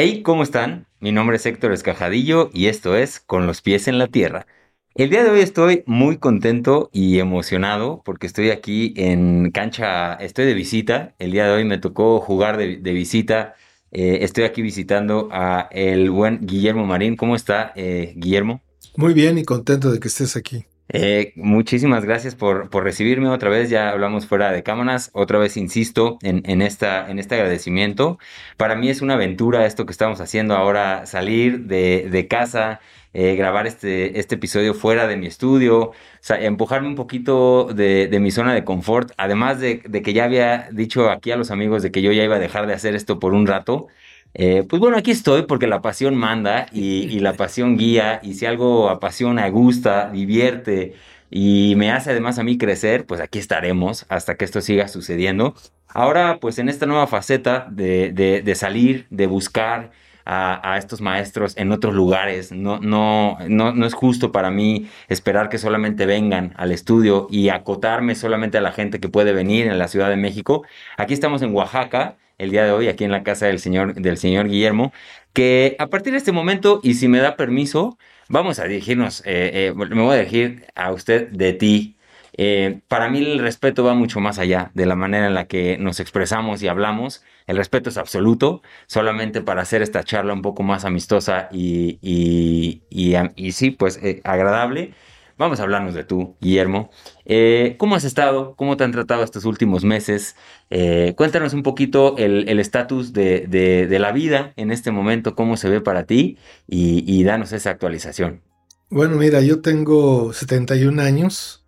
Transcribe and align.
Hey, 0.00 0.22
¿cómo 0.22 0.44
están? 0.44 0.86
Mi 1.00 1.10
nombre 1.10 1.38
es 1.38 1.44
Héctor 1.44 1.72
Escajadillo 1.72 2.50
y 2.54 2.66
esto 2.66 2.94
es 2.94 3.18
Con 3.18 3.48
los 3.48 3.62
pies 3.62 3.88
en 3.88 3.98
la 3.98 4.06
tierra. 4.06 4.46
El 4.94 5.10
día 5.10 5.24
de 5.24 5.30
hoy 5.30 5.40
estoy 5.40 5.82
muy 5.86 6.18
contento 6.18 6.88
y 6.92 7.18
emocionado 7.18 8.00
porque 8.04 8.28
estoy 8.28 8.50
aquí 8.50 8.94
en 8.96 9.50
cancha, 9.50 10.14
estoy 10.14 10.46
de 10.46 10.54
visita. 10.54 11.16
El 11.18 11.32
día 11.32 11.46
de 11.46 11.50
hoy 11.50 11.64
me 11.64 11.78
tocó 11.78 12.20
jugar 12.20 12.58
de, 12.58 12.76
visita. 12.92 13.56
Eh, 13.90 14.18
estoy 14.20 14.44
aquí 14.44 14.62
visitando 14.62 15.30
a 15.32 15.68
el 15.72 16.12
buen 16.12 16.46
Guillermo 16.46 16.86
Marín. 16.86 17.16
¿Cómo 17.16 17.34
está, 17.34 17.72
eh, 17.74 18.12
Guillermo? 18.14 18.62
Muy 18.96 19.14
bien 19.14 19.36
y 19.36 19.42
contento 19.42 19.90
de 19.90 19.98
que 19.98 20.06
estés 20.06 20.36
aquí. 20.36 20.64
Eh, 20.90 21.34
muchísimas 21.36 22.04
gracias 22.06 22.34
por, 22.34 22.70
por, 22.70 22.82
recibirme 22.84 23.28
otra 23.28 23.50
vez. 23.50 23.68
Ya 23.70 23.90
hablamos 23.90 24.26
fuera 24.26 24.50
de 24.52 24.62
cámaras. 24.62 25.10
Otra 25.12 25.38
vez 25.38 25.56
insisto 25.56 26.18
en, 26.22 26.42
en, 26.46 26.62
esta, 26.62 27.10
en 27.10 27.18
este 27.18 27.34
agradecimiento. 27.34 28.18
Para 28.56 28.74
mí 28.74 28.88
es 28.88 29.02
una 29.02 29.14
aventura 29.14 29.66
esto 29.66 29.84
que 29.86 29.92
estamos 29.92 30.20
haciendo 30.20 30.54
ahora, 30.56 31.04
salir 31.06 31.66
de, 31.66 32.08
de 32.10 32.26
casa, 32.26 32.80
eh, 33.12 33.34
grabar 33.36 33.66
este, 33.66 34.18
este 34.18 34.36
episodio 34.36 34.74
fuera 34.74 35.06
de 35.06 35.16
mi 35.16 35.26
estudio, 35.26 35.92
empujarme 36.28 36.88
un 36.88 36.94
poquito 36.94 37.64
de, 37.74 38.06
de 38.08 38.20
mi 38.20 38.30
zona 38.30 38.54
de 38.54 38.64
confort. 38.64 39.12
Además 39.18 39.60
de, 39.60 39.82
de 39.86 40.02
que 40.02 40.14
ya 40.14 40.24
había 40.24 40.68
dicho 40.72 41.10
aquí 41.10 41.30
a 41.32 41.36
los 41.36 41.50
amigos 41.50 41.82
de 41.82 41.90
que 41.90 42.00
yo 42.02 42.12
ya 42.12 42.24
iba 42.24 42.36
a 42.36 42.38
dejar 42.38 42.66
de 42.66 42.74
hacer 42.74 42.94
esto 42.94 43.18
por 43.18 43.34
un 43.34 43.46
rato. 43.46 43.88
Eh, 44.34 44.64
pues 44.68 44.80
bueno, 44.80 44.96
aquí 44.96 45.10
estoy 45.10 45.42
porque 45.42 45.66
la 45.66 45.82
pasión 45.82 46.14
manda 46.14 46.66
y, 46.72 47.18
la 47.20 47.34
pasión 47.34 47.76
guía 47.76 48.20
y 48.22 48.34
si 48.34 48.46
algo 48.46 48.88
apasiona, 48.88 49.48
gusta, 49.48 50.10
divierte 50.10 50.94
y 51.30 51.74
me 51.76 51.90
hace 51.90 52.10
además 52.10 52.38
a 52.38 52.44
mí 52.44 52.56
crecer, 52.58 53.06
pues 53.06 53.20
aquí 53.20 53.38
estaremos 53.38 54.06
hasta 54.08 54.36
que 54.36 54.44
esto 54.44 54.60
siga 54.60 54.88
sucediendo. 54.88 55.54
Ahora, 55.88 56.38
pues 56.40 56.58
en 56.58 56.68
esta 56.68 56.86
nueva 56.86 57.06
faceta 57.06 57.66
de, 57.70 58.54
salir, 58.54 59.06
de 59.10 59.26
buscar 59.26 59.90
a, 60.24 60.72
a, 60.74 60.78
estos 60.78 61.00
maestros 61.00 61.56
en 61.56 61.72
otros 61.72 61.94
lugares, 61.94 62.52
no, 62.52 62.78
no, 62.80 63.38
no, 63.48 63.72
no 63.72 63.86
es 63.86 63.94
justo 63.94 64.30
para 64.30 64.50
mí 64.50 64.88
esperar 65.08 65.48
que 65.48 65.58
solamente 65.58 66.06
vengan 66.06 66.52
al 66.56 66.72
estudio 66.72 67.26
y 67.30 67.48
acotarme 67.48 68.14
solamente 68.14 68.58
a 68.58 68.60
la 68.60 68.72
gente 68.72 69.00
que 69.00 69.08
puede 69.08 69.32
venir 69.32 69.66
en 69.66 69.78
la 69.78 69.88
Ciudad 69.88 70.10
de 70.10 70.16
México. 70.16 70.64
Aquí 70.98 71.14
estamos 71.14 71.42
en 71.42 71.54
Oaxaca 71.54 72.16
el 72.38 72.50
día 72.50 72.64
de 72.64 72.72
hoy 72.72 72.88
aquí 72.88 73.04
en 73.04 73.10
la 73.10 73.22
casa 73.22 73.46
del 73.46 73.58
señor, 73.58 73.94
del 73.94 74.16
señor 74.16 74.48
Guillermo, 74.48 74.92
que 75.32 75.76
a 75.78 75.88
partir 75.88 76.12
de 76.12 76.18
este 76.18 76.32
momento, 76.32 76.80
y 76.82 76.94
si 76.94 77.08
me 77.08 77.18
da 77.18 77.36
permiso, 77.36 77.98
vamos 78.28 78.58
a 78.58 78.64
dirigirnos, 78.64 79.20
eh, 79.26 79.70
eh, 79.70 79.74
me 79.74 80.02
voy 80.02 80.14
a 80.14 80.18
dirigir 80.18 80.66
a 80.74 80.92
usted 80.92 81.28
de 81.28 81.52
ti. 81.52 81.96
Eh, 82.40 82.80
para 82.88 83.08
mí 83.10 83.18
el 83.18 83.40
respeto 83.40 83.82
va 83.82 83.94
mucho 83.94 84.20
más 84.20 84.38
allá 84.38 84.70
de 84.74 84.86
la 84.86 84.94
manera 84.94 85.26
en 85.26 85.34
la 85.34 85.46
que 85.46 85.76
nos 85.78 85.98
expresamos 86.00 86.62
y 86.62 86.68
hablamos. 86.68 87.24
El 87.46 87.56
respeto 87.56 87.90
es 87.90 87.98
absoluto, 87.98 88.62
solamente 88.86 89.40
para 89.40 89.62
hacer 89.62 89.82
esta 89.82 90.04
charla 90.04 90.34
un 90.34 90.42
poco 90.42 90.62
más 90.62 90.84
amistosa 90.84 91.48
y, 91.50 91.98
y, 92.00 92.82
y, 92.90 93.16
y 93.36 93.52
sí, 93.52 93.70
pues 93.70 94.00
agradable. 94.24 94.94
Vamos 95.38 95.60
a 95.60 95.62
hablarnos 95.62 95.94
de 95.94 96.02
tú, 96.02 96.36
Guillermo. 96.40 96.90
Eh, 97.24 97.76
¿Cómo 97.78 97.94
has 97.94 98.02
estado? 98.02 98.56
¿Cómo 98.56 98.76
te 98.76 98.82
han 98.82 98.90
tratado 98.90 99.22
estos 99.22 99.44
últimos 99.44 99.84
meses? 99.84 100.34
Eh, 100.68 101.14
cuéntanos 101.16 101.54
un 101.54 101.62
poquito 101.62 102.16
el 102.18 102.58
estatus 102.58 103.12
de, 103.12 103.96
la 104.00 104.10
vida 104.10 104.52
en 104.56 104.72
este 104.72 104.90
momento, 104.90 105.36
cómo 105.36 105.56
se 105.56 105.68
ve 105.68 105.80
para 105.80 106.06
ti 106.06 106.38
y, 106.66 107.22
danos 107.22 107.52
esa 107.52 107.70
actualización. 107.70 108.42
Bueno, 108.90 109.16
mira, 109.16 109.40
yo 109.40 109.60
tengo 109.60 110.32
71 110.32 111.00
años 111.00 111.64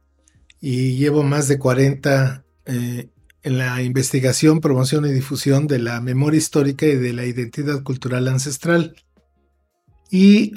y 0.61 0.97
llevo 0.97 1.23
más 1.23 1.47
de 1.47 1.61
40 1.61 2.45
eh, 2.67 3.09
en 3.45 3.59
la 3.59 3.83
investigación, 3.83 4.61
promoción 4.61 5.07
y 5.07 5.13
difusión 5.13 5.69
de 5.69 5.79
la 5.79 6.01
memoria 6.01 6.39
histórica 6.39 6.87
y 6.87 6.97
de 6.97 7.13
la 7.13 7.25
identidad 7.25 7.85
cultural 7.85 8.27
ancestral. 8.27 8.97
Y 10.11 10.53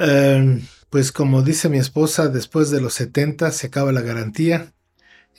pues 0.93 1.11
como 1.11 1.41
dice 1.41 1.69
mi 1.69 1.79
esposa, 1.79 2.27
después 2.27 2.69
de 2.69 2.79
los 2.79 2.93
70 2.93 3.49
se 3.49 3.65
acaba 3.65 3.91
la 3.91 4.01
garantía. 4.01 4.75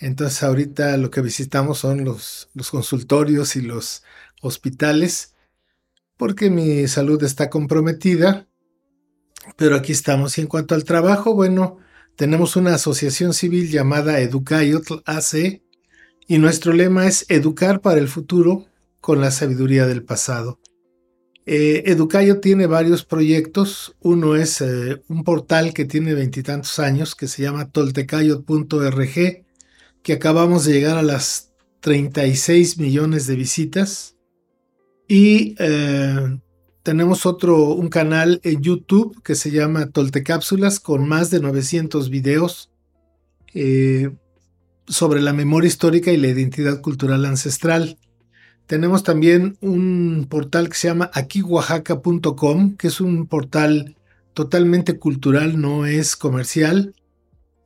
Entonces 0.01 0.43
ahorita 0.43 0.97
lo 0.97 1.13
que 1.13 1.21
visitamos 1.21 1.79
son 1.79 2.05
los, 2.05 2.49
consultorios 2.73 3.55
y 3.55 3.63
los 3.63 4.03
hospitales 4.43 5.37
porque 6.17 6.51
mi 6.51 6.89
salud 6.89 7.23
está 7.23 7.51
comprometida. 7.51 8.49
Pero 9.57 9.77
aquí 9.77 9.93
estamos. 9.93 10.39
Y 10.39 10.41
en 10.41 10.49
cuanto 10.49 10.75
al 10.75 10.83
trabajo, 10.83 11.35
bueno, 11.35 11.79
tenemos 12.17 12.57
una 12.57 12.75
asociación 12.75 13.33
civil 13.33 13.71
llamada 13.71 14.19
Educayotl 14.19 15.03
AC 15.07 15.63
y 16.27 16.39
nuestro 16.39 16.73
lema 16.73 17.07
es 17.07 17.27
educar 17.29 17.81
para 17.81 18.01
el 18.01 18.09
futuro 18.09 18.67
con 19.01 19.21
la 19.21 19.31
sabiduría 19.31 19.87
del 19.87 20.03
pasado. 20.03 20.59
Eh, 21.47 21.82
Educayo 21.87 22.41
tiene 22.41 22.66
varios 22.66 23.05
proyectos. 23.05 23.94
Uno 24.00 24.37
es 24.37 24.60
eh, 24.60 25.03
un 25.09 25.25
portal 25.25 25.75
que 25.75 25.84
tiene 25.84 26.15
veintitantos 26.15 26.78
años 26.78 27.15
que 27.15 27.28
se 27.28 27.43
llama 27.43 27.71
toltecayo.org, 27.71 29.44
que 30.03 30.12
acabamos 30.12 30.65
de 30.65 30.72
llegar 30.72 30.97
a 30.97 31.03
las 31.03 31.53
36 31.81 32.78
millones 32.78 33.27
de 33.27 33.37
visitas. 33.37 34.16
Y 35.06 35.55
eh, 35.59 36.38
tenemos 36.82 37.27
otro, 37.27 37.75
un 37.75 37.88
canal 37.88 38.41
en 38.43 38.62
YouTube 38.62 39.22
que 39.22 39.34
se 39.34 39.50
llama 39.50 39.91
Toltecápsulas 39.91 40.81
con 40.81 41.06
más 41.06 41.31
de 41.31 41.41
900 41.41 42.09
videos 42.09 42.71
sobre 44.88 45.21
la 45.22 45.32
memoria 45.32 45.69
histórica 45.69 46.11
y 46.11 46.16
la 46.16 46.26
identidad 46.26 46.81
cultural 46.81 47.25
ancestral. 47.25 47.99
Tenemos 48.67 49.03
también 49.03 49.59
un 49.61 50.27
portal 50.29 50.69
que 50.69 50.77
se 50.77 50.89
llama 50.89 51.11
aquihuajaca.com, 51.13 52.77
que 52.77 52.89
es 52.89 53.01
un 53.01 53.27
portal 53.27 53.97
totalmente 54.33 54.99
cultural, 54.99 55.61
no 55.61 55.87
es 55.87 56.17
comercial. 56.17 56.95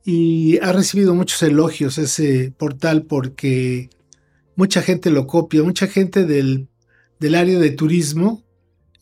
Y 0.03 0.57
ha 0.59 0.73
recibido 0.73 1.15
muchos 1.15 1.41
elogios 1.43 1.97
ese 1.97 2.53
portal 2.57 3.03
porque 3.03 3.89
mucha 4.55 4.81
gente 4.81 5.09
lo 5.09 5.25
copia, 5.25 5.63
mucha 5.63 5.87
gente 5.87 6.25
del, 6.25 6.67
del 7.19 7.35
área 7.35 7.59
de 7.59 7.71
turismo. 7.71 8.43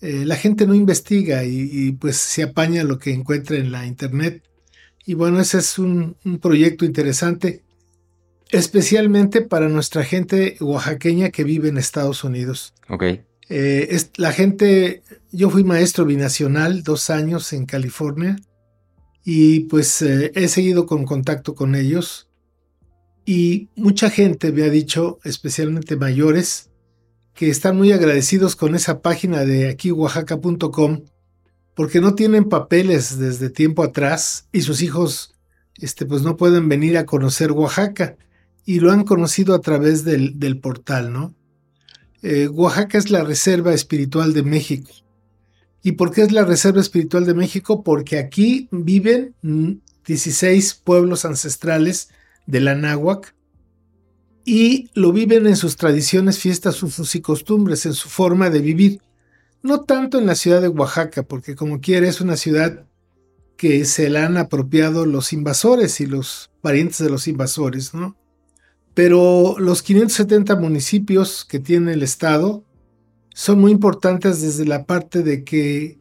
Eh, 0.01 0.23
la 0.25 0.35
gente 0.35 0.67
no 0.67 0.75
investiga 0.75 1.45
y, 1.45 1.93
pues 1.93 2.17
se 2.17 2.43
apaña 2.43 2.83
lo 2.83 2.99
que 2.99 3.11
encuentra 3.11 3.57
en 3.57 3.71
la 3.71 3.87
internet. 3.87 4.43
Y 5.05 5.15
bueno, 5.15 5.39
ese 5.39 5.57
es 5.59 5.79
un, 5.79 6.15
un 6.23 6.37
proyecto 6.37 6.85
interesante 6.85 7.63
especialmente 8.51 9.41
para 9.41 9.69
nuestra 9.69 10.03
gente 10.03 10.57
oaxaqueña 10.59 11.29
que 11.29 11.43
vive 11.43 11.69
en 11.69 11.77
Estados 11.77 12.23
Unidos. 12.23 12.73
Ok. 12.89 13.03
Eh, 13.49 13.87
es, 13.91 14.11
la 14.17 14.31
gente, 14.31 15.03
yo 15.31 15.49
fui 15.49 15.63
maestro 15.63 16.05
binacional 16.05 16.83
dos 16.83 17.09
años 17.09 17.53
en 17.53 17.65
California 17.65 18.35
y 19.23 19.61
pues 19.61 20.01
eh, 20.01 20.31
he 20.35 20.47
seguido 20.47 20.85
con 20.85 21.05
contacto 21.05 21.55
con 21.55 21.75
ellos 21.75 22.29
y 23.25 23.69
mucha 23.75 24.09
gente 24.09 24.51
me 24.51 24.63
ha 24.63 24.69
dicho, 24.69 25.19
especialmente 25.23 25.97
mayores, 25.97 26.69
que 27.33 27.49
están 27.49 27.77
muy 27.77 27.91
agradecidos 27.91 28.55
con 28.55 28.73
esa 28.75 29.01
página 29.01 29.45
de 29.45 29.69
aquí 29.69 29.91
oaxaca.com 29.91 31.03
porque 31.75 32.01
no 32.01 32.15
tienen 32.15 32.45
papeles 32.45 33.19
desde 33.19 33.49
tiempo 33.49 33.83
atrás 33.83 34.47
y 34.51 34.61
sus 34.61 34.81
hijos 34.81 35.35
este, 35.79 36.05
pues 36.05 36.23
no 36.23 36.37
pueden 36.37 36.67
venir 36.69 36.97
a 36.97 37.05
conocer 37.05 37.51
Oaxaca 37.51 38.17
y 38.67 38.81
lo 38.81 38.91
han 38.91 39.05
conocido 39.05 39.55
a 39.55 39.61
través 39.61 40.03
del, 40.03 40.59
portal, 40.61 41.13
¿no? 41.13 41.33
Eh, 42.21 42.49
Oaxaca 42.49 42.97
es 42.97 43.09
la 43.09 43.23
reserva 43.23 43.73
espiritual 43.73 44.33
de 44.33 44.43
México. 44.43 44.91
¿Y 45.81 45.93
por 45.93 46.11
qué 46.11 46.23
es 46.23 46.33
la 46.33 46.43
reserva 46.43 46.81
espiritual 46.81 47.25
de 47.25 47.33
México? 47.33 47.81
Porque 47.81 48.19
aquí 48.19 48.67
viven 48.71 49.33
16 50.05 50.81
pueblos 50.83 51.23
ancestrales 51.23 52.09
de 52.45 52.59
la 52.59 52.75
náhuac 52.75 53.33
y 54.43 54.89
lo 54.93 55.13
viven 55.13 55.47
en 55.47 55.55
sus 55.55 55.77
tradiciones, 55.77 56.37
fiestas, 56.37 56.83
usos 56.83 57.15
y 57.15 57.21
costumbres, 57.21 57.85
en 57.85 57.93
su 57.93 58.09
forma 58.09 58.49
de 58.49 58.59
vivir. 58.59 59.01
No 59.63 59.83
tanto 59.85 60.19
en 60.19 60.25
la 60.25 60.35
ciudad 60.35 60.61
de 60.61 60.67
Oaxaca, 60.67 61.23
porque 61.23 61.55
como 61.55 61.79
quiere 61.79 62.09
es 62.09 62.19
una 62.19 62.35
ciudad 62.35 62.85
que 63.55 63.85
se 63.85 64.09
la 64.09 64.25
han 64.25 64.35
apropiado 64.35 65.05
los 65.05 65.31
invasores 65.31 66.01
y 66.01 66.05
los 66.05 66.51
parientes 66.59 66.97
de 66.97 67.09
los 67.09 67.29
invasores, 67.29 67.93
¿no? 67.93 68.17
Pero 68.97 69.59
los 69.59 69.83
570 69.83 70.55
municipios 70.55 71.45
que 71.45 71.59
tiene 71.59 71.93
el 71.93 72.01
Estado 72.01 72.63
son 73.31 73.59
muy 73.59 73.71
importantes 73.71 74.41
desde 74.41 74.65
la 74.65 74.87
parte 74.87 75.21
de 75.21 75.43
que 75.43 75.99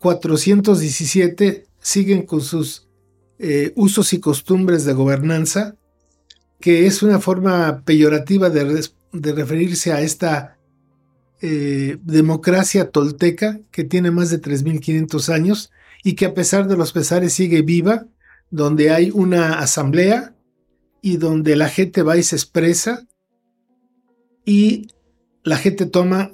417 0.00 1.68
siguen 1.78 2.22
con 2.22 2.40
sus 2.40 2.88
eh, 3.38 3.72
usos 3.76 4.12
y 4.12 4.18
costumbres 4.18 4.84
de 4.84 4.94
gobernanza, 4.94 5.76
que 6.58 6.88
es 6.88 7.04
una 7.04 7.20
forma 7.20 7.84
peyorativa 7.84 8.50
de, 8.50 8.82
referirse 9.12 9.92
a 9.92 10.00
esta 10.00 10.58
eh, 11.40 11.96
democracia 12.02 12.90
tolteca 12.90 13.60
que 13.70 13.84
tiene 13.84 14.10
más 14.10 14.30
de 14.30 14.42
3.500 14.42 15.32
años 15.32 15.70
y 16.02 16.16
que 16.16 16.26
a 16.26 16.34
pesar 16.34 16.66
de 16.66 16.76
los 16.76 16.90
pesares 16.90 17.34
sigue 17.34 17.62
viva, 17.62 18.08
donde 18.50 18.90
hay 18.90 19.12
una 19.14 19.60
asamblea 19.60 20.35
y 21.02 21.16
donde 21.16 21.56
la 21.56 21.68
gente 21.68 22.02
va 22.02 22.16
y 22.16 22.22
se 22.22 22.36
expresa 22.36 23.06
y 24.44 24.88
la 25.42 25.56
gente 25.56 25.86
toma 25.86 26.32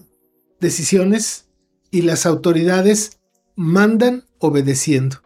decisiones 0.60 1.46
y 1.90 2.02
las 2.02 2.26
autoridades 2.26 3.18
mandan 3.56 4.24
obedeciendo. 4.38 5.18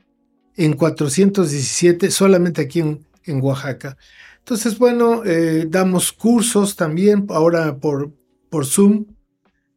En 0.56 0.72
417, 0.72 2.10
solamente 2.10 2.62
aquí 2.62 2.80
en, 2.80 3.06
Oaxaca. 3.42 3.96
Entonces, 4.38 4.78
bueno, 4.78 5.24
eh, 5.24 5.66
damos 5.68 6.12
cursos 6.12 6.76
también, 6.76 7.26
ahora 7.28 7.76
por, 7.78 8.12
por 8.48 8.64
Zoom. 8.64 9.06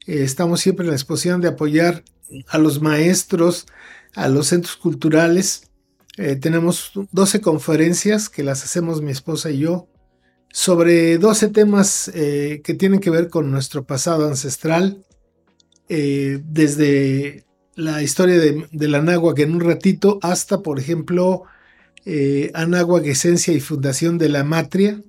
Eh, 0.05 0.23
estamos 0.23 0.61
siempre 0.61 0.85
en 0.85 0.91
la 0.91 0.95
exposición 0.95 1.41
de 1.41 1.49
apoyar 1.49 2.03
a 2.47 2.57
los 2.57 2.81
maestros, 2.81 3.65
a 4.13 4.29
los 4.29 4.47
centros 4.47 4.77
culturales. 4.77 5.68
Eh, 6.19 6.35
tenemos 6.35 6.91
12 7.11 7.41
conferencias 7.41 8.29
que 8.29 8.43
las 8.43 8.63
hacemos 8.63 9.01
mi 9.01 9.11
esposa 9.11 9.49
y 9.49 9.59
yo 9.59 9.87
sobre 10.51 11.17
12 11.17 11.49
temas 11.49 12.11
que 12.11 12.75
tienen 12.77 12.99
que 12.99 13.11
ver 13.11 13.29
con 13.29 13.51
nuestro 13.51 13.85
pasado 13.85 14.27
ancestral, 14.27 15.05
desde 15.87 17.45
la 17.79 18.03
historia 18.03 18.37
de, 18.37 18.87
la 18.87 18.97
Anáhuac 18.97 19.39
en 19.39 19.55
un 19.55 19.61
ratito, 19.61 20.19
hasta, 20.21 20.61
por 20.61 20.79
ejemplo, 20.79 21.43
eh, 22.05 22.51
Anáhuac, 22.53 23.05
Esencia 23.05 23.53
y 23.53 23.61
Fundación 23.61 24.17
de 24.17 24.29
la 24.29 24.43
Matria, 24.43 25.01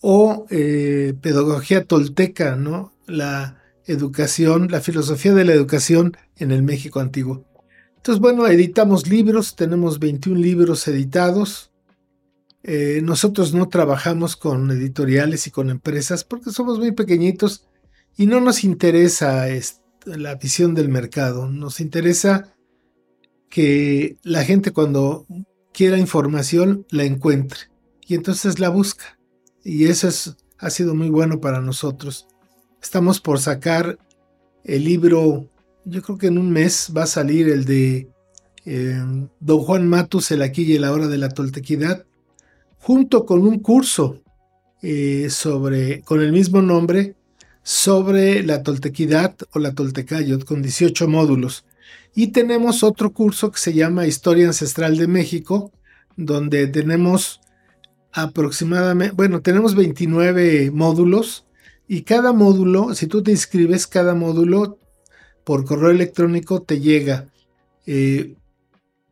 o 0.00 0.46
eh, 0.50 1.14
Pedagogía 1.20 1.84
Tolteca, 1.84 2.56
¿no? 2.56 2.92
La 3.06 3.62
educación, 3.86 4.68
la 4.70 4.80
filosofía 4.80 5.34
de 5.34 5.44
la 5.44 5.52
educación 5.52 6.16
en 6.36 6.50
el 6.50 6.62
México 6.62 7.00
antiguo. 7.00 7.44
Entonces, 8.00 8.22
bueno, 8.22 8.46
editamos 8.46 9.08
libros, 9.08 9.56
tenemos 9.56 9.98
21 9.98 10.40
libros 10.40 10.88
editados. 10.88 11.70
Eh, 12.62 13.02
nosotros 13.04 13.52
no 13.52 13.68
trabajamos 13.68 14.36
con 14.36 14.70
editoriales 14.70 15.46
y 15.46 15.50
con 15.50 15.68
empresas 15.68 16.24
porque 16.24 16.50
somos 16.50 16.78
muy 16.78 16.92
pequeñitos 16.92 17.68
y 18.16 18.24
no 18.24 18.40
nos 18.40 18.64
interesa 18.64 19.48
la 20.06 20.34
visión 20.36 20.74
del 20.74 20.88
mercado. 20.88 21.46
Nos 21.46 21.78
interesa 21.78 22.54
que 23.50 24.16
la 24.22 24.44
gente 24.44 24.70
cuando 24.70 25.26
quiera 25.74 25.98
información 25.98 26.86
la 26.88 27.04
encuentre 27.04 27.60
y 28.06 28.14
entonces 28.14 28.60
la 28.60 28.70
busca. 28.70 29.18
Y 29.62 29.88
eso 29.88 30.08
es, 30.08 30.38
ha 30.56 30.70
sido 30.70 30.94
muy 30.94 31.10
bueno 31.10 31.38
para 31.38 31.60
nosotros. 31.60 32.28
Estamos 32.82 33.20
por 33.20 33.40
sacar 33.40 33.98
el 34.64 34.84
libro, 34.84 35.49
yo 35.84 36.02
creo 36.02 36.18
que 36.18 36.26
en 36.28 36.38
un 36.38 36.50
mes 36.50 36.92
va 36.96 37.04
a 37.04 37.06
salir 37.06 37.48
el 37.48 37.64
de 37.64 38.08
eh, 38.64 39.02
Don 39.40 39.58
Juan 39.60 39.88
Matus, 39.88 40.30
el 40.30 40.42
aquí 40.42 40.62
y 40.62 40.76
el 40.76 40.84
ahora 40.84 41.08
de 41.08 41.18
la 41.18 41.30
toltequidad, 41.30 42.06
junto 42.78 43.26
con 43.26 43.40
un 43.40 43.58
curso 43.60 44.22
eh, 44.82 45.28
sobre, 45.30 46.02
con 46.02 46.20
el 46.20 46.32
mismo 46.32 46.62
nombre, 46.62 47.16
sobre 47.62 48.42
la 48.42 48.62
toltequidad 48.62 49.36
o 49.52 49.58
la 49.58 49.72
toltecayot 49.74 50.44
con 50.44 50.62
18 50.62 51.08
módulos. 51.08 51.64
Y 52.14 52.28
tenemos 52.28 52.82
otro 52.82 53.12
curso 53.12 53.50
que 53.50 53.58
se 53.58 53.72
llama 53.72 54.06
Historia 54.06 54.46
Ancestral 54.46 54.96
de 54.96 55.06
México, 55.06 55.72
donde 56.16 56.66
tenemos 56.66 57.40
aproximadamente, 58.12 59.14
bueno, 59.14 59.40
tenemos 59.40 59.74
29 59.74 60.70
módulos 60.72 61.46
y 61.86 62.02
cada 62.02 62.32
módulo, 62.32 62.94
si 62.94 63.06
tú 63.06 63.22
te 63.22 63.30
inscribes, 63.30 63.86
cada 63.86 64.14
módulo 64.14 64.78
por 65.50 65.64
correo 65.64 65.90
electrónico 65.90 66.62
te 66.62 66.78
llega 66.78 67.26
eh, 67.84 68.36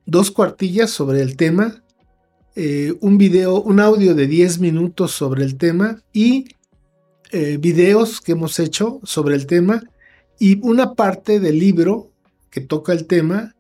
dos 0.07 0.31
cuartillas 0.31 0.89
sobre 0.89 1.21
el 1.21 1.37
tema, 1.37 1.83
eh, 2.55 2.95
un 3.01 3.19
video, 3.19 3.61
un 3.61 3.81
audio 3.81 4.15
de 4.15 4.29
10 4.29 4.61
minutos 4.61 5.11
sobre 5.11 5.43
el 5.43 5.57
tema 5.57 6.01
y 6.13 6.45
eh, 7.33 7.59
videos 7.61 8.21
que 8.21 8.31
hemos 8.31 8.61
hecho 8.61 9.01
sobre 9.03 9.35
el 9.35 9.49
tema 9.49 9.83
y 10.39 10.65
una 10.65 10.95
parte 10.95 11.41
del 11.41 11.59
libro 11.59 12.13
que 12.51 12.61
toca 12.61 12.93
el 12.93 13.07
tema, 13.07 13.57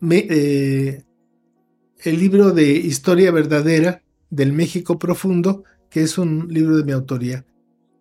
el 0.00 1.04
libro 2.04 2.52
de 2.52 2.70
Historia 2.70 3.32
Verdadera 3.32 4.04
del 4.30 4.52
México 4.52 5.00
Profundo, 5.00 5.64
que 5.90 6.02
es 6.02 6.16
un 6.16 6.46
libro 6.48 6.76
de 6.76 6.84
mi 6.84 6.92
autoría. 6.92 7.44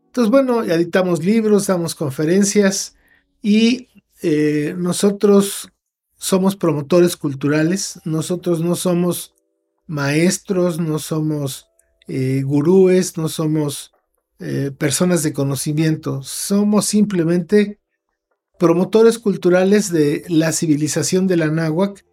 Entonces, 0.05 0.29
bueno, 0.29 0.61
editamos 0.63 1.25
libros, 1.25 1.65
damos 1.65 1.95
conferencias 1.95 2.95
y 3.41 3.89
eh, 4.23 4.73
nosotros 4.77 5.69
somos 6.17 6.55
promotores 6.55 7.17
culturales, 7.17 7.99
nosotros 8.05 8.61
no 8.61 8.75
somos 8.75 9.33
maestros, 9.85 10.79
no 10.79 10.97
somos 10.97 11.67
gurúes, 12.43 13.17
no 13.17 13.29
somos 13.29 13.93
eh, 14.45 14.71
personas 14.77 15.23
de 15.23 15.31
conocimiento, 15.31 16.21
somos 16.21 16.85
simplemente 16.85 17.79
promotores 18.59 19.17
culturales 19.17 19.89
de 19.89 20.25
la 20.27 20.51
civilización 20.51 21.27
de 21.27 21.37
la 21.37 21.47
náhuac, 21.47 22.03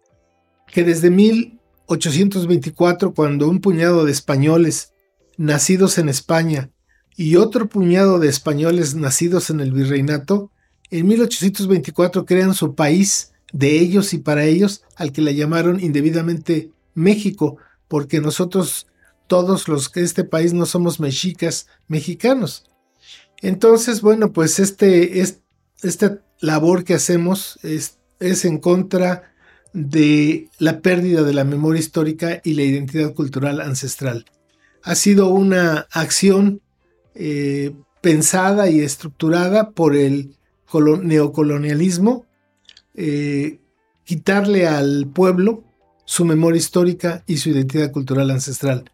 que 0.67 0.85
desde 0.85 1.09
1824, 1.09 3.13
cuando 3.13 3.49
un 3.49 3.59
puñado 3.59 4.05
de 4.05 4.13
españoles 4.13 4.93
nacidos 5.37 5.97
en 5.97 6.07
España 6.07 6.71
y 7.17 7.35
otro 7.35 7.67
puñado 7.67 8.17
de 8.17 8.29
españoles 8.29 8.95
nacidos 8.95 9.49
en 9.49 9.59
el 9.59 9.73
virreinato, 9.73 10.51
en 10.91 11.07
1824 11.07 12.25
crean 12.25 12.53
su 12.53 12.75
país 12.75 13.31
de 13.53 13.79
ellos 13.79 14.13
y 14.13 14.19
para 14.19 14.45
ellos, 14.45 14.83
al 14.95 15.11
que 15.11 15.21
le 15.21 15.35
llamaron 15.35 15.79
indebidamente 15.79 16.71
México, 16.93 17.57
porque 17.87 18.19
nosotros 18.19 18.87
todos 19.27 19.67
los 19.67 19.89
que 19.89 20.01
este 20.01 20.25
país 20.25 20.53
no 20.53 20.65
somos 20.65 20.99
mexicas, 20.99 21.67
mexicanos. 21.87 22.65
Entonces, 23.41 24.01
bueno, 24.01 24.33
pues 24.33 24.59
este, 24.59 25.21
esta 25.81 26.19
labor 26.41 26.83
que 26.83 26.93
hacemos 26.93 27.57
es, 27.63 27.97
es, 28.19 28.45
en 28.45 28.59
contra 28.59 29.33
de 29.73 30.49
la 30.59 30.81
pérdida 30.81 31.23
de 31.23 31.33
la 31.33 31.45
memoria 31.45 31.79
histórica 31.79 32.41
y 32.43 32.55
la 32.55 32.63
identidad 32.63 33.13
cultural 33.13 33.61
ancestral. 33.61 34.25
Ha 34.83 34.95
sido 34.95 35.29
una 35.29 35.87
acción 35.91 36.61
eh, 37.15 37.73
pensada 38.01 38.69
y 38.69 38.81
estructurada 38.81 39.71
por 39.71 39.95
el 39.95 40.35
neocolonialismo, 40.79 42.25
eh, 42.95 43.59
quitarle 44.03 44.67
al 44.67 45.07
pueblo 45.07 45.63
su 46.05 46.25
memoria 46.25 46.59
histórica 46.59 47.23
y 47.27 47.37
su 47.37 47.49
identidad 47.49 47.91
cultural 47.91 48.31
ancestral. 48.31 48.91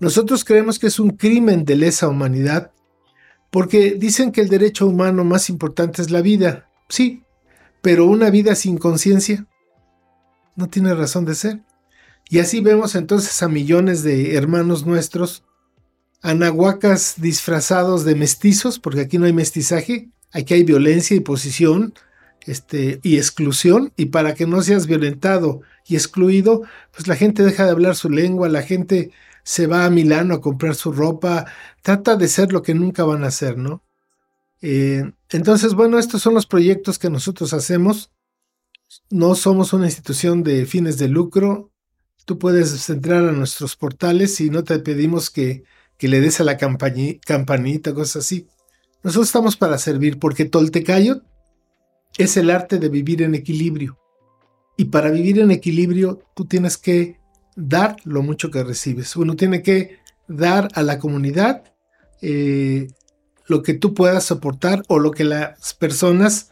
Nosotros 0.00 0.44
creemos 0.44 0.78
que 0.78 0.88
es 0.88 1.00
un 1.00 1.10
crimen 1.10 1.64
de 1.64 1.76
lesa 1.76 2.08
humanidad 2.08 2.72
porque 3.50 3.94
dicen 3.94 4.32
que 4.32 4.40
el 4.40 4.48
derecho 4.48 4.86
humano 4.86 5.24
más 5.24 5.48
importante 5.48 6.02
es 6.02 6.10
la 6.10 6.20
vida. 6.20 6.68
Sí, 6.88 7.22
pero 7.82 8.06
una 8.06 8.30
vida 8.30 8.54
sin 8.54 8.78
conciencia 8.78 9.46
no 10.56 10.68
tiene 10.68 10.94
razón 10.94 11.24
de 11.24 11.34
ser. 11.34 11.60
Y 12.28 12.40
así 12.40 12.60
vemos 12.60 12.94
entonces 12.94 13.42
a 13.42 13.48
millones 13.48 14.02
de 14.02 14.36
hermanos 14.36 14.84
nuestros, 14.84 15.44
anahuacas 16.20 17.14
disfrazados 17.18 18.04
de 18.04 18.14
mestizos, 18.14 18.78
porque 18.78 19.00
aquí 19.00 19.18
no 19.18 19.26
hay 19.26 19.32
mestizaje, 19.32 20.10
aquí 20.32 20.54
hay 20.54 20.64
violencia 20.64 21.16
y 21.16 21.20
posición 21.20 21.94
este, 22.46 23.00
y 23.02 23.16
exclusión, 23.16 23.92
y 23.96 24.06
para 24.06 24.34
que 24.34 24.46
no 24.46 24.62
seas 24.62 24.86
violentado 24.86 25.60
y 25.86 25.96
excluido, 25.96 26.62
pues 26.92 27.06
la 27.06 27.16
gente 27.16 27.42
deja 27.44 27.64
de 27.64 27.70
hablar 27.70 27.94
su 27.94 28.08
lengua, 28.08 28.48
la 28.48 28.62
gente 28.62 29.10
se 29.42 29.66
va 29.66 29.84
a 29.84 29.90
Milano 29.90 30.34
a 30.34 30.40
comprar 30.40 30.74
su 30.74 30.92
ropa, 30.92 31.46
trata 31.82 32.16
de 32.16 32.28
ser 32.28 32.52
lo 32.52 32.62
que 32.62 32.74
nunca 32.74 33.04
van 33.04 33.24
a 33.24 33.30
ser, 33.30 33.58
¿no? 33.58 33.82
Eh, 34.60 35.10
entonces, 35.30 35.74
bueno, 35.74 35.98
estos 35.98 36.22
son 36.22 36.34
los 36.34 36.46
proyectos 36.46 36.98
que 36.98 37.10
nosotros 37.10 37.52
hacemos. 37.52 38.10
No 39.10 39.34
somos 39.34 39.72
una 39.72 39.86
institución 39.86 40.42
de 40.42 40.66
fines 40.66 40.98
de 40.98 41.08
lucro. 41.08 41.70
Tú 42.24 42.38
puedes 42.38 42.88
entrar 42.90 43.24
a 43.28 43.32
nuestros 43.32 43.76
portales 43.76 44.40
y 44.40 44.50
no 44.50 44.64
te 44.64 44.78
pedimos 44.80 45.30
que, 45.30 45.64
que 45.96 46.08
le 46.08 46.20
des 46.20 46.40
a 46.40 46.44
la 46.44 46.56
campanita, 46.56 47.94
cosas 47.94 48.24
así. 48.24 48.46
Nosotros 49.02 49.28
estamos 49.28 49.56
para 49.56 49.78
servir 49.78 50.18
porque 50.18 50.44
Toltecayo 50.44 51.22
es 52.16 52.36
el 52.36 52.50
arte 52.50 52.78
de 52.78 52.88
vivir 52.88 53.22
en 53.22 53.34
equilibrio. 53.34 53.98
Y 54.76 54.86
para 54.86 55.10
vivir 55.10 55.40
en 55.40 55.50
equilibrio, 55.50 56.22
tú 56.34 56.46
tienes 56.46 56.76
que 56.76 57.18
dar 57.56 57.96
lo 58.04 58.22
mucho 58.22 58.50
que 58.50 58.62
recibes. 58.62 59.16
Uno 59.16 59.34
tiene 59.34 59.62
que 59.62 59.98
dar 60.28 60.68
a 60.74 60.82
la 60.82 60.98
comunidad 60.98 61.64
eh, 62.22 62.88
lo 63.46 63.62
que 63.62 63.74
tú 63.74 63.94
puedas 63.94 64.24
soportar 64.24 64.82
o 64.88 64.98
lo 64.98 65.10
que 65.10 65.24
las 65.24 65.74
personas 65.74 66.50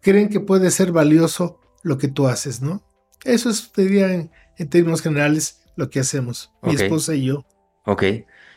creen 0.00 0.28
que 0.28 0.40
puede 0.40 0.70
ser 0.70 0.92
valioso 0.92 1.58
lo 1.82 1.98
que 1.98 2.08
tú 2.08 2.28
haces, 2.28 2.60
¿no? 2.60 2.82
Eso 3.24 3.50
es, 3.50 3.72
diría 3.74 4.12
en, 4.12 4.30
términos 4.68 5.02
generales, 5.02 5.62
lo 5.76 5.90
que 5.90 6.00
hacemos, 6.00 6.50
mi 6.62 6.74
esposa 6.74 7.14
y 7.14 7.24
yo. 7.26 7.44
Ok, 7.84 8.02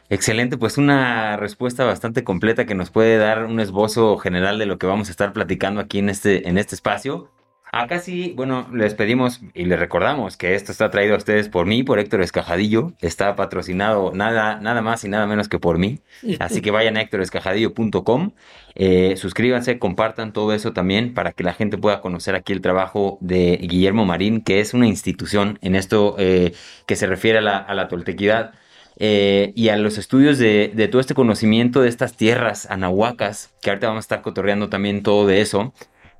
excelente, 0.09 0.57
pues 0.57 0.77
una 0.77 1.37
respuesta 1.37 1.85
bastante 1.85 2.23
completa 2.23 2.65
que 2.65 2.75
nos 2.75 2.89
puede 2.89 3.17
dar 3.17 3.45
un 3.45 3.59
esbozo 3.59 4.17
general 4.17 4.59
de 4.59 4.65
lo 4.65 4.77
que 4.77 4.87
vamos 4.87 5.07
a 5.07 5.11
estar 5.11 5.33
platicando 5.33 5.81
aquí 5.81 5.99
en 5.99 6.09
este, 6.09 6.47
en 6.49 6.57
este 6.57 6.75
espacio. 6.75 7.29
Acá 7.71 7.99
sí, 7.99 8.33
bueno, 8.35 8.67
les 8.73 8.95
pedimos 8.95 9.41
y 9.53 9.65
les 9.65 9.79
recordamos 9.79 10.37
que 10.37 10.55
esto 10.55 10.71
está 10.71 10.89
traído 10.89 11.13
a 11.13 11.17
ustedes 11.17 11.49
por 11.49 11.67
mí, 11.67 11.83
por 11.83 11.99
Héctor 11.99 12.21
Escajadillo. 12.23 12.93
Está 12.99 13.35
patrocinado 13.35 14.11
nada, 14.11 14.59
nada 14.59 14.81
más 14.81 15.03
y 15.03 15.09
nada 15.09 15.27
menos 15.27 15.47
que 15.49 15.59
por 15.59 15.77
mí. 15.77 15.99
Así 16.39 16.61
que 16.61 16.71
vayan 16.71 16.97
a 16.97 17.01
héctorescajadillo.com, 17.01 18.31
eh, 18.73 19.15
suscríbanse, 19.17 19.77
compartan 19.77 20.33
todo 20.33 20.51
eso 20.53 20.73
también 20.73 21.13
para 21.13 21.31
que 21.31 21.43
la 21.43 21.53
gente 21.53 21.77
pueda 21.77 22.01
conocer 22.01 22.33
aquí 22.33 22.53
el 22.53 22.61
trabajo 22.61 23.19
de 23.21 23.57
Guillermo 23.61 24.03
Marín, 24.03 24.41
que 24.41 24.61
es 24.61 24.73
una 24.73 24.87
institución 24.87 25.59
en 25.61 25.75
esto 25.75 26.15
eh, 26.17 26.53
que 26.87 26.95
se 26.95 27.05
refiere 27.05 27.37
a 27.37 27.41
la, 27.41 27.57
a 27.57 27.75
la 27.75 27.87
toltequidad. 27.87 28.53
Eh, 28.99 29.53
y 29.55 29.69
a 29.69 29.77
los 29.77 29.97
estudios 29.97 30.37
de, 30.37 30.71
de, 30.75 30.87
todo 30.89 30.99
este 30.99 31.13
conocimiento 31.13 31.81
de 31.81 31.87
estas 31.87 32.17
tierras 32.17 32.69
anahuacas, 32.69 33.53
que 33.61 33.69
ahorita 33.69 33.87
vamos 33.87 34.01
a 34.01 34.05
estar 34.05 34.21
cotorreando 34.21 34.69
también 34.69 35.03
todo 35.03 35.25
de 35.25 35.41
eso. 35.41 35.73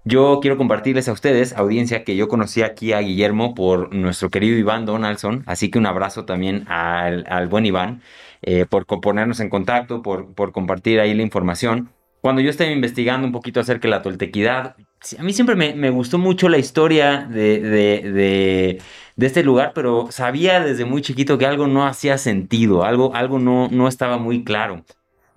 Yo 0.06 0.40
quiero 0.42 0.58
compartirles 0.58 1.10
a 1.10 1.12
ustedes, 1.12 1.54
audiencia, 1.54 2.06
que 2.06 2.16
yo 2.16 2.30
conocí 2.30 2.62
aquí 2.62 2.94
a 2.94 3.00
Guillermo 3.00 3.54
por 3.54 3.94
nuestro 3.94 4.30
querido 4.30 4.58
Iván 4.58 4.86
Donaldson, 4.86 5.44
así 5.46 5.70
que 5.70 5.78
un 5.78 5.86
abrazo 5.86 6.24
también 6.24 6.66
al, 6.70 7.26
al 7.28 7.48
buen 7.48 7.66
Iván 7.66 8.02
eh, 8.42 8.66
por 8.66 8.86
ponernos 8.86 9.42
en 9.42 9.50
contacto, 9.50 10.02
por, 10.02 10.34
por 10.34 10.54
compartir 10.54 11.00
ahí 11.02 11.14
la 11.14 11.24
información. 11.24 11.90
Cuando 12.22 12.42
yo 12.42 12.50
estaba 12.50 12.72
investigando 12.72 13.28
un 13.28 13.34
poquito 13.34 13.60
acerca 13.60 13.88
de 13.88 13.92
la 13.92 14.02
toltequidad, 14.02 14.76
a 15.18 15.24
mí 15.24 15.34
siempre 15.34 15.56
me, 15.56 15.74
me 15.76 15.90
gustó 15.90 16.18
mucho 16.18 16.50
la 16.50 16.58
historia 16.58 17.28
de, 17.30 17.60
de, 17.60 18.12
de, 18.12 18.82
de, 19.20 19.28
este 19.28 19.44
lugar, 19.44 19.72
pero 19.76 20.08
sabía 20.12 20.60
desde 20.62 20.86
muy 20.86 21.02
chiquito 21.02 21.38
que 21.38 21.46
algo 21.46 21.68
no 21.68 21.86
hacía 21.86 22.18
sentido, 22.18 22.84
algo, 22.84 23.16
algo 23.16 23.40
no, 23.40 23.68
no 23.70 23.88
estaba 23.88 24.18
muy 24.18 24.44
claro. 24.44 24.84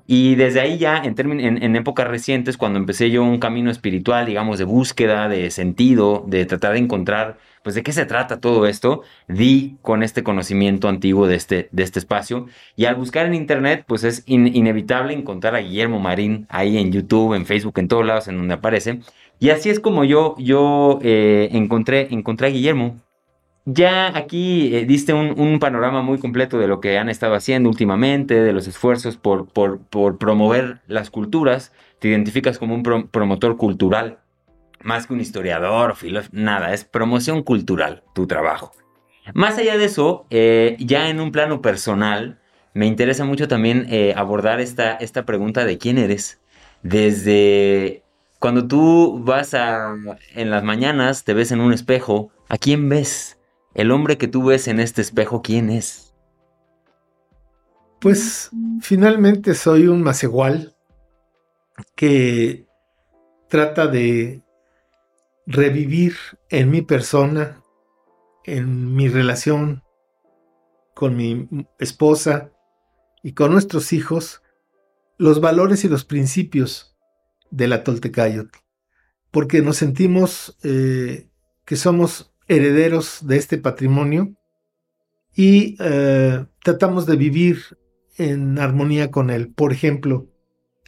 Y 0.06 0.34
desde 0.34 0.60
ahí 0.60 0.78
ya, 0.78 0.98
en, 0.98 1.14
en, 1.40 1.62
en, 1.62 1.76
épocas 1.76 2.08
recientes, 2.08 2.56
cuando 2.56 2.78
empecé 2.78 3.10
yo 3.10 3.22
un 3.22 3.38
camino 3.38 3.70
espiritual, 3.70 4.26
digamos, 4.26 4.58
de 4.58 4.64
búsqueda, 4.64 5.28
de 5.28 5.50
sentido, 5.50 6.24
de 6.26 6.44
tratar 6.44 6.72
de 6.72 6.80
encontrar, 6.80 7.38
pues, 7.62 7.74
de 7.76 7.82
qué 7.82 7.92
se 7.92 8.04
trata 8.04 8.40
todo 8.40 8.66
esto, 8.66 9.02
di 9.28 9.76
con 9.80 10.02
este 10.02 10.22
conocimiento 10.22 10.88
antiguo 10.88 11.26
de 11.28 11.36
este, 11.36 11.68
de 11.72 11.82
este 11.82 11.98
espacio. 12.00 12.46
Y 12.76 12.86
al 12.86 12.96
buscar 12.96 13.26
en 13.26 13.34
Internet, 13.34 13.84
pues 13.86 14.04
es 14.04 14.24
in, 14.26 14.54
inevitable 14.54 15.14
encontrar 15.14 15.54
a 15.54 15.60
Guillermo 15.60 16.00
Marín 16.00 16.46
ahí 16.50 16.78
en 16.78 16.92
YouTube, 16.92 17.34
en 17.34 17.46
Facebook, 17.46 17.78
en 17.78 17.88
todos 17.88 18.04
lados 18.04 18.28
en 18.28 18.36
donde 18.36 18.54
aparece. 18.54 19.00
Y 19.38 19.50
así 19.50 19.70
es 19.70 19.80
como 19.80 20.04
yo, 20.04 20.34
yo 20.38 20.98
eh, 21.02 21.48
encontré, 21.52 22.08
encontré 22.10 22.48
a 22.48 22.50
Guillermo. 22.50 22.96
Ya 23.64 24.16
aquí 24.16 24.74
eh, 24.74 24.86
diste 24.86 25.12
un, 25.14 25.58
panorama 25.60 26.02
muy 26.02 26.18
completo 26.18 26.58
de 26.58 26.66
lo 26.66 26.80
que 26.80 26.98
han 26.98 27.08
estado 27.08 27.34
haciendo 27.34 27.68
últimamente, 27.68 28.34
de 28.34 28.52
los 28.52 28.66
esfuerzos 28.66 29.16
por, 29.16 29.46
promover 30.18 30.80
las 30.88 31.10
culturas. 31.10 31.72
Te 32.00 32.08
identificas 32.08 32.58
como 32.58 32.74
un 32.74 32.82
pro, 32.82 33.06
promotor 33.06 33.56
cultural, 33.56 34.18
más 34.82 35.06
que 35.06 35.14
un 35.14 35.20
historiador 35.20 35.94
filósofo, 35.94 36.34
nada, 36.36 36.74
es 36.74 36.84
promoción 36.84 37.44
cultural 37.44 38.02
tu 38.14 38.26
trabajo. 38.26 38.72
Más 39.32 39.56
allá 39.58 39.78
de 39.78 39.84
eso, 39.84 40.26
eh, 40.30 40.76
ya 40.80 41.08
en 41.08 41.20
un 41.20 41.30
plano 41.30 41.62
personal, 41.62 42.40
me 42.74 42.86
interesa 42.86 43.24
mucho 43.24 43.46
también 43.46 43.86
eh, 43.88 44.12
abordar 44.16 44.60
esta, 44.60 44.94
esta 44.94 45.24
pregunta 45.24 45.64
de 45.64 45.78
quién 45.78 45.98
eres. 45.98 46.40
Desde 46.82 48.02
cuando 48.40 48.66
tú 48.66 49.20
vas 49.22 49.54
a, 49.54 49.94
en 50.34 50.50
las 50.50 50.64
mañanas, 50.64 51.22
te 51.22 51.32
ves 51.32 51.52
en 51.52 51.60
un 51.60 51.72
espejo, 51.72 52.32
¿a 52.48 52.58
quién 52.58 52.88
ves? 52.88 53.38
El 53.74 53.90
hombre 53.90 54.18
que 54.18 54.28
tú 54.28 54.44
ves 54.44 54.68
en 54.68 54.80
este 54.80 55.00
espejo, 55.00 55.42
¿quién 55.42 55.70
es? 55.70 56.14
Pues 58.00 58.50
finalmente 58.80 59.54
soy 59.54 59.86
un 59.86 60.02
macegual 60.02 60.74
que 61.94 62.66
trata 63.48 63.86
de 63.86 64.42
revivir 65.46 66.16
en 66.48 66.70
mi 66.70 66.82
persona, 66.82 67.62
en 68.44 68.94
mi 68.94 69.08
relación 69.08 69.82
con 70.94 71.16
mi 71.16 71.48
esposa 71.78 72.52
y 73.22 73.32
con 73.32 73.52
nuestros 73.52 73.92
hijos, 73.92 74.42
los 75.16 75.40
valores 75.40 75.84
y 75.84 75.88
los 75.88 76.04
principios 76.04 76.96
de 77.50 77.68
la 77.68 77.84
Toltecayotl, 77.84 78.58
porque 79.30 79.62
nos 79.62 79.76
sentimos 79.76 80.58
eh, 80.64 81.28
que 81.64 81.76
somos 81.76 82.31
herederos 82.56 83.26
de 83.26 83.36
este 83.36 83.58
patrimonio 83.58 84.34
y 85.34 85.76
eh, 85.80 86.44
tratamos 86.62 87.06
de 87.06 87.16
vivir 87.16 87.78
en 88.18 88.58
armonía 88.58 89.10
con 89.10 89.30
él. 89.30 89.52
Por 89.52 89.72
ejemplo, 89.72 90.28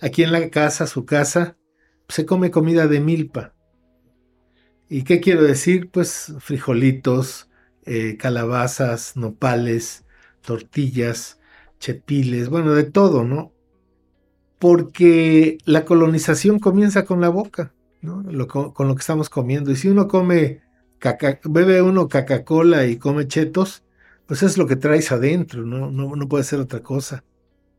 aquí 0.01 0.23
en 0.23 0.33
la 0.33 0.51
casa, 0.51 0.87
su 0.87 1.05
casa, 1.07 1.57
se 2.09 2.27
come 2.27 2.51
comida 2.51 2.87
de 2.87 3.01
milpa. 3.01 3.55
¿Y 4.89 5.05
qué 5.05 5.21
quiero 5.21 5.43
decir? 5.43 5.91
Pues 5.91 6.35
frijolitos, 6.39 7.49
eh, 7.87 8.17
calabazas, 8.19 9.17
nopales, 9.17 10.05
tortillas, 10.43 11.41
chepiles, 11.81 12.51
bueno, 12.51 12.75
de 12.75 12.85
todo, 12.85 13.25
¿no? 13.25 13.53
Porque 14.59 15.59
la 15.65 15.85
colonización 15.85 16.59
comienza 16.59 17.05
con 17.05 17.21
la 17.21 17.31
boca, 17.31 17.75
¿no? 18.03 18.23
Con 18.47 18.89
lo 18.89 18.95
que 18.95 19.01
estamos 19.01 19.31
comiendo. 19.31 19.71
Y 19.71 19.77
si 19.77 19.89
uno 19.89 20.07
come 20.07 20.64
bebe 21.45 21.83
uno 21.83 22.09
Coca-Cola 22.09 22.87
y 22.87 22.97
come 22.97 23.27
chetos, 23.27 23.83
pues 24.27 24.43
es 24.43 24.57
lo 24.57 24.67
que 24.67 24.77
traes 24.77 25.13
adentro, 25.13 25.65
¿no? 25.65 25.91
No, 25.91 26.17
no 26.17 26.29
puede 26.29 26.45
ser 26.45 26.61
otra 26.61 26.81
cosa. 26.81 27.25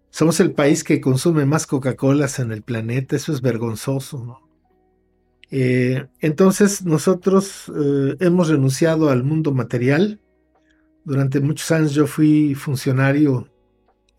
Somos 0.09 0.39
el 0.39 0.51
país 0.51 0.83
que 0.83 1.01
consume 1.01 1.45
más 1.45 1.67
Coca-Colas 1.67 2.39
en 2.39 2.51
el 2.51 2.61
planeta, 2.61 3.15
eso 3.15 3.33
es 3.33 3.41
vergonzoso. 3.41 4.41
Eh, 5.51 6.05
entonces 6.19 6.83
nosotros 6.85 7.71
eh, 7.75 8.15
hemos 8.19 8.49
renunciado 8.49 9.09
al 9.09 9.23
mundo 9.23 9.53
material. 9.53 10.19
Durante 11.03 11.39
muchos 11.39 11.71
años 11.71 11.93
yo 11.93 12.07
fui 12.07 12.55
funcionario 12.55 13.49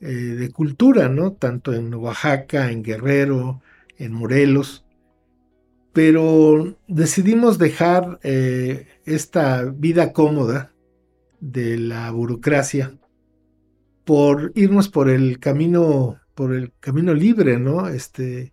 eh, 0.01 0.07
de 0.07 0.51
cultura, 0.51 1.09
¿no? 1.09 1.33
Tanto 1.33 1.73
en 1.73 1.93
Oaxaca, 1.95 2.71
en 2.71 2.83
Guerrero, 2.83 3.61
en 3.99 4.13
Morelos 4.13 4.86
pero 5.97 6.77
decidimos 6.89 7.57
dejar 7.57 8.21
eh, 8.23 8.87
esta 9.07 9.65
vida 9.65 10.13
cómoda 10.13 10.75
de 11.41 11.79
la 11.79 12.11
burocracia 12.11 12.99
por 14.05 14.53
irnos 14.55 14.91
por 14.91 15.09
el 15.09 15.39
camino 15.39 16.21
por 16.35 16.55
el 16.55 16.71
camino 16.81 17.15
libre, 17.15 17.59
¿no? 17.59 17.89
Este 17.89 18.53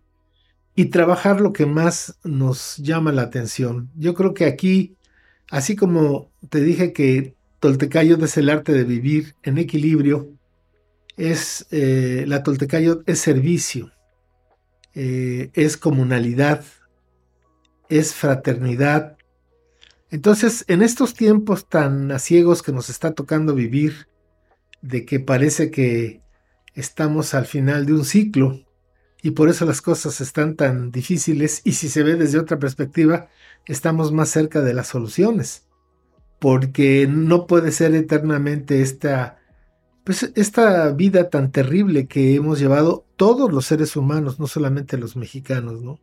y 0.74 0.86
trabajar 0.86 1.42
lo 1.42 1.52
que 1.52 1.66
más 1.66 2.18
nos 2.24 2.78
llama 2.78 3.12
la 3.12 3.20
atención. 3.20 3.90
Yo 3.94 4.14
creo 4.14 4.32
que 4.32 4.46
aquí, 4.46 4.96
así 5.50 5.76
como 5.76 6.30
te 6.48 6.62
dije 6.62 6.94
que 6.94 7.36
Toltecayo 7.60 8.16
es 8.24 8.38
el 8.38 8.48
arte 8.48 8.72
de 8.72 8.84
vivir 8.84 9.34
en 9.42 9.58
equilibrio, 9.58 10.30
es 11.18 11.66
eh, 11.72 12.24
la 12.26 12.42
Toltecayo 12.42 13.02
es 13.04 13.18
servicio, 13.18 13.92
eh, 14.94 15.50
es 15.52 15.76
comunalidad, 15.76 16.64
es 17.88 18.14
fraternidad. 18.14 19.16
Entonces, 20.10 20.64
en 20.68 20.82
estos 20.82 21.14
tiempos 21.14 21.68
tan 21.68 22.12
a 22.12 22.18
ciegos 22.18 22.62
que 22.62 22.72
nos 22.72 22.90
está 22.90 23.12
tocando 23.12 23.54
vivir, 23.54 24.08
de 24.82 25.04
que 25.06 25.18
parece 25.18 25.70
que 25.70 26.20
estamos 26.74 27.34
al 27.34 27.46
final 27.46 27.86
de 27.86 27.94
un 27.94 28.04
ciclo 28.04 28.60
y 29.22 29.30
por 29.30 29.48
eso 29.48 29.64
las 29.64 29.80
cosas 29.80 30.20
están 30.20 30.56
tan 30.56 30.90
difíciles 30.90 31.62
y 31.64 31.72
si 31.72 31.88
se 31.88 32.02
ve 32.02 32.16
desde 32.16 32.38
otra 32.38 32.58
perspectiva, 32.58 33.28
estamos 33.64 34.12
más 34.12 34.28
cerca 34.28 34.60
de 34.60 34.74
las 34.74 34.88
soluciones, 34.88 35.66
porque 36.38 37.06
no 37.08 37.46
puede 37.46 37.72
ser 37.72 37.94
eternamente 37.94 38.82
esta 38.82 39.38
pues 40.04 40.30
esta 40.34 40.92
vida 40.92 41.30
tan 41.30 41.50
terrible 41.50 42.06
que 42.06 42.34
hemos 42.34 42.58
llevado 42.58 43.06
todos 43.16 43.50
los 43.50 43.64
seres 43.64 43.96
humanos, 43.96 44.38
no 44.38 44.46
solamente 44.46 44.98
los 44.98 45.16
mexicanos, 45.16 45.82
¿no? 45.82 45.98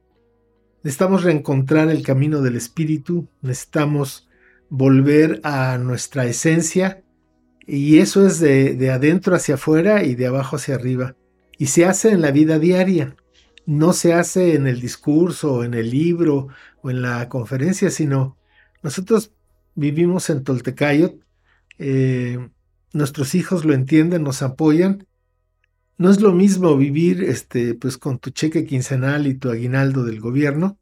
Necesitamos 0.83 1.23
reencontrar 1.23 1.89
el 1.89 2.03
camino 2.03 2.41
del 2.41 2.55
espíritu, 2.55 3.27
necesitamos 3.41 4.27
volver 4.69 5.39
a 5.43 5.77
nuestra 5.77 6.25
esencia 6.25 7.03
y 7.67 7.99
eso 7.99 8.25
es 8.25 8.39
de, 8.39 8.73
de, 8.73 8.89
adentro 8.89 9.35
hacia 9.35 9.55
afuera 9.55 10.03
y 10.03 10.15
de 10.15 10.27
abajo 10.27 10.55
hacia 10.55 10.75
arriba. 10.75 11.15
Y 11.57 11.67
se 11.67 11.85
hace 11.85 12.09
en 12.09 12.21
la 12.21 12.31
vida 12.31 12.57
diaria, 12.57 13.15
no 13.65 13.93
se 13.93 14.13
hace 14.13 14.55
en 14.55 14.65
el 14.65 14.81
discurso, 14.81 15.63
en 15.63 15.75
el 15.75 15.91
libro 15.91 16.47
o 16.81 16.89
en 16.89 17.01
la 17.01 17.29
conferencia, 17.29 17.91
sino 17.91 18.37
nosotros 18.81 19.33
vivimos 19.75 20.29
en 20.29 20.43
Toltecayot, 20.43 21.15
eh, 21.77 22.49
nuestros 22.93 23.35
hijos 23.35 23.65
lo 23.65 23.73
entienden, 23.73 24.23
nos 24.23 24.41
apoyan 24.41 25.07
no 25.97 26.09
es 26.09 26.21
lo 26.21 26.33
mismo 26.33 26.75
vivir 26.77 27.23
este, 27.23 27.75
pues, 27.75 27.97
con 27.97 28.19
tu 28.19 28.31
cheque 28.31 28.65
quincenal 28.65 29.27
y 29.27 29.35
tu 29.35 29.49
aguinaldo 29.49 30.03
del 30.03 30.19
gobierno 30.19 30.79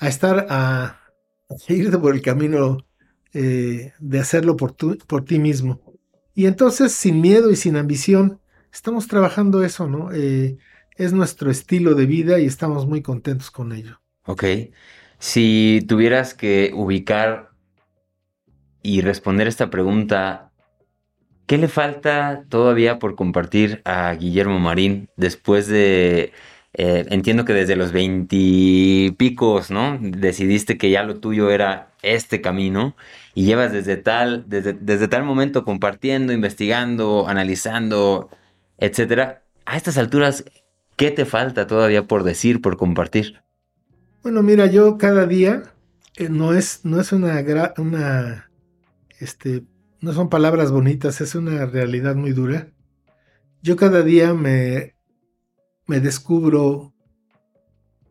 a 0.00 0.08
estar 0.08 0.46
a, 0.50 0.84
a 1.48 1.72
irte 1.72 1.98
por 1.98 2.14
el 2.14 2.22
camino 2.22 2.78
eh, 3.32 3.92
de 3.98 4.18
hacerlo 4.18 4.56
por, 4.56 4.72
tu, 4.72 4.98
por 4.98 5.24
ti 5.24 5.38
mismo. 5.38 5.80
Y 6.34 6.46
entonces, 6.46 6.92
sin 6.92 7.20
miedo 7.20 7.50
y 7.50 7.56
sin 7.56 7.76
ambición, 7.76 8.40
estamos 8.72 9.06
trabajando 9.08 9.64
eso, 9.64 9.88
¿no? 9.88 10.12
Eh, 10.12 10.58
es 10.96 11.12
nuestro 11.12 11.50
estilo 11.50 11.94
de 11.94 12.06
vida 12.06 12.38
y 12.38 12.46
estamos 12.46 12.86
muy 12.86 13.02
contentos 13.02 13.50
con 13.50 13.72
ello. 13.72 14.00
Ok. 14.24 14.44
Si 15.18 15.84
tuvieras 15.88 16.34
que 16.34 16.72
ubicar 16.74 17.50
y 18.82 19.00
responder 19.00 19.48
esta 19.48 19.70
pregunta, 19.70 20.47
¿qué 21.48 21.56
le 21.56 21.66
falta 21.66 22.44
todavía 22.50 22.98
por 22.98 23.16
compartir 23.16 23.80
a 23.84 24.12
Guillermo 24.12 24.60
Marín 24.60 25.08
después 25.16 25.66
de, 25.66 26.32
eh, 26.74 27.06
entiendo 27.08 27.46
que 27.46 27.54
desde 27.54 27.74
los 27.74 27.90
veintipicos, 27.90 29.70
¿no? 29.70 29.98
Decidiste 30.00 30.76
que 30.76 30.90
ya 30.90 31.02
lo 31.02 31.16
tuyo 31.20 31.50
era 31.50 31.88
este 32.02 32.42
camino 32.42 32.94
y 33.34 33.46
llevas 33.46 33.72
desde 33.72 33.96
tal, 33.96 34.44
desde, 34.46 34.74
desde 34.74 35.08
tal 35.08 35.24
momento 35.24 35.64
compartiendo, 35.64 36.34
investigando, 36.34 37.26
analizando, 37.26 38.28
etcétera. 38.76 39.42
A 39.64 39.78
estas 39.78 39.96
alturas, 39.96 40.44
¿qué 40.96 41.10
te 41.10 41.24
falta 41.24 41.66
todavía 41.66 42.06
por 42.06 42.24
decir, 42.24 42.60
por 42.60 42.76
compartir? 42.76 43.40
Bueno, 44.22 44.42
mira, 44.42 44.66
yo 44.66 44.98
cada 44.98 45.26
día 45.26 45.62
eh, 46.16 46.28
no 46.28 46.52
es, 46.52 46.80
no 46.84 47.00
es 47.00 47.10
una, 47.12 47.42
una, 47.78 48.50
este, 49.18 49.62
no 50.00 50.12
son 50.12 50.28
palabras 50.28 50.70
bonitas, 50.70 51.20
es 51.20 51.34
una 51.34 51.66
realidad 51.66 52.14
muy 52.14 52.32
dura. 52.32 52.70
Yo 53.62 53.76
cada 53.76 54.02
día 54.02 54.34
me, 54.34 54.94
me 55.86 56.00
descubro 56.00 56.94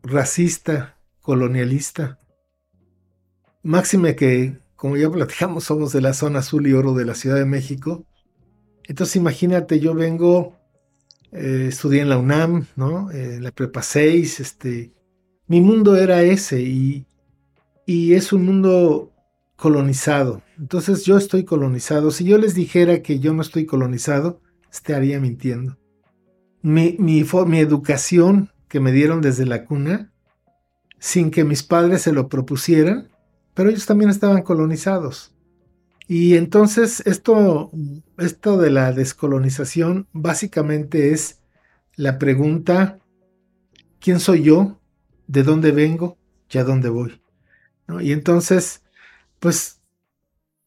racista, 0.02 0.98
colonialista. 1.20 2.18
Máxime 3.62 4.16
que, 4.16 4.58
como 4.76 4.96
ya 4.96 5.10
platicamos, 5.10 5.64
somos 5.64 5.92
de 5.92 6.00
la 6.00 6.12
zona 6.12 6.40
azul 6.40 6.66
y 6.66 6.72
oro 6.72 6.94
de 6.94 7.04
la 7.04 7.14
Ciudad 7.14 7.36
de 7.36 7.46
México. 7.46 8.04
Entonces 8.84 9.16
imagínate, 9.16 9.80
yo 9.80 9.94
vengo, 9.94 10.56
eh, 11.32 11.66
estudié 11.68 12.02
en 12.02 12.08
la 12.10 12.18
UNAM, 12.18 12.66
¿no? 12.76 13.10
Eh, 13.10 13.38
la 13.40 13.50
Prepa 13.50 13.82
6, 13.82 14.40
este, 14.40 14.92
mi 15.46 15.60
mundo 15.60 15.96
era 15.96 16.22
ese 16.22 16.60
y, 16.60 17.06
y 17.86 18.14
es 18.14 18.32
un 18.32 18.44
mundo 18.44 19.12
colonizado. 19.58 20.40
Entonces 20.56 21.04
yo 21.04 21.18
estoy 21.18 21.44
colonizado. 21.44 22.10
Si 22.10 22.24
yo 22.24 22.38
les 22.38 22.54
dijera 22.54 23.02
que 23.02 23.18
yo 23.18 23.34
no 23.34 23.42
estoy 23.42 23.66
colonizado, 23.66 24.40
estaría 24.72 25.20
mintiendo. 25.20 25.76
Mi, 26.62 26.96
mi, 26.98 27.24
mi, 27.46 27.58
educación 27.58 28.50
que 28.68 28.80
me 28.80 28.92
dieron 28.92 29.20
desde 29.20 29.46
la 29.46 29.64
cuna, 29.64 30.12
sin 30.98 31.30
que 31.30 31.44
mis 31.44 31.62
padres 31.62 32.02
se 32.02 32.12
lo 32.12 32.28
propusieran, 32.28 33.08
pero 33.54 33.70
ellos 33.70 33.86
también 33.86 34.10
estaban 34.10 34.42
colonizados. 34.42 35.34
Y 36.06 36.36
entonces 36.36 37.02
esto, 37.06 37.70
esto 38.16 38.58
de 38.58 38.70
la 38.70 38.92
descolonización 38.92 40.06
básicamente 40.12 41.12
es 41.12 41.40
la 41.96 42.18
pregunta, 42.18 42.98
¿quién 44.00 44.20
soy 44.20 44.42
yo? 44.44 44.78
de 45.28 45.42
dónde 45.44 45.70
vengo 45.70 46.18
y 46.50 46.58
a 46.58 46.64
dónde 46.64 46.88
voy. 46.88 47.20
Y 48.00 48.12
entonces, 48.12 48.82
pues, 49.38 49.80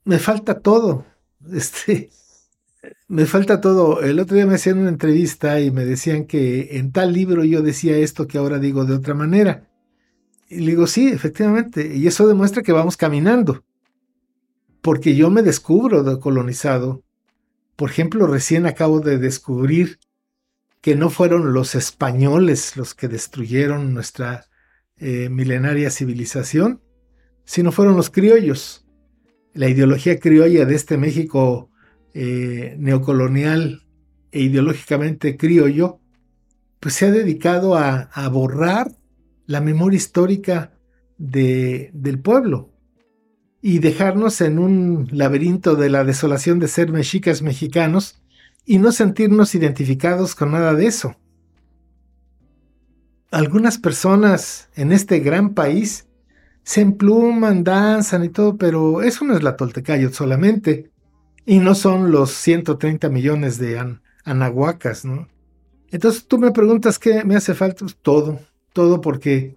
me 0.03 0.19
falta 0.19 0.59
todo. 0.59 1.05
Este, 1.51 2.11
me 3.07 3.25
falta 3.25 3.61
todo. 3.61 4.01
El 4.01 4.19
otro 4.19 4.35
día 4.35 4.45
me 4.45 4.53
hacían 4.55 4.77
una 4.77 4.89
entrevista 4.89 5.59
y 5.59 5.71
me 5.71 5.85
decían 5.85 6.25
que 6.25 6.77
en 6.77 6.91
tal 6.91 7.13
libro 7.13 7.43
yo 7.43 7.63
decía 7.63 7.97
esto 7.97 8.27
que 8.27 8.37
ahora 8.37 8.59
digo 8.59 8.85
de 8.85 8.93
otra 8.93 9.15
manera. 9.15 9.67
Y 10.49 10.59
le 10.59 10.71
digo, 10.71 10.85
sí, 10.85 11.07
efectivamente. 11.07 11.95
Y 11.95 12.05
eso 12.05 12.27
demuestra 12.27 12.61
que 12.61 12.71
vamos 12.71 12.95
caminando. 12.95 13.63
Porque 14.81 15.15
yo 15.15 15.31
me 15.31 15.41
descubro 15.41 16.19
colonizado. 16.19 17.03
Por 17.75 17.89
ejemplo, 17.89 18.27
recién 18.27 18.67
acabo 18.67 18.99
de 18.99 19.17
descubrir 19.17 19.97
que 20.81 20.95
no 20.95 21.09
fueron 21.09 21.53
los 21.53 21.75
españoles 21.75 22.75
los 22.75 22.95
que 22.95 23.07
destruyeron 23.07 23.93
nuestra 23.93 24.45
eh, 24.97 25.29
milenaria 25.29 25.91
civilización, 25.91 26.81
sino 27.45 27.71
fueron 27.71 27.95
los 27.95 28.09
criollos. 28.09 28.85
La 29.53 29.67
ideología 29.67 30.19
criolla 30.19 30.65
de 30.65 30.75
este 30.75 30.97
México 30.97 31.69
eh, 32.13 32.75
neocolonial 32.79 33.83
e 34.31 34.41
ideológicamente 34.41 35.37
criollo, 35.37 35.99
pues 36.79 36.95
se 36.95 37.05
ha 37.07 37.11
dedicado 37.11 37.75
a, 37.75 38.09
borrar 38.29 38.91
la 39.45 39.61
memoria 39.61 39.97
histórica 39.97 40.71
del 41.17 42.19
pueblo 42.23 42.71
y 43.61 43.79
dejarnos 43.79 44.41
en 44.41 44.57
un 44.57 45.07
laberinto 45.11 45.75
de 45.75 45.89
la 45.89 46.03
desolación 46.03 46.59
de 46.59 46.67
ser 46.67 46.91
mexicas 46.91 47.41
mexicanos 47.41 48.21
y 48.65 48.79
no 48.79 48.91
sentirnos 48.91 49.53
identificados 49.53 50.33
con 50.33 50.51
nada 50.51 50.73
de 50.73 50.87
eso 50.87 51.15
algunas 53.31 53.77
personas 53.77 54.69
en 54.75 54.91
este 54.91 55.19
gran 55.19 55.53
país 55.53 56.05
se 56.63 56.81
empluman, 56.81 57.63
danzan 57.63 58.23
y 58.23 58.29
todo, 58.29 58.57
pero 58.57 59.01
eso 59.01 59.25
no 59.25 59.35
es 59.35 59.43
la 59.43 59.55
Toltecayot 59.55 60.13
solamente. 60.13 60.91
Y 61.45 61.59
no 61.59 61.73
son 61.73 62.11
los 62.11 62.31
130 62.31 63.09
millones 63.09 63.57
de 63.57 63.97
anahuacas, 64.23 65.05
¿no? 65.05 65.27
Entonces 65.89 66.27
tú 66.27 66.37
me 66.37 66.51
preguntas 66.51 66.99
qué 66.99 67.23
me 67.23 67.35
hace 67.35 67.53
falta. 67.53 67.79
Pues 67.79 67.97
todo, 68.01 68.39
todo 68.73 69.01
porque 69.01 69.55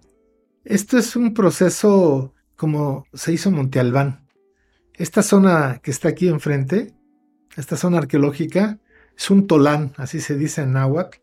esto 0.63 0.97
es 0.97 1.15
un 1.15 1.33
proceso 1.33 2.33
como 2.55 3.05
se 3.13 3.33
hizo 3.33 3.51
Monte 3.51 3.79
Albán. 3.79 4.27
Esta 4.93 5.21
zona 5.21 5.79
que 5.83 5.91
está 5.91 6.09
aquí 6.09 6.27
enfrente, 6.27 6.93
esta 7.55 7.77
zona 7.77 7.99
arqueológica, 7.99 8.79
es 9.17 9.29
un 9.29 9.47
tolán, 9.47 9.93
así 9.97 10.19
se 10.19 10.35
dice 10.35 10.61
en 10.61 10.73
náhuatl, 10.73 11.19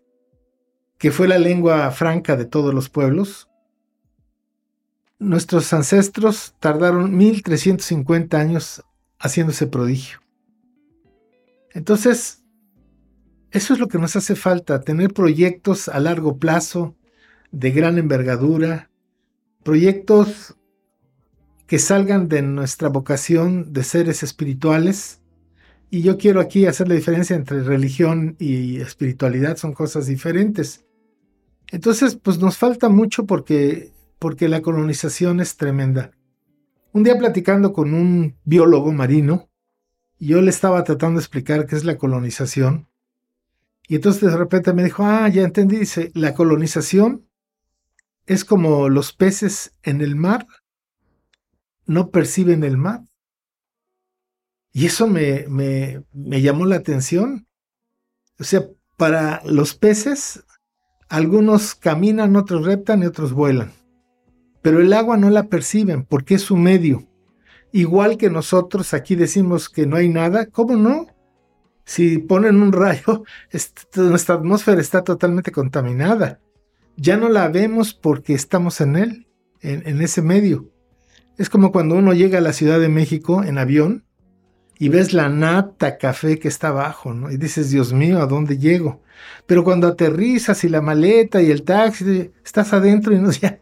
que 0.98 1.10
fue 1.10 1.26
la 1.26 1.38
lengua 1.38 1.90
franca 1.90 2.36
de 2.36 2.44
todos 2.44 2.72
los 2.72 2.88
pueblos, 2.88 3.48
nuestros 5.22 5.72
ancestros 5.72 6.54
tardaron 6.58 7.16
1350 7.16 8.38
años 8.38 8.84
haciendo 9.18 9.52
ese 9.52 9.66
prodigio. 9.66 10.18
Entonces, 11.72 12.42
eso 13.50 13.74
es 13.74 13.80
lo 13.80 13.88
que 13.88 13.98
nos 13.98 14.16
hace 14.16 14.34
falta, 14.34 14.80
tener 14.80 15.12
proyectos 15.12 15.88
a 15.88 16.00
largo 16.00 16.38
plazo, 16.38 16.96
de 17.50 17.70
gran 17.70 17.98
envergadura, 17.98 18.90
proyectos 19.62 20.56
que 21.66 21.78
salgan 21.78 22.28
de 22.28 22.42
nuestra 22.42 22.88
vocación 22.88 23.72
de 23.72 23.84
seres 23.84 24.22
espirituales. 24.22 25.20
Y 25.90 26.02
yo 26.02 26.16
quiero 26.16 26.40
aquí 26.40 26.66
hacer 26.66 26.88
la 26.88 26.94
diferencia 26.94 27.36
entre 27.36 27.62
religión 27.62 28.36
y 28.38 28.80
espiritualidad, 28.80 29.56
son 29.58 29.74
cosas 29.74 30.06
diferentes. 30.06 30.84
Entonces, 31.70 32.16
pues 32.16 32.38
nos 32.38 32.56
falta 32.56 32.88
mucho 32.88 33.26
porque, 33.26 33.92
porque 34.22 34.48
la 34.48 34.62
colonización 34.62 35.40
es 35.40 35.56
tremenda. 35.56 36.12
Un 36.92 37.02
día 37.02 37.18
platicando 37.18 37.72
con 37.72 37.92
un 37.92 38.38
biólogo 38.44 38.92
marino, 38.92 39.50
yo 40.20 40.40
le 40.40 40.50
estaba 40.50 40.84
tratando 40.84 41.18
de 41.18 41.24
explicar 41.24 41.66
qué 41.66 41.74
es 41.74 41.84
la 41.84 41.98
colonización. 41.98 42.88
Y 43.88 43.96
entonces 43.96 44.30
de 44.30 44.36
repente 44.36 44.72
me 44.74 44.84
dijo, 44.84 45.02
ah, 45.04 45.28
ya 45.28 45.42
entendí, 45.42 45.78
dice, 45.78 46.12
la 46.14 46.34
colonización 46.34 47.26
es 48.26 48.44
como 48.44 48.88
los 48.88 49.12
peces 49.12 49.74
en 49.82 50.00
el 50.02 50.14
mar 50.14 50.46
no 51.86 52.10
perciben 52.10 52.62
el 52.62 52.76
mar. 52.76 53.00
Y 54.72 54.86
eso 54.86 55.08
me, 55.08 55.46
me, 55.48 56.04
me 56.12 56.40
llamó 56.42 56.64
la 56.64 56.76
atención. 56.76 57.48
O 58.38 58.44
sea, 58.44 58.68
para 58.96 59.42
los 59.44 59.74
peces 59.74 60.44
algunos 61.08 61.74
caminan, 61.74 62.36
otros 62.36 62.64
reptan 62.64 63.02
y 63.02 63.06
otros 63.06 63.32
vuelan. 63.32 63.81
Pero 64.62 64.80
el 64.80 64.92
agua 64.92 65.16
no 65.16 65.28
la 65.30 65.48
perciben 65.48 66.04
porque 66.04 66.36
es 66.36 66.42
su 66.42 66.56
medio. 66.56 67.08
Igual 67.72 68.16
que 68.16 68.30
nosotros 68.30 68.94
aquí 68.94 69.16
decimos 69.16 69.68
que 69.68 69.86
no 69.86 69.96
hay 69.96 70.08
nada, 70.08 70.46
¿cómo 70.46 70.76
no? 70.76 71.06
Si 71.84 72.18
ponen 72.18 72.62
un 72.62 72.72
rayo, 72.72 73.24
nuestra 73.96 74.36
atmósfera 74.36 74.80
está 74.80 75.02
totalmente 75.02 75.50
contaminada. 75.50 76.40
Ya 76.96 77.16
no 77.16 77.28
la 77.28 77.48
vemos 77.48 77.94
porque 77.94 78.34
estamos 78.34 78.80
en 78.80 78.96
él, 78.96 79.26
en, 79.60 79.86
en 79.86 80.00
ese 80.00 80.22
medio. 80.22 80.70
Es 81.38 81.48
como 81.48 81.72
cuando 81.72 81.96
uno 81.96 82.12
llega 82.12 82.38
a 82.38 82.42
la 82.42 82.52
Ciudad 82.52 82.78
de 82.78 82.88
México 82.88 83.42
en 83.42 83.58
avión 83.58 84.04
y 84.78 84.88
ves 84.88 85.12
la 85.12 85.28
nata 85.28 85.96
café 85.96 86.38
que 86.38 86.48
está 86.48 86.68
abajo, 86.68 87.14
¿no? 87.14 87.30
Y 87.30 87.36
dices, 87.36 87.70
Dios 87.70 87.92
mío, 87.92 88.20
¿a 88.20 88.26
dónde 88.26 88.58
llego? 88.58 89.00
Pero 89.46 89.64
cuando 89.64 89.86
aterrizas 89.86 90.64
y 90.64 90.68
la 90.68 90.82
maleta 90.82 91.40
y 91.40 91.50
el 91.50 91.62
taxi, 91.62 92.32
estás 92.44 92.72
adentro 92.72 93.14
y 93.14 93.18
no 93.18 93.30
ya, 93.30 93.60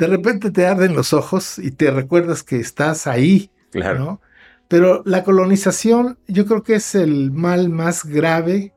de 0.00 0.06
repente 0.06 0.50
te 0.50 0.66
arden 0.66 0.94
los 0.94 1.12
ojos 1.12 1.58
y 1.58 1.70
te 1.70 1.90
recuerdas 1.90 2.42
que 2.42 2.56
estás 2.56 3.06
ahí, 3.06 3.50
claro. 3.70 3.98
¿no? 3.98 4.20
Pero 4.66 5.02
la 5.04 5.22
colonización 5.22 6.18
yo 6.26 6.46
creo 6.46 6.62
que 6.62 6.74
es 6.74 6.94
el 6.94 7.30
mal 7.30 7.68
más 7.68 8.04
grave, 8.04 8.72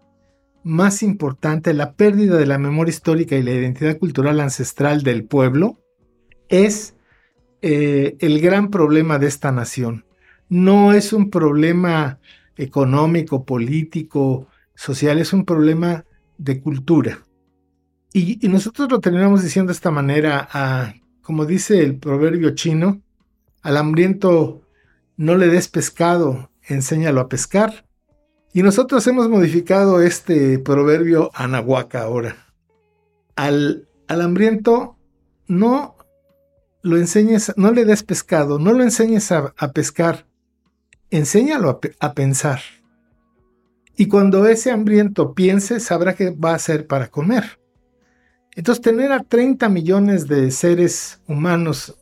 más 0.63 1.01
importante, 1.01 1.73
la 1.73 1.93
pérdida 1.93 2.37
de 2.37 2.45
la 2.45 2.57
memoria 2.57 2.91
histórica 2.91 3.35
y 3.35 3.43
la 3.43 3.51
identidad 3.51 3.97
cultural 3.97 4.39
ancestral 4.39 5.03
del 5.03 5.25
pueblo, 5.25 5.79
es 6.49 6.95
eh, 7.61 8.15
el 8.19 8.41
gran 8.41 8.69
problema 8.69 9.17
de 9.17 9.27
esta 9.27 9.51
nación 9.51 10.05
no 10.53 10.93
es 10.93 11.13
un 11.13 11.31
problema 11.31 12.19
económico, 12.57 13.43
político, 13.43 14.47
social, 14.75 15.17
es 15.17 15.33
un 15.33 15.45
problema 15.45 16.05
de 16.37 16.61
cultura. 16.61 17.19
Y, 18.13 18.47
nosotros 18.47 18.91
lo 18.91 18.99
terminamos 18.99 19.41
diciendo 19.41 19.71
de 19.71 19.75
esta 19.75 19.89
manera 19.89 20.47
a 20.51 20.93
como 21.23 21.45
dice 21.45 21.79
el 21.79 21.97
proverbio 21.97 22.51
chino, 22.51 23.01
al 23.61 23.77
hambriento 23.77 24.61
no 25.17 25.35
le 25.35 25.47
des 25.47 25.69
pescado, 25.69 26.51
enséñalo 26.67 27.21
a 27.21 27.29
pescar. 27.29 27.85
Y 28.53 28.61
nosotros 28.61 29.07
hemos 29.07 29.29
modificado 29.29 30.01
este 30.01 30.59
proverbio 30.59 31.31
anahuaca 31.33 32.03
ahora. 32.03 32.53
Al, 33.35 33.87
al 34.07 34.21
hambriento 34.21 34.97
no 35.47 35.95
lo 36.83 36.97
enseñes, 36.97 37.53
no 37.55 37.71
le 37.71 37.85
des 37.85 38.03
pescado, 38.03 38.59
no 38.59 38.73
lo 38.73 38.83
enseñes 38.83 39.31
a, 39.31 39.53
pescar, 39.73 40.27
enséñalo 41.09 41.69
a, 41.69 41.79
a, 42.05 42.13
pensar. 42.13 42.59
Y 43.95 44.07
cuando 44.07 44.45
ese 44.45 44.71
hambriento 44.71 45.33
piense, 45.33 45.79
sabrá 45.79 46.15
qué 46.15 46.31
va 46.31 46.51
a 46.51 46.55
hacer 46.55 46.85
para 46.85 47.07
comer. 47.07 47.62
Entonces, 48.55 48.81
tener 48.81 49.11
a 49.11 49.23
30 49.23 49.67
millones 49.69 50.27
de 50.27 50.51
seres 50.51 51.21
humanos 51.27 51.97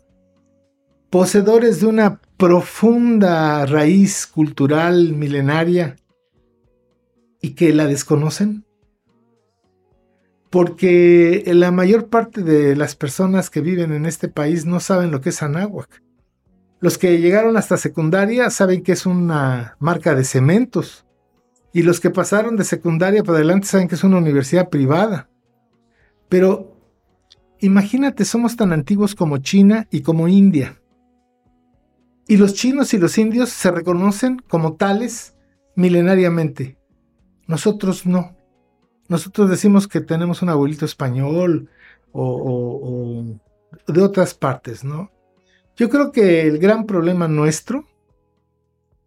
poseedores 1.09 1.81
de 1.81 1.87
una 1.87 2.21
profunda 2.37 3.65
raíz 3.65 4.25
cultural 4.25 5.13
milenaria 5.13 5.97
y 7.41 7.51
que 7.51 7.73
la 7.73 7.85
desconocen, 7.85 8.65
porque 10.49 11.43
la 11.47 11.71
mayor 11.71 12.07
parte 12.07 12.43
de 12.43 12.75
las 12.75 12.95
personas 12.95 13.49
que 13.49 13.61
viven 13.61 13.91
en 13.91 14.05
este 14.05 14.27
país 14.27 14.65
no 14.65 14.79
saben 14.79 15.11
lo 15.11 15.21
que 15.21 15.29
es 15.29 15.41
Anáhuac. 15.43 16.01
Los 16.81 16.97
que 16.97 17.19
llegaron 17.19 17.57
hasta 17.57 17.77
secundaria 17.77 18.49
saben 18.49 18.81
que 18.81 18.93
es 18.93 19.05
una 19.05 19.75
marca 19.79 20.15
de 20.15 20.23
cementos. 20.23 21.05
Y 21.73 21.83
los 21.83 21.99
que 21.99 22.09
pasaron 22.09 22.57
de 22.57 22.63
secundaria 22.63 23.23
para 23.23 23.37
adelante 23.37 23.67
saben 23.67 23.87
que 23.87 23.95
es 23.95 24.03
una 24.03 24.17
universidad 24.17 24.69
privada. 24.69 25.29
Pero 26.31 26.77
imagínate, 27.59 28.23
somos 28.23 28.55
tan 28.55 28.71
antiguos 28.71 29.15
como 29.15 29.39
China 29.39 29.89
y 29.91 29.99
como 29.99 30.29
India. 30.29 30.81
Y 32.25 32.37
los 32.37 32.53
chinos 32.53 32.93
y 32.93 32.97
los 32.97 33.17
indios 33.17 33.49
se 33.49 33.69
reconocen 33.69 34.41
como 34.47 34.77
tales 34.77 35.35
milenariamente. 35.75 36.77
Nosotros 37.47 38.05
no. 38.05 38.37
Nosotros 39.09 39.49
decimos 39.49 39.89
que 39.89 39.99
tenemos 39.99 40.41
un 40.41 40.47
abuelito 40.47 40.85
español 40.85 41.69
o, 42.13 43.25
de 43.89 44.01
otras 44.01 44.33
partes, 44.33 44.85
¿no? 44.85 45.11
Yo 45.75 45.89
creo 45.89 46.13
que 46.13 46.47
el 46.47 46.59
gran 46.59 46.85
problema 46.85 47.27
nuestro 47.27 47.89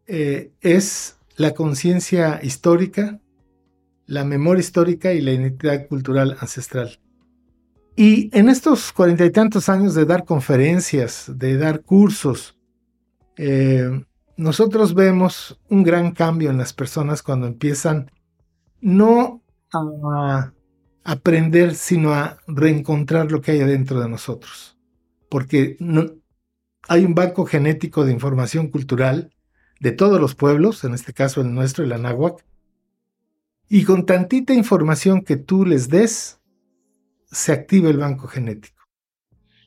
eh, 0.07 0.53
es 0.61 1.17
la 1.37 1.55
conciencia 1.55 2.41
histórica, 2.43 3.19
la 4.05 4.27
memoria 4.27 4.61
histórica 4.61 5.15
y 5.15 5.23
la 5.23 5.33
identidad 5.33 5.89
cultural 5.89 6.37
ancestral. 6.39 6.99
Y 7.97 8.37
en 8.37 8.49
estos 8.49 8.93
cuarenta 8.93 9.25
y 9.25 9.31
tantos 9.31 9.69
años 9.69 9.95
de 9.95 10.05
dar 10.05 10.25
conferencias, 10.25 11.31
de 11.35 11.57
dar 11.57 11.83
cursos, 11.83 12.59
eh, 13.37 14.05
nosotros 14.37 14.95
vemos 14.95 15.61
un 15.69 15.85
gran 15.85 16.11
cambio 16.13 16.51
en 16.51 16.59
las 16.59 16.73
personas 16.73 17.23
cuando 17.23 17.47
empiezan 17.47 18.11
no 18.81 19.43
a 19.73 20.53
aprender, 21.05 21.75
sino 21.75 22.13
a 22.13 22.39
reencontrar 22.47 23.31
lo 23.31 23.41
que 23.41 23.53
hay 23.53 23.61
adentro 23.61 24.01
de 24.01 24.09
nosotros. 24.09 24.77
Porque 25.29 25.77
hay 26.89 27.05
un 27.05 27.15
banco 27.15 27.45
genético 27.45 28.05
de 28.05 28.13
información 28.13 28.69
cultural 28.69 29.31
de 29.81 29.93
todos 29.93 30.21
los 30.21 30.35
pueblos, 30.35 30.85
en 30.85 30.95
este 30.95 31.13
caso 31.13 31.41
el 31.41 31.55
nuestro, 31.55 31.85
el 31.85 31.93
Anáhuac, 31.93 32.45
y 33.69 33.85
con 33.85 34.07
tantita 34.07 34.53
información 34.53 35.23
que 35.23 35.37
tú 35.37 35.65
les 35.65 35.89
des, 35.89 36.41
se 37.35 37.53
activa 37.53 37.91
el 37.91 37.99
banco 37.99 38.27
genético. 38.29 38.83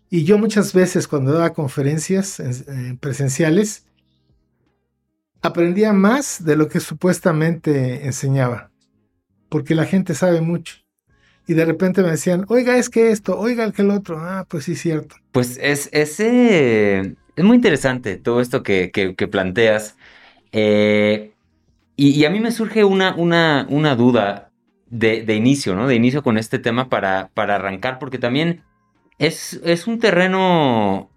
Y 0.10 0.23
yo 0.23 0.38
muchas 0.38 0.73
veces 0.73 1.08
cuando 1.08 1.34
daba 1.34 1.53
conferencias 1.53 2.41
presenciales, 2.99 3.86
aprendía 5.41 5.93
más 5.93 6.43
de 6.43 6.56
lo 6.56 6.69
que 6.69 6.80
supuestamente 6.80 8.06
enseñaba 8.06 8.71
porque 9.49 9.75
la 9.75 9.86
gente 9.86 10.13
sabe 10.13 10.41
mucho. 10.41 10.77
Y 11.47 11.53
de 11.53 11.65
repente 11.65 12.01
me 12.01 12.12
decían, 12.12 12.45
oiga, 12.49 12.77
es 12.77 12.89
que 12.89 13.12
esto, 13.12 13.39
oiga, 13.39 13.63
el 13.63 13.71
que 13.71 13.82
el 13.82 13.91
otro. 13.91 14.19
Ah, 14.19 14.45
pues 14.49 14.65
sí, 14.65 14.75
cierto. 14.75 15.15
Pues 15.32 15.58
es, 15.62 15.89
ese, 15.93 17.15
es 17.36 17.43
muy 17.43 17.56
interesante 17.56 18.17
todo 18.17 18.41
esto 18.41 18.63
que, 18.63 19.15
planteas. 19.32 19.95
Eh, 20.51 21.34
y, 21.95 22.25
a 22.25 22.30
mí 22.30 22.39
me 22.39 22.51
surge 22.51 22.84
una, 22.84 23.15
una, 23.15 23.65
una 23.69 23.95
duda 23.95 24.46
de, 24.89 25.36
inicio, 25.36 25.76
¿no? 25.76 25.88
De 25.88 25.95
inicio 25.95 26.23
con 26.23 26.38
este 26.38 26.60
tema 26.60 26.89
para, 26.89 27.30
para 27.34 27.56
arrancar, 27.56 28.00
porque 28.00 28.19
también 28.19 28.63
es, 29.19 29.60
es 29.63 29.88
un 29.88 30.00
terreno, 30.00 31.10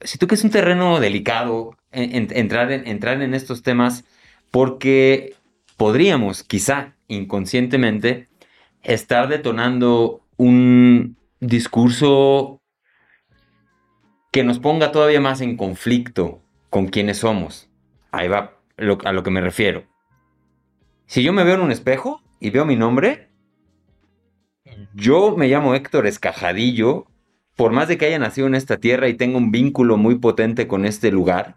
si 0.00 0.18
tú 0.18 0.26
que 0.26 0.34
es 0.34 0.44
un 0.44 0.50
terreno 0.50 1.00
delicado 1.00 1.76
entrar, 1.92 2.70
en, 2.72 2.86
entrar 2.86 3.20
en 3.22 3.34
estos 3.34 3.62
temas, 3.62 4.04
porque 4.50 5.34
podríamos 5.76 6.42
quizá 6.42 6.94
inconscientemente 7.08 8.28
estar 8.82 9.28
detonando 9.28 10.22
un 10.36 11.16
discurso 11.40 12.60
que 14.32 14.44
nos 14.44 14.58
ponga 14.58 14.92
todavía 14.92 15.20
más 15.20 15.40
en 15.40 15.56
conflicto 15.56 16.42
con 16.70 16.86
quienes 16.86 17.18
somos. 17.18 17.68
Ahí 18.12 18.28
va 18.28 18.56
a 18.76 19.12
lo 19.12 19.22
que 19.22 19.30
me 19.30 19.40
refiero. 19.40 19.84
Si 21.06 21.22
yo 21.22 21.32
me 21.32 21.42
veo 21.42 21.56
en 21.56 21.62
un 21.62 21.72
espejo 21.72 22.22
y 22.40 22.50
veo 22.50 22.64
mi 22.64 22.76
nombre, 22.76 23.28
yo 24.94 25.36
me 25.36 25.48
llamo 25.48 25.74
Héctor 25.74 26.06
Escajadillo, 26.06 27.06
por 27.54 27.72
más 27.72 27.88
de 27.88 27.98
que 27.98 28.06
haya 28.06 28.18
nacido 28.18 28.46
en 28.46 28.54
esta 28.54 28.78
tierra 28.78 29.08
y 29.08 29.14
tengo 29.14 29.38
un 29.38 29.50
vínculo 29.50 29.96
muy 29.96 30.16
potente 30.18 30.66
con 30.66 30.84
este 30.84 31.12
lugar, 31.12 31.56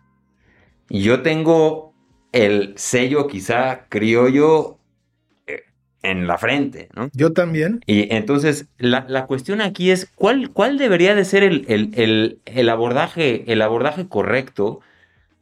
y 0.89 1.01
yo 1.01 1.21
tengo 1.21 1.93
el 2.33 2.73
sello 2.75 3.27
quizá 3.27 3.87
criollo 3.89 4.79
en 6.03 6.27
la 6.27 6.37
frente, 6.37 6.89
¿no? 6.95 7.09
Yo 7.13 7.31
también. 7.31 7.79
Y 7.87 8.13
entonces 8.13 8.67
la, 8.77 9.25
cuestión 9.25 9.61
aquí 9.61 9.89
es 9.89 10.11
cuál, 10.15 10.49
cuál 10.51 10.77
debería 10.77 11.15
de 11.15 11.25
ser 11.25 11.43
el, 11.43 11.65
el, 12.45 12.69
abordaje, 12.69 13.51
el 13.51 13.61
abordaje 13.61 14.07
correcto, 14.07 14.81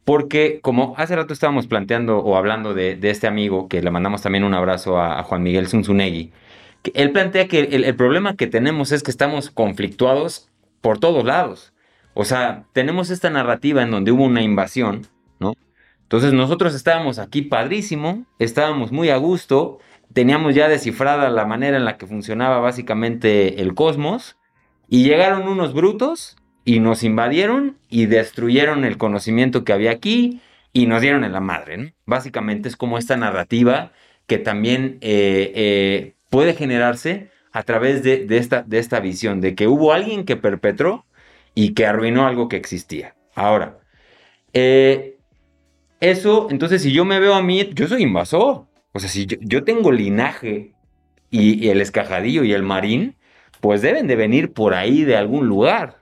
porque 0.05 0.59
como 0.61 0.95
hace 0.97 1.15
rato 1.15 1.33
estábamos 1.33 1.67
planteando 1.67 2.19
o 2.19 2.35
hablando 2.35 2.73
de, 2.73 2.97
este 3.03 3.27
amigo, 3.27 3.67
que 3.67 3.81
le 3.81 3.91
mandamos 3.91 4.21
también 4.21 4.43
un 4.43 4.53
abrazo 4.53 4.99
a, 4.99 5.21
Juan 5.23 5.43
Miguel 5.43 5.67
Zunzunegui, 5.67 6.31
él 6.95 7.11
plantea 7.11 7.47
que 7.47 7.59
el, 7.59 7.95
problema 7.95 8.35
que 8.35 8.47
tenemos 8.47 8.91
es 8.91 9.03
que 9.03 9.11
estamos 9.11 9.51
conflictuados 9.51 10.49
por 10.81 10.97
todos 10.97 11.23
lados. 11.23 11.73
O 12.13 12.25
sea, 12.25 12.65
tenemos 12.73 13.09
esta 13.11 13.29
narrativa 13.29 13.83
en 13.83 13.91
donde 13.91 14.11
hubo 14.11 14.23
una 14.23 14.41
invasión, 14.41 15.07
¿no? 15.39 15.53
Entonces 16.01 16.33
nosotros 16.33 16.73
estábamos 16.73 17.19
aquí 17.19 17.43
padrísimo, 17.43 18.25
estábamos 18.39 18.91
muy 18.91 19.09
a 19.09 19.17
gusto, 19.17 19.77
teníamos 20.11 20.55
ya 20.55 20.67
descifrada 20.67 21.29
la 21.29 21.45
manera 21.45 21.77
en 21.77 21.85
la 21.85 21.97
que 21.97 22.07
funcionaba 22.07 22.59
básicamente 22.59 23.61
el 23.61 23.75
cosmos 23.75 24.37
y 24.89 25.03
llegaron 25.03 25.47
unos 25.47 25.73
brutos 25.73 26.35
y 26.65 26.79
nos 26.79 27.03
invadieron 27.03 27.77
y 27.89 28.05
destruyeron 28.05 28.85
el 28.85 28.97
conocimiento 28.97 29.63
que 29.63 29.73
había 29.73 29.91
aquí 29.91 30.41
y 30.73 30.85
nos 30.85 31.01
dieron 31.01 31.23
en 31.23 31.33
la 31.33 31.39
madre. 31.39 31.93
Básicamente 32.05 32.69
es 32.69 32.75
como 32.75 32.97
esta 32.97 33.17
narrativa 33.17 33.91
que 34.27 34.37
también 34.37 34.97
eh, 35.01 35.51
eh, 35.55 36.15
puede 36.29 36.53
generarse 36.53 37.31
a 37.51 37.63
través 37.63 38.03
de, 38.03 38.25
esta, 38.29 38.63
de 38.63 38.79
esta 38.79 38.99
visión, 38.99 39.41
de 39.41 39.55
que 39.55 39.67
hubo 39.67 39.91
alguien 39.91 40.23
que 40.23 40.37
perpetró 40.37 41.05
y 41.53 41.73
que 41.73 41.85
arruinó 41.85 42.25
algo 42.25 42.47
que 42.47 42.55
existía. 42.55 43.15
Ahora, 43.35 43.79
eh, 44.53 45.17
eso, 45.99 46.47
entonces 46.49 46.81
si 46.81 46.91
yo 46.91 47.05
me 47.05 47.19
veo 47.19 47.33
a 47.33 47.41
mí, 47.41 47.69
yo 47.73 47.87
soy 47.87 48.03
invasor. 48.03 48.67
O 48.93 48.99
sea, 48.99 49.09
si 49.09 49.25
yo, 49.25 49.63
tengo 49.63 49.91
linaje 49.91 50.73
y, 51.29 51.69
el 51.69 51.81
escajadillo 51.81 52.43
y 52.43 52.53
el 52.53 52.63
marín, 52.63 53.15
pues 53.61 53.81
deben 53.81 54.07
de 54.07 54.15
venir 54.15 54.53
por 54.53 54.73
ahí 54.73 55.03
de 55.03 55.15
algún 55.15 55.47
lugar. 55.47 56.00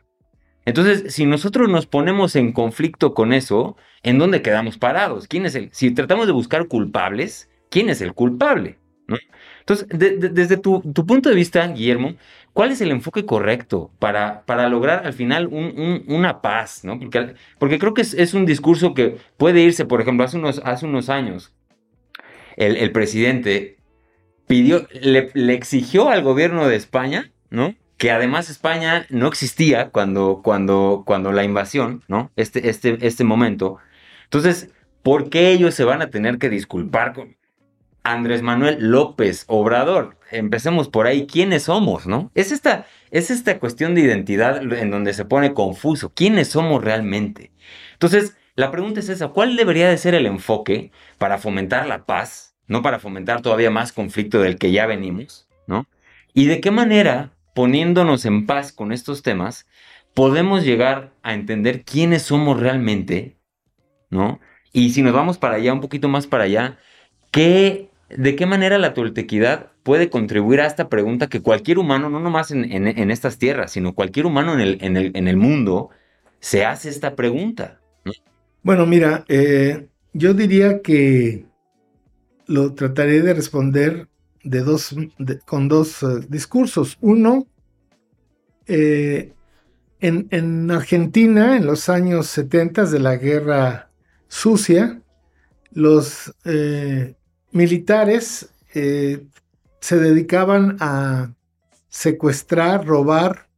Entonces, 0.69 1.15
si 1.15 1.25
nosotros 1.25 1.67
nos 1.67 1.87
ponemos 1.87 2.35
en 2.35 2.51
conflicto 2.51 3.15
con 3.15 3.33
eso, 3.33 3.75
¿en 4.03 4.19
dónde 4.19 4.43
quedamos 4.43 4.77
parados? 4.77 5.27
¿Quién 5.27 5.47
es 5.47 5.55
el? 5.55 5.69
Si 5.71 5.89
tratamos 5.89 6.27
de 6.27 6.31
buscar 6.31 6.67
culpables, 6.67 7.49
¿quién 7.71 7.89
es 7.89 8.01
el 8.01 8.13
culpable? 8.13 8.77
Entonces, 9.61 9.87
desde 9.89 10.57
tu, 10.57 10.81
punto 10.81 11.29
de 11.29 11.35
vista, 11.35 11.67
Guillermo, 11.67 12.13
¿cuál 12.53 12.71
es 12.71 12.81
el 12.81 12.91
enfoque 12.91 13.25
correcto 13.25 13.91
para, 13.97 14.43
lograr 14.69 15.07
al 15.07 15.13
final 15.13 15.47
una 15.47 16.41
paz? 16.43 16.83
¿no? 16.83 16.99
Porque, 17.57 17.79
creo 17.79 17.95
que 17.95 18.01
es, 18.01 18.33
un 18.35 18.45
discurso 18.45 18.93
que 18.93 19.17
puede 19.37 19.61
irse, 19.61 19.85
por 19.85 20.01
ejemplo, 20.01 20.23
hace 20.23 20.37
unos, 20.37 20.61
hace 20.63 20.85
unos 20.85 21.09
años, 21.09 21.51
el, 22.57 22.91
presidente 22.91 23.77
pidió, 24.45 24.87
le, 25.01 25.31
exigió 25.55 26.09
al 26.09 26.21
gobierno 26.21 26.67
de 26.67 26.75
España, 26.75 27.31
¿no? 27.49 27.73
Que 27.99 28.09
además 28.09 28.49
España 28.49 29.05
no 29.09 29.27
existía 29.27 29.91
cuando, 29.91 30.41
cuando, 30.43 31.03
cuando 31.05 31.31
la 31.31 31.43
invasión, 31.43 32.03
¿no? 32.07 32.31
Este, 32.35 32.69
este, 32.69 32.97
este 33.05 33.23
momento. 33.23 33.77
Entonces, 34.23 34.71
¿por 35.03 35.29
qué 35.29 35.51
ellos 35.51 35.75
se 35.75 35.83
van 35.83 36.01
a 36.01 36.09
tener 36.09 36.39
que 36.39 36.49
disculpar 36.49 37.13
con, 37.13 37.37
Andrés 38.03 38.41
Manuel 38.41 38.77
López 38.79 39.45
Obrador. 39.47 40.17
Empecemos 40.31 40.89
por 40.89 41.07
ahí, 41.07 41.27
¿quiénes 41.27 41.63
somos, 41.63 42.07
no? 42.07 42.31
Es 42.33 42.51
esta, 42.51 42.85
es 43.11 43.31
esta 43.31 43.59
cuestión 43.59 43.95
de 43.95 44.01
identidad 44.01 44.61
en 44.61 44.91
donde 44.91 45.13
se 45.13 45.25
pone 45.25 45.53
confuso. 45.53 46.13
¿Quiénes 46.13 46.49
somos 46.49 46.83
realmente? 46.83 47.51
Entonces, 47.93 48.37
la 48.55 48.71
pregunta 48.71 48.99
es 48.99 49.09
esa, 49.09 49.29
¿cuál 49.29 49.55
debería 49.55 49.89
de 49.89 49.97
ser 49.97 50.15
el 50.15 50.25
enfoque 50.25 50.91
para 51.17 51.37
fomentar 51.37 51.87
la 51.87 52.05
paz, 52.05 52.55
no 52.67 52.81
para 52.81 52.99
fomentar 52.99 53.41
todavía 53.41 53.71
más 53.71 53.91
conflicto 53.91 54.41
del 54.41 54.57
que 54.57 54.71
ya 54.71 54.85
venimos, 54.85 55.47
¿no? 55.67 55.87
Y 56.33 56.45
de 56.45 56.61
qué 56.61 56.71
manera, 56.71 57.31
poniéndonos 57.59 58.23
en 58.25 58.45
paz 58.45 58.71
con 58.71 58.93
estos 58.93 59.21
temas, 59.21 59.67
podemos 60.13 60.63
llegar 60.63 61.11
a 61.23 61.33
entender 61.33 61.83
quiénes 61.83 62.21
somos 62.21 62.57
realmente, 62.57 63.35
¿no? 64.09 64.39
Y 64.71 64.91
si 64.91 65.01
nos 65.01 65.11
vamos 65.11 65.37
para 65.37 65.55
allá, 65.55 65.73
un 65.73 65.81
poquito 65.81 66.07
más 66.07 66.25
para 66.25 66.45
allá, 66.45 66.77
¿qué, 67.31 67.89
¿de 68.07 68.37
qué 68.37 68.45
manera 68.45 68.77
la 68.77 68.93
toltequidad 68.93 69.73
puede 69.83 70.09
contribuir 70.09 70.61
a 70.61 70.67
esta 70.67 70.87
pregunta 70.87 71.27
que 71.27 71.41
cualquier 71.41 71.79
humano, 71.79 72.09
no 72.09 72.21
nomás 72.21 72.51
en, 72.51 72.63
en, 72.71 73.11
estas 73.11 73.37
tierras, 73.37 73.73
sino 73.73 73.93
cualquier 73.93 74.25
humano 74.25 74.57
en 74.57 74.77
en, 74.79 74.95
en 75.13 75.27
el, 75.27 75.35
mundo, 75.35 75.89
se 76.39 76.63
hace 76.63 76.87
esta 76.87 77.17
pregunta? 77.17 77.81
Bueno, 78.63 78.85
mira, 78.85 79.25
eh, 79.27 79.89
yo 80.13 80.33
diría 80.33 80.81
que 80.81 81.45
lo 82.47 82.73
trataré 82.73 83.21
de 83.21 83.33
responder 83.33 84.07
de 84.43 84.61
dos, 84.61 84.95
con 85.45 85.67
dos 85.67 86.03
eh, 86.03 86.25
discursos. 86.27 86.97
Uno, 87.01 87.47
eh, 88.67 89.33
en, 89.99 90.27
en, 90.31 90.71
Argentina, 90.71 91.57
en 91.57 91.65
los 91.65 91.89
años 91.89 92.27
70 92.27 92.85
de 92.85 92.99
la 92.99 93.17
guerra 93.17 93.89
sucia, 94.27 95.01
los 95.71 96.33
eh, 96.45 97.15
militares 97.51 98.49
se 98.71 99.97
dedicaban 99.97 100.77
a 100.79 101.33
secuestrar, 101.89 102.85
robar 102.85 103.49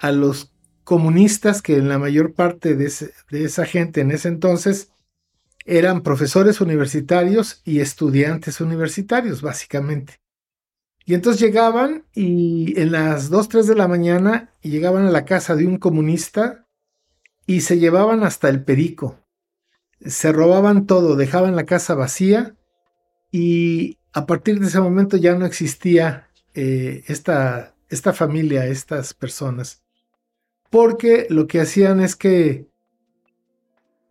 a 0.00 0.12
los 0.12 0.52
comunistas 0.86 1.62
que 1.62 1.76
en 1.76 1.88
la 1.88 1.98
mayor 1.98 2.32
parte 2.32 2.76
de, 2.76 2.88
esa 3.30 3.66
gente 3.66 4.02
en 4.02 4.12
ese 4.12 4.28
entonces 4.28 4.92
eran 5.66 6.02
profesores 6.02 6.60
universitarios 6.60 7.60
y 7.64 7.80
estudiantes 7.80 8.60
universitarios, 8.60 9.42
básicamente. 9.42 10.20
Y 11.04 11.14
entonces 11.14 11.40
llegaban 11.40 12.04
y 12.14 12.80
en 12.80 12.92
las 12.92 13.30
2, 13.30 13.48
3 13.48 13.66
de 13.66 13.74
la 13.74 13.88
mañana 13.88 14.52
llegaban 14.62 15.06
a 15.06 15.10
la 15.10 15.24
casa 15.24 15.54
de 15.54 15.66
un 15.66 15.78
comunista 15.78 16.66
y 17.46 17.60
se 17.60 17.78
llevaban 17.78 18.22
hasta 18.22 18.48
el 18.48 18.64
perico. 18.64 19.18
Se 20.00 20.32
robaban 20.32 20.86
todo, 20.86 21.16
dejaban 21.16 21.56
la 21.56 21.64
casa 21.64 21.94
vacía 21.94 22.56
y 23.30 23.98
a 24.12 24.26
partir 24.26 24.60
de 24.60 24.66
ese 24.66 24.80
momento 24.80 25.16
ya 25.16 25.34
no 25.34 25.46
existía 25.46 26.28
eh, 26.54 27.04
esta, 27.06 27.74
esta 27.88 28.12
familia, 28.12 28.66
estas 28.66 29.14
personas. 29.14 29.82
Porque 30.70 31.26
lo 31.30 31.46
que 31.46 31.60
hacían 31.60 32.00
es 32.00 32.16
que 32.16 32.66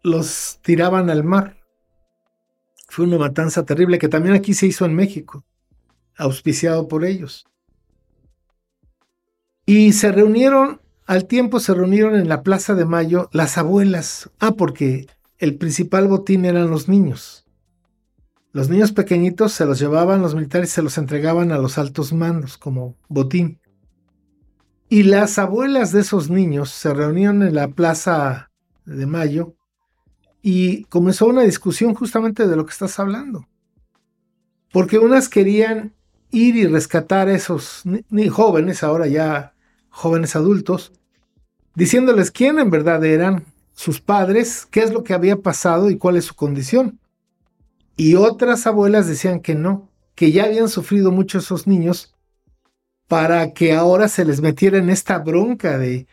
los 0.06 0.60
tiraban 0.62 1.10
al 1.10 1.24
mar. 1.24 1.58
Fue 2.88 3.06
una 3.06 3.18
matanza 3.18 3.65
terrible 3.65 3.98
que 3.98 4.08
también 4.08 4.36
aquí 4.36 4.54
se 4.54 4.68
hizo 4.68 4.86
en 4.86 4.94
México 4.94 5.44
auspiciado 6.15 6.88
por 6.88 7.04
ellos. 7.04 7.46
Y 9.65 9.94
se 9.94 10.12
reunieron, 10.12 10.80
al 11.08 11.26
tiempo 11.26 11.60
se 11.60 11.74
reunieron 11.74 12.15
en 12.15 12.30
la 12.30 12.44
Plaza 12.44 12.76
de 12.76 12.86
Mayo 12.86 13.30
las 13.34 13.58
abuelas. 13.58 14.30
Ah, 14.39 14.52
porque 14.52 15.08
el 15.39 15.58
principal 15.58 16.08
botín 16.08 16.46
eran 16.46 16.70
los 16.70 16.88
niños. 16.88 17.46
Los 18.52 18.70
niños 18.70 18.91
pequeñitos 18.94 19.52
se 19.54 19.65
los 19.65 19.80
llevaban 19.80 20.22
los 20.22 20.36
militares 20.36 20.70
se 20.70 20.84
los 20.84 20.98
entregaban 20.98 21.52
a 21.52 21.58
los 21.58 21.78
altos 21.78 22.13
mandos 22.13 22.58
como 22.58 22.96
botín. 23.10 23.60
Y 24.88 25.04
las 25.04 25.39
abuelas 25.39 25.91
de 25.91 26.02
esos 26.02 26.30
niños 26.30 26.70
se 26.70 26.94
reunieron 26.94 27.41
en 27.41 27.56
la 27.56 27.70
Plaza 27.70 28.52
de 28.86 29.08
Mayo 29.08 29.56
y 30.48 30.84
comenzó 30.84 31.26
una 31.26 31.42
discusión 31.42 31.96
justamente 31.96 32.48
de 32.48 32.56
lo 32.56 32.68
que 32.68 32.72
estás 32.72 33.00
hablando. 33.00 33.48
Porque 34.72 35.00
unas 35.00 35.28
querían 35.28 35.96
ir 36.30 36.56
y 36.56 36.68
rescatar 36.68 37.30
a 37.30 37.34
esos 37.34 37.82
ni, 38.12 38.30
jóvenes, 38.30 38.84
ahora 38.84 39.08
ya 39.08 39.56
jóvenes 39.90 40.36
adultos, 40.36 40.92
diciéndoles 41.74 42.30
quién 42.30 42.60
en 42.60 42.70
verdad 42.70 43.04
eran 43.04 43.44
sus 43.74 44.00
padres, 44.00 44.68
qué 44.70 44.84
es 44.84 44.94
lo 44.94 45.04
que 45.04 45.16
había 45.16 45.38
pasado 45.38 45.90
y 45.90 45.98
cuál 45.98 46.16
es 46.16 46.26
su 46.26 46.36
condición. 46.36 47.00
Y 47.98 48.14
otras 48.14 48.68
abuelas 48.68 49.08
decían 49.08 49.40
que 49.40 49.56
no, 49.56 49.90
que 50.14 50.32
ya 50.32 50.44
habían 50.44 50.70
sufrido 50.70 51.10
mucho 51.10 51.40
esos 51.40 51.66
niños 51.66 52.14
para 53.08 53.52
que 53.54 53.74
ahora 53.74 54.08
se 54.10 54.24
les 54.24 54.42
metiera 54.42 54.78
en 54.78 54.92
esta 54.92 55.18
bronca 55.18 55.80
de 55.80 56.06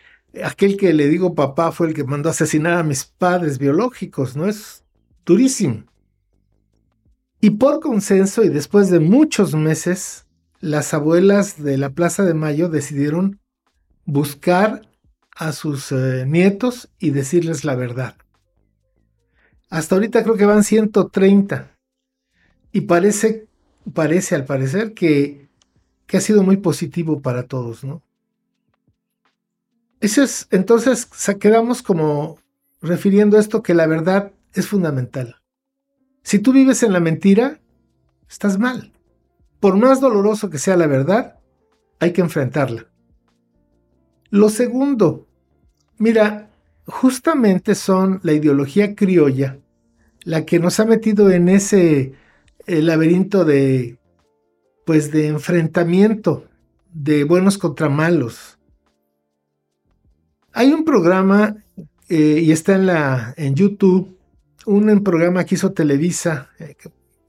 aquel 0.45 0.77
que 0.77 0.93
le 0.93 1.09
digo 1.09 1.35
papá 1.35 1.73
fue 1.73 1.89
el 1.89 1.95
que 1.95 2.05
mandó 2.05 2.31
asesinar 2.31 2.75
a 2.75 2.83
mis 2.83 3.05
padres 3.05 3.59
biológicos, 3.59 4.37
¿no? 4.37 4.49
Es 4.49 4.85
durísimo. 5.25 5.85
Y 7.41 7.51
por 7.51 7.81
consenso 7.81 8.45
y 8.45 8.49
después 8.49 8.89
de 8.89 9.01
muchos 9.01 9.55
meses, 9.55 10.27
las 10.61 10.95
abuelas 10.95 11.63
de 11.63 11.77
la 11.77 11.91
Plaza 11.91 12.25
de 12.25 12.35
Mayo 12.35 12.69
decidieron 12.69 13.41
buscar 14.05 14.83
a 15.35 15.53
sus 15.53 15.91
eh, 15.93 16.25
nietos 16.27 16.89
y 16.99 17.11
decirles 17.11 17.65
la 17.65 17.75
verdad. 17.75 18.17
Hasta 19.71 19.95
ahorita 19.95 20.23
creo 20.23 20.37
que 20.37 20.47
van 20.47 20.65
130. 20.65 21.77
Y 22.73 22.83
parece, 22.83 23.49
parece 23.93 24.35
al 24.35 24.45
parecer 24.45 24.95
que, 24.95 25.49
que 26.07 26.19
ha 26.19 26.21
sido 26.21 26.43
muy 26.43 26.59
positivo 26.59 27.23
para 27.23 27.45
todos, 27.45 27.83
¿no? 27.83 28.03
Eso 30.03 30.23
es, 30.23 30.49
entonces 30.51 31.09
quedamos 31.39 31.81
como 31.81 32.39
refiriendo 32.81 33.39
esto 33.39 33.63
que 33.63 33.73
la 33.73 33.87
verdad 33.87 34.33
es 34.53 34.67
fundamental. 34.67 35.37
Si 36.23 36.39
tú 36.39 36.53
vives 36.53 36.83
en 36.83 36.93
la 36.93 37.01
mentira, 37.01 37.61
estás 38.29 38.59
mal. 38.59 38.93
Por 39.61 39.77
más 39.77 40.01
doloroso 40.01 40.51
que 40.51 40.59
sea 40.59 40.77
la 40.77 40.89
verdad, 40.89 41.39
hay 42.01 42.13
que 42.13 42.21
enfrentarla. 42.21 42.89
Lo 44.29 44.49
segundo, 44.49 45.29
mira, 45.99 46.51
justamente 46.85 47.75
son 47.75 48.19
la 48.25 48.33
ideología 48.33 48.95
criolla 48.95 49.59
la 50.25 50.45
que 50.45 50.59
nos 50.59 50.81
ha 50.81 50.85
metido 50.85 51.31
en 51.31 51.49
ese 51.49 52.15
eh, 52.67 52.83
laberinto 52.83 53.45
de 53.45 53.99
pues 54.85 55.13
de 55.13 55.29
enfrentamiento 55.29 56.45
de 56.93 57.25
buenos 57.25 57.57
contra 57.57 57.89
malos. 57.89 58.59
Hay 60.55 60.73
un 60.73 60.85
programa 60.85 61.57
eh, 62.09 62.41
y 62.43 62.53
está 62.53 62.75
en 62.75 62.87
la 62.87 63.35
en 63.37 63.55
YouTube 63.55 64.19
un 64.67 65.03
programa 65.03 65.45
que 65.45 65.55
hizo 65.57 65.73
Televisa 65.73 66.51
eh, 66.59 66.77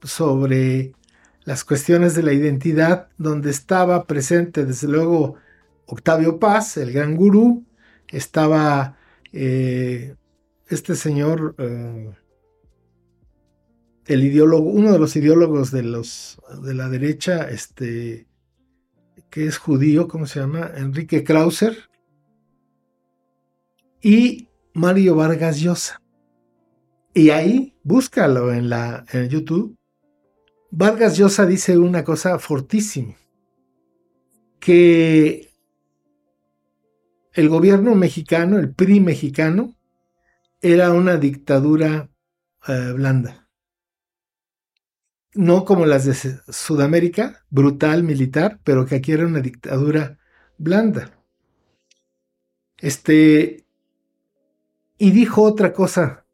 sobre 0.02 0.92
las 1.44 1.64
cuestiones 1.64 2.14
de 2.14 2.22
la 2.22 2.32
identidad, 2.32 3.08
donde 3.18 3.50
estaba 3.50 4.04
presente 4.06 4.64
desde 4.64 4.88
luego 4.88 5.34
Octavio 5.86 6.38
Paz, 6.38 6.76
el 6.76 6.92
gran 6.92 7.16
gurú, 7.16 7.64
estaba 8.08 8.96
eh, 9.32 10.14
este 10.68 10.94
señor, 10.94 11.54
el 14.06 14.24
ideólogo, 14.24 14.70
uno 14.70 14.92
de 14.92 14.98
los 14.98 15.16
ideólogos 15.16 15.70
de, 15.70 15.82
los, 15.82 16.40
de 16.62 16.74
la 16.74 16.88
derecha, 16.88 17.48
este, 17.50 18.26
que 19.28 19.46
es 19.46 19.58
judío, 19.58 20.08
¿cómo 20.08 20.26
se 20.26 20.40
llama? 20.40 20.70
Enrique 20.76 21.24
Krauser, 21.24 21.90
y 24.04 24.50
Mario 24.74 25.16
Vargas 25.16 25.58
Llosa. 25.60 26.02
Y 27.14 27.30
ahí, 27.30 27.74
búscalo 27.82 28.52
en, 28.52 28.68
la, 28.68 29.06
en 29.10 29.30
YouTube. 29.30 29.78
Vargas 30.70 31.16
Llosa 31.16 31.46
dice 31.46 31.78
una 31.78 32.04
cosa 32.04 32.38
fortísima, 32.38 33.16
que 34.60 35.48
el 37.32 37.48
gobierno 37.48 37.94
mexicano, 37.94 38.58
el 38.58 38.74
PRI 38.74 39.00
mexicano, 39.00 39.74
era 40.60 40.92
una 40.92 41.16
dictadura 41.16 42.10
eh, 42.68 42.92
blanda. 42.94 43.48
No 45.32 45.64
como 45.64 45.86
las 45.86 46.04
de 46.04 46.14
Sudamérica, 46.52 47.42
brutal, 47.48 48.02
militar, 48.02 48.60
pero 48.64 48.84
que 48.84 48.96
aquí 48.96 49.12
era 49.12 49.26
una 49.26 49.40
dictadura 49.40 50.18
blanda. 50.58 51.10
Este, 52.78 53.63
y 54.98 55.10
dijo 55.10 55.42
otra 55.42 55.72
cosa 55.72 56.24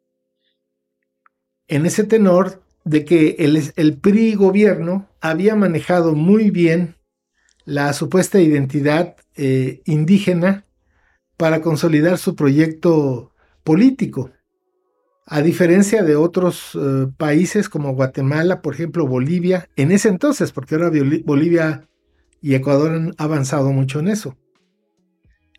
en 1.68 1.86
ese 1.86 2.04
tenor 2.04 2.62
de 2.84 3.04
que 3.04 3.36
el, 3.76 3.98
PRI 3.98 4.34
gobierno 4.34 5.08
había 5.20 5.54
manejado 5.54 6.14
muy 6.14 6.50
bien 6.50 6.96
la 7.64 7.92
supuesta 7.92 8.40
identidad 8.40 9.16
eh, 9.36 9.80
indígena 9.84 10.66
para 11.36 11.60
consolidar 11.60 12.18
su 12.18 12.34
proyecto 12.34 13.32
político. 13.62 14.32
A 15.26 15.42
diferencia 15.42 16.02
de 16.02 16.16
otros 16.16 16.72
eh, 16.74 17.06
países 17.16 17.68
como 17.68 17.94
Guatemala, 17.94 18.62
por 18.62 18.74
ejemplo, 18.74 19.06
Bolivia, 19.06 19.68
en 19.76 19.92
ese 19.92 20.08
entonces, 20.08 20.50
porque 20.50 20.74
ahora 20.74 20.90
Bolivia 21.24 21.88
y 22.42 22.54
Ecuador 22.54 22.92
han 22.92 23.14
avanzado 23.16 23.70
mucho 23.70 24.00
en 24.00 24.08
eso. 24.08 24.36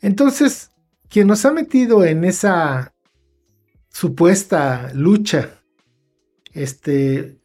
Entonces, 0.02 0.72
quien 1.08 1.28
nos 1.28 1.46
ha 1.46 1.54
metido 1.54 2.04
en 2.04 2.26
esa 2.26 2.91
supuesta 3.92 4.92
lucha, 4.94 5.62
este, 6.54 7.38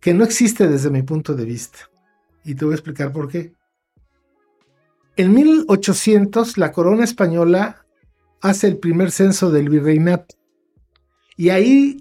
que 0.00 0.14
no 0.14 0.24
existe 0.24 0.68
desde 0.68 0.90
mi 0.90 1.02
punto 1.02 1.34
de 1.34 1.44
vista. 1.44 1.78
Y 2.44 2.54
te 2.54 2.64
voy 2.64 2.72
a 2.72 2.76
explicar 2.76 3.12
por 3.12 3.28
qué. 3.28 3.52
En 5.16 5.32
1800, 5.34 6.58
la 6.58 6.72
corona 6.72 7.04
española 7.04 7.86
hace 8.40 8.66
el 8.66 8.78
primer 8.78 9.10
censo 9.10 9.50
del 9.50 9.68
virreinato. 9.68 10.34
Y 11.36 11.48
ahí 11.48 12.00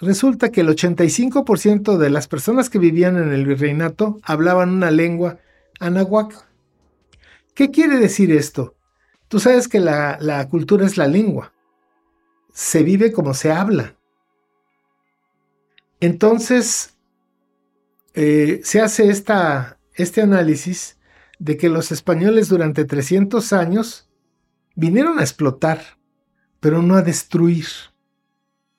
resulta 0.00 0.50
que 0.50 0.60
el 0.60 0.68
85% 0.68 1.96
de 1.96 2.10
las 2.10 2.28
personas 2.28 2.68
que 2.68 2.78
vivían 2.78 3.16
en 3.16 3.32
el 3.32 3.46
virreinato 3.46 4.20
hablaban 4.22 4.70
una 4.70 4.90
lengua 4.90 5.38
anáhuac. 5.80 6.46
¿Qué 7.54 7.70
quiere 7.70 7.98
decir 7.98 8.32
esto? 8.32 8.74
Tú 9.28 9.40
sabes 9.40 9.66
que 9.68 9.80
la, 9.80 10.46
cultura 10.50 10.84
es 10.86 10.96
la 10.96 11.08
lengua. 11.08 11.51
Se 12.52 12.82
vive 12.82 13.12
como 13.12 13.34
se 13.34 13.50
habla. 13.50 13.96
Entonces, 16.00 16.96
eh, 18.14 18.60
se 18.64 18.80
hace 18.80 19.08
esta, 19.08 19.78
este 19.94 20.20
análisis 20.20 20.98
de 21.38 21.56
que 21.56 21.68
los 21.68 21.92
españoles 21.92 22.48
durante 22.48 22.84
300 22.84 23.52
años 23.52 24.08
vinieron 24.74 25.18
a 25.18 25.22
explotar, 25.22 25.80
pero 26.60 26.82
no 26.82 26.94
a 26.94 27.02
destruir. 27.02 27.66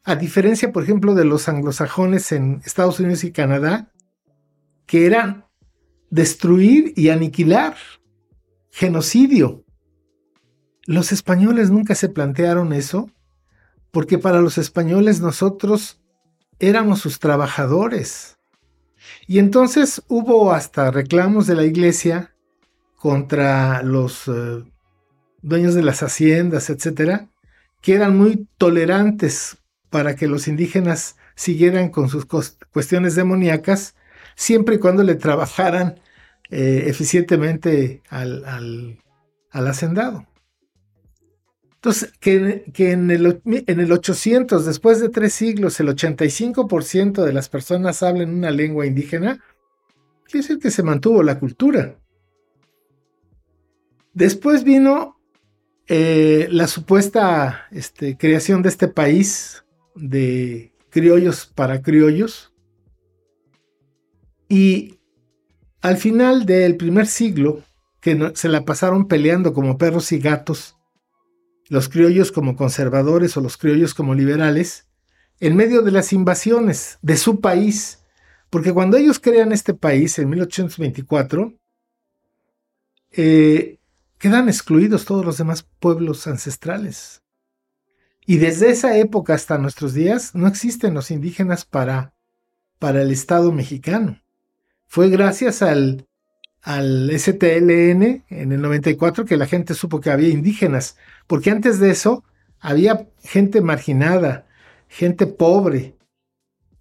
A 0.03 0.15
diferencia, 0.15 0.71
por 0.71 0.83
ejemplo, 0.83 1.15
de 1.15 1.25
los 1.25 1.47
anglosajones 1.47 2.31
en 2.31 2.62
Estados 2.65 2.99
Unidos 2.99 3.23
y 3.23 3.31
Canadá, 3.31 3.91
que 4.86 5.05
eran 5.05 5.45
destruir 6.09 6.93
y 6.95 7.09
aniquilar, 7.09 7.75
genocidio. 8.69 9.65
Los 10.86 11.12
españoles 11.12 11.71
nunca 11.71 11.95
se 11.95 12.09
plantearon 12.09 12.73
eso, 12.73 13.09
porque 13.93 14.17
para 14.17 14.41
los 14.41 14.58
españoles 14.58 15.21
nosotros 15.21 16.01
éramos 16.58 16.99
sus 16.99 17.19
trabajadores. 17.19 18.39
Y 19.27 19.38
entonces 19.38 20.01
hubo 20.08 20.51
hasta 20.51 20.89
reclamos 20.89 21.45
de 21.45 21.56
la 21.56 21.63
iglesia 21.63 22.34
contra 22.95 23.84
los 23.84 24.27
eh, 24.27 24.63
dueños 25.43 25.75
de 25.75 25.84
las 25.84 26.01
haciendas, 26.01 26.71
etcétera, 26.71 27.29
que 27.82 27.93
eran 27.93 28.17
muy 28.17 28.47
tolerantes 28.58 29.58
para 29.91 30.15
que 30.15 30.27
los 30.27 30.47
indígenas 30.47 31.15
siguieran 31.36 31.89
con 31.89 32.10
sus 32.10 32.25
cuestiones 32.25 33.13
demoníacas, 33.13 33.93
siempre 34.36 34.75
y 34.75 34.79
cuando 34.79 35.03
le 35.03 35.13
trabajaran 35.13 35.99
eh, 36.49 36.86
eficientemente 36.88 38.01
al, 38.10 38.97
al, 39.51 39.67
hacendado. 39.67 40.25
Entonces, 41.83 42.13
que, 42.21 42.93
en, 42.93 43.11
el, 43.11 43.41
en, 43.45 43.79
el, 43.81 43.91
800, 43.91 44.65
después 44.65 45.01
de 45.01 45.09
tres 45.09 45.33
siglos, 45.33 45.81
el 45.81 45.89
85% 45.89 47.25
de 47.25 47.33
las 47.33 47.49
personas 47.49 48.01
hablen 48.03 48.29
una 48.29 48.51
lengua 48.51 48.85
indígena, 48.85 49.43
quiere 50.23 50.47
decir 50.47 50.59
que 50.59 50.71
se 50.71 50.81
mantuvo 50.81 51.21
la 51.23 51.39
cultura. 51.39 51.99
Después 54.13 54.63
vino 54.63 55.19
eh, 55.87 56.47
la 56.49 56.67
supuesta 56.67 57.67
este, 57.69 58.15
creación 58.15 58.61
de 58.61 58.69
este 58.69 58.87
país 58.87 59.65
de 59.93 60.71
criollos 60.89 61.47
para 61.47 61.81
criollos. 61.81 62.53
Y 64.47 64.99
al 65.81 65.97
final 65.97 66.45
del 66.45 66.77
primer 66.77 67.07
siglo, 67.07 67.61
que 67.99 68.31
se 68.35 68.47
la 68.47 68.63
pasaron 68.63 69.09
peleando 69.09 69.51
como 69.51 69.77
perros 69.77 70.13
y 70.13 70.19
gatos, 70.19 70.77
los 71.69 71.89
criollos 71.89 72.32
como 72.32 72.56
conservadores 72.56 73.36
o 73.38 73.41
los 73.41 73.58
criollos 73.58 73.93
como 73.93 74.13
liberales, 74.13 74.88
en 75.39 75.56
medio 75.56 75.82
de 75.82 75.91
las 75.91 76.13
invasiones 76.13 76.99
de 77.02 77.17
su 77.17 77.41
país, 77.41 77.99
porque 78.49 78.73
cuando 78.73 78.97
ellos 78.97 79.19
crean 79.19 79.52
este 79.52 79.73
país 79.73 80.19
en 80.19 80.30
1824, 80.30 81.54
eh, 83.12 83.80
quedan 84.17 84.47
excluidos 84.47 85.06
todos 85.06 85.26
los 85.26 85.38
demás 85.38 85.67
pueblos 85.80 86.28
ancestrales. 86.28 87.21
Y 88.26 88.38
desde 88.38 88.69
esa 88.69 88.97
época 88.97 89.34
hasta 89.34 89.58
nuestros 89.58 89.93
días 89.93 90.34
no 90.34 90.47
existen 90.47 90.93
los 90.93 91.12
indígenas 91.12 91.65
para, 91.65 92.13
para 92.80 93.02
el 93.02 93.12
Estado 93.12 93.52
mexicano. 93.52 94.21
Fue 94.88 95.10
gracias 95.10 95.62
al, 95.62 96.08
al 96.62 97.12
STLN 97.12 98.23
en 98.30 98.52
el 98.52 98.62
94 98.62 99.26
que 99.26 99.38
la 99.38 99.45
gente 99.45 99.73
supo 99.73 99.99
que 99.99 100.12
había 100.12 100.30
indígenas, 100.30 100.97
porque 101.27 101.51
antes 101.51 101.79
de 101.79 101.91
eso 101.91 102.23
había 102.59 103.09
gente 103.23 103.62
marginada, 103.62 104.47
gente 104.88 105.27
pobre, 105.27 105.97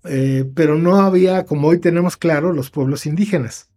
eh, 0.05 0.45
pero 0.55 0.77
no 0.77 0.97
había, 0.97 1.45
como 1.45 1.69
hoy 1.69 1.79
tenemos 1.79 2.17
claro, 2.17 2.53
los 2.53 2.71
pueblos 2.71 3.07
indígenas. 3.07 3.71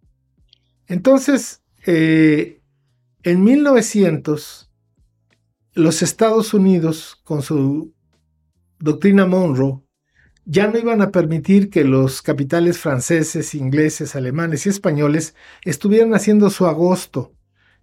Entonces, 0.88 1.64
eh, 1.86 2.62
en 3.24 3.44
1900, 3.44 4.72
los 5.74 6.02
Estados 6.02 6.54
Unidos, 6.54 7.20
con 7.24 7.42
su 7.42 7.94
doctrina 8.80 9.26
Monroe, 9.26 9.82
ya 10.46 10.68
no 10.68 10.78
iban 10.78 11.02
a 11.02 11.12
permitir 11.12 11.70
que 11.70 11.84
los 11.84 12.22
capitales 12.22 12.78
franceses, 12.78 13.56
ingleses, 13.56 14.16
alemanes 14.16 14.66
y 14.66 14.70
españoles 14.70 15.36
estuvieran 15.64 16.14
haciendo 16.14 16.50
su 16.52 16.68
agosto 16.68 17.34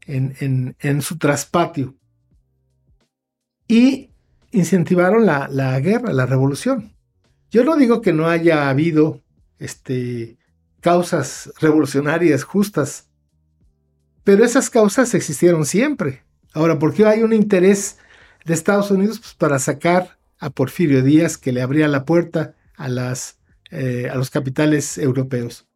en, 0.07 1.03
su 1.03 1.19
traspatio. 1.19 1.97
Y 3.73 4.11
incentivaron 4.51 5.25
la, 5.25 5.81
guerra, 5.81 6.13
la 6.13 6.27
revolución. 6.27 6.93
Yo 7.51 7.65
no 7.65 7.75
digo 7.75 8.03
que 8.03 8.13
no 8.13 8.29
haya 8.29 8.69
habido 8.69 9.23
este, 9.59 10.37
causas 10.81 11.51
revolucionarias 11.59 12.45
justas, 12.45 13.09
pero 14.25 14.45
esas 14.45 14.69
causas 14.69 15.15
existieron 15.15 15.65
siempre. 15.65 16.23
Ahora, 16.53 16.79
¿por 16.79 16.93
qué 16.93 17.07
hay 17.07 17.23
un 17.23 17.33
interés 17.33 17.97
de 18.45 18.53
Estados 18.53 18.91
Unidos? 18.91 19.21
Pues 19.21 19.33
para 19.33 19.59
sacar 19.59 20.19
a 20.39 20.51
Porfirio 20.51 21.03
Díaz, 21.03 21.39
que 21.39 21.53
le 21.53 21.63
abría 21.63 21.89
la 21.89 22.05
puerta 22.05 22.55
a, 22.77 22.91
eh, 23.71 24.11
a 24.13 24.17
los 24.17 24.29
capitales 24.29 24.99
europeos. 24.99 25.67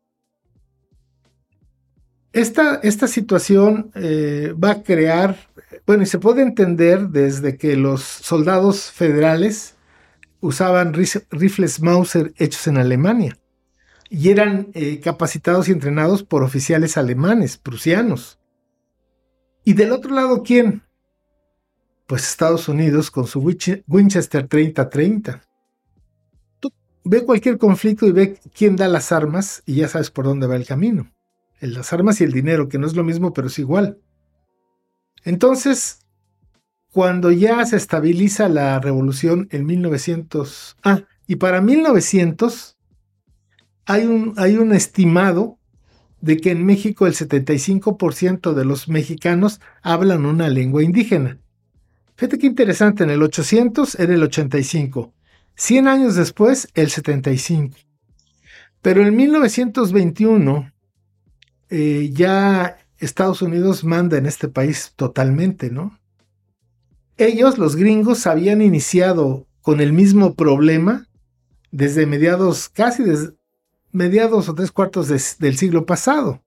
Esta, 2.37 2.81
esta 2.83 3.09
situación 3.09 3.91
eh, 3.95 4.53
va 4.63 4.73
a 4.73 4.83
crear, 4.83 5.39
bueno, 5.87 6.03
y 6.03 6.07
se 6.07 6.19
puede 6.19 6.43
entender 6.43 7.09
desde 7.09 7.57
que 7.57 7.77
los 7.77 8.03
soldados 8.03 8.93
federales 8.93 9.75
usaban 10.41 10.93
rifles 10.93 11.81
Mauser 11.81 12.35
hechos 12.37 12.67
en 12.67 12.77
Alemania 12.77 13.39
y 14.11 14.29
eran 14.29 14.69
eh, 14.75 15.01
capacitados 15.01 15.71
y 15.71 15.73
entrenados 15.73 16.25
por 16.25 16.43
oficiales 16.43 16.99
alemanes, 16.99 17.57
prusianos. 17.57 18.39
Y 19.65 19.73
del 19.73 19.93
otro 19.93 20.15
lado, 20.15 20.43
¿quién? 20.43 20.83
Pues 22.07 22.29
Estados 22.29 22.69
Unidos 22.69 23.11
con 23.11 23.27
su 23.27 23.41
Winchester 23.41 24.47
3030. 24.47 25.43
Tú 26.61 26.71
ve 27.03 27.25
cualquier 27.25 27.57
conflicto 27.57 28.07
y 28.07 28.13
ve 28.13 28.39
quién 28.55 28.77
da 28.77 28.89
las 28.89 29.11
armas 29.11 29.63
y 29.65 29.77
ya 29.77 29.89
sabes 29.89 30.11
por 30.11 30.27
dónde 30.27 30.47
va 30.47 30.57
el 30.57 30.67
camino. 30.67 31.16
Las 31.61 31.93
armas 31.93 32.21
y 32.21 32.25
el 32.25 32.33
dinero, 32.33 32.69
que 32.69 32.79
no 32.79 32.87
es 32.87 32.95
lo 32.95 33.05
mismo, 33.05 33.33
pero 33.33 33.49
es 33.49 33.59
igual. 33.59 33.99
Entonces, 35.25 36.01
cuando 36.93 37.31
ya 37.31 37.65
se 37.67 37.77
estabiliza 37.77 38.49
la 38.49 38.79
revolución 38.81 39.49
en 39.51 39.67
1900, 39.67 40.77
ah, 40.85 41.03
y 41.27 41.37
para 41.37 41.61
1900 41.61 42.77
hay 43.87 44.07
un, 44.07 44.35
hay 44.37 44.57
un 44.57 44.73
estimado 44.73 45.59
de 46.21 46.39
que 46.39 46.51
en 46.51 46.65
México 46.65 47.07
el 47.07 47.15
75% 47.15 48.55
de 48.55 48.65
los 48.65 48.89
mexicanos 48.89 49.61
hablan 49.83 50.27
una 50.27 50.49
lengua 50.49 50.83
indígena. 50.83 51.39
Fíjate 52.17 52.39
qué 52.39 52.47
interesante, 52.47 53.05
en 53.05 53.11
el 53.11 53.23
800 53.23 53.97
era 53.97 54.15
el 54.15 54.23
85, 54.23 55.13
100 55.55 55.89
años 55.89 56.15
después 56.15 56.69
el 56.75 56.91
75. 56.91 57.77
Pero 58.81 59.07
en 59.07 59.15
1921 59.17 60.73
eh, 61.71 62.11
ya 62.13 62.79
Estados 62.99 63.43
Unidos 63.43 63.85
manda 63.85 64.17
en 64.17 64.27
este 64.27 64.49
país 64.49 64.93
totalmente, 64.97 65.71
¿no? 65.71 65.99
Ellos, 67.17 67.59
los 67.59 67.77
gringos, 67.77 68.27
habían 68.27 68.61
iniciado 68.61 69.47
con 69.63 69.81
el 69.81 69.93
mismo 69.93 70.35
problema 70.35 71.09
desde 71.71 72.07
mediados, 72.07 72.69
casi 72.69 73.03
desde, 73.03 73.33
mediados 73.93 74.49
o 74.49 74.55
tres 74.55 74.71
cuartos 74.71 75.09
del 75.39 75.57
siglo 75.57 75.87
pasado. 75.87 76.43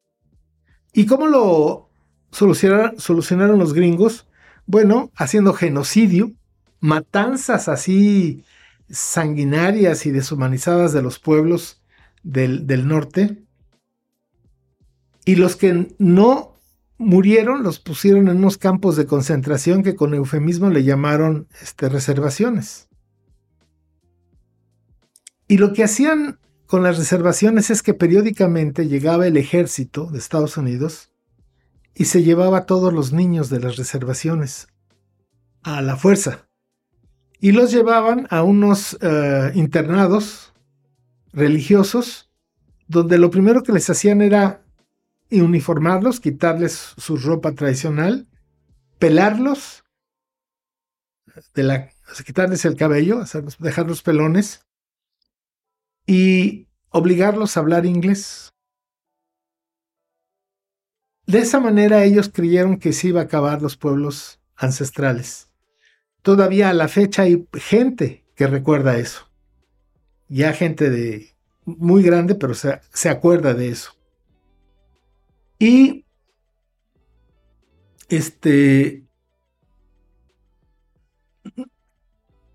¿Y 0.94 1.06
cómo 1.06 1.28
lo 1.28 1.90
solucionaron, 2.32 3.60
los 3.60 3.74
gringos? 3.74 4.28
Bueno, 4.66 5.12
haciendo 5.16 5.54
genocidio, 5.54 6.32
matanzas 6.80 7.68
así 7.68 8.44
sanguinarias 8.90 10.06
y 10.06 10.12
deshumanizadas 10.12 10.94
de 10.94 11.02
los 11.02 11.20
pueblos 11.20 11.82
del, 12.24 12.68
del 12.68 12.88
norte. 12.88 13.44
Y 15.26 15.36
los 15.36 15.56
que 15.56 15.96
no 15.98 16.60
murieron 16.98 17.64
los 17.64 17.80
pusieron 17.80 18.28
en 18.28 18.38
unos 18.38 18.58
campos 18.58 18.96
de 18.96 19.06
concentración 19.06 19.84
que 19.84 19.96
con 19.96 20.14
eufemismo 20.14 20.70
le 20.70 20.84
llamaron 20.84 21.48
este, 21.62 21.90
reservaciones. 21.90 22.90
Y 25.48 25.58
lo 25.58 25.74
que 25.74 25.84
hacían 25.84 26.40
con 26.68 26.84
las 26.84 26.98
reservaciones 26.98 27.72
es 27.72 27.82
que 27.82 27.96
periódicamente 27.96 28.88
llegaba 28.88 29.26
el 29.26 29.38
ejército 29.38 30.12
de 30.12 30.20
Estados 30.20 30.58
Unidos 30.58 31.12
y 31.96 32.06
se 32.06 32.22
llevaba 32.22 32.60
a 32.60 32.66
todos 32.66 32.94
los 32.94 33.12
niños 33.14 33.50
de 33.50 33.60
las 33.60 33.78
reservaciones 33.78 34.68
a 35.64 35.82
la 35.82 35.96
fuerza. 35.98 36.48
Y 37.40 37.54
los 37.54 37.72
llevaban 37.72 38.28
a 38.30 38.44
unos 38.44 38.98
eh, 39.02 39.52
internados 39.56 40.54
religiosos 41.32 42.30
donde 42.88 43.18
lo 43.18 43.32
primero 43.32 43.64
que 43.64 43.72
les 43.72 43.90
hacían 43.90 44.22
era 44.22 44.64
uniformarlos, 45.32 46.20
quitarles 46.20 46.74
su 46.98 47.18
ropa 47.18 47.54
tradicional, 47.54 48.28
pelarlos, 48.98 49.84
quitarles 52.26 52.66
el 52.66 52.76
cabello, 52.76 53.24
dejarlos 53.60 54.02
pelones 54.02 54.66
y 56.06 56.68
obligarlos 56.90 57.56
a 57.56 57.60
hablar 57.60 57.86
inglés. 57.86 58.50
De 61.28 61.40
esa 61.40 61.60
manera 61.60 62.04
ellos 62.04 62.30
creyeron 62.34 62.80
que 62.80 62.92
se 62.92 63.10
iba 63.10 63.22
a 63.22 63.26
acabar 63.26 63.62
los 63.62 63.78
pueblos 63.78 64.40
ancestrales. 64.56 65.50
Todavía 66.24 66.70
a 66.70 66.74
la 66.74 66.88
fecha 66.88 67.22
hay 67.24 67.48
gente 67.54 68.26
que 68.36 68.48
recuerda 68.48 68.98
eso. 68.98 69.30
Ya 70.28 70.54
gente 70.54 70.90
de 70.90 71.36
muy 71.66 72.02
grande, 72.02 72.34
pero 72.34 72.56
se, 72.56 72.82
se 72.92 73.10
acuerda 73.10 73.54
de 73.54 73.70
eso. 73.70 73.99
Y 75.60 76.06
este 78.08 79.06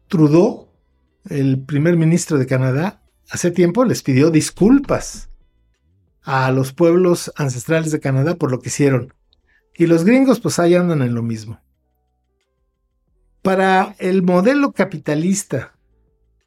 Trudeau, 0.09 0.71
el 1.29 1.63
primer 1.63 1.97
ministro 1.99 2.39
de 2.39 2.47
Canadá, 2.47 3.03
hace 3.29 3.51
tiempo 3.51 3.85
les 3.85 4.03
pidió 4.03 4.31
disculpas 4.31 5.29
a 6.23 6.51
los 6.51 6.73
pueblos 6.73 7.31
ancestrales 7.37 7.93
de 7.93 8.01
Canadá 8.01 8.37
por 8.37 8.51
lo 8.51 8.61
que 8.61 8.71
hicieron. 8.71 9.13
Y 9.77 9.87
los 9.87 10.05
gringos 10.05 10.41
pues 10.41 10.59
ahí 10.59 10.75
andan 10.75 11.03
en 11.03 11.15
lo 11.15 11.23
mismo. 11.23 11.61
Para 13.43 13.95
el 13.99 14.23
modelo 14.23 14.73
capitalista 14.73 15.77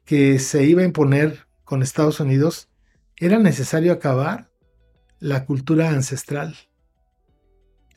que 0.04 0.40
se 0.40 0.64
iba 0.64 0.82
a 0.82 0.86
imponer 0.86 1.46
con 1.62 1.82
Estados 1.82 2.18
Unidos, 2.18 2.68
era 3.16 3.38
necesario 3.38 3.92
acabar 3.92 4.47
la 5.20 5.44
cultura 5.44 5.90
ancestral. 5.90 6.56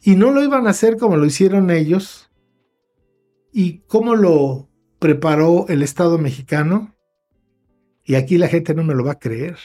Y 0.01 0.15
no 0.15 0.32
lo 0.32 0.43
iban 0.43 0.67
a 0.67 0.72
hacer 0.72 0.97
como 0.97 1.17
lo 1.17 1.26
hicieron 1.26 1.69
ellos. 1.69 2.30
¿Y 3.53 3.80
cómo 3.88 4.15
lo 4.15 4.69
preparó 4.99 5.65
el 5.67 5.84
Estado 5.84 6.17
mexicano? 6.17 6.95
Y 8.03 8.15
aquí 8.15 8.38
la 8.38 8.47
gente 8.47 8.74
no 8.74 8.84
me 8.84 8.95
lo 8.95 9.03
va 9.03 9.13
a 9.13 9.19
creer. 9.19 9.57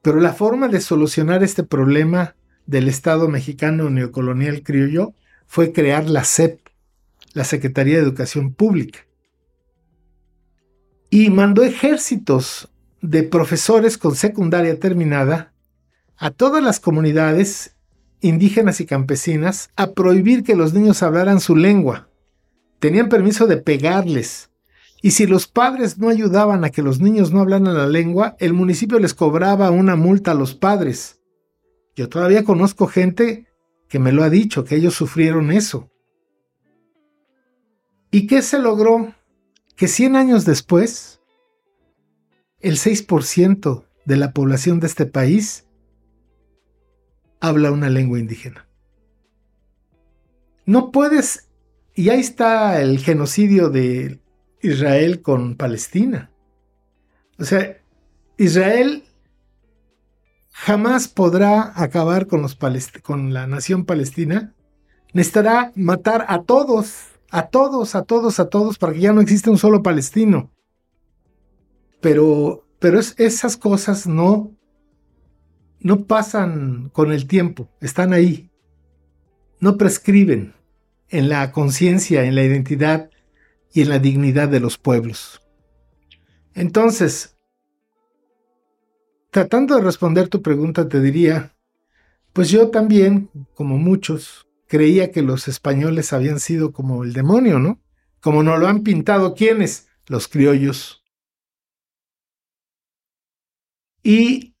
Pero 0.00 0.20
la 0.20 0.32
forma 0.32 0.68
de 0.68 0.80
solucionar 0.80 1.42
este 1.42 1.62
problema 1.62 2.36
del 2.66 2.88
Estado 2.88 3.28
mexicano 3.28 3.90
neocolonial 3.90 4.62
criollo 4.62 5.14
fue 5.46 5.72
crear 5.72 6.08
la 6.08 6.24
SEP, 6.24 6.60
la 7.32 7.44
Secretaría 7.44 7.96
de 7.96 8.02
Educación 8.02 8.54
Pública. 8.54 9.00
Y 11.10 11.30
mandó 11.30 11.62
ejércitos 11.62 12.70
de 13.00 13.22
profesores 13.22 13.98
con 13.98 14.14
secundaria 14.14 14.78
terminada 14.78 15.52
a 16.18 16.30
todas 16.30 16.62
las 16.62 16.80
comunidades 16.80 17.76
indígenas 18.20 18.80
y 18.80 18.86
campesinas 18.86 19.70
a 19.76 19.92
prohibir 19.92 20.42
que 20.42 20.56
los 20.56 20.74
niños 20.74 21.02
hablaran 21.02 21.40
su 21.40 21.54
lengua. 21.54 22.08
Tenían 22.80 23.08
permiso 23.08 23.46
de 23.46 23.56
pegarles, 23.56 24.50
y 25.00 25.12
si 25.12 25.26
los 25.26 25.46
padres 25.46 25.98
no 25.98 26.08
ayudaban 26.08 26.64
a 26.64 26.70
que 26.70 26.82
los 26.82 27.00
niños 27.00 27.32
no 27.32 27.40
hablaran 27.40 27.72
la 27.72 27.86
lengua, 27.86 28.36
el 28.40 28.52
municipio 28.52 28.98
les 28.98 29.14
cobraba 29.14 29.70
una 29.70 29.94
multa 29.94 30.32
a 30.32 30.34
los 30.34 30.54
padres. 30.54 31.20
Yo 31.94 32.08
todavía 32.08 32.44
conozco 32.44 32.88
gente 32.88 33.46
que 33.88 34.00
me 34.00 34.12
lo 34.12 34.24
ha 34.24 34.30
dicho, 34.30 34.64
que 34.64 34.74
ellos 34.74 34.94
sufrieron 34.94 35.52
eso. 35.52 35.88
¿Y 38.10 38.26
qué 38.26 38.42
se 38.42 38.58
logró? 38.58 39.14
Que 39.76 39.86
100 39.86 40.16
años 40.16 40.44
después, 40.44 41.20
el 42.60 42.76
6% 42.76 43.84
de 44.04 44.16
la 44.16 44.32
población 44.32 44.80
de 44.80 44.88
este 44.88 45.06
país 45.06 45.67
habla 47.40 47.70
una 47.70 47.90
lengua 47.90 48.18
indígena. 48.18 48.68
No 50.66 50.90
puedes, 50.90 51.48
y 51.94 52.10
ahí 52.10 52.20
está 52.20 52.80
el 52.80 52.98
genocidio 52.98 53.70
de 53.70 54.20
Israel 54.60 55.22
con 55.22 55.56
Palestina. 55.56 56.30
O 57.38 57.44
sea, 57.44 57.78
Israel 58.36 59.04
jamás 60.50 61.08
podrá 61.08 61.72
acabar 61.80 62.26
con, 62.26 63.32
la 63.32 63.46
nación 63.46 63.84
palestina. 63.84 64.54
Necesitará 65.12 65.72
matar 65.76 66.26
a 66.28 66.42
todos, 66.42 67.06
a 67.30 67.46
todos, 67.46 67.94
a 67.94 68.02
todos, 68.02 68.40
a 68.40 68.48
todos, 68.48 68.78
para 68.78 68.92
que 68.92 69.00
ya 69.00 69.12
no 69.12 69.20
exista 69.20 69.50
un 69.50 69.58
solo 69.58 69.82
palestino. 69.82 70.50
Pero, 72.00 72.66
pero 72.78 72.98
esas 72.98 73.56
cosas 73.56 74.06
no, 74.06 74.52
no 75.80 76.04
pasan 76.04 76.90
con 76.92 77.12
el 77.12 77.26
tiempo, 77.26 77.68
están 77.80 78.12
ahí. 78.12 78.50
No 79.60 79.76
prescriben 79.76 80.54
en 81.08 81.28
la 81.28 81.52
conciencia, 81.52 82.24
en 82.24 82.34
la 82.34 82.44
identidad 82.44 83.10
y 83.72 83.82
en 83.82 83.88
la 83.88 83.98
dignidad 83.98 84.48
de 84.48 84.60
los 84.60 84.78
pueblos. 84.78 85.42
Entonces, 86.54 87.36
tratando 89.30 89.76
de 89.76 89.82
responder 89.82 90.28
tu 90.28 90.42
pregunta, 90.42 90.88
te 90.88 91.00
diría, 91.00 91.54
pues 92.32 92.50
yo 92.50 92.70
también, 92.70 93.30
como 93.54 93.78
muchos, 93.78 94.46
creía 94.66 95.10
que 95.10 95.22
los 95.22 95.48
españoles 95.48 96.12
habían 96.12 96.40
sido 96.40 96.72
como 96.72 97.04
el 97.04 97.12
demonio, 97.12 97.58
¿no? 97.58 97.80
Como 98.20 98.42
nos 98.42 98.58
lo 98.58 98.68
han 98.68 98.82
pintado 98.82 99.34
quienes, 99.34 99.88
los 100.06 100.28
criollos. 100.28 101.04
Y 104.02 104.56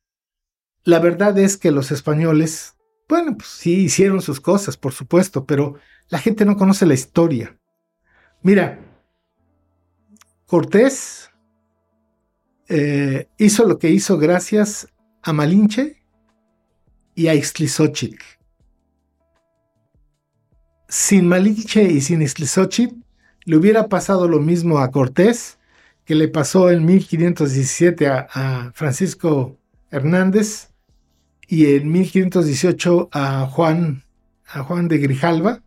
la 0.88 1.00
verdad 1.00 1.36
es 1.36 1.58
que 1.58 1.70
los 1.70 1.90
españoles, 1.90 2.74
bueno, 3.10 3.36
pues 3.36 3.50
sí 3.50 3.74
hicieron 3.74 4.22
sus 4.22 4.40
cosas, 4.40 4.78
por 4.78 4.94
supuesto, 4.94 5.44
pero 5.44 5.74
la 6.08 6.18
gente 6.18 6.46
no 6.46 6.56
conoce 6.56 6.86
la 6.86 6.94
historia. 6.94 7.58
Mira, 8.40 8.80
Cortés 10.46 11.30
eh, 12.68 13.28
hizo 13.36 13.66
lo 13.66 13.78
que 13.78 13.90
hizo 13.90 14.16
gracias 14.16 14.88
a 15.22 15.34
Malinche 15.34 16.02
y 17.14 17.28
a 17.28 17.34
Ixtlizóchitl. 17.34 18.24
Sin 20.88 21.28
Malinche 21.28 21.82
y 21.82 22.00
sin 22.00 22.22
Ixtlizóchitl 22.22 22.96
le 23.44 23.56
hubiera 23.58 23.88
pasado 23.88 24.26
lo 24.26 24.40
mismo 24.40 24.78
a 24.78 24.90
Cortés 24.90 25.58
que 26.06 26.14
le 26.14 26.28
pasó 26.28 26.70
en 26.70 26.86
1517 26.86 28.06
a, 28.08 28.72
Francisco 28.72 29.58
Hernández 29.90 30.70
y 31.48 31.74
en 31.74 31.90
1518 31.90 33.08
a 33.10 33.46
Juan, 33.46 34.04
a 34.46 34.62
Juan 34.62 34.86
de 34.86 34.98
Grijalva, 34.98 35.62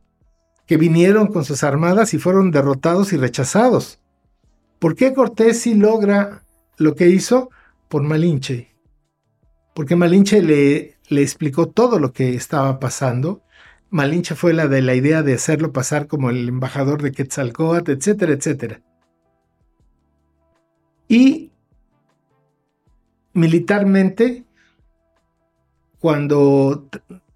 que 0.68 0.78
vinieron 0.78 1.28
con 1.28 1.44
sus 1.44 1.64
armadas 1.64 2.14
y 2.14 2.20
fueron 2.20 2.52
derrotados 2.52 3.12
y 3.14 3.18
rechazados. 3.18 4.00
¿Por 4.78 4.96
qué 4.96 5.14
Cortés 5.14 5.60
sí 5.60 5.74
logra 5.74 6.44
lo 6.78 6.96
que 6.96 7.10
hizo? 7.10 7.50
Por 7.90 8.04
Malinche. 8.04 8.76
Porque 9.74 9.96
Malinche 9.96 10.42
le, 10.44 10.98
le 11.10 11.22
explicó 11.22 11.68
todo 11.68 12.00
lo 12.00 12.14
que 12.14 12.36
estaba 12.36 12.80
pasando. 12.80 13.42
Malinche 13.90 14.36
fue 14.36 14.54
la 14.54 14.68
de 14.68 14.84
la 14.84 14.94
idea 14.94 15.24
de 15.24 15.34
hacerlo 15.34 15.74
pasar 15.74 16.08
como 16.08 16.30
el 16.30 16.48
embajador 16.48 17.02
de 17.02 17.12
Quetzalcoatl, 17.12 17.92
etcétera, 17.92 18.34
etcétera. 18.34 18.82
Y 21.08 21.52
militarmente, 23.34 24.46
cuando 26.02 26.90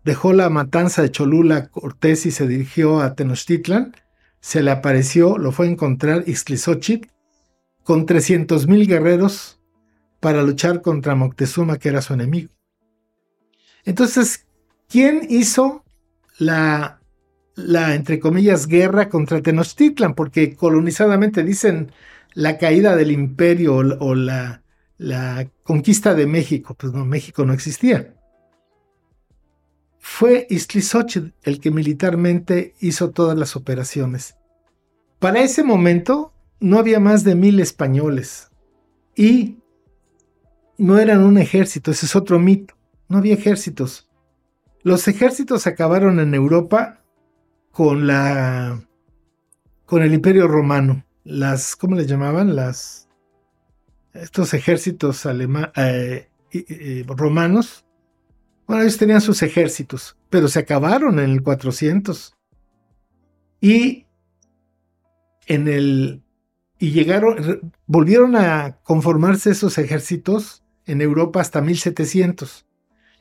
dejó 0.03 0.33
la 0.33 0.49
matanza 0.49 1.03
de 1.03 1.11
Cholula, 1.11 1.67
Cortés 1.67 2.25
y 2.25 2.31
se 2.31 2.47
dirigió 2.47 2.99
a 2.99 3.13
Tenochtitlan, 3.13 3.95
se 4.41 4.63
le 4.63 4.71
apareció, 4.71 5.37
lo 5.37 5.51
fue 5.51 5.67
a 5.67 5.69
encontrar 5.69 6.23
Ixtlizóchitl 6.25 7.09
con 7.83 8.07
300.000 8.07 8.87
guerreros 8.87 9.61
para 10.19 10.41
luchar 10.41 10.81
contra 10.81 11.13
Moctezuma, 11.13 11.77
que 11.77 11.89
era 11.89 12.01
su 12.01 12.15
enemigo. 12.15 12.49
Entonces, 13.83 14.47
¿quién 14.89 15.27
hizo 15.29 15.83
la, 16.39 16.99
la, 17.53 17.93
entre 17.93 18.19
comillas, 18.19 18.65
guerra 18.65 19.09
contra 19.09 19.43
Tenochtitlan? 19.43 20.15
Porque 20.15 20.55
colonizadamente 20.55 21.43
dicen 21.43 21.91
la 22.33 22.57
caída 22.57 22.95
del 22.95 23.11
imperio 23.11 23.75
o, 23.75 24.15
la, 24.15 24.63
la 24.97 25.47
conquista 25.61 26.15
de 26.15 26.25
México. 26.25 26.73
Pues 26.73 26.93
no, 26.93 27.05
México 27.05 27.45
no 27.45 27.53
existía. 27.53 28.14
Fue 30.07 30.45
Iztlizochitl 30.51 31.33
el 31.41 31.59
que 31.59 31.71
militarmente 31.71 32.75
hizo 32.79 33.09
todas 33.09 33.35
las 33.35 33.55
operaciones. 33.55 34.35
Para 35.17 35.41
ese 35.41 35.63
momento 35.63 36.31
no 36.59 36.77
había 36.77 36.99
más 36.99 37.23
de 37.23 37.33
mil 37.33 37.59
españoles 37.59 38.51
y 39.15 39.57
no 40.77 40.99
eran 40.99 41.23
un 41.23 41.39
ejército, 41.39 41.89
ese 41.89 42.05
es 42.05 42.15
otro 42.15 42.37
mito. 42.39 42.75
No 43.09 43.17
había 43.17 43.33
ejércitos. 43.33 44.07
Los 44.83 45.07
ejércitos 45.07 45.65
acabaron 45.65 46.19
en 46.19 46.35
Europa 46.35 47.01
con 47.71 48.05
la 48.05 48.87
con 49.87 50.03
el 50.03 50.13
Imperio 50.13 50.47
Romano. 50.47 51.03
Las 51.23 51.75
¿cómo 51.75 51.95
les 51.95 52.05
llamaban? 52.05 52.55
Las 52.55 53.09
estos 54.13 54.53
ejércitos 54.53 55.25
eh, 55.25 56.29
romanos. 57.07 57.84
Bueno, 58.67 58.81
ellos 58.81 58.97
tenían 58.97 59.21
sus 59.21 59.43
ejércitos, 59.43 60.17
pero 60.29 60.47
se 60.47 60.59
acabaron 60.59 61.19
en 61.19 61.31
el 61.31 61.43
400. 61.43 62.35
Y 63.61 64.05
en 65.47 65.67
el 65.67 66.21
y 66.77 66.91
llegaron 66.91 67.73
volvieron 67.85 68.35
a 68.35 68.77
conformarse 68.83 69.51
esos 69.51 69.77
ejércitos 69.77 70.63
en 70.85 71.01
Europa 71.01 71.41
hasta 71.41 71.61
1700. 71.61 72.65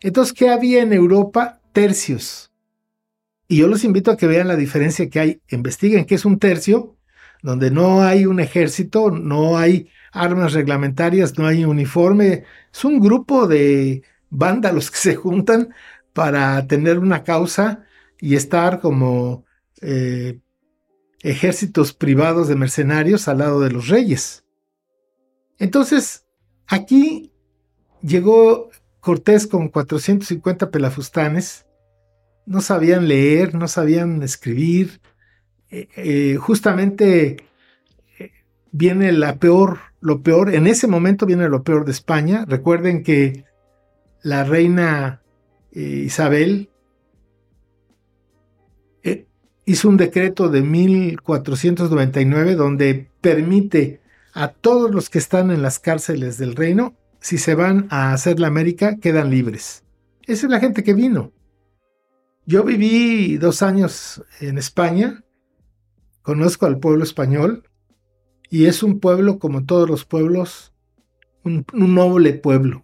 Entonces, 0.00 0.34
¿qué 0.34 0.50
había 0.50 0.82
en 0.82 0.92
Europa? 0.92 1.60
Tercios. 1.72 2.52
Y 3.48 3.58
yo 3.58 3.68
los 3.68 3.84
invito 3.84 4.10
a 4.10 4.16
que 4.16 4.26
vean 4.26 4.48
la 4.48 4.56
diferencia 4.56 5.08
que 5.08 5.20
hay. 5.20 5.40
Investiguen 5.50 6.04
qué 6.04 6.14
es 6.14 6.24
un 6.24 6.38
tercio, 6.38 6.96
donde 7.42 7.70
no 7.70 8.02
hay 8.02 8.26
un 8.26 8.40
ejército, 8.40 9.10
no 9.10 9.56
hay 9.56 9.88
armas 10.12 10.52
reglamentarias, 10.52 11.38
no 11.38 11.46
hay 11.46 11.64
uniforme. 11.64 12.44
Es 12.72 12.84
un 12.84 13.00
grupo 13.00 13.46
de 13.46 14.02
vándalos 14.34 14.90
que 14.90 14.98
se 14.98 15.14
juntan 15.14 15.74
para 16.12 16.66
tener 16.66 16.98
una 16.98 17.22
causa 17.22 17.84
y 18.20 18.34
estar 18.34 18.80
como 18.80 19.44
eh, 19.80 20.40
ejércitos 21.20 21.92
privados 21.92 22.48
de 22.48 22.56
mercenarios 22.56 23.28
al 23.28 23.38
lado 23.38 23.60
de 23.60 23.70
los 23.70 23.88
reyes. 23.88 24.44
Entonces, 25.58 26.26
aquí 26.66 27.32
llegó 28.02 28.70
Cortés 29.00 29.46
con 29.46 29.68
450 29.68 30.70
pelafustanes, 30.70 31.66
no 32.46 32.60
sabían 32.60 33.06
leer, 33.08 33.54
no 33.54 33.68
sabían 33.68 34.22
escribir. 34.22 35.00
Eh, 35.70 35.88
eh, 35.96 36.36
justamente 36.36 37.36
viene 38.72 39.12
la 39.12 39.36
peor, 39.36 39.78
lo 40.00 40.22
peor, 40.22 40.54
en 40.54 40.66
ese 40.66 40.86
momento 40.86 41.26
viene 41.26 41.48
lo 41.48 41.62
peor 41.62 41.84
de 41.84 41.92
España. 41.92 42.44
Recuerden 42.46 43.02
que 43.02 43.44
la 44.24 44.42
reina 44.42 45.22
Isabel 45.70 46.68
hizo 49.66 49.88
un 49.88 49.96
decreto 49.96 50.48
de 50.48 50.62
1499 50.62 52.56
donde 52.56 53.08
permite 53.20 54.00
a 54.32 54.48
todos 54.48 54.90
los 54.90 55.08
que 55.08 55.18
están 55.18 55.50
en 55.50 55.62
las 55.62 55.78
cárceles 55.78 56.38
del 56.38 56.56
reino 56.56 56.94
si 57.20 57.38
se 57.38 57.54
van 57.54 57.86
a 57.88 58.12
hacer 58.12 58.38
la 58.38 58.48
América, 58.48 58.98
quedan 58.98 59.30
libres. 59.30 59.82
Esa 60.26 60.46
es 60.46 60.50
la 60.50 60.60
gente 60.60 60.84
que 60.84 60.92
vino. 60.92 61.32
Yo 62.44 62.64
viví 62.64 63.38
dos 63.38 63.62
años 63.62 64.22
en 64.40 64.58
España, 64.58 65.24
conozco 66.20 66.66
al 66.66 66.78
pueblo 66.78 67.02
español 67.02 67.66
y 68.50 68.66
es 68.66 68.82
un 68.82 69.00
pueblo 69.00 69.38
como 69.38 69.64
todos 69.64 69.88
los 69.88 70.04
pueblos, 70.04 70.74
un, 71.44 71.64
noble 71.72 72.34
pueblo. 72.34 72.83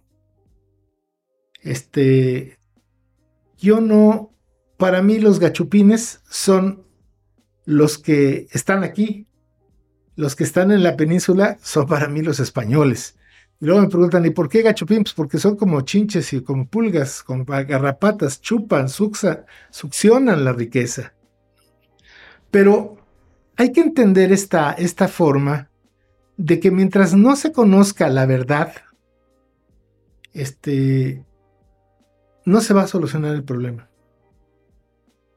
Este, 1.61 2.57
yo 3.57 3.79
no, 3.79 4.33
para 4.77 5.01
mí 5.01 5.19
los 5.19 5.39
gachupines 5.39 6.21
son 6.29 6.85
los 7.65 7.97
que 7.97 8.47
están 8.51 8.83
aquí, 8.83 9.27
los 10.15 10.35
que 10.35 10.43
están 10.43 10.71
en 10.71 10.83
la 10.83 10.97
península 10.97 11.57
son 11.61 11.85
para 11.87 12.07
mí 12.07 12.21
los 12.21 12.39
españoles. 12.39 13.17
Y 13.59 13.65
luego 13.65 13.81
me 13.81 13.89
preguntan, 13.89 14.25
¿y 14.25 14.31
por 14.31 14.49
qué 14.49 14.63
gachupín? 14.63 15.03
Pues 15.03 15.13
porque 15.13 15.37
son 15.37 15.55
como 15.55 15.81
chinches 15.81 16.33
y 16.33 16.41
como 16.41 16.67
pulgas, 16.67 17.21
como 17.21 17.45
garrapatas, 17.45 18.41
chupan, 18.41 18.89
succionan 18.89 20.43
la 20.43 20.53
riqueza. 20.53 21.13
Pero 22.49 22.97
hay 23.55 23.71
que 23.71 23.81
entender 23.81 24.31
esta, 24.31 24.73
esta 24.73 25.07
forma 25.07 25.69
de 26.37 26.59
que 26.59 26.71
mientras 26.71 27.13
no 27.13 27.35
se 27.35 27.51
conozca 27.51 28.09
la 28.09 28.25
verdad, 28.25 28.73
este, 30.33 31.23
no 32.45 32.61
se 32.61 32.73
va 32.73 32.83
a 32.83 32.87
solucionar 32.87 33.35
el 33.35 33.43
problema. 33.43 33.89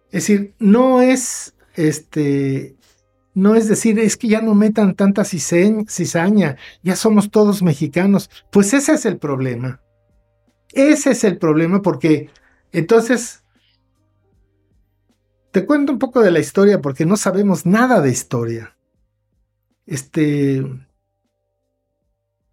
Es 0.07 0.27
decir, 0.27 0.55
no 0.59 1.03
es 1.03 1.55
este, 1.75 2.77
no 3.35 3.57
es 3.57 3.69
decir, 3.69 3.99
es 3.99 4.17
que 4.17 4.29
ya 4.29 4.41
no 4.41 4.55
metan 4.55 4.95
tanta 4.95 5.25
cizaña, 5.25 6.57
ya 6.83 6.97
somos 6.97 7.31
todos 7.31 7.63
mexicanos. 7.63 8.31
Pues 8.51 8.73
ese 8.73 8.93
es 8.93 9.05
el 9.07 9.19
problema. 9.19 9.81
Ese 10.73 11.11
es 11.11 11.25
el 11.25 11.39
problema 11.39 11.83
porque 11.83 12.31
entonces 12.73 13.43
te 15.51 15.67
cuento 15.67 15.93
un 15.93 15.99
poco 15.99 16.21
de 16.21 16.31
la 16.31 16.41
historia 16.41 16.81
porque 16.81 17.07
no 17.07 17.17
sabemos 17.17 17.67
nada 17.67 18.01
de 18.01 18.11
historia. 18.11 18.77
Este 19.87 20.65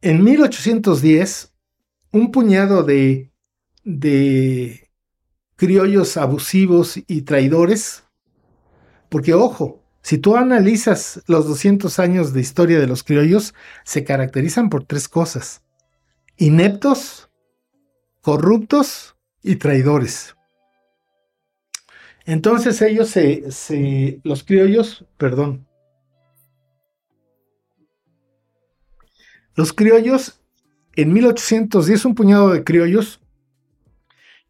en 0.02 0.24
1810 0.24 1.54
un 2.12 2.32
puñado 2.32 2.84
de 2.84 3.31
de 3.84 4.90
criollos 5.56 6.18
abusivos 6.18 6.98
y 7.08 7.22
traidores 7.24 8.04
porque 9.12 9.34
ojo, 9.34 9.84
si 10.02 10.18
tú 10.18 10.38
analizas 10.38 11.22
los 11.28 11.46
200 11.46 12.00
años 12.00 12.32
de 12.32 12.40
historia 12.40 12.80
de 12.80 12.88
los 12.88 13.04
criollos, 13.04 13.54
se 13.84 14.06
caracterizan 14.06 14.70
por 14.70 14.86
tres 14.86 15.10
cosas. 15.10 15.64
Ineptos, 16.38 17.30
corruptos 18.22 19.18
y 19.44 19.58
traidores. 19.58 20.38
Entonces 22.26 22.82
ellos 22.82 23.10
se, 23.10 24.22
los 24.24 24.46
criollos, 24.46 25.06
perdón, 25.18 25.68
los 29.56 29.74
criollos 29.74 30.40
en 30.96 31.12
1810 31.12 32.06
un 32.06 32.16
puñado 32.16 32.50
de 32.52 32.64
criollos 32.64 33.21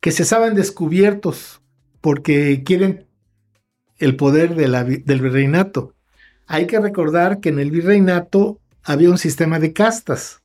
que 0.02 0.12
se 0.12 0.26
saben 0.26 0.56
descubiertos 0.56 1.62
porque 2.02 2.64
quieren 2.66 3.08
el 3.98 4.16
poder 4.16 4.56
del 4.56 5.22
virreinato. 5.22 5.94
Hay 6.48 6.66
que 6.66 6.80
recordar 6.80 7.40
que 7.40 7.50
en 7.50 7.60
el 7.60 7.72
virreinato 7.72 8.60
había 8.84 9.12
un 9.12 9.20
sistema 9.20 9.60
de 9.60 9.74
castas 9.74 10.42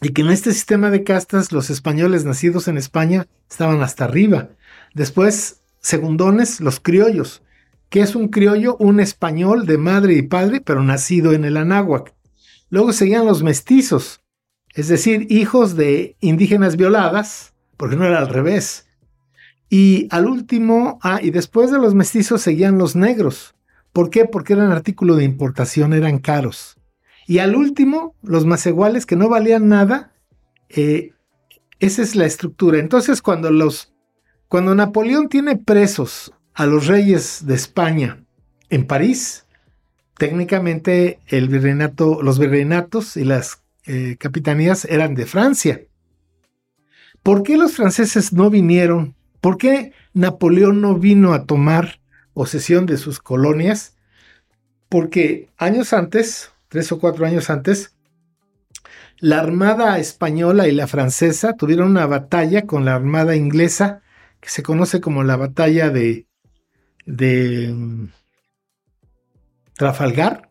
y 0.00 0.10
que 0.10 0.22
en 0.22 0.30
este 0.30 0.52
sistema 0.52 0.90
de 0.90 1.02
castas 1.02 1.52
los 1.52 1.68
españoles 1.68 2.24
nacidos 2.24 2.68
en 2.68 2.78
España 2.78 3.26
estaban 3.50 3.82
hasta 3.82 4.04
arriba. 4.04 4.50
Después, 4.94 5.60
segundones, 5.80 6.60
los 6.60 6.80
criollos. 6.80 7.42
que 7.90 8.00
es 8.02 8.14
un 8.14 8.28
criollo? 8.28 8.76
Un 8.76 9.00
español 9.00 9.66
de 9.66 9.76
madre 9.76 10.14
y 10.14 10.22
padre, 10.22 10.60
pero 10.60 10.84
nacido 10.84 11.32
en 11.32 11.44
el 11.44 11.56
Anáhuac. 11.56 12.14
Luego 12.68 12.92
seguían 12.92 13.26
los 13.26 13.42
mestizos, 13.42 14.20
es 14.74 14.86
decir, 14.86 15.26
hijos 15.28 15.74
de 15.74 16.16
indígenas 16.20 16.76
violadas, 16.76 17.52
porque 17.80 17.96
no 17.96 18.04
era 18.04 18.18
al 18.18 18.28
revés. 18.28 18.86
Y 19.70 20.06
al 20.10 20.26
último, 20.26 20.98
ah, 21.02 21.18
y 21.22 21.30
después 21.30 21.70
de 21.70 21.78
los 21.78 21.94
mestizos 21.94 22.42
seguían 22.42 22.76
los 22.76 22.94
negros. 22.94 23.54
¿Por 23.94 24.10
qué? 24.10 24.26
Porque 24.26 24.52
eran 24.52 24.70
artículo 24.70 25.16
de 25.16 25.24
importación, 25.24 25.94
eran 25.94 26.18
caros. 26.18 26.76
Y 27.26 27.38
al 27.38 27.56
último, 27.56 28.14
los 28.22 28.44
más 28.44 28.66
iguales 28.66 29.06
que 29.06 29.16
no 29.16 29.30
valían 29.30 29.68
nada. 29.68 30.12
Eh, 30.68 31.14
esa 31.78 32.02
es 32.02 32.16
la 32.16 32.26
estructura. 32.26 32.78
Entonces, 32.78 33.22
cuando 33.22 33.50
los, 33.50 33.94
cuando 34.46 34.74
Napoleón 34.74 35.30
tiene 35.30 35.56
presos 35.56 36.34
a 36.52 36.66
los 36.66 36.86
reyes 36.86 37.46
de 37.46 37.54
España 37.54 38.22
en 38.68 38.86
París, 38.86 39.46
técnicamente 40.18 41.18
los 41.30 42.38
virreinatos 42.38 43.16
y 43.16 43.24
las 43.24 43.62
eh, 43.86 44.16
capitanías 44.18 44.84
eran 44.84 45.14
de 45.14 45.24
Francia. 45.24 45.80
¿Por 47.22 47.42
qué 47.42 47.56
los 47.56 47.72
franceses 47.72 48.32
no 48.32 48.50
vinieron 48.50 49.14
¿Por 49.40 49.56
qué 49.56 49.92
Napoleón 50.12 50.80
no 50.80 50.96
vino 50.96 51.32
a 51.32 51.46
tomar 51.46 52.00
posesión 52.34 52.86
de 52.86 52.98
sus 52.98 53.20
colonias? 53.20 53.96
Porque 54.88 55.48
años 55.56 55.92
antes, 55.92 56.52
tres 56.68 56.92
o 56.92 56.98
cuatro 56.98 57.26
años 57.26 57.48
antes, 57.48 57.96
la 59.18 59.40
Armada 59.40 59.98
española 59.98 60.68
y 60.68 60.72
la 60.72 60.86
francesa 60.86 61.54
tuvieron 61.56 61.90
una 61.90 62.06
batalla 62.06 62.66
con 62.66 62.84
la 62.84 62.94
Armada 62.94 63.36
inglesa, 63.36 64.02
que 64.40 64.48
se 64.48 64.62
conoce 64.62 65.00
como 65.00 65.22
la 65.22 65.36
batalla 65.36 65.90
de, 65.90 66.26
mm, 67.06 68.06
Trafalgar. 69.74 70.48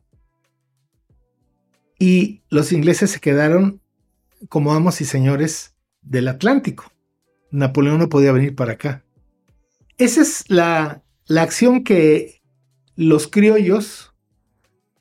y 2.01 2.43
los 2.49 2.71
ingleses 2.71 3.11
se 3.11 3.19
quedaron 3.19 3.81
como 4.47 4.73
amos 4.73 5.01
y 5.01 5.05
señores 5.05 5.75
del 6.01 6.27
Atlántico. 6.27 6.91
Napoleón 7.51 7.99
no 7.99 8.09
podía 8.09 8.31
venir 8.31 8.55
para 8.55 8.73
acá. 8.73 9.03
Esa 9.97 10.21
es 10.21 10.45
la, 10.49 11.03
la 11.25 11.41
acción 11.41 11.83
que 11.83 12.41
los 12.95 13.27
criollos 13.27 14.13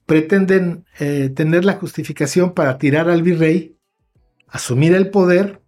pretenden 0.07 0.87
eh, 0.99 1.31
tener 1.35 1.65
la 1.65 1.75
justificación 1.75 2.55
para 2.55 2.79
tirar 2.79 3.11
al 3.11 3.23
virrey, 3.23 3.77
asumir 4.47 4.95
el 4.95 5.11
poder 5.11 5.61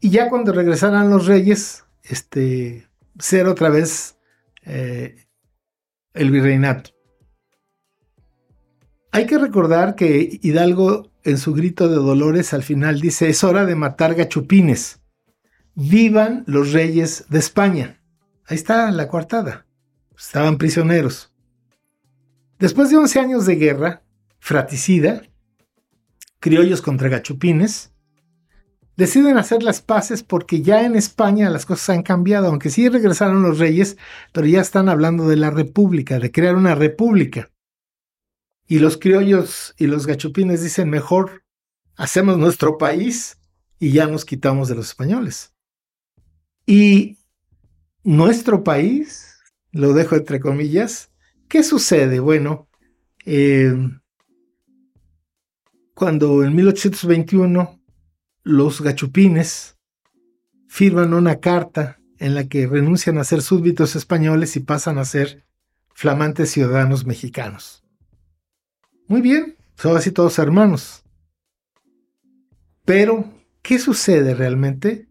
y 0.00 0.10
ya 0.10 0.28
cuando 0.28 0.52
regresaran 0.52 1.10
los 1.10 1.26
reyes, 1.26 1.84
este, 2.02 2.88
ser 3.18 3.46
otra 3.46 3.68
vez 3.68 4.18
eh, 4.64 5.26
el 6.14 6.30
virreinato. 6.30 6.90
Hay 9.10 9.26
que 9.26 9.38
recordar 9.38 9.94
que 9.94 10.38
Hidalgo 10.42 11.10
en 11.28 11.38
su 11.38 11.52
grito 11.52 11.88
de 11.88 11.96
dolores 11.96 12.54
al 12.54 12.62
final 12.62 13.00
dice, 13.00 13.28
es 13.28 13.44
hora 13.44 13.66
de 13.66 13.74
matar 13.74 14.14
gachupines. 14.14 15.00
Vivan 15.74 16.44
los 16.46 16.72
reyes 16.72 17.26
de 17.28 17.38
España. 17.38 18.00
Ahí 18.46 18.56
está 18.56 18.90
la 18.90 19.08
coartada. 19.08 19.66
Estaban 20.18 20.58
prisioneros. 20.58 21.32
Después 22.58 22.90
de 22.90 22.96
11 22.96 23.20
años 23.20 23.46
de 23.46 23.56
guerra 23.56 24.02
fraticida, 24.40 25.22
criollos 26.40 26.82
contra 26.82 27.08
gachupines, 27.08 27.92
deciden 28.96 29.38
hacer 29.38 29.62
las 29.62 29.80
paces 29.80 30.22
porque 30.22 30.62
ya 30.62 30.84
en 30.84 30.96
España 30.96 31.50
las 31.50 31.66
cosas 31.66 31.90
han 31.90 32.02
cambiado, 32.02 32.48
aunque 32.48 32.70
sí 32.70 32.88
regresaron 32.88 33.42
los 33.42 33.58
reyes, 33.58 33.96
pero 34.32 34.46
ya 34.46 34.60
están 34.60 34.88
hablando 34.88 35.28
de 35.28 35.36
la 35.36 35.50
república, 35.50 36.18
de 36.18 36.32
crear 36.32 36.56
una 36.56 36.74
república. 36.74 37.50
Y 38.68 38.80
los 38.80 38.98
criollos 38.98 39.74
y 39.78 39.86
los 39.86 40.06
gachupines 40.06 40.62
dicen, 40.62 40.90
mejor 40.90 41.42
hacemos 41.96 42.36
nuestro 42.36 42.76
país 42.76 43.38
y 43.80 43.92
ya 43.92 44.06
nos 44.06 44.26
quitamos 44.26 44.68
de 44.68 44.74
los 44.74 44.88
españoles. 44.88 45.54
Y 46.66 47.16
nuestro 48.04 48.62
país, 48.62 49.38
lo 49.72 49.94
dejo 49.94 50.16
entre 50.16 50.38
comillas, 50.38 51.10
¿qué 51.48 51.62
sucede? 51.62 52.20
Bueno, 52.20 52.68
eh, 53.24 53.74
cuando 55.94 56.44
en 56.44 56.54
1821 56.54 57.80
los 58.42 58.82
gachupines 58.82 59.78
firman 60.68 61.14
una 61.14 61.40
carta 61.40 61.98
en 62.18 62.34
la 62.34 62.48
que 62.48 62.66
renuncian 62.66 63.16
a 63.16 63.24
ser 63.24 63.40
súbditos 63.40 63.96
españoles 63.96 64.56
y 64.56 64.60
pasan 64.60 64.98
a 64.98 65.06
ser 65.06 65.46
flamantes 65.94 66.50
ciudadanos 66.50 67.06
mexicanos. 67.06 67.82
Muy 69.08 69.20
bien, 69.22 69.56
son 69.76 69.96
así 69.96 70.12
todos 70.12 70.38
hermanos. 70.38 71.02
Pero, 72.84 73.24
¿qué 73.62 73.78
sucede 73.78 74.34
realmente? 74.34 75.08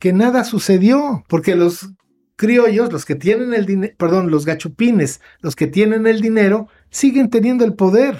Que 0.00 0.12
nada 0.12 0.42
sucedió, 0.42 1.22
porque 1.28 1.54
los 1.54 1.90
criollos, 2.34 2.92
los 2.92 3.04
que 3.04 3.14
tienen 3.14 3.54
el 3.54 3.64
dinero, 3.64 3.94
perdón, 3.96 4.32
los 4.32 4.46
gachupines, 4.46 5.20
los 5.40 5.54
que 5.54 5.68
tienen 5.68 6.08
el 6.08 6.20
dinero, 6.20 6.66
siguen 6.90 7.30
teniendo 7.30 7.64
el 7.64 7.74
poder. 7.74 8.18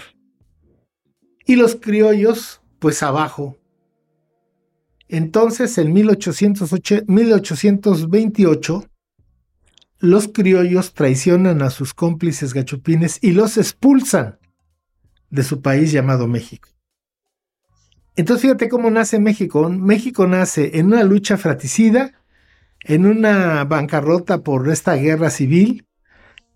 Y 1.45 1.57
los 1.57 1.75
criollos, 1.75 2.61
pues 2.79 3.03
abajo. 3.03 3.57
Entonces, 5.09 5.77
en 5.79 5.93
1828, 5.93 8.85
los 9.99 10.29
criollos 10.29 10.95
traicionan 10.95 11.63
a 11.63 11.71
sus 11.71 11.95
cómplices 11.95 12.55
gachupines 12.55 13.19
y 13.23 13.33
los 13.33 13.59
expulsan 13.59 14.39
de 15.31 15.43
su 15.43 15.61
país 15.63 15.93
llamado 15.93 16.27
México. 16.27 16.69
Entonces 18.17 18.43
fíjate 18.43 18.69
cómo 18.69 18.91
nace 18.91 19.21
México. 19.21 19.69
México 19.69 20.27
nace 20.27 20.79
en 20.79 20.87
una 20.87 21.05
lucha 21.05 21.37
fratricida, 21.37 22.13
en 22.81 23.05
una 23.05 23.65
bancarrota 23.65 24.43
por 24.43 24.69
esta 24.71 24.95
guerra 24.95 25.31
civil 25.31 25.87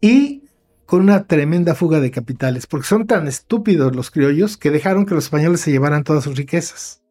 y 0.01 0.45
con 0.87 1.03
una 1.03 1.25
tremenda 1.25 1.75
fuga 1.75 2.01
de 2.01 2.11
capitales, 2.11 2.67
porque 2.67 2.87
son 2.87 3.07
tan 3.07 3.29
estúpidos 3.29 3.95
los 3.95 4.11
criollos 4.11 4.57
que 4.57 4.71
dejaron 4.71 5.07
que 5.07 5.15
los 5.15 5.25
españoles 5.25 5.61
se 5.61 5.71
llevaran 5.71 6.03
todas 6.03 6.25
sus 6.25 6.37
riquezas. 6.37 7.03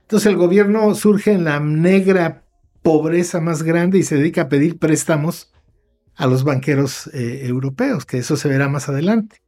Entonces 0.00 0.26
el 0.26 0.36
gobierno 0.36 0.94
surge 0.94 1.32
en 1.32 1.44
la 1.44 1.60
negra 1.60 2.44
pobreza 2.82 3.40
más 3.40 3.62
grande 3.62 3.98
y 3.98 4.02
se 4.02 4.16
dedica 4.16 4.42
a 4.42 4.48
pedir 4.48 4.78
préstamos 4.78 5.52
a 6.16 6.26
los 6.26 6.44
banqueros 6.44 7.08
eh, 7.14 7.46
europeos, 7.46 8.04
que 8.04 8.18
eso 8.18 8.36
se 8.36 8.48
verá 8.48 8.68
más 8.68 8.88
adelante. 8.88 9.41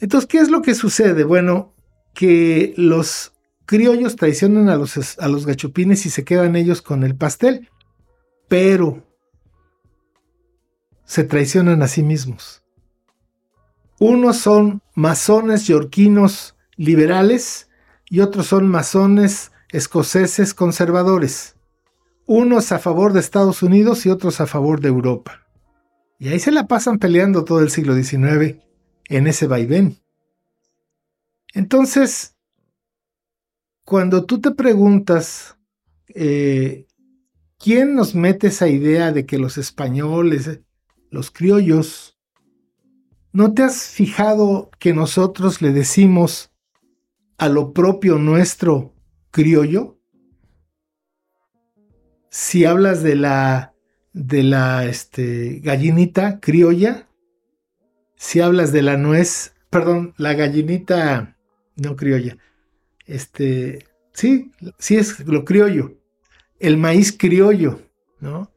Entonces, 0.00 0.28
¿qué 0.28 0.38
es 0.38 0.50
lo 0.50 0.62
que 0.62 0.74
sucede? 0.74 1.24
Bueno, 1.24 1.74
que 2.14 2.74
los 2.76 3.32
criollos 3.64 4.16
traicionan 4.16 4.68
a 4.68 4.76
los, 4.76 5.18
a 5.18 5.28
los 5.28 5.46
gachupines 5.46 6.06
y 6.06 6.10
se 6.10 6.24
quedan 6.24 6.56
ellos 6.56 6.82
con 6.82 7.02
el 7.02 7.16
pastel, 7.16 7.70
pero 8.48 9.06
se 11.04 11.24
traicionan 11.24 11.82
a 11.82 11.88
sí 11.88 12.02
mismos. 12.02 12.62
Unos 13.98 14.38
son 14.38 14.82
masones 14.94 15.66
yorquinos 15.66 16.56
liberales 16.76 17.68
y 18.10 18.20
otros 18.20 18.46
son 18.46 18.68
masones 18.68 19.52
escoceses 19.70 20.52
conservadores. 20.52 21.56
Unos 22.26 22.72
a 22.72 22.78
favor 22.78 23.12
de 23.12 23.20
Estados 23.20 23.62
Unidos 23.62 24.04
y 24.04 24.10
otros 24.10 24.40
a 24.40 24.46
favor 24.46 24.80
de 24.80 24.88
Europa. 24.88 25.46
Y 26.18 26.28
ahí 26.28 26.40
se 26.40 26.50
la 26.50 26.66
pasan 26.66 26.98
peleando 26.98 27.44
todo 27.44 27.60
el 27.60 27.70
siglo 27.70 27.94
XIX 27.94 28.66
en 29.08 29.26
ese 29.26 29.46
vaivén. 29.46 29.98
Entonces, 31.54 32.36
cuando 33.84 34.26
tú 34.26 34.40
te 34.40 34.50
preguntas, 34.50 35.56
eh, 36.08 36.86
¿quién 37.58 37.94
nos 37.94 38.14
mete 38.14 38.48
esa 38.48 38.68
idea 38.68 39.12
de 39.12 39.26
que 39.26 39.38
los 39.38 39.58
españoles, 39.58 40.60
los 41.10 41.30
criollos, 41.30 42.18
¿no 43.32 43.54
te 43.54 43.62
has 43.62 43.88
fijado 43.88 44.70
que 44.78 44.92
nosotros 44.92 45.62
le 45.62 45.72
decimos 45.72 46.50
a 47.38 47.48
lo 47.48 47.72
propio 47.72 48.18
nuestro 48.18 48.94
criollo? 49.30 49.98
Si 52.28 52.64
hablas 52.64 53.02
de 53.02 53.16
la 53.16 53.76
de 54.16 54.42
la 54.42 54.86
este, 54.86 55.60
gallinita 55.60 56.40
criolla, 56.40 57.05
si 58.16 58.40
hablas 58.40 58.72
de 58.72 58.82
la 58.82 58.96
nuez, 58.96 59.54
perdón, 59.70 60.14
la 60.16 60.34
gallinita 60.34 61.36
no 61.76 61.96
criolla, 61.96 62.36
este, 63.04 63.86
sí, 64.12 64.50
sí 64.78 64.96
es 64.96 65.20
lo 65.26 65.44
criollo, 65.44 65.94
el 66.58 66.76
maíz 66.76 67.16
criollo, 67.16 67.80
¿no? 68.20 68.50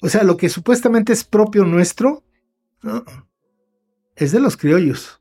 O 0.00 0.08
sea, 0.08 0.24
lo 0.24 0.36
que 0.36 0.48
supuestamente 0.48 1.12
es 1.12 1.22
propio 1.22 1.64
nuestro, 1.64 2.24
es 4.16 4.32
de 4.32 4.40
los 4.40 4.56
criollos. 4.56 5.20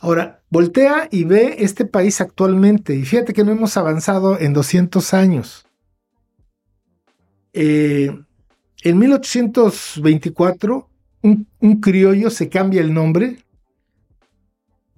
Ahora, 0.00 0.42
voltea 0.50 1.08
y 1.10 1.24
ve 1.24 1.56
este 1.58 1.84
país 1.84 2.20
actualmente 2.20 2.94
y 2.94 3.04
fíjate 3.04 3.32
que 3.32 3.42
no 3.44 3.52
hemos 3.52 3.76
avanzado 3.76 4.38
en 4.38 4.52
200 4.52 5.14
años. 5.14 5.66
Eh, 7.52 8.16
en 8.82 8.98
1824 8.98 10.87
un, 11.60 11.80
criollo 11.80 12.30
se 12.30 12.48
cambia 12.48 12.80
el 12.80 12.92
nombre 12.92 13.38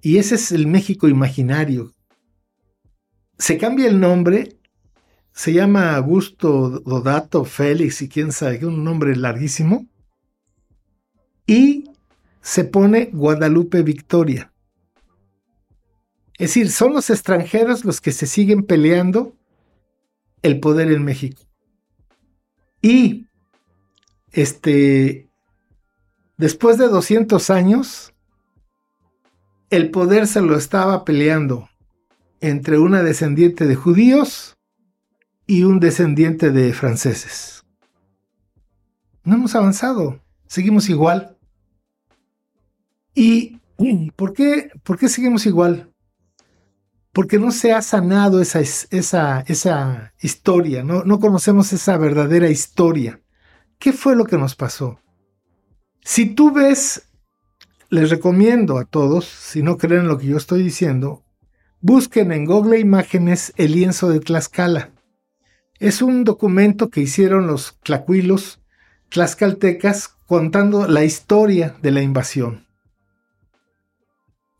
y 0.01 0.17
ese 0.17 0.35
es 0.35 0.51
el 0.51 0.67
México 0.67 1.07
imaginario. 1.07 1.91
Se 3.37 3.57
cambia 3.57 3.87
el 3.87 3.99
nombre, 3.99 4.57
se 5.31 5.53
llama 5.53 5.95
Augusto 5.95 6.81
Dodato 6.81 7.45
Félix 7.45 8.01
y 8.01 8.09
quién 8.09 8.31
sabe, 8.31 8.65
un 8.65 8.83
nombre 8.83 9.15
larguísimo, 9.15 9.87
y 11.45 11.85
se 12.41 12.63
pone 12.63 13.09
Guadalupe 13.11 13.83
Victoria. 13.83 14.51
Es 16.33 16.49
decir, 16.49 16.71
son 16.71 16.93
los 16.93 17.09
extranjeros 17.09 17.85
los 17.85 18.01
que 18.01 18.11
se 18.11 18.25
siguen 18.25 18.63
peleando 18.63 19.35
el 20.41 20.59
poder 20.59 20.91
en 20.91 21.03
México. 21.03 21.43
Y 22.81 23.27
este 24.31 25.30
Después 26.41 26.79
de 26.79 26.87
200 26.87 27.51
años, 27.51 28.15
el 29.69 29.91
poder 29.91 30.25
se 30.25 30.41
lo 30.41 30.57
estaba 30.57 31.05
peleando 31.05 31.69
entre 32.39 32.79
una 32.79 33.03
descendiente 33.03 33.67
de 33.67 33.75
judíos 33.75 34.57
y 35.45 35.65
un 35.65 35.79
descendiente 35.79 36.49
de 36.49 36.73
franceses. 36.73 37.63
No 39.23 39.35
hemos 39.35 39.53
avanzado, 39.53 40.19
seguimos 40.47 40.89
igual. 40.89 41.37
¿Y 43.13 43.59
por 44.15 44.33
qué, 44.33 44.71
por 44.81 44.97
qué 44.97 45.09
seguimos 45.09 45.45
igual? 45.45 45.93
Porque 47.11 47.37
no 47.37 47.51
se 47.51 47.71
ha 47.71 47.83
sanado 47.83 48.41
esa, 48.41 48.61
esa, 48.61 49.41
esa 49.41 50.15
historia, 50.19 50.83
¿no? 50.83 51.03
no 51.03 51.19
conocemos 51.19 51.71
esa 51.71 51.97
verdadera 51.97 52.49
historia. 52.49 53.21
¿Qué 53.77 53.93
fue 53.93 54.15
lo 54.15 54.25
que 54.25 54.39
nos 54.39 54.55
pasó? 54.55 54.97
Si 56.03 56.25
tú 56.27 56.51
ves, 56.51 57.07
les 57.89 58.09
recomiendo 58.09 58.77
a 58.77 58.85
todos, 58.85 59.25
si 59.25 59.63
no 59.63 59.77
creen 59.77 60.07
lo 60.07 60.17
que 60.17 60.27
yo 60.27 60.37
estoy 60.37 60.63
diciendo, 60.63 61.23
busquen 61.79 62.31
en 62.31 62.45
Google 62.45 62.79
Imágenes 62.79 63.53
el 63.57 63.73
lienzo 63.73 64.09
de 64.09 64.19
Tlaxcala. 64.19 64.91
Es 65.79 66.01
un 66.01 66.23
documento 66.23 66.89
que 66.89 67.01
hicieron 67.01 67.47
los 67.47 67.79
tlacuilos 67.83 68.61
tlaxcaltecas 69.09 70.07
contando 70.25 70.87
la 70.87 71.03
historia 71.03 71.75
de 71.81 71.91
la 71.91 72.01
invasión 72.01 72.65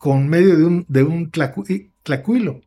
con 0.02 0.28
medio 0.28 0.58
de 0.58 0.66
un, 0.66 0.86
de 0.90 1.92
tlacuilo. 2.02 2.62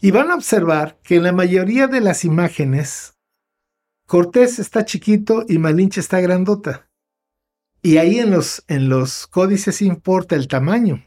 Y 0.00 0.12
van 0.12 0.30
a 0.30 0.36
observar 0.36 1.00
que 1.02 1.16
en 1.16 1.24
la 1.24 1.32
mayoría 1.32 1.88
de 1.88 2.00
las 2.00 2.24
imágenes, 2.24 3.18
Cortés 4.06 4.60
está 4.60 4.84
chiquito 4.84 5.44
y 5.48 5.58
Malinche 5.58 5.98
está 5.98 6.20
grandota. 6.20 6.88
Y 7.82 7.96
ahí 7.96 8.20
en 8.20 8.30
los, 8.30 8.64
en 8.68 8.88
los 8.88 9.26
códices 9.26 9.82
importa 9.82 10.36
el 10.36 10.46
tamaño, 10.46 11.04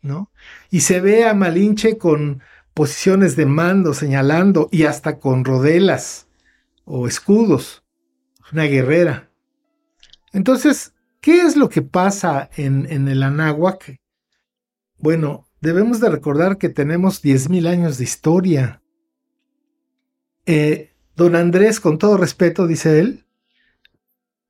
¿no? 0.00 0.32
Y 0.70 0.80
se 0.80 1.00
ve 1.00 1.26
a 1.26 1.34
Malinche 1.34 1.98
con 1.98 2.42
posiciones 2.72 3.36
de 3.36 3.46
mando 3.46 3.92
señalando 3.92 4.68
y 4.72 4.84
hasta 4.84 5.18
con 5.18 5.44
rodelas 5.44 6.26
o 6.84 7.06
escudos. 7.06 7.84
Una 8.52 8.64
guerrera. 8.64 9.30
Entonces, 10.32 10.94
¿qué 11.20 11.42
es 11.42 11.56
lo 11.56 11.68
que 11.68 11.82
pasa 11.82 12.50
en, 12.56 12.86
en 12.90 13.08
el 13.08 13.22
Anáhuac? 13.22 13.98
Bueno, 14.98 15.46
debemos 15.60 16.00
de 16.00 16.10
recordar 16.10 16.58
que 16.58 16.68
tenemos 16.68 17.22
10.000 17.22 17.68
años 17.68 17.98
de 17.98 18.04
historia. 18.04 18.82
Eh, 20.46 20.92
don 21.16 21.36
Andrés, 21.36 21.80
con 21.80 21.98
todo 21.98 22.16
respeto, 22.16 22.66
dice 22.66 23.00
él, 23.00 23.23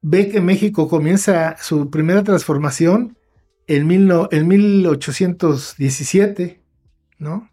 ve 0.06 0.28
que 0.28 0.42
México 0.42 0.86
comienza 0.86 1.56
su 1.56 1.88
primera 1.88 2.22
transformación 2.22 3.16
en, 3.66 3.90
en 3.90 4.48
1817, 4.48 6.62
¿no? 7.16 7.48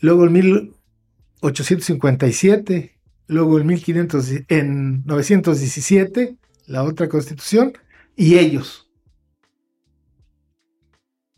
Luego 0.00 0.26
en 0.26 0.32
1857, 0.32 2.98
luego 3.28 3.60
en, 3.60 3.68
1500, 3.68 4.30
en 4.48 5.04
917, 5.04 6.36
la 6.66 6.82
otra 6.82 7.08
constitución, 7.08 7.72
y 8.16 8.38
ellos. 8.38 8.90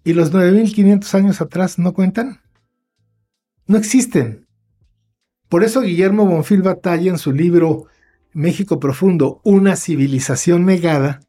¿Y 0.03 0.15
los 0.15 0.33
9.500 0.33 1.15
años 1.15 1.43
atrás 1.43 1.79
no 1.79 1.93
cuentan? 1.93 2.41
No 3.67 3.77
existen. 3.77 4.47
Por 5.51 5.63
eso 5.63 5.83
Guillermo 5.83 6.25
Bonfil 6.25 6.63
Batalla 6.63 7.11
en 7.11 7.19
su 7.19 7.33
libro 7.33 7.89
México 8.33 8.79
Profundo, 8.79 9.41
una 9.45 9.77
civilización 9.77 10.65
negada, 10.65 11.21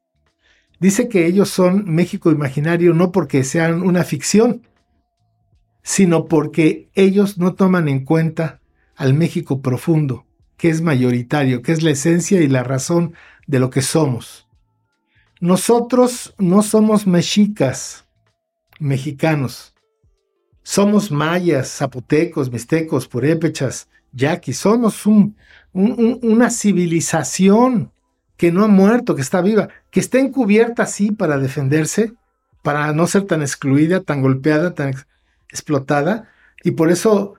dice 0.80 1.10
que 1.10 1.26
ellos 1.26 1.50
son 1.50 1.86
México 1.86 2.32
imaginario 2.32 2.94
no 2.94 3.12
porque 3.12 3.44
sean 3.44 3.82
una 3.82 4.04
ficción, 4.04 4.68
sino 5.84 6.26
porque 6.26 6.90
ellos 6.94 7.38
no 7.38 7.54
toman 7.56 7.88
en 7.88 8.06
cuenta 8.06 8.62
al 8.96 9.14
México 9.14 9.62
profundo, 9.62 10.26
que 10.58 10.70
es 10.70 10.82
mayoritario, 10.82 11.62
que 11.62 11.72
es 11.72 11.82
la 11.82 11.92
esencia 11.92 12.42
y 12.42 12.48
la 12.48 12.64
razón 12.64 13.14
de 13.48 13.60
lo 13.60 13.70
que 13.70 13.82
somos. 13.82 14.48
Nosotros 15.40 16.36
no 16.38 16.62
somos 16.62 17.08
mexicas, 17.08 18.06
mexicanos. 18.80 19.74
Somos 20.64 21.12
mayas, 21.12 21.70
zapotecos, 21.70 22.52
mixtecos, 22.52 23.08
purépechas, 23.08 23.88
yaquis. 24.12 24.58
Somos 24.58 25.06
una 25.74 26.50
civilización 26.50 27.92
que 28.38 28.52
no 28.52 28.64
ha 28.64 28.68
muerto, 28.68 29.16
que 29.16 29.22
está 29.22 29.42
viva, 29.42 29.70
que 29.90 30.00
está 30.00 30.20
encubierta 30.20 30.84
así 30.84 31.12
para 31.12 31.38
defenderse, 31.38 32.14
para 32.64 32.92
no 32.94 33.08
ser 33.08 33.24
tan 33.24 33.42
excluida, 33.42 34.02
tan 34.02 34.22
golpeada, 34.22 34.74
tan 34.74 34.94
explotada. 35.50 36.30
Y 36.64 36.72
por 36.72 36.92
eso, 36.92 37.36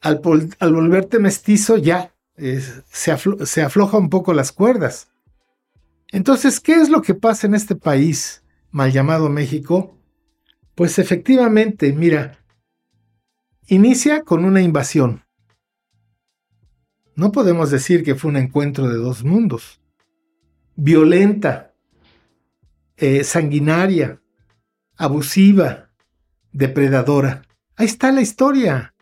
al, 0.00 0.20
volverte 0.20 1.18
mestizo, 1.18 1.76
ya 1.76 2.14
se, 2.90 3.16
se 3.46 3.62
afloja 3.62 3.98
un 3.98 4.10
poco 4.10 4.32
las 4.32 4.52
cuerdas. 4.52 5.08
Entonces, 6.12 6.60
¿qué 6.60 6.74
es 6.74 6.88
lo 6.88 7.02
que 7.02 7.14
pasa 7.14 7.46
en 7.46 7.54
este 7.54 7.74
país? 7.74 8.42
mal 8.74 8.90
llamado 8.90 9.30
México? 9.30 9.96
Pues 10.74 10.98
efectivamente, 10.98 11.92
mira, 11.92 12.38
inicia 13.66 14.22
con 14.22 14.44
una 14.44 14.60
invasión. 14.60 15.24
No 17.14 17.30
podemos 17.30 17.70
decir 17.70 18.02
que 18.02 18.14
fue 18.14 18.30
un 18.30 18.36
encuentro 18.36 18.88
de 18.88 18.96
dos 18.96 19.24
mundos. 19.24 19.80
Violenta, 20.74 21.72
eh, 22.96 23.22
sanguinaria, 23.22 24.20
abusiva, 24.96 25.90
depredadora. 26.52 27.42
Ahí 27.76 27.86
está 27.86 28.10
la 28.10 28.20
historia. 28.20 28.94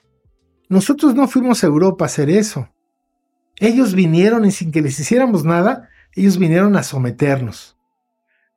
Nosotros 0.69 1.15
no 1.15 1.27
fuimos 1.27 1.65
a 1.65 1.67
Europa 1.67 2.05
a 2.05 2.07
hacer 2.07 2.29
eso. 2.29 2.69
Ellos 3.59 3.95
vinieron 3.95 4.45
y 4.45 4.51
sin 4.51 4.73
que 4.73 4.83
les 4.83 4.99
hiciéramos 4.99 5.45
nada, 5.45 5.89
ellos 6.15 6.37
vinieron 6.37 6.77
a 6.77 6.83
someternos. 6.83 7.77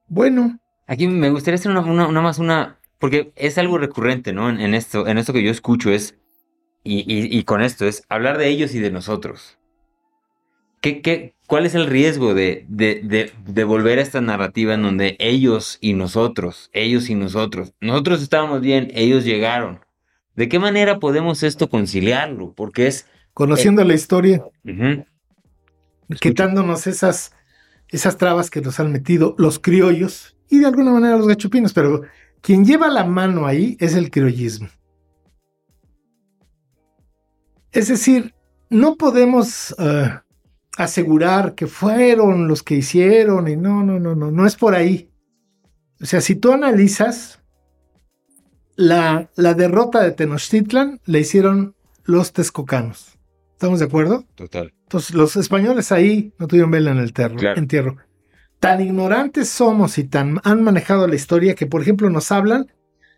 Bueno, 0.07 0.59
Aquí 0.87 1.07
me 1.07 1.29
gustaría 1.31 1.55
hacer 1.55 1.71
una, 1.71 1.81
más 2.21 2.37
una, 2.37 2.77
porque 3.05 3.31
es 3.35 3.59
algo 3.59 3.77
recurrente, 3.77 4.33
¿no? 4.33 4.49
En, 4.49 4.73
esto, 4.73 5.05
en 5.05 5.19
esto 5.19 5.31
que 5.31 5.43
yo 5.43 5.51
escucho 5.51 5.91
es, 5.91 6.15
y, 6.83 7.43
con 7.43 7.61
esto 7.61 7.85
es, 7.85 8.01
hablar 8.09 8.39
de 8.39 8.47
ellos 8.47 8.73
y 8.73 8.79
de 8.79 8.89
nosotros. 8.89 9.59
¿Qué, 10.81 11.03
qué, 11.03 11.35
cuál 11.45 11.67
es 11.67 11.75
el 11.75 11.85
riesgo 11.85 12.33
de, 12.33 12.65
de, 12.67 13.31
de, 13.45 13.63
volver 13.63 13.99
a 13.99 14.01
esta 14.01 14.21
narrativa 14.21 14.73
en 14.73 14.81
donde 14.81 15.17
ellos 15.19 15.77
y 15.81 15.93
nosotros, 15.93 16.71
ellos 16.73 17.07
y 17.11 17.13
nosotros, 17.13 17.75
nosotros 17.79 18.23
estábamos 18.23 18.61
bien, 18.61 18.87
ellos 18.95 19.23
llegaron? 19.23 19.81
¿De 20.35 20.49
qué 20.49 20.57
manera 20.57 20.97
podemos 20.97 21.43
esto 21.43 21.69
conciliarlo? 21.69 22.53
Porque 22.55 22.87
es... 22.87 23.05
Conociendo 23.35 23.83
la 23.83 23.93
historia, 23.93 24.43
quitándonos 26.19 26.87
esas, 26.87 27.33
esas 27.87 28.17
trabas 28.17 28.49
que 28.49 28.61
nos 28.61 28.79
han 28.79 28.91
metido 28.91 29.35
los 29.37 29.59
criollos, 29.59 30.35
y 30.49 30.57
de 30.57 30.65
alguna 30.65 30.91
manera 30.91 31.17
los 31.17 31.27
gachupinos, 31.27 31.71
pero 31.71 32.01
quien 32.45 32.63
lleva 32.63 32.89
la 32.89 33.05
mano 33.05 33.47
ahí 33.47 33.75
es 33.79 33.95
el 33.95 34.11
criollismo. 34.11 34.69
Es 37.71 37.87
decir, 37.87 38.35
no 38.69 38.97
podemos 38.97 39.75
eh, 39.79 40.11
asegurar 40.77 41.55
que 41.55 41.65
fueron 41.65 42.47
los 42.47 42.61
que 42.61 42.75
hicieron 42.75 43.47
y 43.47 43.55
no, 43.55 43.83
no, 43.83 43.99
no, 43.99 44.13
no, 44.13 44.29
no 44.29 44.45
es 44.45 44.55
por 44.55 44.75
ahí. 44.75 45.09
O 45.99 46.05
sea, 46.05 46.21
si 46.21 46.35
tú 46.35 46.51
analizas, 46.51 47.41
la, 48.75 49.31
la 49.35 49.55
derrota 49.55 50.03
de 50.03 50.11
Tenochtitlan 50.11 51.01
la 51.05 51.17
hicieron 51.17 51.75
los 52.03 52.31
texcocanos. 52.31 53.17
¿Estamos 53.53 53.79
de 53.79 53.85
acuerdo? 53.85 54.23
Total. 54.35 54.71
Entonces, 54.83 55.15
los 55.15 55.35
españoles 55.35 55.91
ahí 55.91 56.31
no 56.37 56.45
tuvieron 56.45 56.69
vela 56.69 56.91
en 56.91 56.99
el 56.99 57.11
entierro 57.55 57.97
tan 58.59 58.81
ignorantes 58.81 59.49
somos 59.49 59.97
y 59.97 60.05
tan 60.05 60.39
han 60.43 60.63
manejado 60.63 61.07
la 61.07 61.15
historia 61.15 61.55
que, 61.55 61.67
por 61.67 61.81
ejemplo, 61.81 62.09
nos 62.09 62.31
hablan 62.31 62.71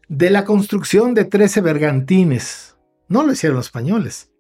de 0.08 0.30
la 0.30 0.46
construcción 0.46 1.14
de 1.14 1.26
13 1.26 1.62
bergantines. 1.62 2.78
No 3.08 3.24
lo 3.24 3.32
hicieron 3.32 3.58
los 3.58 3.68
españoles. 3.68 4.32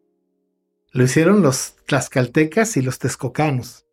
Lo 0.91 1.03
hicieron 1.03 1.41
los 1.41 1.75
tlaxcaltecas 1.85 2.77
y 2.77 2.81
los 2.81 2.99
texcocanos. 2.99 3.85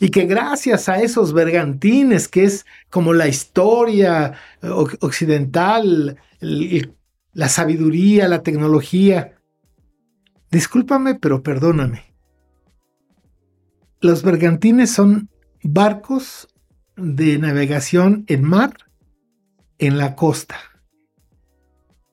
Y 0.00 0.10
que 0.10 0.26
gracias 0.26 0.88
a 0.88 1.00
esos 1.00 1.32
bergantines, 1.32 2.26
que 2.26 2.44
es 2.44 2.66
como 2.90 3.12
la 3.12 3.28
historia 3.28 4.34
occidental, 5.00 6.18
la 6.40 7.48
sabiduría, 7.48 8.28
la 8.28 8.42
tecnología, 8.42 9.38
discúlpame, 10.50 11.14
pero 11.14 11.42
perdóname. 11.42 12.14
Los 14.00 14.22
bergantines 14.22 14.90
son 14.90 15.30
barcos 15.64 16.46
de 16.96 17.38
navegación 17.38 18.24
en 18.28 18.44
mar 18.44 18.76
en 19.78 19.98
la 19.98 20.14
costa. 20.14 20.56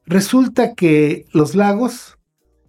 Resulta 0.05 0.73
que 0.73 1.25
los 1.31 1.53
lagos, 1.53 2.17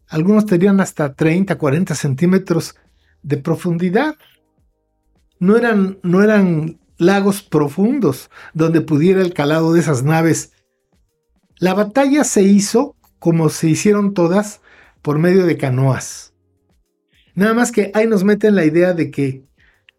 algunos 0.09 0.45
tenían 0.45 0.81
hasta 0.81 1.15
30, 1.15 1.57
40 1.57 1.95
centímetros 1.95 2.75
de 3.23 3.37
profundidad. 3.39 4.17
No 5.39 5.57
eran, 5.57 5.99
no 6.03 6.23
eran 6.23 6.81
lagos 6.99 7.43
profundos 7.43 8.29
donde 8.53 8.81
pudiera 8.81 9.23
el 9.23 9.33
calado 9.33 9.73
de 9.73 9.81
esas 9.81 10.03
naves. 10.03 10.53
La 11.59 11.75
batalla 11.75 12.25
se 12.25 12.43
hizo, 12.43 12.97
como 13.19 13.49
se 13.49 13.69
hicieron 13.69 14.15
todas, 14.15 14.61
por 15.01 15.19
medio 15.19 15.47
de 15.47 15.57
canoas. 15.57 16.35
Nada 17.35 17.55
más 17.55 17.73
que 17.73 17.91
ahí 17.95 18.07
nos 18.07 18.25
meten 18.25 18.57
la 18.57 18.65
idea 18.65 18.93
de 18.93 19.11
que 19.11 19.47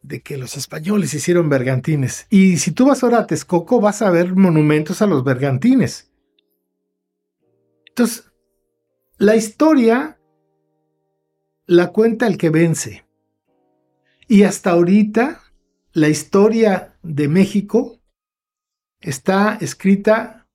de 0.04 0.22
que 0.22 0.38
los 0.38 0.58
españoles 0.58 1.14
hicieron 1.14 1.50
bergantines. 1.50 2.28
Y 2.30 2.58
si 2.58 2.72
tú 2.72 2.86
vas 2.86 3.04
ahora 3.04 3.20
a 3.20 3.28
Texcoco, 3.28 3.80
vas 3.80 4.02
a 4.02 4.12
ver 4.12 4.36
monumentos 4.36 5.02
a 5.02 5.08
los 5.08 5.24
bergantines. 5.24 6.12
Entonces, 7.88 8.32
la 9.18 9.36
historia 9.36 10.20
la 11.66 11.92
cuenta 11.92 12.28
el 12.28 12.38
que 12.38 12.50
vence. 12.50 13.06
Y 14.28 14.44
hasta 14.44 14.72
ahorita, 14.72 15.42
la 15.94 16.10
historia 16.10 16.98
de 17.02 17.28
México 17.28 18.00
está 19.00 19.58
escrita 19.62 20.48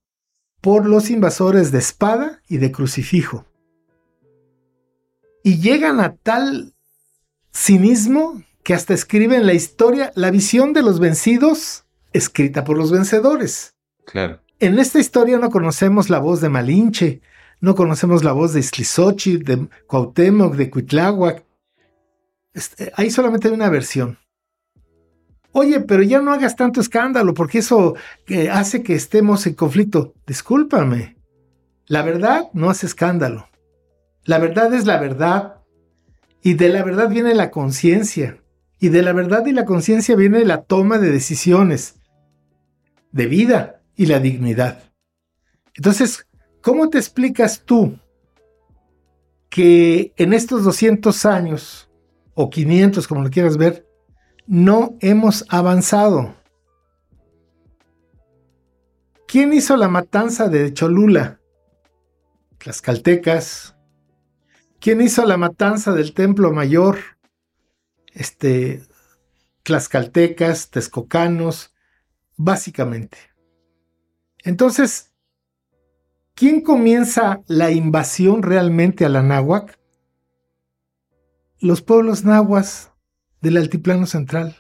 por 0.61 0.86
los 0.86 1.11
invasores 1.11 1.70
de 1.72 1.78
espada 1.78 2.42
y 2.49 2.59
de 2.59 2.72
crucifijo. 2.72 3.46
Y 5.42 5.61
llegan 5.61 6.01
a 6.01 6.16
tal 6.16 6.74
cinismo 7.55 8.42
que 8.62 8.74
hasta 8.74 8.94
escriben 8.94 9.46
la 9.46 9.54
historia, 9.54 10.12
la 10.14 10.30
visión 10.30 10.72
de 10.72 10.82
los 10.82 11.00
vencidos, 11.00 11.84
escrita 12.12 12.64
por 12.64 12.76
los 12.76 12.90
vencedores. 12.90 13.74
Claro. 14.04 14.40
En 14.61 14.78
esta 14.78 14.98
historia 14.98 15.38
no 15.38 15.50
conocemos 15.50 16.11
la 16.11 16.18
voz 16.18 16.40
de 16.40 16.48
Malinche, 16.48 17.20
no 17.61 17.74
conocemos 17.74 18.24
la 18.24 18.32
voz 18.32 18.52
de 18.52 18.61
Islizochi, 18.61 19.38
de 19.38 19.68
Cuauhtémoc, 19.86 20.54
de 20.54 20.70
Cuitláhuac. 20.70 21.44
Este, 22.54 22.92
ahí 22.96 23.11
solamente 23.11 23.48
hay 23.48 23.54
una 23.54 23.70
versión. 23.70 24.18
Oye, 25.52 25.80
pero 25.80 26.02
ya 26.02 26.20
no 26.20 26.32
hagas 26.32 26.56
tanto 26.56 26.80
escándalo 26.80 27.34
porque 27.34 27.59
eso 27.59 27.94
eh, 28.28 28.48
hace 28.50 28.82
que 28.82 28.94
estemos 28.94 29.46
en 29.46 29.54
conflicto. 29.54 30.14
Discúlpame. 30.26 31.16
La 31.86 32.02
verdad 32.02 32.48
no 32.52 32.70
hace 32.70 32.86
escándalo. 32.86 33.48
La 34.24 34.38
verdad 34.38 34.72
es 34.74 34.86
la 34.86 35.00
verdad. 35.00 35.62
Y 36.42 36.54
de 36.54 36.68
la 36.68 36.84
verdad 36.84 37.09
viene 37.09 37.34
la 37.34 37.50
conciencia. 37.50 38.38
Y 38.81 38.91
de 38.91 39.03
la 39.03 39.12
verdad 39.12 39.45
y 39.47 39.53
la 39.53 39.64
conciencia 39.64 40.14
viene 40.14 40.45
la 40.45 40.62
toma 40.62 40.99
de 40.99 41.11
decisiones 41.11 41.97
de 43.12 43.26
vida 43.26 43.83
y 43.97 44.07
la 44.07 44.20
dignidad. 44.20 44.93
Entonces, 45.74 46.26
¿cómo 46.62 46.89
te 46.89 46.99
explicas 46.99 47.62
tú 47.64 47.99
que 49.51 50.12
en 50.16 50.33
estos 50.33 50.64
200 50.64 51.26
años, 51.26 51.91
o 52.35 52.51
500 52.51 53.09
como 53.09 53.22
lo 53.22 53.31
quieras 53.31 53.57
ver, 53.57 53.87
no 54.47 54.97
hemos 55.01 55.45
avanzado? 55.49 56.35
¿Quién 59.26 59.53
hizo 59.53 59.76
la 59.76 59.89
matanza 59.89 60.49
de 60.49 60.72
Cholula? 60.72 61.41
Las 62.64 62.81
caltecas. 62.81 63.76
¿Quién 64.81 65.01
hizo 65.01 65.26
la 65.26 65.37
matanza 65.37 65.93
del 65.93 66.14
Templo 66.14 66.53
Mayor? 66.53 66.99
Este, 68.19 68.83
tlaxcaltecas, 69.62 70.71
texcocanos, 70.71 71.73
básicamente. 72.37 73.16
Entonces, 74.43 75.12
¿quién 76.35 76.62
comienza 76.62 77.43
la 77.47 77.71
invasión 77.71 78.43
realmente 78.43 79.05
a 79.05 79.09
la 79.09 79.23
náhuac? 79.23 79.79
Los 81.61 81.81
pueblos 81.81 82.25
nahuas 82.25 82.91
del 83.41 83.57
altiplano 83.57 84.07
central. 84.07 84.57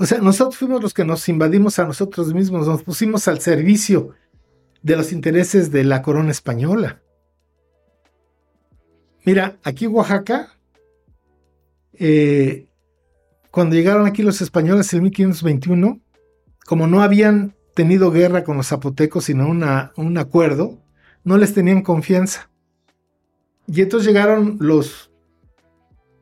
O 0.00 0.06
sea, 0.06 0.18
nosotros 0.18 0.56
fuimos 0.56 0.82
los 0.82 0.92
que 0.92 1.04
nos 1.04 1.28
invadimos 1.28 1.78
a 1.78 1.84
nosotros 1.84 2.34
mismos, 2.34 2.66
nos 2.66 2.82
pusimos 2.82 3.28
al 3.28 3.40
servicio 3.40 4.16
de 4.82 4.96
los 4.96 5.12
intereses 5.12 5.70
de 5.70 5.84
la 5.84 6.02
corona 6.02 6.32
española. 6.32 7.00
Mira, 9.24 9.60
aquí 9.62 9.86
Oaxaca, 9.86 10.58
eh, 11.94 12.66
cuando 13.50 13.76
llegaron 13.76 14.06
aquí 14.06 14.22
los 14.22 14.40
españoles 14.40 14.92
en 14.94 15.02
1521, 15.02 16.00
como 16.66 16.86
no 16.86 17.02
habían 17.02 17.54
tenido 17.74 18.10
guerra 18.10 18.44
con 18.44 18.56
los 18.56 18.68
zapotecos, 18.68 19.24
sino 19.24 19.48
un 19.48 20.18
acuerdo, 20.18 20.78
no 21.24 21.36
les 21.36 21.54
tenían 21.54 21.82
confianza. 21.82 22.50
Y 23.66 23.80
entonces 23.80 24.06
llegaron 24.06 24.56
los 24.60 25.10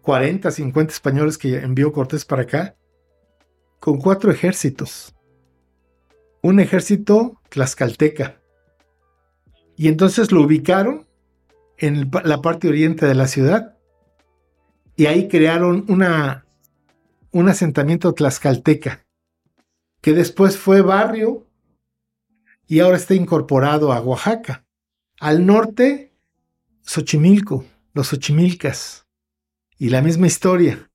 40, 0.02 0.50
50 0.50 0.92
españoles 0.92 1.38
que 1.38 1.58
envió 1.58 1.92
Cortés 1.92 2.24
para 2.24 2.42
acá, 2.42 2.76
con 3.78 3.98
cuatro 3.98 4.30
ejércitos. 4.30 5.14
Un 6.42 6.60
ejército 6.60 7.40
tlaxcalteca. 7.48 8.40
Y 9.76 9.88
entonces 9.88 10.32
lo 10.32 10.42
ubicaron 10.42 11.06
en 11.78 12.10
la 12.24 12.42
parte 12.42 12.68
oriente 12.68 13.06
de 13.06 13.14
la 13.14 13.26
ciudad. 13.26 13.76
Y 15.00 15.06
ahí 15.06 15.28
crearon 15.28 15.86
una, 15.88 16.44
un 17.30 17.48
asentamiento 17.48 18.12
tlaxcalteca 18.12 19.06
que 20.02 20.12
después 20.12 20.58
fue 20.58 20.82
barrio 20.82 21.46
y 22.66 22.80
ahora 22.80 22.98
está 22.98 23.14
incorporado 23.14 23.94
a 23.94 24.02
Oaxaca. 24.02 24.66
Al 25.18 25.46
norte, 25.46 26.12
Xochimilco, 26.82 27.64
los 27.94 28.08
Xochimilcas, 28.08 29.06
y 29.78 29.88
la 29.88 30.02
misma 30.02 30.26
historia. 30.26 30.90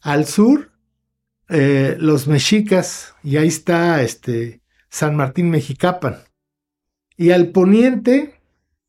Al 0.00 0.26
sur, 0.26 0.72
eh, 1.48 1.94
los 2.00 2.26
mexicas, 2.26 3.14
y 3.22 3.36
ahí 3.36 3.46
está 3.46 4.02
este, 4.02 4.62
San 4.90 5.14
Martín 5.14 5.48
Mexicapan. 5.48 6.16
Y 7.16 7.30
al 7.30 7.52
poniente, 7.52 8.40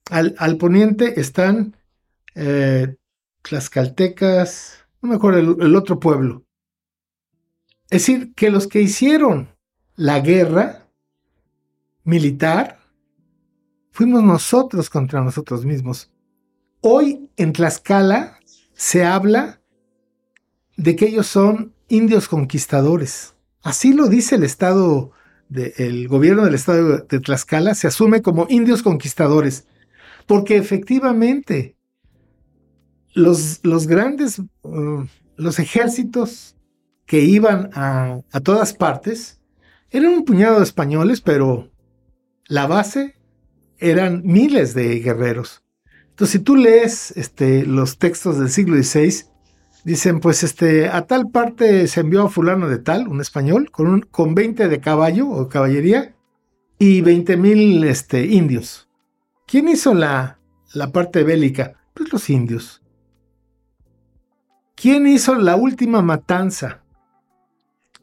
al, 0.10 0.34
al 0.40 0.58
poniente 0.58 1.20
están 1.20 1.76
eh, 2.34 2.96
Tlaxcaltecas, 3.48 4.86
no 5.02 5.10
me 5.10 5.16
acuerdo 5.16 5.64
el 5.64 5.76
otro 5.76 6.00
pueblo. 6.00 6.44
Es 7.90 8.02
decir, 8.02 8.34
que 8.34 8.50
los 8.50 8.68
que 8.68 8.82
hicieron 8.82 9.50
la 9.96 10.20
guerra 10.20 10.90
militar, 12.04 12.80
fuimos 13.92 14.24
nosotros 14.24 14.90
contra 14.90 15.22
nosotros 15.22 15.66
mismos. 15.66 16.12
Hoy 16.82 17.30
en 17.38 17.54
Tlaxcala 17.54 18.40
se 18.74 19.06
habla 19.06 19.62
de 20.78 20.96
que 20.96 21.08
ellos 21.08 21.28
son 21.28 21.74
indios 21.88 22.28
conquistadores. 22.28 23.36
Así 23.64 23.94
lo 23.94 24.08
dice 24.08 24.36
el 24.36 24.44
Estado, 24.44 25.12
el 25.50 26.08
gobierno 26.08 26.44
del 26.44 26.56
Estado 26.56 27.00
de 27.00 27.20
Tlaxcala, 27.20 27.74
se 27.76 27.88
asume 27.88 28.22
como 28.22 28.48
indios 28.50 28.84
conquistadores, 28.84 29.68
porque 30.28 30.58
efectivamente 30.58 31.76
los, 33.16 33.62
los 33.64 33.88
grandes, 33.88 34.40
uh, 34.40 35.06
los 35.38 35.60
ejércitos 35.60 36.56
que 37.08 37.22
iban 37.22 37.72
a, 37.74 38.20
a 38.32 38.40
todas 38.42 38.74
partes, 38.74 39.42
eran 39.90 40.14
un 40.14 40.26
puñado 40.26 40.58
de 40.58 40.64
españoles, 40.64 41.22
pero 41.22 41.72
la 42.48 42.68
base 42.68 43.16
eran 43.80 44.22
miles 44.24 44.74
de 44.74 45.00
guerreros. 45.00 45.64
Entonces, 46.10 46.32
si 46.34 46.40
tú 46.40 46.56
lees 46.56 47.12
este, 47.18 47.66
los 47.66 47.98
textos 47.98 48.38
del 48.38 48.50
siglo 48.50 48.76
XVI, 48.82 49.26
dicen, 49.84 50.20
pues 50.20 50.44
este, 50.44 50.90
a 50.90 51.06
tal 51.08 51.30
parte 51.30 51.88
se 51.88 52.02
envió 52.02 52.24
a 52.24 52.30
fulano 52.30 52.68
de 52.68 52.80
tal, 52.80 53.08
un 53.08 53.22
español, 53.22 53.70
con, 53.72 53.88
un, 53.88 54.02
con 54.02 54.36
20 54.36 54.68
de 54.68 54.80
caballo 54.80 55.30
o 55.30 55.48
caballería 55.48 56.16
y 56.80 57.02
20 57.02 57.38
mil 57.38 57.84
este, 57.84 58.26
indios. 58.26 58.90
¿Quién 59.48 59.68
hizo 59.68 59.94
la, 59.94 60.40
la 60.74 60.92
parte 60.92 61.24
bélica? 61.24 61.76
Pues 61.94 62.12
los 62.12 62.30
indios. 62.30 62.82
¿Quién 64.76 65.08
hizo 65.08 65.36
la 65.36 65.56
última 65.56 66.02
matanza 66.02 66.84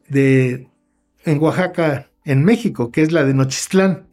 de, 0.07 0.69
en 1.23 1.41
Oaxaca, 1.41 2.09
en 2.25 2.43
México, 2.43 2.91
que 2.91 3.01
es 3.01 3.11
la 3.11 3.23
de 3.23 3.33
Nochistlán. 3.33 4.07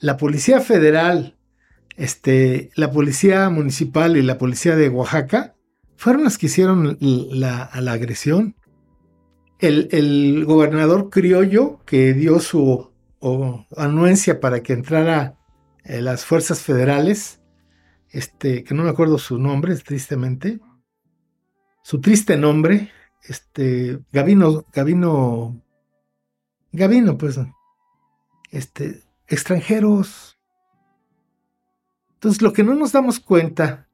La 0.00 0.16
Policía 0.16 0.60
Federal, 0.60 1.36
este, 1.96 2.70
la 2.74 2.90
Policía 2.90 3.48
Municipal 3.50 4.16
y 4.16 4.22
la 4.22 4.38
Policía 4.38 4.76
de 4.76 4.88
Oaxaca 4.88 5.54
fueron 5.96 6.24
las 6.24 6.38
que 6.38 6.46
hicieron 6.46 6.96
la, 7.00 7.64
agresión. 7.64 8.56
El, 9.58 10.44
gobernador 10.44 11.10
criollo 11.10 11.80
que 11.84 12.14
dio 12.14 12.40
su 12.40 12.90
anuencia 13.76 14.40
para 14.40 14.62
que 14.62 14.72
entrara 14.72 15.38
eh, 15.84 16.00
las 16.00 16.24
fuerzas 16.24 16.60
federales, 16.60 17.40
este, 18.10 18.64
que 18.64 18.74
no 18.74 18.82
me 18.82 18.90
acuerdo 18.90 19.18
su 19.18 19.38
nombre, 19.38 19.76
tristemente, 19.76 20.58
su 21.82 22.00
triste 22.00 22.36
nombre, 22.36 22.90
este, 23.22 24.00
Gavino, 24.12 24.64
Gavino 24.72 25.62
Gavino, 26.72 27.18
pues, 27.18 27.38
este, 28.50 29.02
extranjeros. 29.28 30.38
Entonces, 32.14 32.40
lo 32.40 32.52
que 32.52 32.64
no 32.64 32.74
nos 32.74 32.92
damos 32.92 33.20
cuenta 33.20 33.88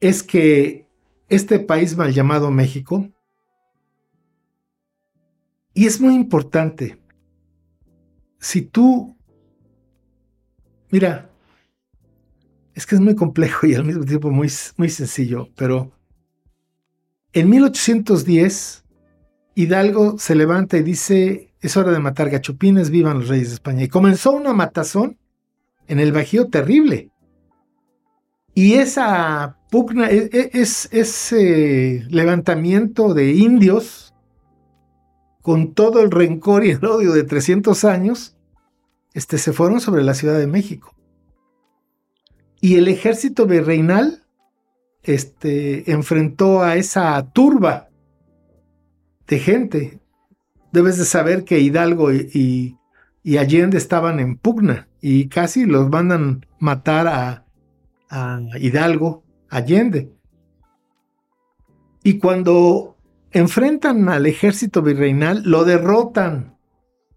es 0.00 0.22
que 0.22 0.88
este 1.28 1.60
país 1.60 1.96
mal 1.96 2.12
llamado 2.12 2.50
México, 2.50 3.08
y 5.72 5.86
es 5.86 6.00
muy 6.00 6.14
importante, 6.14 6.98
si 8.38 8.62
tú, 8.62 9.16
mira, 10.90 11.30
es 12.74 12.86
que 12.86 12.94
es 12.94 13.00
muy 13.00 13.14
complejo 13.14 13.66
y 13.66 13.74
al 13.74 13.84
mismo 13.84 14.04
tiempo 14.04 14.30
muy, 14.30 14.50
muy 14.76 14.88
sencillo, 14.88 15.48
pero 15.54 15.92
en 17.36 17.50
1810 17.50 18.84
Hidalgo 19.54 20.18
se 20.18 20.34
levanta 20.34 20.78
y 20.78 20.82
dice, 20.82 21.52
es 21.60 21.76
hora 21.76 21.92
de 21.92 21.98
matar 21.98 22.30
gachupines, 22.30 22.90
vivan 22.90 23.18
los 23.18 23.28
reyes 23.28 23.48
de 23.48 23.54
España. 23.54 23.84
Y 23.84 23.88
comenzó 23.88 24.32
una 24.32 24.54
matazón 24.54 25.18
en 25.86 26.00
el 26.00 26.12
Bajío 26.12 26.48
terrible. 26.48 27.10
Y 28.54 28.74
esa 28.74 29.58
pugna, 29.70 30.10
e, 30.10 30.30
e, 30.32 30.50
es, 30.54 30.88
ese 30.92 32.06
levantamiento 32.08 33.12
de 33.12 33.32
indios, 33.32 34.14
con 35.42 35.74
todo 35.74 36.00
el 36.02 36.10
rencor 36.10 36.64
y 36.64 36.70
el 36.70 36.84
odio 36.84 37.12
de 37.12 37.24
300 37.24 37.84
años, 37.84 38.36
este, 39.12 39.36
se 39.36 39.52
fueron 39.52 39.80
sobre 39.80 40.02
la 40.02 40.14
Ciudad 40.14 40.38
de 40.38 40.46
México. 40.46 40.94
Y 42.60 42.76
el 42.76 42.88
ejército 42.88 43.46
virreinal 43.46 44.25
este, 45.06 45.90
enfrentó 45.90 46.62
a 46.62 46.76
esa 46.76 47.30
turba 47.32 47.88
de 49.26 49.38
gente. 49.38 50.00
Debes 50.72 50.98
de 50.98 51.04
saber 51.04 51.44
que 51.44 51.60
Hidalgo 51.60 52.12
y, 52.12 52.76
y, 53.22 53.38
Allende 53.38 53.78
estaban 53.78 54.20
en 54.20 54.36
pugna 54.36 54.88
y 55.00 55.28
casi 55.28 55.64
los 55.64 55.88
mandan 55.88 56.44
matar 56.58 57.06
a, 57.08 57.42
Hidalgo, 58.60 59.24
Allende. 59.48 60.12
Y 62.02 62.18
cuando 62.18 62.96
enfrentan 63.32 64.08
al 64.08 64.26
ejército 64.26 64.82
virreinal, 64.82 65.42
lo 65.44 65.64
derrotan 65.64 66.56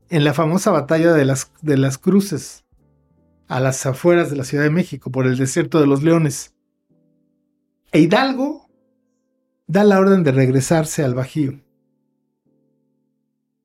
en 0.10 0.24
la 0.24 0.34
famosa 0.34 0.72
batalla 0.72 1.14
de 1.14 1.26
las, 1.26 1.52
de 1.62 1.78
las 1.78 1.98
cruces 1.98 2.66
a 3.48 3.60
las 3.60 3.86
afueras 3.86 4.30
de 4.30 4.36
la 4.36 4.44
Ciudad 4.44 4.64
de 4.64 4.70
México, 4.72 5.12
por 5.12 5.28
el 5.28 5.38
desierto 5.38 5.80
de 5.80 5.88
los 5.88 6.04
leones. 6.04 6.56
E 7.92 8.02
Hidalgo 8.02 8.70
da 9.66 9.84
la 9.84 10.00
orden 10.00 10.24
de 10.24 10.32
regresarse 10.32 11.04
al 11.04 11.16
Bajío, 11.16 11.62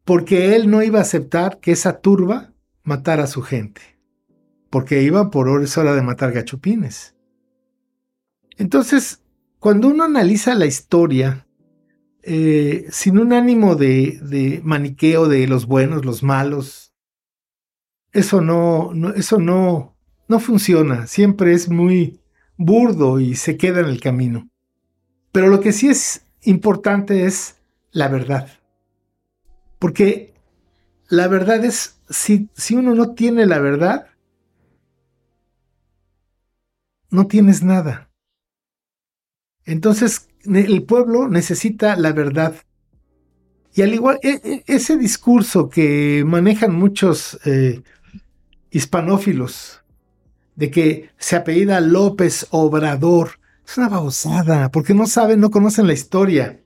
porque 0.05 0.55
él 0.55 0.71
no 0.71 0.83
iba 0.83 0.99
a 0.99 1.03
aceptar 1.03 1.61
que 1.61 1.73
esa 1.73 2.01
turba 2.01 2.53
matara 2.83 3.25
a 3.25 3.27
su 3.27 3.43
gente, 3.43 3.83
porque 4.71 5.03
iba 5.03 5.31
por 5.31 5.49
hora 5.49 5.95
de 5.95 6.03
matar 6.03 6.33
gachupines. 6.33 7.15
Entonces, 8.57 9.23
cuando 9.59 9.89
uno 9.89 10.05
analiza 10.05 10.55
la 10.55 10.67
historia 10.67 11.47
eh, 12.23 12.87
sin 12.91 13.19
un 13.19 13.33
ánimo 13.35 13.75
de, 13.75 14.19
de, 14.23 14.61
maniqueo 14.65 15.29
de 15.29 15.47
los 15.47 15.67
buenos, 15.67 16.05
los 16.05 16.23
malos, 16.23 16.95
eso 18.13 18.41
no, 18.41 18.93
no, 18.95 19.11
eso 19.11 19.39
no, 19.39 19.97
no 20.29 20.41
funciona. 20.41 21.07
Siempre 21.07 21.53
es 21.53 21.69
muy 21.69 22.21
burdo 22.57 23.21
y 23.21 23.35
se 23.35 23.57
queda 23.57 23.81
en 23.81 23.87
el 23.87 24.01
camino. 24.01 24.49
Pero 25.33 25.49
lo 25.49 25.61
que 25.61 25.73
sí 25.73 25.89
es 25.89 26.27
importante 26.43 27.25
es 27.25 27.57
la 27.91 28.09
verdad. 28.09 28.49
Porque 29.79 30.35
la 31.09 31.29
verdad 31.29 31.65
es, 31.65 32.01
si, 32.09 32.49
si 32.55 32.77
uno 32.77 32.95
no 32.95 33.15
tiene 33.15 33.47
la 33.47 33.59
verdad, 33.59 34.07
no 37.11 37.27
tienes 37.27 37.63
nada. 37.63 38.11
Entonces, 39.65 40.29
el 40.45 40.83
pueblo 40.83 41.29
necesita 41.29 41.97
la 41.97 42.13
verdad. 42.13 42.55
Y 43.75 43.83
al 43.83 43.95
igual, 43.95 44.19
e, 44.23 44.41
e, 44.45 44.65
ese 44.67 44.97
discurso 44.97 45.69
que 45.69 46.25
manejan 46.27 46.75
muchos 46.75 47.39
eh, 47.45 47.83
hispanófilos, 48.71 49.84
de 50.57 50.71
que 50.71 51.11
se 51.19 51.37
apellida 51.37 51.81
López 51.81 52.47
Obrador, 52.51 53.41
es 53.67 53.79
una 53.79 53.89
babosada, 53.89 54.71
porque 54.71 54.95
no 54.95 55.07
saben, 55.07 55.41
no 55.41 55.51
conocen 55.51 55.87
la 55.87 55.93
historia. 55.93 56.61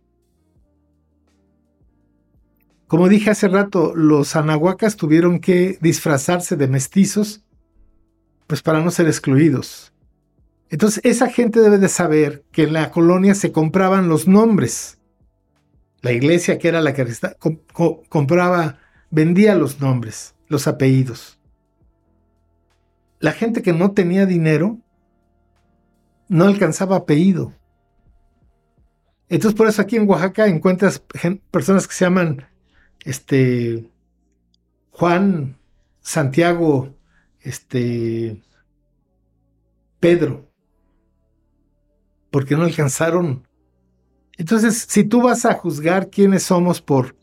Como 2.86 3.08
dije 3.08 3.30
hace 3.30 3.48
rato, 3.48 3.94
los 3.94 4.34
anahuacas 4.34 4.96
tuvieron 4.96 5.40
que 5.40 5.78
disfrazarse 5.80 6.56
de 6.56 6.68
mestizos, 6.68 7.44
pues 8.46 8.62
para 8.62 8.80
no 8.80 8.90
ser 8.90 9.06
excluidos. 9.06 9.92
Entonces, 10.70 11.02
esa 11.04 11.28
gente 11.28 11.60
debe 11.60 11.78
de 11.78 11.88
saber 11.88 12.44
que 12.50 12.64
en 12.64 12.72
la 12.72 12.90
colonia 12.90 13.34
se 13.34 13.52
compraban 13.52 14.08
los 14.08 14.26
nombres. 14.26 14.98
La 16.00 16.12
iglesia, 16.12 16.58
que 16.58 16.68
era 16.68 16.80
la 16.80 16.94
que 16.94 17.06
compraba, 18.08 18.78
vendía 19.10 19.54
los 19.54 19.80
nombres, 19.80 20.34
los 20.48 20.66
apellidos. 20.66 21.37
La 23.20 23.32
gente 23.32 23.62
que 23.62 23.72
no 23.72 23.92
tenía 23.92 24.26
dinero 24.26 24.78
no 26.28 26.44
alcanzaba 26.44 26.96
apellido. 26.96 27.54
Entonces, 29.28 29.56
por 29.56 29.68
eso 29.68 29.82
aquí 29.82 29.96
en 29.96 30.08
Oaxaca 30.08 30.46
encuentras 30.46 31.02
personas 31.50 31.86
que 31.86 31.94
se 31.94 32.04
llaman 32.04 32.46
este, 33.04 33.90
Juan, 34.90 35.58
Santiago, 36.00 36.94
este, 37.40 38.42
Pedro 40.00 40.48
porque 42.30 42.56
no 42.56 42.64
alcanzaron. 42.64 43.46
Entonces, 44.36 44.86
si 44.88 45.04
tú 45.04 45.22
vas 45.22 45.44
a 45.44 45.54
juzgar 45.54 46.10
quiénes 46.10 46.44
somos 46.44 46.80
por, 46.80 47.16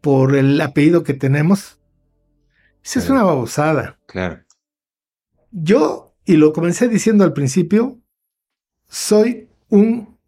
por 0.00 0.36
el 0.36 0.60
apellido 0.60 1.02
que 1.02 1.14
tenemos, 1.14 1.78
esa 2.82 3.00
es 3.00 3.10
una 3.10 3.22
babosada. 3.22 3.98
Claro. 4.06 4.40
Yo, 5.50 6.14
y 6.24 6.36
lo 6.36 6.52
comencé 6.52 6.88
diciendo 6.88 7.24
al 7.24 7.32
principio, 7.32 7.98
soy 8.88 9.48
un... 9.68 10.18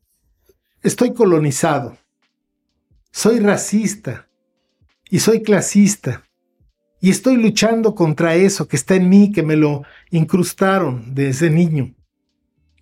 Estoy 0.83 1.13
colonizado. 1.13 1.99
Soy 3.11 3.41
racista. 3.41 4.29
Y 5.11 5.21
soy 5.21 5.43
clasista. 5.43 6.25
Y 7.01 7.11
estoy 7.11 7.37
luchando 7.37 7.95
contra 7.95 8.35
eso 8.35 8.69
que 8.69 8.77
está 8.77 8.95
en 8.95 9.09
mí, 9.09 9.33
que 9.33 9.43
me 9.43 9.57
lo 9.57 9.83
incrustaron 10.11 11.15
desde 11.15 11.51
niño 11.51 11.95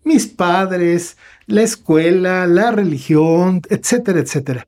mis 0.08 0.26
padres, 0.26 1.16
la 1.46 1.62
escuela, 1.62 2.46
la 2.46 2.72
religión, 2.72 3.62
etcétera, 3.68 4.20
etcétera. 4.20 4.66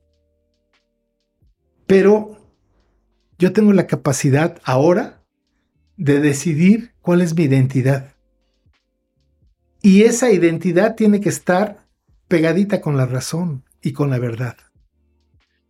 Pero 1.87 2.37
yo 3.37 3.51
tengo 3.51 3.73
la 3.73 3.87
capacidad 3.87 4.61
ahora 4.63 5.20
de 6.01 6.19
decidir 6.19 6.95
cuál 6.99 7.21
es 7.21 7.35
mi 7.35 7.43
identidad. 7.43 8.15
Y 9.83 10.01
esa 10.01 10.31
identidad 10.31 10.95
tiene 10.95 11.21
que 11.21 11.29
estar 11.29 11.85
pegadita 12.27 12.81
con 12.81 12.97
la 12.97 13.05
razón 13.05 13.63
y 13.83 13.93
con 13.93 14.09
la 14.09 14.17
verdad. 14.17 14.57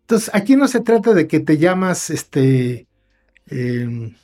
Entonces, 0.01 0.31
aquí 0.33 0.55
no 0.55 0.69
se 0.69 0.79
trata 0.79 1.13
de 1.13 1.27
que 1.27 1.41
te 1.41 1.57
llamas, 1.57 2.09
este, 2.09 2.87
em, 3.47 4.15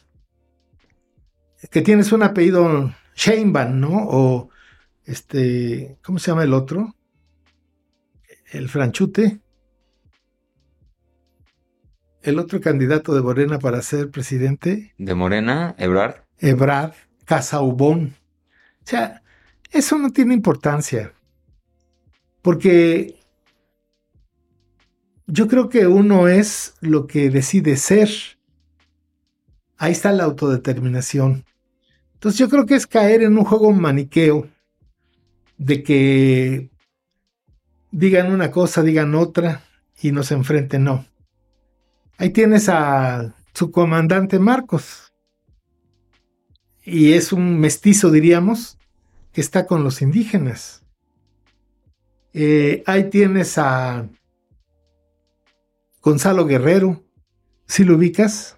que 1.69 1.81
tienes 1.81 2.13
un 2.13 2.23
apellido 2.23 2.93
Sheinbaum, 3.13 3.77
¿no? 3.77 4.07
O 4.07 4.49
este, 5.03 5.97
¿cómo 6.01 6.19
se 6.19 6.31
llama 6.31 6.43
el 6.43 6.53
otro? 6.53 6.95
El 8.53 8.69
franchute. 8.69 9.41
El 12.27 12.39
otro 12.39 12.59
candidato 12.59 13.15
de 13.15 13.21
Morena 13.21 13.57
para 13.57 13.81
ser 13.81 14.11
presidente. 14.11 14.93
¿De 14.97 15.15
Morena? 15.15 15.75
¿Ebrard? 15.77 16.25
Ebrard, 16.39 16.91
Casaubón. 17.23 18.15
O 18.83 18.83
sea, 18.83 19.23
eso 19.71 19.97
no 19.97 20.11
tiene 20.11 20.33
importancia. 20.33 21.13
Porque 22.41 23.15
yo 25.25 25.47
creo 25.47 25.69
que 25.69 25.87
uno 25.87 26.27
es 26.27 26.73
lo 26.81 27.07
que 27.07 27.29
decide 27.29 27.77
ser. 27.77 28.09
Ahí 29.77 29.93
está 29.93 30.11
la 30.11 30.25
autodeterminación. 30.25 31.45
Entonces 32.15 32.39
yo 32.39 32.49
creo 32.49 32.65
que 32.65 32.75
es 32.75 32.87
caer 32.87 33.21
en 33.21 33.37
un 33.37 33.45
juego 33.45 33.71
maniqueo 33.71 34.49
de 35.57 35.81
que 35.81 36.71
digan 37.91 38.33
una 38.33 38.51
cosa, 38.51 38.83
digan 38.83 39.15
otra 39.15 39.63
y 40.01 40.11
nos 40.11 40.33
enfrenten, 40.33 40.83
no. 40.83 41.05
Ahí 42.17 42.31
tienes 42.31 42.67
a 42.67 43.35
su 43.53 43.71
comandante 43.71 44.39
Marcos. 44.39 45.13
Y 46.83 47.13
es 47.13 47.31
un 47.31 47.59
mestizo, 47.59 48.09
diríamos, 48.09 48.79
que 49.31 49.41
está 49.41 49.67
con 49.67 49.83
los 49.83 50.01
indígenas. 50.01 50.83
Eh, 52.33 52.81
ahí 52.87 53.09
tienes 53.09 53.57
a 53.57 54.09
Gonzalo 56.01 56.45
Guerrero, 56.45 57.03
si 57.67 57.83
lo 57.83 57.95
ubicas. 57.95 58.57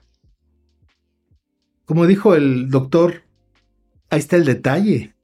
Como 1.86 2.06
dijo 2.06 2.36
el 2.36 2.70
doctor, 2.70 3.24
ahí 4.10 4.20
está 4.20 4.38
el 4.38 4.46
detalle. 4.46 5.16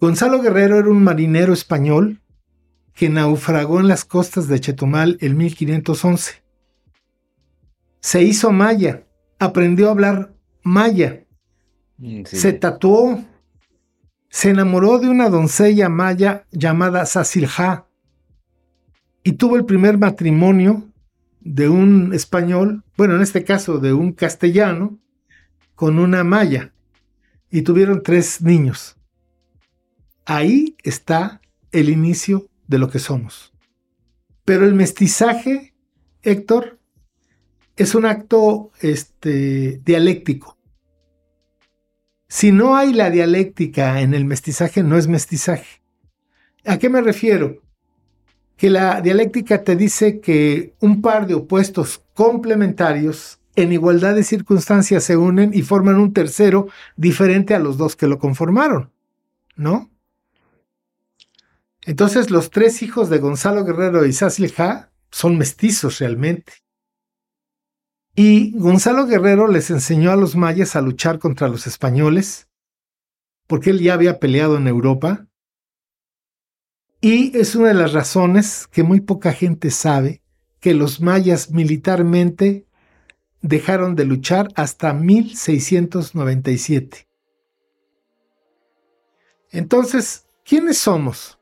Gonzalo 0.00 0.40
Guerrero 0.40 0.78
era 0.78 0.88
un 0.88 1.04
marinero 1.04 1.52
español 1.52 2.20
que 2.98 3.08
naufragó 3.08 3.78
en 3.78 3.86
las 3.86 4.04
costas 4.04 4.48
de 4.48 4.58
Chetumal 4.58 5.18
en 5.20 5.36
1511. 5.36 6.42
Se 8.00 8.22
hizo 8.24 8.50
maya, 8.50 9.06
aprendió 9.38 9.86
a 9.86 9.92
hablar 9.92 10.34
maya, 10.64 11.24
mm, 11.98 12.24
se 12.24 12.52
tatuó, 12.54 13.24
se 14.28 14.50
enamoró 14.50 14.98
de 14.98 15.08
una 15.08 15.28
doncella 15.28 15.88
maya 15.88 16.44
llamada 16.50 17.06
Sasilja 17.06 17.86
y 19.22 19.34
tuvo 19.34 19.54
el 19.54 19.64
primer 19.64 19.96
matrimonio 19.96 20.82
de 21.38 21.68
un 21.68 22.12
español, 22.12 22.82
bueno, 22.96 23.14
en 23.14 23.22
este 23.22 23.44
caso 23.44 23.78
de 23.78 23.92
un 23.92 24.10
castellano, 24.10 24.98
con 25.76 26.00
una 26.00 26.24
maya, 26.24 26.74
y 27.48 27.62
tuvieron 27.62 28.02
tres 28.02 28.42
niños. 28.42 28.96
Ahí 30.26 30.76
está 30.82 31.40
el 31.70 31.90
inicio 31.90 32.48
de 32.68 32.78
lo 32.78 32.88
que 32.88 33.00
somos. 33.00 33.52
Pero 34.44 34.64
el 34.64 34.74
mestizaje, 34.74 35.74
Héctor, 36.22 36.78
es 37.76 37.94
un 37.94 38.06
acto 38.06 38.70
este, 38.80 39.80
dialéctico. 39.84 40.56
Si 42.28 42.52
no 42.52 42.76
hay 42.76 42.92
la 42.92 43.10
dialéctica 43.10 44.00
en 44.00 44.14
el 44.14 44.24
mestizaje, 44.24 44.82
no 44.82 44.96
es 44.96 45.08
mestizaje. 45.08 45.82
¿A 46.64 46.78
qué 46.78 46.90
me 46.90 47.00
refiero? 47.00 47.62
Que 48.56 48.68
la 48.68 49.00
dialéctica 49.00 49.64
te 49.64 49.76
dice 49.76 50.20
que 50.20 50.74
un 50.80 51.00
par 51.00 51.26
de 51.26 51.34
opuestos 51.34 52.04
complementarios 52.12 53.40
en 53.56 53.72
igualdad 53.72 54.14
de 54.14 54.24
circunstancias 54.24 55.04
se 55.04 55.16
unen 55.16 55.52
y 55.54 55.62
forman 55.62 55.96
un 55.96 56.12
tercero 56.12 56.68
diferente 56.96 57.54
a 57.54 57.58
los 57.58 57.78
dos 57.78 57.96
que 57.96 58.06
lo 58.06 58.18
conformaron, 58.18 58.92
¿no? 59.56 59.90
Entonces 61.88 62.30
los 62.30 62.50
tres 62.50 62.82
hijos 62.82 63.08
de 63.08 63.16
Gonzalo 63.16 63.64
Guerrero 63.64 64.04
y 64.04 64.12
Cecil 64.12 64.52
Ja 64.52 64.92
son 65.10 65.38
mestizos 65.38 66.00
realmente. 66.00 66.52
Y 68.14 68.52
Gonzalo 68.58 69.06
Guerrero 69.06 69.48
les 69.48 69.70
enseñó 69.70 70.10
a 70.10 70.16
los 70.16 70.36
mayas 70.36 70.76
a 70.76 70.82
luchar 70.82 71.18
contra 71.18 71.48
los 71.48 71.66
españoles, 71.66 72.50
porque 73.46 73.70
él 73.70 73.80
ya 73.80 73.94
había 73.94 74.18
peleado 74.18 74.58
en 74.58 74.66
Europa. 74.66 75.26
Y 77.00 77.34
es 77.34 77.54
una 77.54 77.68
de 77.68 77.74
las 77.74 77.94
razones 77.94 78.66
que 78.66 78.82
muy 78.82 79.00
poca 79.00 79.32
gente 79.32 79.70
sabe 79.70 80.20
que 80.60 80.74
los 80.74 81.00
mayas 81.00 81.52
militarmente 81.52 82.66
dejaron 83.40 83.96
de 83.96 84.04
luchar 84.04 84.48
hasta 84.56 84.92
1697. 84.92 87.08
Entonces, 89.52 90.26
¿quiénes 90.44 90.76
somos? 90.76 91.37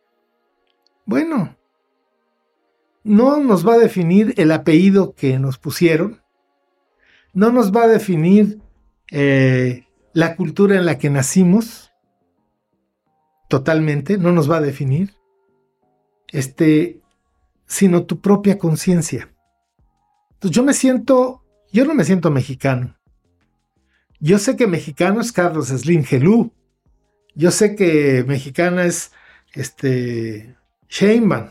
Bueno, 1.06 1.56
no 3.04 3.38
nos 3.38 3.66
va 3.66 3.74
a 3.74 3.78
definir 3.78 4.34
el 4.36 4.50
apellido 4.50 5.14
que 5.14 5.38
nos 5.38 5.56
pusieron, 5.56 6.20
no 7.32 7.52
nos 7.52 7.74
va 7.74 7.84
a 7.84 7.88
definir 7.88 8.60
eh, 9.12 9.86
la 10.12 10.34
cultura 10.34 10.76
en 10.76 10.84
la 10.84 10.98
que 10.98 11.08
nacimos, 11.08 11.92
totalmente, 13.48 14.18
no 14.18 14.32
nos 14.32 14.50
va 14.50 14.56
a 14.56 14.60
definir, 14.60 15.14
este, 16.32 17.00
sino 17.66 18.04
tu 18.04 18.20
propia 18.20 18.58
conciencia. 18.58 19.32
Yo 20.40 20.64
me 20.64 20.74
siento, 20.74 21.44
yo 21.72 21.84
no 21.84 21.94
me 21.94 22.04
siento 22.04 22.32
mexicano. 22.32 22.96
Yo 24.18 24.38
sé 24.38 24.56
que 24.56 24.66
mexicano 24.66 25.20
es 25.20 25.30
Carlos 25.30 25.68
Slim 25.68 26.02
Gelú. 26.02 26.52
Yo 27.36 27.52
sé 27.52 27.76
que 27.76 28.24
mexicana 28.26 28.86
es 28.86 29.12
este 29.52 30.55
Sheinbaum. 30.88 31.50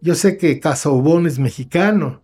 Yo 0.00 0.14
sé 0.14 0.36
que 0.36 0.60
Casaubón 0.60 1.26
es 1.26 1.38
mexicano. 1.38 2.22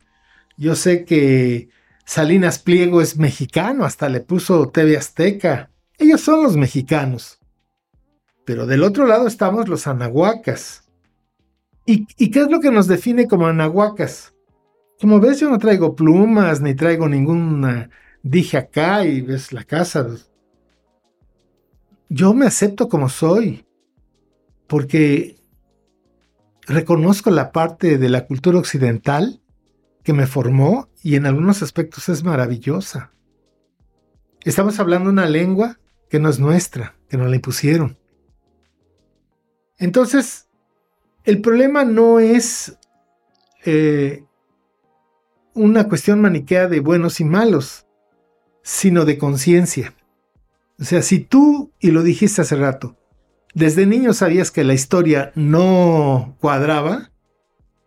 Yo 0.57 0.75
sé 0.75 1.05
que 1.05 1.69
Salinas 2.05 2.59
Pliego 2.59 3.01
es 3.01 3.17
mexicano, 3.17 3.85
hasta 3.85 4.09
le 4.09 4.21
puso 4.21 4.69
TV 4.69 4.97
Azteca. 4.97 5.71
Ellos 5.99 6.21
son 6.21 6.43
los 6.43 6.57
mexicanos. 6.57 7.39
Pero 8.45 8.67
del 8.67 8.83
otro 8.83 9.07
lado 9.07 9.27
estamos 9.27 9.69
los 9.69 9.87
anahuacas. 9.87 10.85
¿Y, 11.85 12.07
qué 12.31 12.41
es 12.41 12.51
lo 12.51 12.61
que 12.61 12.71
nos 12.71 12.87
define 12.87 13.27
como 13.27 13.47
anahuacas? 13.47 14.35
Como 15.01 15.19
ves, 15.19 15.41
yo 15.41 15.51
no 15.51 15.59
traigo 15.59 15.97
plumas, 15.97 16.61
ni 16.61 16.75
traigo 16.75 17.09
ninguna 17.09 17.91
dije 18.23 18.57
acá 18.57 19.05
y 19.05 19.21
ves 19.21 19.53
la 19.53 19.65
casa. 19.65 20.07
Yo 22.09 22.35
me 22.35 22.47
acepto 22.47 22.89
como 22.89 23.09
soy, 23.09 23.67
porque 24.67 25.37
reconozco 26.67 27.31
la 27.31 27.53
parte 27.53 27.99
de 27.99 28.09
la 28.09 28.27
cultura 28.27 28.59
occidental 28.59 29.41
que 30.03 30.13
me 30.13 30.27
formó 30.27 30.89
y 31.03 31.17
en 31.17 31.27
algunos 31.27 31.63
aspectos 31.63 32.09
es 32.09 32.25
maravillosa. 32.25 33.13
Estamos 34.45 34.79
hablando 34.81 35.11
una 35.11 35.27
lengua 35.27 35.79
que 36.09 36.19
no 36.19 36.29
es 36.29 36.39
nuestra, 36.39 36.97
que 37.09 37.17
nos 37.17 37.29
la 37.31 37.37
impusieron. 37.37 37.99
Entonces, 39.79 40.49
el 41.25 41.41
problema 41.41 41.85
no 41.85 42.21
es 42.21 42.77
eh, 43.65 44.25
una 45.55 45.89
cuestión 45.89 46.21
maniquea 46.21 46.69
de 46.69 46.81
buenos 46.81 47.21
y 47.21 47.25
malos, 47.25 47.87
sino 48.63 49.05
de 49.05 49.19
conciencia. 49.19 49.95
O 50.79 50.85
sea, 50.85 51.03
si 51.03 51.21
tú, 51.21 51.73
y 51.79 51.93
lo 51.93 52.03
dijiste 52.03 52.43
hace 52.43 52.57
rato, 52.57 52.97
desde 53.55 53.87
niño 53.87 54.15
sabías 54.15 54.51
que 54.51 54.65
la 54.65 54.75
historia 54.75 55.33
no 55.35 56.37
cuadraba, 56.41 57.11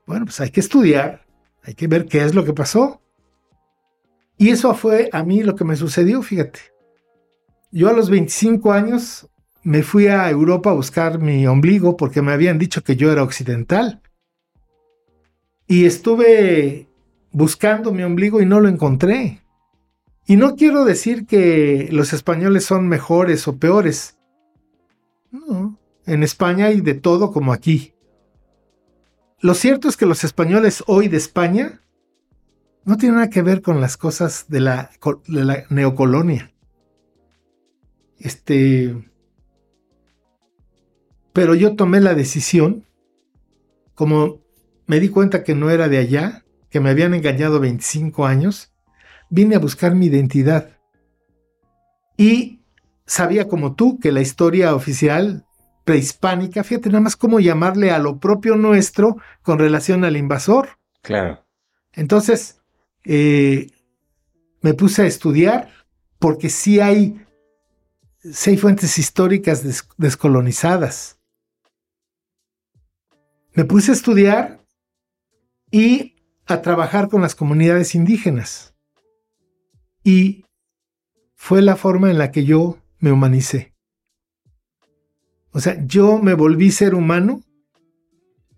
bueno, 0.05 0.25
pues 0.25 0.39
hay 0.39 0.51
que 0.51 0.59
estudiar, 0.59 1.25
hay 1.63 1.73
que 1.73 1.87
ver 1.87 2.05
qué 2.05 2.23
es 2.23 2.35
lo 2.35 2.45
que 2.45 2.53
pasó. 2.53 3.01
Y 4.37 4.49
eso 4.49 4.73
fue 4.75 5.09
a 5.11 5.23
mí 5.23 5.43
lo 5.43 5.55
que 5.55 5.63
me 5.63 5.75
sucedió, 5.75 6.21
fíjate. 6.21 6.59
Yo 7.71 7.89
a 7.89 7.93
los 7.93 8.09
25 8.09 8.71
años 8.71 9.27
me 9.63 9.81
fui 9.81 10.07
a 10.07 10.29
Europa 10.29 10.69
a 10.69 10.73
buscar 10.73 11.19
mi 11.19 11.47
ombligo 11.47 11.97
porque 11.97 12.21
me 12.21 12.33
habían 12.33 12.59
dicho 12.59 12.83
que 12.83 12.95
yo 12.95 13.11
era 13.11 13.23
occidental. 13.23 14.01
Y 15.67 15.85
estuve 15.85 16.87
buscando 17.31 17.91
mi 17.91 18.03
ombligo 18.03 18.41
y 18.41 18.45
no 18.45 18.59
lo 18.59 18.69
encontré. 18.69 19.41
Y 20.27 20.37
no 20.37 20.55
quiero 20.55 20.85
decir 20.85 21.25
que 21.25 21.89
los 21.91 22.13
españoles 22.13 22.65
son 22.65 22.87
mejores 22.87 23.47
o 23.47 23.57
peores. 23.57 24.14
En 26.05 26.23
España 26.23 26.67
hay 26.67 26.81
de 26.81 26.93
todo 26.93 27.31
como 27.31 27.53
aquí. 27.53 27.93
Lo 29.39 29.53
cierto 29.53 29.87
es 29.87 29.97
que 29.97 30.05
los 30.05 30.23
españoles 30.23 30.83
hoy 30.87 31.07
de 31.07 31.17
España 31.17 31.81
no 32.83 32.97
tienen 32.97 33.15
nada 33.15 33.29
que 33.29 33.41
ver 33.41 33.61
con 33.61 33.81
las 33.81 33.97
cosas 33.97 34.45
de 34.47 34.59
la, 34.59 34.91
neocolonia. 35.69 36.51
Este. 38.17 38.95
Pero 41.33 41.53
yo 41.55 41.75
tomé 41.75 41.99
la 41.99 42.13
decisión, 42.13 42.85
como 43.93 44.39
me 44.85 44.99
di 44.99 45.09
cuenta 45.09 45.43
que 45.43 45.55
no 45.55 45.69
era 45.69 45.89
de 45.89 45.97
allá, 45.97 46.45
que 46.69 46.79
me 46.79 46.91
habían 46.91 47.13
engañado 47.13 47.59
25 47.59 48.25
años, 48.25 48.71
vine 49.29 49.55
a 49.55 49.59
buscar 49.59 49.95
mi 49.95 50.05
identidad. 50.05 50.77
Y 52.17 52.61
sabía 53.05 53.47
como 53.47 53.75
tú 53.75 53.99
que 53.99 54.11
la 54.11 54.21
historia 54.21 54.75
oficial 54.75 55.45
prehispánica, 55.83 56.63
fíjate 56.63 56.89
nada 56.89 57.01
más 57.01 57.15
cómo 57.15 57.39
llamarle 57.39 57.91
a 57.91 57.99
lo 57.99 58.19
propio 58.19 58.55
nuestro 58.55 59.17
con 59.43 59.59
relación 59.59 60.03
al 60.03 60.17
invasor. 60.17 60.79
Claro. 61.01 61.45
Entonces, 61.93 62.59
eh, 63.03 63.67
me 64.61 64.73
puse 64.73 65.03
a 65.03 65.05
estudiar 65.05 65.69
porque 66.17 66.49
sí 66.49 66.79
hay, 66.79 67.23
hay 68.45 68.57
fuentes 68.57 68.97
históricas 68.97 69.63
descolonizadas. 69.97 71.19
Me 73.53 73.63
puse 73.63 73.91
a 73.91 73.93
estudiar 73.93 74.65
y 75.69 76.15
a 76.47 76.61
trabajar 76.61 77.09
con 77.09 77.21
las 77.21 77.35
comunidades 77.35 77.93
indígenas. 77.93 78.73
Y 80.03 80.45
fue 81.35 81.61
la 81.61 81.75
forma 81.75 82.09
en 82.09 82.17
la 82.17 82.31
que 82.31 82.43
yo 82.43 82.79
me 82.99 83.11
humanicé. 83.11 83.73
O 85.51 85.59
sea, 85.59 85.81
yo 85.85 86.19
me 86.19 86.33
volví 86.33 86.71
ser 86.71 86.95
humano 86.95 87.41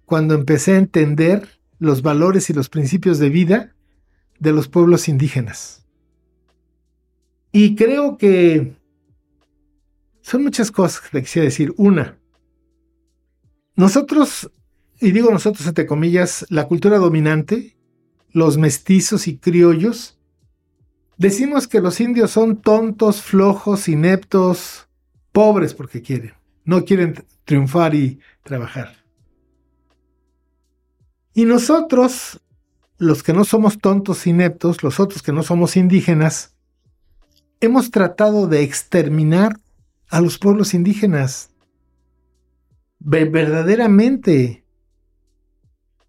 cuando 0.06 0.34
empecé 0.34 0.74
a 0.74 0.78
entender 0.78 1.60
los 1.80 2.02
valores 2.02 2.50
y 2.50 2.54
los 2.54 2.70
principios 2.70 3.20
de 3.20 3.30
vida 3.30 3.76
de 4.40 4.52
los 4.52 4.68
pueblos 4.68 5.08
indígenas. 5.08 5.86
Y 7.52 7.76
creo 7.76 8.18
que 8.18 8.76
son 10.22 10.44
muchas 10.44 10.72
cosas 10.72 11.10
que 11.10 11.22
quisiera 11.22 11.46
decir. 11.46 11.74
Una, 11.78 12.18
nosotros, 13.76 14.52
y 15.00 15.12
digo 15.12 15.32
nosotros 15.32 15.68
entre 15.68 15.86
comillas, 15.86 16.46
la 16.50 16.68
cultura 16.68 16.98
dominante, 16.98 17.78
los 18.32 18.58
mestizos 18.58 19.28
y 19.28 19.38
criollos, 19.38 20.17
decimos 21.18 21.68
que 21.68 21.82
los 21.82 22.00
indios 22.00 22.32
son 22.32 22.62
tontos, 22.62 23.22
flojos, 23.22 23.88
ineptos, 23.88 24.88
pobres 25.32 25.74
porque 25.74 26.02
quieren 26.02 26.38
no 26.68 26.84
quieren 26.84 27.16
triunfar 27.46 27.96
y 27.96 28.20
trabajar. 28.44 28.94
Y 31.34 31.46
nosotros, 31.46 32.42
los 32.98 33.24
que 33.24 33.32
no 33.32 33.46
somos 33.46 33.80
tontos 33.80 34.28
ineptos, 34.28 34.84
los 34.84 35.00
otros 35.00 35.24
que 35.24 35.32
no 35.32 35.44
somos 35.44 35.78
indígenas, 35.78 36.56
hemos 37.62 37.90
tratado 37.90 38.48
de 38.48 38.64
exterminar 38.64 39.58
a 40.10 40.20
los 40.20 40.38
pueblos 40.38 40.74
indígenas. 40.74 41.52
Verdaderamente. 43.00 44.66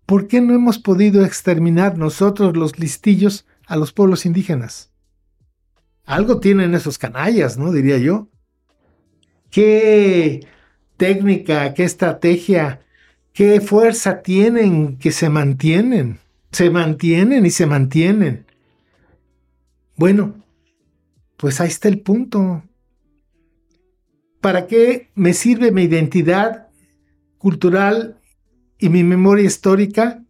¿Por 0.06 0.26
qué 0.26 0.40
no 0.40 0.54
hemos 0.54 0.80
podido 0.80 1.24
exterminar 1.24 1.98
nosotros 1.98 2.56
los 2.56 2.80
listillos 2.80 3.46
a 3.66 3.76
los 3.76 3.92
pueblos 3.92 4.26
indígenas? 4.26 4.87
Algo 6.08 6.40
tienen 6.40 6.72
esos 6.72 6.96
canallas, 6.96 7.58
¿no? 7.58 7.70
Diría 7.70 7.98
yo 7.98 8.28
qué 9.50 10.40
técnica, 10.96 11.74
qué 11.74 11.84
estrategia, 11.84 12.80
qué 13.34 13.60
fuerza 13.60 14.22
tienen 14.22 14.96
que 14.96 15.12
se 15.12 15.28
mantienen, 15.28 16.18
se 16.50 16.70
mantienen 16.70 17.44
y 17.44 17.50
se 17.50 17.66
mantienen. 17.66 18.46
Bueno, 19.96 20.42
pues 21.36 21.60
ahí 21.60 21.68
está 21.68 21.88
el 21.88 22.00
punto. 22.00 22.62
¿Para 24.40 24.66
qué 24.66 25.10
me 25.14 25.34
sirve 25.34 25.72
mi 25.72 25.82
identidad 25.82 26.68
cultural 27.36 28.18
y 28.78 28.88
mi 28.88 29.04
memoria 29.04 29.44
histórica? 29.44 30.24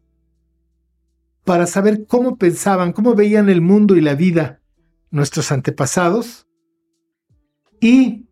Para 1.44 1.68
saber 1.68 2.04
cómo 2.08 2.36
pensaban, 2.36 2.92
cómo 2.92 3.14
veían 3.14 3.48
el 3.48 3.60
mundo 3.60 3.94
y 3.94 4.00
la 4.00 4.16
vida 4.16 4.58
nuestros 5.10 5.52
antepasados 5.52 6.46
y 7.80 8.28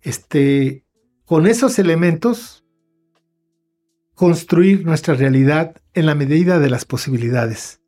este, 0.00 0.84
con 1.24 1.46
esos 1.46 1.78
elementos 1.78 2.64
construir 4.14 4.84
nuestra 4.84 5.14
realidad 5.14 5.76
en 5.94 6.06
la 6.06 6.14
medida 6.14 6.58
de 6.58 6.70
las 6.70 6.84
posibilidades. 6.84 7.80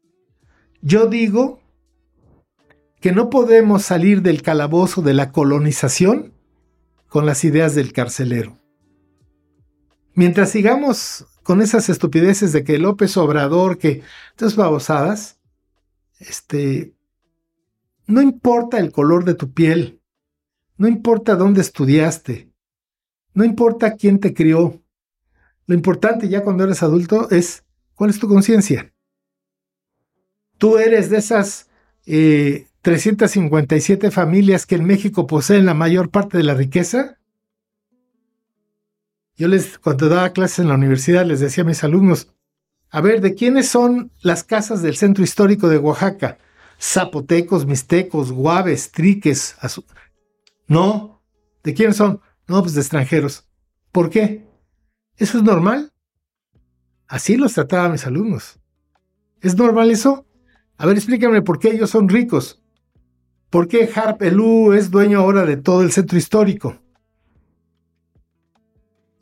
Yo 0.81 1.07
digo 1.07 1.61
que 3.01 3.12
no 3.12 3.31
podemos 3.31 3.82
salir 3.82 4.23
del 4.23 4.43
calabozo 4.43 5.02
de 5.02 5.15
la 5.15 5.32
colonización 5.32 6.32
con 7.09 7.27
las 7.27 7.44
ideas 7.44 7.74
del 7.74 7.93
carcelero. 7.93 8.59
Mientras 10.15 10.51
sigamos 10.51 11.27
con 11.43 11.62
esas 11.62 11.89
estupideces 11.89 12.52
de 12.52 12.62
que 12.62 12.78
López 12.78 13.16
Obrador, 13.16 13.78
que 13.78 14.02
estas 14.31 14.55
babosadas, 14.55 15.40
este, 16.19 16.94
no 18.11 18.20
importa 18.23 18.78
el 18.78 18.93
color 18.93 19.24
de 19.24 19.35
tu 19.35 19.53
piel, 19.53 20.01
no 20.77 20.89
importa 20.89 21.37
dónde 21.37 21.61
estudiaste, 21.61 22.53
no 23.35 23.45
importa 23.45 23.95
quién 23.95 24.19
te 24.19 24.35
crió, 24.35 24.82
lo 25.66 25.74
importante 25.74 26.28
ya 26.28 26.43
cuando 26.43 26.65
eres 26.65 26.82
adulto 26.82 27.31
es 27.31 27.65
cuál 27.95 28.11
es 28.11 28.19
tu 28.19 28.27
conciencia. 28.27 28.93
Tú 30.59 30.78
eres 30.78 31.11
de 31.11 31.19
esas 31.19 31.69
eh, 32.07 32.66
357 32.82 34.11
familias 34.11 34.66
que 34.66 34.74
en 34.74 34.85
México 34.85 35.27
poseen 35.28 35.65
la 35.65 35.74
mayor 35.74 36.11
parte 36.11 36.37
de 36.37 36.45
la 36.45 36.55
riqueza. 36.55 37.19
Yo 39.37 39.47
les, 39.47 39.78
cuando 39.78 40.09
daba 40.09 40.32
clases 40.32 40.59
en 40.59 40.69
la 40.69 40.74
universidad, 40.74 41.24
les 41.24 41.39
decía 41.41 41.62
a 41.62 41.66
mis 41.66 41.85
alumnos, 41.85 42.35
a 42.91 43.01
ver, 43.01 43.20
¿de 43.20 43.35
quiénes 43.35 43.69
son 43.69 44.11
las 44.20 44.43
casas 44.43 44.82
del 44.82 44.97
centro 44.97 45.23
histórico 45.23 45.69
de 45.69 45.78
Oaxaca? 45.78 46.39
Zapotecos, 46.81 47.66
mixtecos, 47.66 48.32
guaves, 48.32 48.90
triques. 48.90 49.57
No, 50.66 51.23
¿de 51.62 51.74
quiénes 51.74 51.97
son? 51.97 52.20
No, 52.48 52.62
pues 52.62 52.74
de 52.74 52.81
extranjeros. 52.81 53.47
¿Por 53.93 54.09
qué? 54.09 54.47
¿Eso 55.16 55.39
es 55.39 55.44
normal? 55.44 55.93
Así 57.07 57.36
los 57.36 57.52
trataba 57.55 57.86
a 57.86 57.89
mis 57.90 58.07
alumnos. 58.07 58.59
¿Es 59.40 59.57
normal 59.57 59.90
eso? 59.90 60.27
A 60.78 60.86
ver, 60.86 60.97
explícame 60.97 61.43
por 61.43 61.59
qué 61.59 61.70
ellos 61.70 61.90
son 61.90 62.09
ricos. 62.09 62.62
¿Por 63.51 63.69
qué 63.69 63.90
Harp 63.94 64.23
Elú 64.23 64.73
es 64.73 64.90
dueño 64.90 65.20
ahora 65.20 65.44
de 65.44 65.57
todo 65.57 65.82
el 65.82 65.93
centro 65.93 66.16
histórico? 66.16 66.81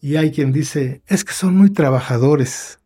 Y 0.00 0.16
hay 0.16 0.30
quien 0.30 0.52
dice, 0.52 1.02
es 1.06 1.24
que 1.24 1.32
son 1.32 1.56
muy 1.56 1.70
trabajadores. 1.70 2.78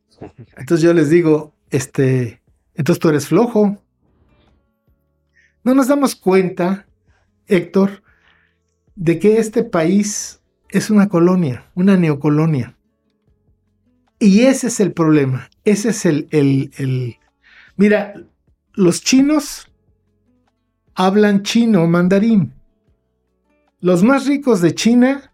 Entonces 0.57 0.82
yo 0.82 0.94
les 0.94 1.11
digo, 1.11 1.55
este, 1.70 2.43
entonces 2.74 3.01
tú 3.01 3.09
eres 3.11 3.27
flojo. 3.27 3.82
No 5.64 5.74
nos 5.74 5.89
damos 5.89 6.16
cuenta, 6.16 6.86
Héctor, 7.47 8.02
de 8.97 9.18
que 9.18 9.39
este 9.39 9.62
país 9.62 10.40
es 10.68 10.90
una 10.90 11.09
colonia, 11.09 11.70
una 11.74 11.97
neocolonia. 11.97 12.76
Y 14.18 14.43
ese 14.43 14.68
es 14.68 14.80
el 14.80 14.93
problema, 14.93 15.51
ese 15.64 15.90
es 15.90 16.06
el, 16.06 16.28
el, 16.30 16.70
el... 16.78 17.16
Mira, 17.76 18.14
los 18.74 19.02
chinos 19.02 19.68
hablan 20.94 21.43
chino 21.43 21.86
mandarín. 21.86 22.52
Los 23.80 24.02
más 24.02 24.26
ricos 24.26 24.60
de 24.60 24.74
China 24.74 25.32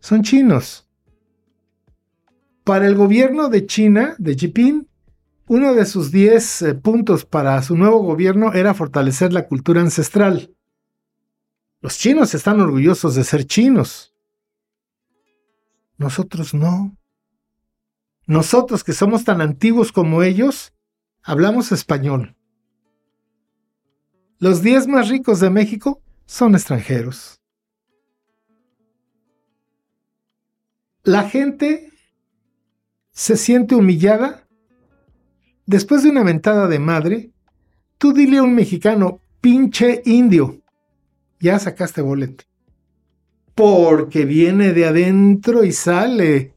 son 0.00 0.22
chinos. 0.22 0.88
Para 2.64 2.86
el 2.86 2.94
gobierno 2.94 3.48
de 3.48 3.66
China, 3.66 4.14
de 4.18 4.34
Jinping, 4.34 4.88
uno 5.52 5.74
de 5.74 5.84
sus 5.84 6.10
10 6.10 6.62
eh, 6.62 6.74
puntos 6.74 7.26
para 7.26 7.60
su 7.60 7.76
nuevo 7.76 7.98
gobierno 7.98 8.54
era 8.54 8.72
fortalecer 8.72 9.34
la 9.34 9.46
cultura 9.46 9.82
ancestral. 9.82 10.56
Los 11.82 11.98
chinos 11.98 12.32
están 12.32 12.58
orgullosos 12.62 13.14
de 13.16 13.22
ser 13.22 13.44
chinos. 13.44 14.14
Nosotros 15.98 16.54
no. 16.54 16.96
Nosotros 18.26 18.82
que 18.82 18.94
somos 18.94 19.24
tan 19.24 19.42
antiguos 19.42 19.92
como 19.92 20.22
ellos, 20.22 20.72
hablamos 21.22 21.70
español. 21.70 22.34
Los 24.38 24.62
10 24.62 24.86
más 24.86 25.10
ricos 25.10 25.38
de 25.38 25.50
México 25.50 26.00
son 26.24 26.54
extranjeros. 26.54 27.42
La 31.02 31.28
gente 31.28 31.92
se 33.10 33.36
siente 33.36 33.74
humillada 33.74 34.48
después 35.66 36.02
de 36.02 36.10
una 36.10 36.24
mentada 36.24 36.68
de 36.68 36.78
madre. 36.78 37.30
Tú 37.98 38.12
dile 38.12 38.38
a 38.38 38.42
un 38.42 38.54
mexicano, 38.54 39.20
pinche 39.40 40.02
indio, 40.04 40.60
ya 41.40 41.58
sacaste 41.58 42.00
boleto. 42.00 42.44
Porque 43.54 44.24
viene 44.24 44.72
de 44.72 44.86
adentro 44.86 45.64
y 45.64 45.72
sale 45.72 46.54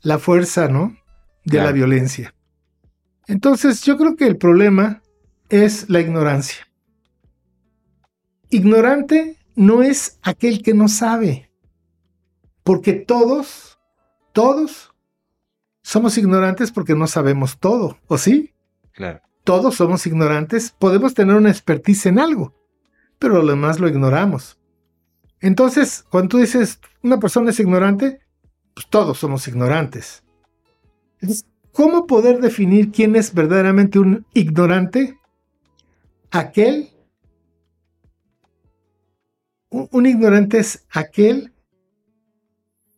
la 0.00 0.18
fuerza, 0.18 0.68
¿no? 0.68 0.96
De 1.44 1.58
la 1.58 1.72
violencia. 1.72 2.34
Entonces 3.26 3.82
yo 3.82 3.96
creo 3.96 4.16
que 4.16 4.26
el 4.26 4.38
problema 4.38 5.02
es 5.48 5.88
la 5.90 6.00
ignorancia. 6.00 6.66
Ignorante 8.50 9.36
no 9.54 9.82
es 9.82 10.18
aquel 10.22 10.62
que 10.62 10.72
no 10.72 10.88
sabe, 10.88 11.50
porque 12.62 12.92
todos, 12.94 13.78
todos 14.32 14.87
somos 15.88 16.18
ignorantes 16.18 16.70
porque 16.70 16.94
no 16.94 17.06
sabemos 17.06 17.58
todo, 17.58 17.96
¿o 18.08 18.18
sí? 18.18 18.52
Claro. 18.92 19.22
Todos 19.42 19.76
somos 19.76 20.06
ignorantes, 20.06 20.74
podemos 20.78 21.14
tener 21.14 21.34
una 21.34 21.48
expertise 21.48 22.04
en 22.04 22.18
algo, 22.18 22.54
pero 23.18 23.42
lo 23.42 23.46
demás 23.46 23.80
lo 23.80 23.88
ignoramos. 23.88 24.58
Entonces, 25.40 26.04
cuando 26.10 26.28
tú 26.28 26.38
dices 26.38 26.78
una 27.02 27.18
persona 27.18 27.48
es 27.48 27.58
ignorante, 27.58 28.20
pues 28.74 28.86
todos 28.88 29.16
somos 29.16 29.48
ignorantes. 29.48 30.22
¿cómo 31.72 32.06
poder 32.06 32.40
definir 32.40 32.92
quién 32.92 33.16
es 33.16 33.32
verdaderamente 33.32 33.98
un 33.98 34.26
ignorante? 34.34 35.18
Aquel 36.30 36.90
un, 39.70 40.04
ignorante 40.04 40.58
es 40.58 40.84
aquel 40.90 41.54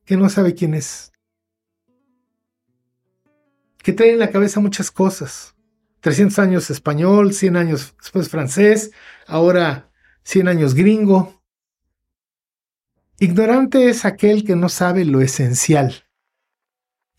que 0.04 0.16
no 0.16 0.28
sabe 0.28 0.54
quién 0.54 0.74
es. 0.74 1.09
Que 3.82 3.92
trae 3.92 4.12
en 4.12 4.18
la 4.18 4.30
cabeza 4.30 4.60
muchas 4.60 4.90
cosas. 4.90 5.54
300 6.00 6.38
años 6.38 6.70
español, 6.70 7.34
100 7.34 7.56
años 7.56 7.94
después 8.00 8.28
francés, 8.28 8.90
ahora 9.26 9.90
100 10.24 10.48
años 10.48 10.74
gringo. 10.74 11.42
Ignorante 13.18 13.90
es 13.90 14.04
aquel 14.04 14.44
que 14.44 14.56
no 14.56 14.68
sabe 14.68 15.04
lo 15.04 15.20
esencial. 15.20 16.04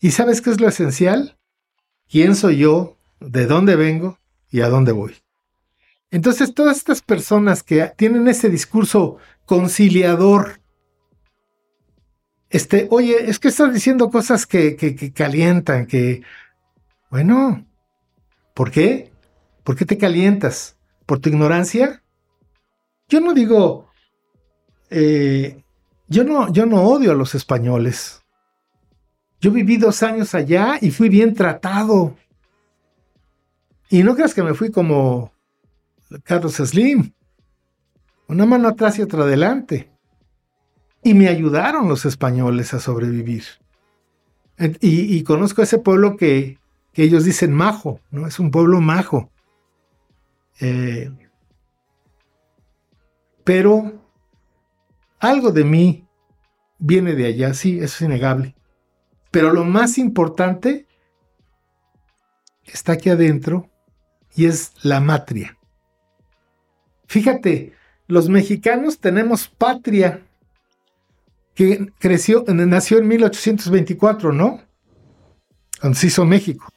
¿Y 0.00 0.10
sabes 0.10 0.40
qué 0.40 0.50
es 0.50 0.60
lo 0.60 0.68
esencial? 0.68 1.38
¿Quién 2.08 2.34
soy 2.34 2.58
yo? 2.58 2.98
¿De 3.20 3.46
dónde 3.46 3.76
vengo? 3.76 4.18
¿Y 4.50 4.62
a 4.62 4.68
dónde 4.68 4.90
voy? 4.90 5.14
Entonces, 6.10 6.54
todas 6.54 6.76
estas 6.76 7.00
personas 7.00 7.62
que 7.62 7.90
tienen 7.96 8.28
ese 8.28 8.50
discurso 8.50 9.16
conciliador, 9.46 10.60
este, 12.50 12.86
oye, 12.90 13.30
es 13.30 13.38
que 13.38 13.48
estás 13.48 13.72
diciendo 13.72 14.10
cosas 14.10 14.44
que, 14.44 14.76
calientan, 15.14 15.86
que, 15.86 16.22
bueno, 17.12 17.66
¿por 18.54 18.70
qué? 18.70 19.12
¿Por 19.64 19.76
qué 19.76 19.84
te 19.84 19.98
calientas? 19.98 20.78
¿Por 21.04 21.18
tu 21.18 21.28
ignorancia? 21.28 22.02
Yo 23.06 23.20
no 23.20 23.34
digo, 23.34 23.90
eh, 24.88 25.62
yo, 26.08 26.24
no, 26.24 26.50
yo 26.50 26.64
no 26.64 26.82
odio 26.84 27.12
a 27.12 27.14
los 27.14 27.34
españoles. 27.34 28.22
Yo 29.42 29.50
viví 29.50 29.76
dos 29.76 30.02
años 30.02 30.34
allá 30.34 30.78
y 30.80 30.90
fui 30.90 31.10
bien 31.10 31.34
tratado. 31.34 32.16
Y 33.90 34.02
no 34.04 34.14
creas 34.14 34.32
que 34.32 34.42
me 34.42 34.54
fui 34.54 34.70
como 34.70 35.34
Carlos 36.24 36.54
Slim. 36.54 37.12
Una 38.26 38.46
mano 38.46 38.68
atrás 38.68 38.98
y 38.98 39.02
otra 39.02 39.24
adelante. 39.24 39.92
Y 41.02 41.12
me 41.12 41.28
ayudaron 41.28 41.90
los 41.90 42.06
españoles 42.06 42.72
a 42.72 42.80
sobrevivir. 42.80 43.44
Y, 44.80 45.22
conozco 45.24 45.60
ese 45.60 45.76
pueblo 45.76 46.16
que, 46.16 46.61
ellos 46.94 47.24
dicen 47.24 47.52
majo, 47.52 48.00
¿no? 48.10 48.26
Es 48.26 48.38
un 48.38 48.50
pueblo 48.50 48.80
majo. 48.80 49.30
Eh, 50.60 51.10
pero 53.44 53.92
algo 55.18 55.50
de 55.52 55.64
mí 55.64 56.06
viene 56.78 57.14
de 57.14 57.26
allá, 57.26 57.54
sí, 57.54 57.78
eso 57.78 57.84
es 57.96 58.00
innegable. 58.02 58.54
Pero 59.30 59.52
lo 59.52 59.64
más 59.64 59.98
importante 59.98 60.86
está 62.64 62.92
aquí 62.92 63.08
adentro 63.08 63.70
y 64.34 64.46
es 64.46 64.72
la 64.82 65.00
matria. 65.00 65.56
Fíjate, 67.06 67.72
los 68.06 68.28
mexicanos 68.28 68.98
tenemos 68.98 69.48
patria 69.48 70.26
que 71.54 71.92
creció, 71.98 72.44
nació 72.48 72.98
en 72.98 73.08
1824, 73.08 74.32
¿no? 74.32 74.62
Cuando 75.80 75.98
se 75.98 76.06
hizo 76.06 76.24
México. 76.24 76.72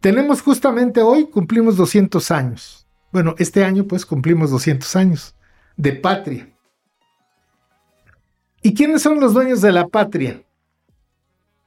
Tenemos 0.00 0.42
justamente 0.42 1.02
hoy, 1.02 1.26
cumplimos 1.26 1.76
200 1.76 2.30
años. 2.30 2.86
Bueno, 3.10 3.34
este 3.38 3.64
año 3.64 3.84
pues 3.84 4.06
cumplimos 4.06 4.50
200 4.50 4.96
años 4.96 5.34
de 5.76 5.92
patria. 5.92 6.54
¿Y 8.62 8.74
quiénes 8.74 9.02
son 9.02 9.20
los 9.20 9.34
dueños 9.34 9.60
de 9.60 9.72
la 9.72 9.88
patria? 9.88 10.42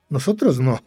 Nosotros 0.10 0.60
no. 0.60 0.80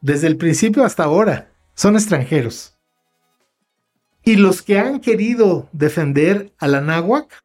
Desde 0.00 0.26
el 0.26 0.36
principio 0.36 0.84
hasta 0.84 1.04
ahora 1.04 1.50
son 1.74 1.94
extranjeros. 1.94 2.76
Y 4.22 4.36
los 4.36 4.62
que 4.62 4.78
han 4.78 5.00
querido 5.00 5.68
defender 5.72 6.54
a 6.58 6.68
la 6.68 6.80
náhuac 6.80 7.42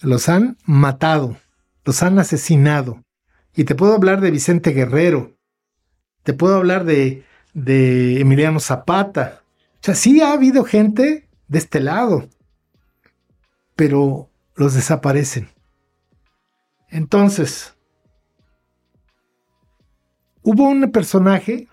los 0.00 0.28
han 0.28 0.56
matado, 0.64 1.36
los 1.84 2.02
han 2.02 2.18
asesinado. 2.18 3.04
Y 3.54 3.64
te 3.64 3.74
puedo 3.74 3.94
hablar 3.94 4.20
de 4.20 4.30
Vicente 4.30 4.70
Guerrero, 4.70 5.36
te 6.22 6.32
puedo 6.32 6.56
hablar 6.56 6.84
de, 6.84 7.24
Emiliano 7.54 8.60
Zapata. 8.60 9.42
O 9.74 9.84
sea, 9.84 9.94
sí 9.94 10.20
ha 10.20 10.32
habido 10.32 10.64
gente 10.64 11.28
de 11.48 11.58
este 11.58 11.80
lado, 11.80 12.28
pero 13.76 14.30
los 14.54 14.74
desaparecen. 14.74 15.48
Entonces, 16.88 17.74
hubo 20.42 20.68
un 20.68 20.90
personaje 20.92 21.68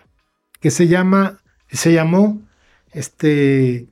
que 0.60 0.70
se 0.70 0.88
llama, 0.88 1.40
se 1.68 1.92
llamó, 1.92 2.40
este, 2.92 3.88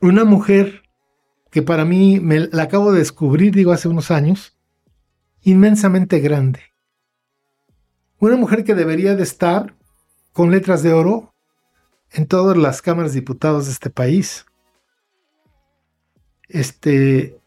una 0.00 0.24
mujer 0.24 0.82
que 1.50 1.62
para 1.62 1.84
mí 1.84 2.20
me 2.20 2.40
la 2.40 2.64
acabo 2.64 2.92
de 2.92 2.98
descubrir, 2.98 3.54
digo, 3.54 3.72
hace 3.72 3.88
unos 3.88 4.10
años, 4.10 4.56
inmensamente 5.42 6.20
grande. 6.20 6.67
Una 8.20 8.36
mujer 8.36 8.64
que 8.64 8.74
debería 8.74 9.14
de 9.14 9.22
estar 9.22 9.74
con 10.32 10.50
letras 10.50 10.82
de 10.82 10.92
oro 10.92 11.34
en 12.10 12.26
todas 12.26 12.56
las 12.56 12.82
cámaras 12.82 13.12
de 13.12 13.20
diputados 13.20 13.66
de 13.66 13.72
este 13.72 13.90
país. 13.90 14.44
Este, 16.48 17.38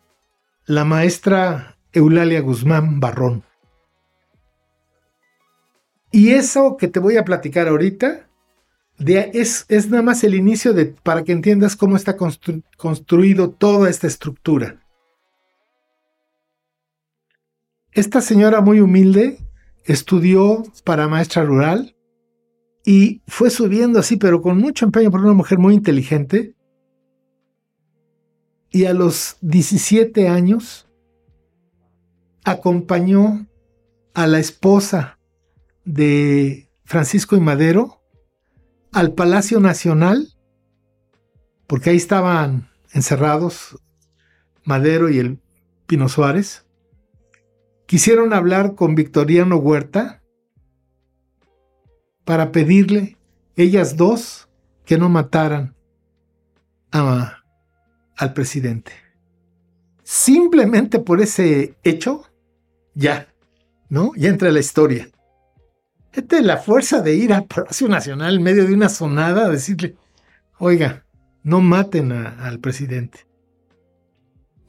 la 0.65 0.85
maestra 0.85 1.77
Eulalia 1.91 2.39
Guzmán 2.41 2.99
Barrón. 2.99 3.43
Y 6.11 6.31
eso 6.31 6.77
que 6.77 6.87
te 6.87 6.99
voy 6.99 7.17
a 7.17 7.25
platicar 7.25 7.67
ahorita 7.67 8.29
es, 8.99 9.65
es, 9.67 9.89
nada 9.89 10.03
más 10.03 10.23
el 10.23 10.35
inicio 10.35 10.73
de, 10.73 10.85
para 10.85 11.23
que 11.23 11.31
entiendas 11.31 11.75
cómo 11.75 11.95
está 11.95 12.15
construido 12.77 13.49
toda 13.49 13.89
esta 13.89 14.07
estructura. 14.07 14.79
Esta 17.93 18.21
señora 18.21 18.61
muy 18.61 18.79
humilde 18.79 19.39
estudió 19.85 20.63
para 20.83 21.07
maestra 21.07 21.43
rural 21.43 21.95
y 22.85 23.21
fue 23.27 23.49
subiendo 23.49 23.99
así, 23.99 24.17
pero 24.17 24.41
con 24.41 24.57
mucho 24.57 24.85
empeño 24.85 25.11
por 25.11 25.21
una 25.21 25.33
mujer 25.33 25.59
muy 25.59 25.75
inteligente. 25.75 26.55
Y 28.71 28.85
a 28.85 28.93
los 28.93 29.37
17 29.41 30.27
años 30.27 30.87
acompañó 32.43 33.47
a 34.13 34.27
la 34.27 34.39
esposa 34.39 35.19
de 35.85 36.69
Francisco 36.85 37.35
y 37.35 37.39
Madero 37.39 38.01
al 38.91 39.13
Palacio 39.13 39.59
Nacional, 39.59 40.27
porque 41.67 41.91
ahí 41.91 41.97
estaban 41.97 42.69
encerrados 42.93 43.77
Madero 44.63 45.09
y 45.09 45.19
el 45.19 45.39
Pino 45.85 46.09
Suárez. 46.09 46.65
Quisieron 47.91 48.31
hablar 48.31 48.75
con 48.75 48.95
Victoriano 48.95 49.57
Huerta 49.57 50.23
para 52.23 52.53
pedirle, 52.53 53.17
ellas 53.57 53.97
dos, 53.97 54.47
que 54.85 54.97
no 54.97 55.09
mataran 55.09 55.75
al 56.91 58.33
presidente. 58.33 58.93
Simplemente 60.03 60.99
por 60.99 61.19
ese 61.19 61.75
hecho, 61.83 62.23
ya, 62.93 63.27
¿no? 63.89 64.13
Ya 64.15 64.29
entra 64.29 64.53
la 64.53 64.61
historia. 64.61 65.09
Este 66.13 66.41
la 66.41 66.55
fuerza 66.55 67.01
de 67.01 67.15
ir 67.15 67.33
al 67.33 67.43
Palacio 67.43 67.89
Nacional 67.89 68.35
en 68.35 68.43
medio 68.43 68.65
de 68.65 68.73
una 68.73 68.87
sonada 68.87 69.47
a 69.47 69.49
decirle, 69.49 69.97
oiga, 70.59 71.03
no 71.43 71.59
maten 71.59 72.13
al 72.13 72.59
presidente. 72.59 73.27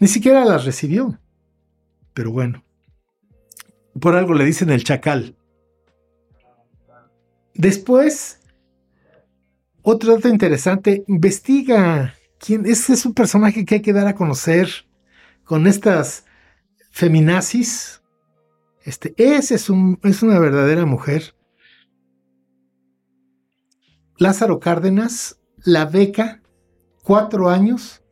Ni 0.01 0.09
siquiera 0.09 0.45
las 0.45 0.65
recibió. 0.65 1.21
Pero 2.15 2.33
bueno, 2.33 2.65
por 4.01 4.17
algo 4.17 4.35
le 4.35 4.45
dicen 4.45 4.71
el 4.71 4.85
chacal. 4.85 5.37
Después, 7.55 8.41
otro 9.83 10.15
dato 10.15 10.29
interesante, 10.29 11.05
investiga 11.07 12.15
quién 12.39 12.65
este 12.67 12.95
es 12.95 13.05
un 13.05 13.15
personaje 13.15 13.65
que 13.65 13.77
hay 13.77 13.83
que 13.83 13.93
dar 13.93 14.07
a 14.07 14.15
conocer 14.15 14.69
con 15.45 15.67
estas 15.67 16.25
feminazis 16.91 18.03
este, 18.85 19.15
es, 19.17 19.71
un, 19.71 19.99
es 20.03 20.23
una 20.23 20.39
verdadera 20.39 20.87
mujer. 20.87 21.35
Lázaro 24.19 24.61
Cárdenas 24.61 25.39
la 25.65 25.85
beca 25.85 26.43
cuatro 27.03 27.49
años 27.49 28.03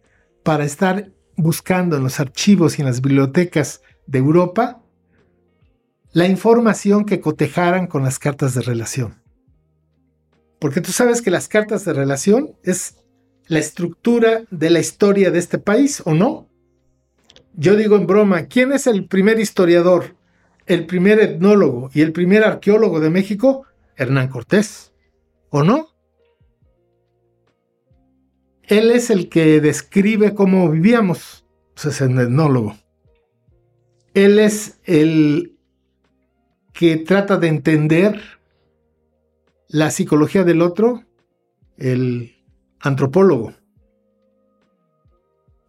para 0.44 0.65
estar 0.65 1.12
buscando 1.36 1.97
en 1.97 2.05
los 2.05 2.20
archivos 2.20 2.78
y 2.78 2.82
en 2.82 2.86
las 2.86 3.01
bibliotecas 3.01 3.82
de 4.07 4.19
Europa 4.19 4.82
la 6.12 6.27
información 6.27 7.05
que 7.05 7.20
cotejaran 7.20 7.87
con 7.87 8.03
las 8.03 8.19
cartas 8.19 8.55
de 8.55 8.62
relación. 8.62 9.23
Porque 10.59 10.81
tú 10.81 10.93
sabes 10.93 11.23
que 11.23 11.31
las 11.31 11.49
cartas 11.49 11.85
de 11.85 11.93
relación 11.93 12.53
es 12.62 12.97
la 13.47 13.59
estructura 13.59 14.43
de 14.51 14.70
la 14.70 14.81
historia 14.81 15.31
de 15.31 15.39
este 15.39 15.59
país, 15.59 16.03
¿o 16.05 16.15
no? 16.15 16.49
Yo 17.55 17.77
digo 17.77 17.97
en 17.97 18.07
broma, 18.07 18.47
¿quién 18.47 18.73
es 18.73 18.87
el 18.87 19.07
primer 19.07 19.41
historiador? 19.41 20.15
el 20.70 20.87
primer 20.87 21.19
etnólogo 21.19 21.91
y 21.93 22.01
el 22.01 22.12
primer 22.12 22.45
arqueólogo 22.45 23.01
de 23.01 23.11
México, 23.11 23.66
Hernán 23.97 24.28
Cortés, 24.28 24.93
¿o 25.51 25.65
no? 25.65 25.89
Él 28.62 28.93
es 28.93 29.11
el 29.11 29.28
que 29.28 29.61
describe 29.61 30.32
cómo 30.32 30.70
vivíamos, 30.70 31.45
pues 31.74 31.87
es 31.87 32.01
el 32.01 32.16
etnólogo. 32.20 32.77
Él 34.15 34.39
es 34.39 34.78
el 34.85 35.59
que 36.81 36.97
trata 36.97 37.36
de 37.36 37.48
entender 37.48 38.23
la 39.69 39.90
psicología 39.90 40.44
del 40.44 40.62
otro, 40.62 41.05
el 41.77 42.35
antropólogo. 42.81 43.52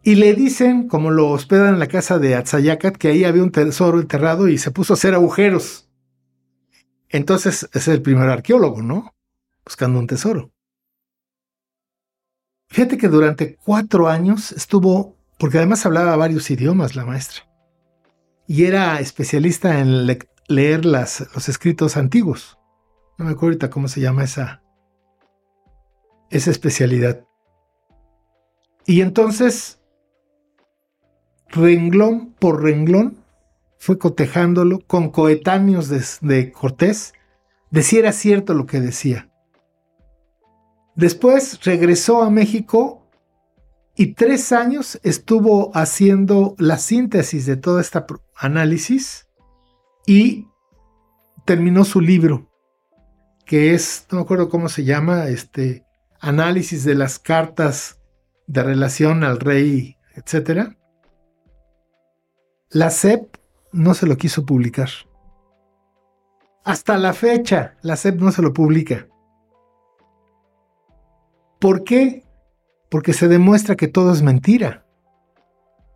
Y 0.02 0.14
le 0.14 0.32
dicen, 0.32 0.88
como 0.88 1.10
lo 1.10 1.28
hospedan 1.28 1.74
en 1.74 1.80
la 1.80 1.88
casa 1.88 2.18
de 2.18 2.34
Atzayacat, 2.34 2.96
que 2.96 3.08
ahí 3.08 3.24
había 3.24 3.42
un 3.42 3.52
tesoro 3.52 4.00
enterrado 4.00 4.48
y 4.48 4.56
se 4.56 4.70
puso 4.70 4.94
a 4.94 4.96
hacer 4.96 5.12
agujeros. 5.12 5.86
Entonces 7.10 7.68
es 7.74 7.88
el 7.88 8.00
primer 8.00 8.30
arqueólogo, 8.30 8.80
¿no? 8.80 9.14
Buscando 9.66 9.98
un 9.98 10.06
tesoro. 10.06 10.50
Fíjate 12.70 12.96
que 12.96 13.08
durante 13.08 13.56
cuatro 13.56 14.08
años 14.08 14.50
estuvo, 14.52 15.18
porque 15.38 15.58
además 15.58 15.84
hablaba 15.84 16.16
varios 16.16 16.50
idiomas 16.50 16.96
la 16.96 17.04
maestra, 17.04 17.42
y 18.46 18.64
era 18.64 18.98
especialista 18.98 19.78
en 19.78 20.06
leer 20.48 20.84
los 20.84 21.48
escritos 21.48 21.96
antiguos. 21.96 22.58
No 23.18 23.24
me 23.24 23.32
acuerdo 23.32 23.48
ahorita 23.48 23.70
cómo 23.70 23.88
se 23.88 24.00
llama 24.00 24.24
esa, 24.24 24.62
esa 26.30 26.50
especialidad. 26.50 27.24
Y 28.86 29.00
entonces 29.00 29.80
renglón 31.52 32.34
por 32.38 32.62
renglón, 32.62 33.18
fue 33.78 33.98
cotejándolo 33.98 34.80
con 34.86 35.10
coetáneos 35.10 35.88
de, 36.20 36.52
Cortés, 36.52 37.14
de 37.70 37.82
si 37.82 37.98
era 37.98 38.12
cierto 38.12 38.54
lo 38.54 38.66
que 38.66 38.80
decía. 38.80 39.30
Después 40.94 41.62
regresó 41.64 42.22
a 42.22 42.30
México 42.30 43.06
y 43.96 44.14
tres 44.14 44.52
años 44.52 45.00
estuvo 45.02 45.76
haciendo 45.76 46.54
la 46.58 46.78
síntesis 46.78 47.46
de 47.46 47.56
todo 47.56 47.80
este 47.80 47.98
análisis 48.36 49.28
y 50.06 50.48
terminó 51.44 51.84
su 51.84 52.00
libro, 52.00 52.50
que 53.44 53.74
es, 53.74 54.06
no 54.10 54.18
me 54.18 54.22
acuerdo 54.22 54.48
cómo 54.48 54.68
se 54.68 54.84
llama, 54.84 55.28
este 55.28 55.84
análisis 56.20 56.84
de 56.84 56.94
las 56.94 57.18
cartas 57.18 58.00
de 58.46 58.62
relación 58.62 59.24
al 59.24 59.40
rey, 59.40 59.96
etcétera. 60.14 60.76
La 62.70 62.90
SEP 62.90 63.36
no 63.72 63.94
se 63.94 64.06
lo 64.06 64.16
quiso 64.16 64.46
publicar. 64.46 64.88
Hasta 66.64 66.96
la 66.96 67.12
fecha, 67.12 67.76
la 67.82 67.96
SEP 67.96 68.20
no 68.20 68.30
se 68.30 68.42
lo 68.42 68.52
publica. 68.52 69.08
¿Por 71.58 71.84
qué? 71.84 72.24
Porque 72.90 73.12
se 73.12 73.28
demuestra 73.28 73.76
que 73.76 73.88
todo 73.88 74.12
es 74.12 74.22
mentira. 74.22 74.86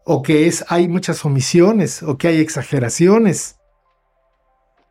O 0.04 0.22
que 0.22 0.46
es, 0.46 0.64
hay 0.68 0.88
muchas 0.88 1.24
omisiones, 1.24 2.02
o 2.02 2.16
que 2.18 2.28
hay 2.28 2.40
exageraciones. 2.40 3.55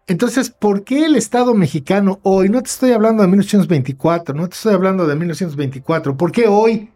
Entonces, 0.08 0.52
¿por 0.52 0.84
qué 0.84 1.06
el 1.06 1.16
Estado 1.16 1.56
mexicano 1.56 2.20
hoy, 2.22 2.50
no 2.50 2.62
te 2.62 2.70
estoy 2.70 2.92
hablando 2.92 3.24
de 3.24 3.28
1924, 3.30 4.36
no 4.36 4.48
te 4.48 4.56
estoy 4.56 4.74
hablando 4.74 5.08
de 5.08 5.16
1924, 5.16 6.16
¿por 6.16 6.32
qué 6.32 6.48
hoy 6.48 6.92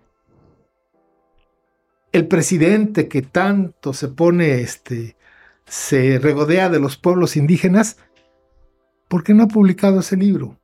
el 2.12 2.28
presidente 2.28 3.08
que 3.08 3.24
tanto 3.24 3.94
se 3.94 4.10
pone, 4.10 4.62
este, 4.62 5.16
se 5.66 6.20
regodea 6.20 6.70
de 6.70 6.80
los 6.80 6.98
pueblos 6.98 7.36
indígenas, 7.36 7.98
¿por 9.08 9.24
qué 9.24 9.34
no 9.34 9.44
ha 9.44 9.48
publicado 9.48 10.02
ese 10.02 10.16
libro? 10.16 10.60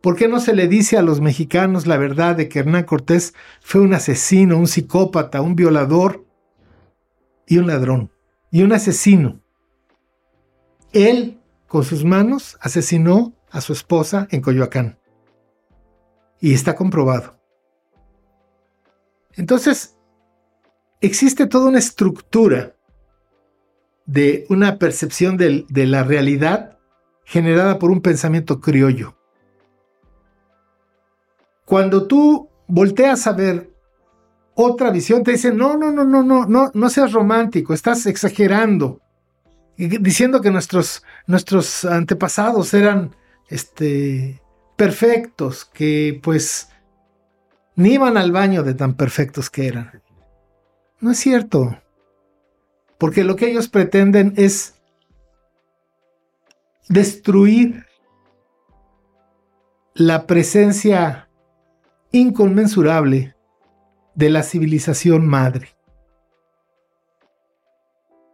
¿Por 0.00 0.16
qué 0.16 0.28
no 0.28 0.38
se 0.38 0.52
le 0.52 0.68
dice 0.68 0.96
a 0.96 1.02
los 1.02 1.20
mexicanos 1.20 1.86
la 1.86 1.96
verdad 1.96 2.36
de 2.36 2.48
que 2.48 2.60
Hernán 2.60 2.84
Cortés 2.84 3.34
fue 3.60 3.80
un 3.80 3.94
asesino, 3.94 4.58
un 4.58 4.66
psicópata, 4.66 5.40
un 5.40 5.54
violador 5.56 6.24
y 7.46 7.58
un 7.58 7.66
ladrón 7.68 8.10
y 8.50 8.62
un 8.62 8.72
asesino? 8.72 9.40
Él, 10.92 11.40
con 11.66 11.84
sus 11.84 12.04
manos, 12.04 12.58
asesinó 12.60 13.34
a 13.50 13.60
su 13.60 13.72
esposa 13.72 14.28
en 14.30 14.40
Coyoacán. 14.40 14.98
Y 16.40 16.54
está 16.54 16.74
comprobado. 16.74 17.38
Entonces, 19.34 19.96
existe 21.00 21.46
toda 21.46 21.68
una 21.68 21.78
estructura 21.78 22.74
de 24.06 24.46
una 24.48 24.78
percepción 24.78 25.36
de, 25.36 25.64
la 25.86 26.02
realidad 26.02 26.78
generada 27.24 27.78
por 27.78 27.90
un 27.90 28.00
pensamiento 28.00 28.60
criollo. 28.60 29.16
Cuando 31.64 32.06
tú 32.06 32.50
volteas 32.66 33.26
a 33.26 33.32
ver 33.32 33.72
otra 34.54 34.90
visión, 34.90 35.22
te 35.22 35.32
dicen, 35.32 35.56
no, 35.56 35.76
no, 35.76 35.90
no, 35.90 36.04
no, 36.04 36.22
no, 36.22 36.44
no, 36.46 36.70
no 36.74 36.90
seas 36.90 37.12
romántico, 37.12 37.72
estás 37.72 38.04
exagerando, 38.06 39.00
diciendo 39.76 40.40
que 40.40 40.50
nuestros, 40.50 41.02
nuestros 41.26 41.84
antepasados 41.84 42.74
eran 42.74 43.14
este, 43.48 44.40
perfectos, 44.76 45.64
que 45.64 46.20
pues 46.22 46.68
ni 47.74 47.94
iban 47.94 48.16
al 48.16 48.32
baño 48.32 48.62
de 48.62 48.74
tan 48.74 48.94
perfectos 48.94 49.50
que 49.50 49.66
eran. 49.66 50.02
No 51.00 51.10
es 51.10 51.18
cierto. 51.18 51.78
Porque 52.98 53.24
lo 53.24 53.34
que 53.34 53.50
ellos 53.50 53.68
pretenden 53.68 54.34
es 54.36 54.74
destruir 56.88 57.86
la 59.94 60.26
presencia 60.26 61.28
inconmensurable 62.12 63.34
de 64.14 64.30
la 64.30 64.42
civilización 64.42 65.26
madre. 65.26 65.74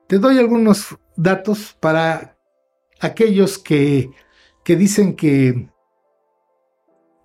Te 0.09 0.19
doy 0.19 0.39
algunos 0.39 0.97
datos 1.17 1.77
para 1.79 2.37
aquellos 3.01 3.59
que, 3.59 4.11
que 4.65 4.77
dicen 4.77 5.15
que, 5.15 5.69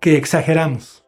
que 0.00 0.16
exageramos 0.16 1.04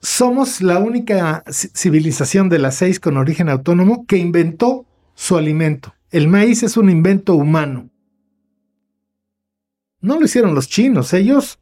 somos 0.00 0.62
la 0.62 0.78
única 0.78 1.44
civilización 1.50 2.48
de 2.48 2.58
las 2.58 2.76
seis 2.76 3.00
con 3.00 3.16
origen 3.16 3.48
autónomo 3.48 4.06
que 4.06 4.16
inventó 4.16 4.86
su 5.14 5.36
alimento. 5.36 5.94
El 6.10 6.28
maíz 6.28 6.62
es 6.62 6.76
un 6.76 6.88
invento 6.90 7.34
humano. 7.34 7.90
No 10.00 10.18
lo 10.18 10.24
hicieron 10.24 10.54
los 10.54 10.68
chinos, 10.68 11.12
ellos 11.12 11.60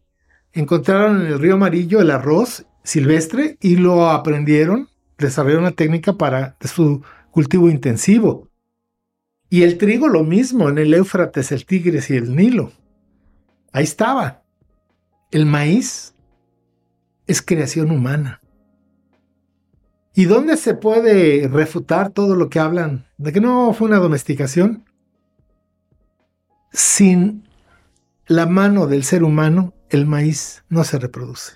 encontraron 0.52 1.22
en 1.22 1.26
el 1.26 1.38
río 1.40 1.54
Amarillo 1.54 2.00
el 2.00 2.10
arroz 2.10 2.66
silvestre 2.84 3.58
y 3.60 3.76
lo 3.76 4.08
aprendieron, 4.08 4.88
desarrollaron 5.18 5.64
una 5.64 5.72
técnica 5.72 6.12
para 6.12 6.56
su 6.60 7.02
cultivo 7.38 7.70
intensivo. 7.70 8.50
Y 9.48 9.62
el 9.62 9.78
trigo 9.78 10.08
lo 10.08 10.24
mismo 10.24 10.68
en 10.68 10.76
el 10.76 10.92
Éufrates, 10.92 11.52
el 11.52 11.66
Tigres 11.66 12.10
y 12.10 12.16
el 12.16 12.34
Nilo. 12.34 12.72
Ahí 13.70 13.84
estaba. 13.84 14.42
El 15.30 15.46
maíz 15.46 16.16
es 17.28 17.40
creación 17.40 17.92
humana. 17.92 18.40
¿Y 20.16 20.24
dónde 20.24 20.56
se 20.56 20.74
puede 20.74 21.46
refutar 21.46 22.10
todo 22.10 22.34
lo 22.34 22.50
que 22.50 22.58
hablan 22.58 23.06
de 23.18 23.32
que 23.32 23.40
no 23.40 23.72
fue 23.72 23.86
una 23.86 23.98
domesticación? 23.98 24.84
Sin 26.72 27.48
la 28.26 28.46
mano 28.46 28.88
del 28.88 29.04
ser 29.04 29.22
humano, 29.22 29.74
el 29.90 30.06
maíz 30.06 30.64
no 30.68 30.82
se 30.82 30.98
reproduce. 30.98 31.52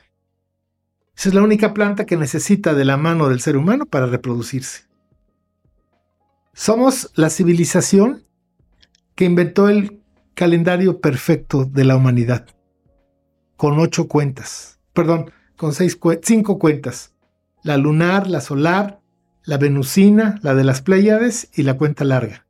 Esa 1.17 1.31
es 1.31 1.35
la 1.35 1.43
única 1.43 1.75
planta 1.75 2.07
que 2.07 2.17
necesita 2.17 2.73
de 2.73 2.85
la 2.85 2.97
mano 2.97 3.29
del 3.29 3.41
ser 3.41 3.57
humano 3.57 3.85
para 3.85 4.07
reproducirse. 4.07 4.92
Somos 6.55 7.11
la 7.15 7.31
civilización 7.31 8.27
que 9.15 9.25
inventó 9.25 9.69
el 9.69 10.03
calendario 10.35 11.01
perfecto 11.01 11.65
de 11.65 11.85
la 11.85 11.97
humanidad, 11.97 12.47
con 13.57 13.79
ocho 13.79 14.07
cuentas. 14.07 14.79
Perdón, 14.93 15.31
con 15.57 15.73
seis, 15.73 15.99
cinco 16.23 16.59
cuentas. 16.59 17.15
La 17.63 17.79
lunar, 17.79 18.29
la 18.29 18.43
solar, 18.43 19.01
la 19.45 19.57
venusina, 19.57 20.39
la 20.43 20.55
de 20.55 20.65
las 20.65 20.83
Pléyades 20.83 21.49
y 21.55 21.63
la 21.63 21.79
cuenta 21.79 22.05
larga. 22.05 22.47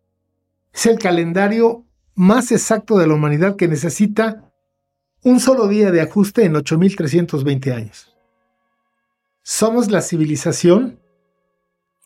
Es 0.72 0.86
el 0.86 0.98
calendario 0.98 1.86
más 2.14 2.50
exacto 2.50 2.98
de 2.98 3.06
la 3.06 3.14
humanidad 3.14 3.54
que 3.54 3.68
necesita 3.68 4.50
un 5.22 5.38
solo 5.38 5.68
día 5.68 5.92
de 5.92 6.00
ajuste 6.00 6.44
en 6.44 6.56
8320 6.56 7.72
años. 7.72 8.12
Somos 9.42 9.90
la 9.90 10.02
civilización 10.02 11.01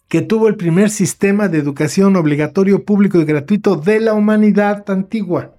que 0.08 0.22
tuvo 0.22 0.48
el 0.48 0.56
primer 0.56 0.90
sistema 0.90 1.48
de 1.48 1.58
educación 1.58 2.16
obligatorio 2.16 2.84
público 2.84 3.18
y 3.18 3.24
gratuito 3.24 3.76
de 3.76 4.00
la 4.00 4.14
humanidad 4.14 4.88
antigua 4.90 5.56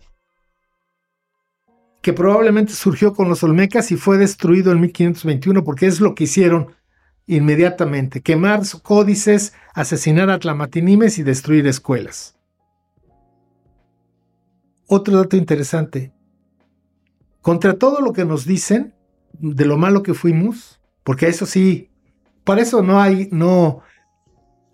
que 2.08 2.14
probablemente 2.14 2.72
surgió 2.72 3.14
con 3.14 3.28
los 3.28 3.44
olmecas 3.44 3.92
y 3.92 3.98
fue 3.98 4.18
destruido 4.18 4.72
en 4.72 4.80
1521 4.80 5.64
porque 5.66 5.88
es 5.88 6.00
lo 6.00 6.16
que 6.16 6.24
hicieron 6.24 6.74
inmediatamente, 7.26 8.22
quemar 8.22 8.62
códices, 8.82 9.52
asesinar 9.74 10.30
a 10.30 10.40
Tlamatinimes 10.40 11.20
y 11.20 11.24
destruir 11.24 11.68
escuelas. 11.68 12.38
Otro 14.88 15.18
dato 15.18 15.36
interesante, 15.36 16.14
contra 17.42 17.74
todo 17.74 18.00
lo 18.00 18.14
que 18.14 18.24
nos 18.24 18.46
dicen 18.46 18.96
de 19.34 19.66
lo 19.66 19.78
malo 19.78 20.02
que 20.02 20.14
fuimos, 20.14 20.80
porque 21.04 21.28
eso 21.28 21.46
sí, 21.46 21.92
para 22.46 22.62
eso 22.62 22.82
no 22.82 23.02
hay, 23.02 23.28
no, 23.34 23.82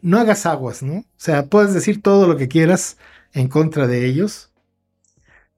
no 0.03 0.19
hagas 0.19 0.45
aguas, 0.45 0.84
¿no? 0.84 0.97
O 0.97 1.05
sea, 1.15 1.45
puedes 1.45 1.73
decir 1.73 2.01
todo 2.01 2.27
lo 2.27 2.35
que 2.38 2.49
quieras 2.49 2.97
en 3.31 3.47
contra 3.47 3.88
de 3.88 4.05
ellos, 4.05 4.51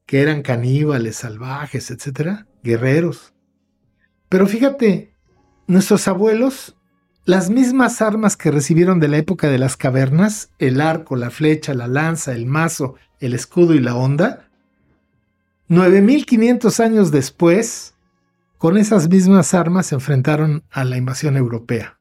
que 0.05 0.21
eran 0.21 0.43
caníbales, 0.43 1.17
salvajes, 1.17 1.89
etcétera, 1.89 2.47
guerreros. 2.63 3.33
Pero 4.29 4.45
fíjate, 4.45 5.15
nuestros 5.65 6.07
abuelos, 6.07 6.77
las 7.25 7.49
mismas 7.49 8.03
armas 8.03 8.37
que 8.37 8.51
recibieron 8.51 8.99
de 8.99 9.07
la 9.07 9.17
época 9.17 9.49
de 9.49 9.57
las 9.57 9.77
cavernas, 9.77 10.51
el 10.59 10.79
arco, 10.79 11.15
la 11.15 11.31
flecha, 11.31 11.73
la 11.73 11.87
lanza, 11.87 12.33
el 12.33 12.45
mazo, 12.45 12.95
el 13.19 13.33
escudo 13.33 13.73
y 13.73 13.79
la 13.79 13.95
honda, 13.95 14.47
9500 15.69 16.79
años 16.79 17.11
después, 17.11 17.95
con 18.59 18.77
esas 18.77 19.09
mismas 19.09 19.55
armas 19.55 19.87
se 19.87 19.95
enfrentaron 19.95 20.63
a 20.69 20.83
la 20.83 20.97
invasión 20.97 21.35
europea. 21.35 21.99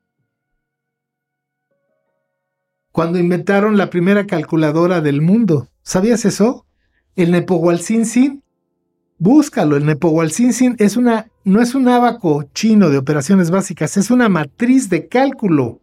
Cuando 2.95 3.19
inventaron 3.19 3.77
la 3.77 3.91
primera 3.91 4.25
calculadora 4.25 5.01
del 5.01 5.21
mundo, 5.21 5.67
¿sabías 5.83 6.25
eso? 6.25 6.65
El 7.17 7.33
Nepohualcinsin, 7.33 8.45
búscalo, 9.19 9.77
el 9.77 9.85
Nepohualcinsin 9.85 10.77
es 10.79 10.97
una, 10.97 11.29
no 11.43 11.61
es 11.61 11.75
un 11.75 11.89
abaco 11.89 12.45
chino 12.55 12.91
de 12.91 12.99
operaciones 12.99 13.51
básicas, 13.51 13.97
es 13.97 14.13
una 14.13 14.29
matriz 14.29 14.91
de 14.91 15.09
cálculo. 15.09 15.81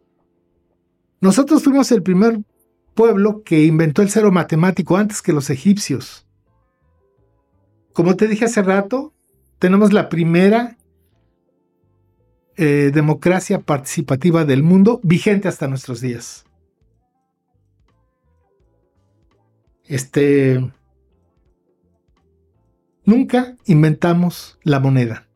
Nosotros 1.20 1.66
fuimos 1.66 1.92
el 1.92 2.02
primer 2.02 2.40
pueblo 2.94 3.44
que 3.44 3.66
inventó 3.66 4.02
el 4.04 4.10
cero 4.10 4.32
matemático 4.32 4.96
antes 4.96 5.22
que 5.22 5.34
los 5.34 5.50
egipcios. 5.50 6.26
Como 7.92 8.16
te 8.16 8.30
dije 8.30 8.46
hace 8.46 8.64
rato, 8.64 9.14
tenemos 9.60 9.92
la 9.92 10.08
primera 10.08 10.78
eh, 12.56 12.92
democracia 12.94 13.60
participativa 13.60 14.46
del 14.46 14.64
mundo 14.64 15.02
vigente 15.04 15.50
hasta 15.50 15.68
nuestros 15.68 16.00
días. 16.00 16.46
Este, 19.92 20.58
Nunca 23.04 23.58
inventamos 23.66 24.58
la 24.64 24.80
moneda. 24.80 25.28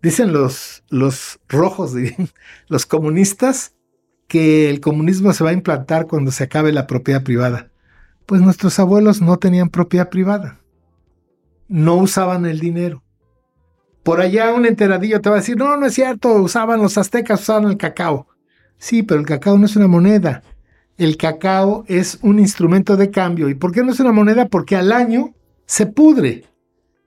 Dicen 0.00 0.32
los, 0.32 0.84
los 0.88 1.40
rojos, 1.48 1.94
los 2.68 2.86
comunistas, 2.86 3.74
que 4.28 4.70
el 4.70 4.80
comunismo 4.80 5.32
se 5.32 5.42
va 5.42 5.50
a 5.50 5.54
implantar 5.54 6.06
cuando 6.06 6.30
se 6.30 6.44
acabe 6.44 6.70
la 6.70 6.86
propiedad 6.86 7.24
privada. 7.24 7.72
Pues 8.24 8.40
nuestros 8.40 8.78
abuelos 8.78 9.20
no 9.20 9.38
tenían 9.38 9.70
propiedad 9.70 10.08
privada. 10.08 10.60
No 11.66 11.96
usaban 11.96 12.46
el 12.46 12.60
dinero. 12.60 13.02
Por 14.04 14.20
allá 14.20 14.52
un 14.52 14.64
enteradillo 14.64 15.20
te 15.20 15.28
va 15.28 15.36
a 15.36 15.40
decir, 15.40 15.56
no, 15.56 15.76
no 15.76 15.86
es 15.86 15.94
cierto, 15.94 16.34
usaban 16.34 16.80
los 16.80 16.98
aztecas, 16.98 17.40
usaban 17.40 17.64
el 17.64 17.78
cacao. 17.78 18.28
Sí, 18.76 19.02
pero 19.02 19.18
el 19.18 19.26
cacao 19.26 19.58
no 19.58 19.66
es 19.66 19.74
una 19.74 19.88
moneda. 19.88 20.44
El 20.98 21.16
cacao 21.16 21.84
es 21.88 22.18
un 22.22 22.38
instrumento 22.38 22.96
de 22.96 23.10
cambio. 23.10 23.48
¿Y 23.48 23.54
por 23.54 23.72
qué 23.72 23.82
no 23.82 23.92
es 23.92 24.00
una 24.00 24.12
moneda? 24.12 24.46
Porque 24.48 24.76
al 24.76 24.92
año 24.92 25.34
se 25.64 25.86
pudre. 25.86 26.44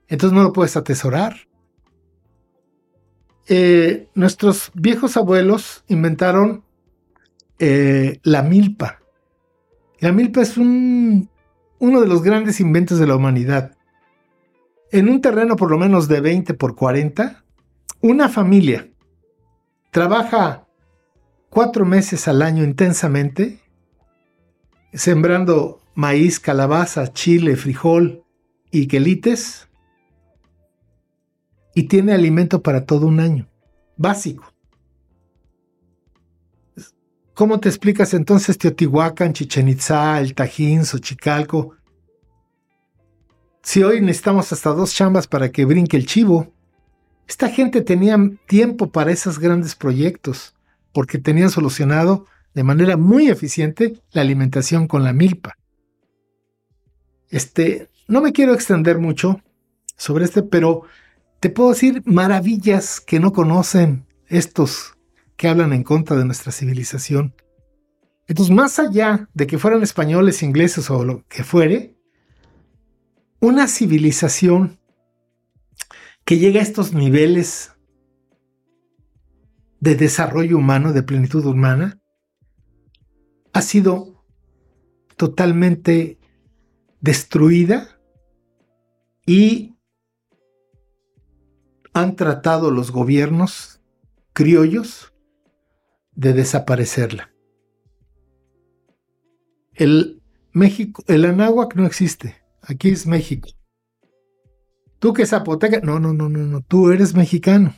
Entonces 0.08 0.34
no 0.36 0.42
lo 0.42 0.52
puedes 0.52 0.76
atesorar. 0.76 1.36
Eh, 3.46 4.08
nuestros 4.14 4.72
viejos 4.74 5.16
abuelos 5.16 5.84
inventaron 5.86 6.64
eh, 7.60 8.18
la 8.24 8.42
milpa. 8.42 8.98
La 10.00 10.10
milpa 10.10 10.40
es 10.42 10.56
un, 10.56 11.28
uno 11.78 12.00
de 12.00 12.08
los 12.08 12.22
grandes 12.22 12.58
inventos 12.58 12.98
de 12.98 13.06
la 13.06 13.14
humanidad 13.14 13.76
en 14.92 15.08
un 15.08 15.22
terreno 15.22 15.56
por 15.56 15.70
lo 15.70 15.78
menos 15.78 16.06
de 16.06 16.20
20 16.20 16.54
por 16.54 16.76
40, 16.76 17.42
una 18.02 18.28
familia 18.28 18.88
trabaja 19.90 20.66
cuatro 21.48 21.84
meses 21.84 22.28
al 22.28 22.42
año 22.42 22.62
intensamente, 22.62 23.60
sembrando 24.92 25.80
maíz, 25.94 26.40
calabaza, 26.40 27.12
chile, 27.12 27.56
frijol 27.56 28.24
y 28.70 28.86
quelites, 28.86 29.68
y 31.74 31.84
tiene 31.84 32.12
alimento 32.12 32.62
para 32.62 32.84
todo 32.84 33.06
un 33.06 33.20
año, 33.20 33.48
básico. 33.96 34.52
¿Cómo 37.34 37.60
te 37.60 37.68
explicas 37.68 38.12
entonces 38.12 38.58
Teotihuacán, 38.58 39.32
Chichen 39.32 39.68
Itzá, 39.68 40.20
el 40.20 40.34
Tajín, 40.34 40.84
Xochicalco, 40.84 41.76
si 43.62 43.82
hoy 43.82 44.00
necesitamos 44.00 44.52
hasta 44.52 44.70
dos 44.70 44.92
chambas 44.92 45.26
para 45.26 45.50
que 45.50 45.64
brinque 45.64 45.96
el 45.96 46.06
chivo, 46.06 46.52
esta 47.28 47.48
gente 47.48 47.80
tenía 47.80 48.18
tiempo 48.46 48.90
para 48.90 49.12
esos 49.12 49.38
grandes 49.38 49.74
proyectos, 49.76 50.54
porque 50.92 51.18
tenían 51.18 51.48
solucionado 51.48 52.26
de 52.54 52.62
manera 52.62 52.96
muy 52.96 53.28
eficiente 53.28 54.00
la 54.12 54.22
alimentación 54.22 54.86
con 54.86 55.04
la 55.04 55.12
milpa. 55.12 55.56
Este, 57.28 57.88
no 58.08 58.20
me 58.20 58.32
quiero 58.32 58.52
extender 58.52 58.98
mucho 58.98 59.40
sobre 59.96 60.24
este, 60.24 60.42
pero 60.42 60.82
te 61.40 61.50
puedo 61.50 61.70
decir 61.70 62.02
maravillas 62.04 63.00
que 63.00 63.20
no 63.20 63.32
conocen 63.32 64.06
estos 64.28 64.94
que 65.36 65.48
hablan 65.48 65.72
en 65.72 65.82
contra 65.82 66.16
de 66.16 66.24
nuestra 66.24 66.52
civilización. 66.52 67.34
Entonces, 68.28 68.54
más 68.54 68.78
allá 68.78 69.28
de 69.34 69.46
que 69.46 69.58
fueran 69.58 69.82
españoles, 69.82 70.42
ingleses 70.42 70.88
o 70.90 71.04
lo 71.04 71.24
que 71.28 71.42
fuere, 71.42 71.96
una 73.40 73.66
civilización 73.66 74.78
que 76.24 76.38
llega 76.38 76.60
a 76.60 76.62
estos 76.62 76.92
niveles 76.92 77.72
de 79.80 79.96
desarrollo 79.96 80.58
humano, 80.58 80.92
de 80.92 81.02
plenitud 81.02 81.44
humana, 81.44 82.01
ha 83.52 83.62
sido 83.62 84.24
totalmente 85.16 86.18
destruida 87.00 88.00
y 89.26 89.76
han 91.92 92.16
tratado 92.16 92.70
los 92.70 92.90
gobiernos 92.90 93.80
criollos 94.32 95.12
de 96.14 96.32
desaparecerla. 96.32 97.30
El 99.74 100.22
México, 100.52 101.02
el 101.06 101.24
Anáhuac 101.24 101.74
no 101.76 101.86
existe. 101.86 102.36
Aquí 102.62 102.90
es 102.90 103.06
México. 103.06 103.48
Tú 104.98 105.12
que 105.12 105.26
zapoteca. 105.26 105.80
No, 105.80 105.98
no, 105.98 106.12
no, 106.12 106.28
no, 106.28 106.40
no. 106.40 106.60
Tú 106.62 106.90
eres 106.90 107.14
mexicano. 107.14 107.74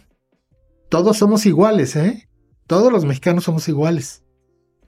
Todos 0.91 1.17
somos 1.17 1.47
iguales, 1.47 1.97
¿eh? 1.97 2.29
Todos 2.67 2.93
los 2.93 3.05
mexicanos 3.05 3.45
somos 3.45 3.69
iguales. 3.69 4.24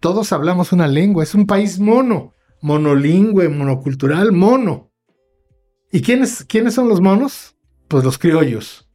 Todos 0.07 0.33
hablamos 0.33 0.71
una 0.71 0.87
lengua. 0.87 1.25
Es 1.25 1.35
un 1.35 1.49
país 1.49 1.81
mono. 1.81 2.33
Monolingüe, 2.63 3.49
monocultural, 3.49 4.31
mono. 4.31 4.93
¿Y 5.91 6.01
quiénes, 6.01 6.45
quiénes 6.45 6.75
son 6.75 6.89
los 6.89 7.01
monos? 7.01 7.57
Pues 7.89 8.05
los 8.05 8.17
criollos. 8.17 8.89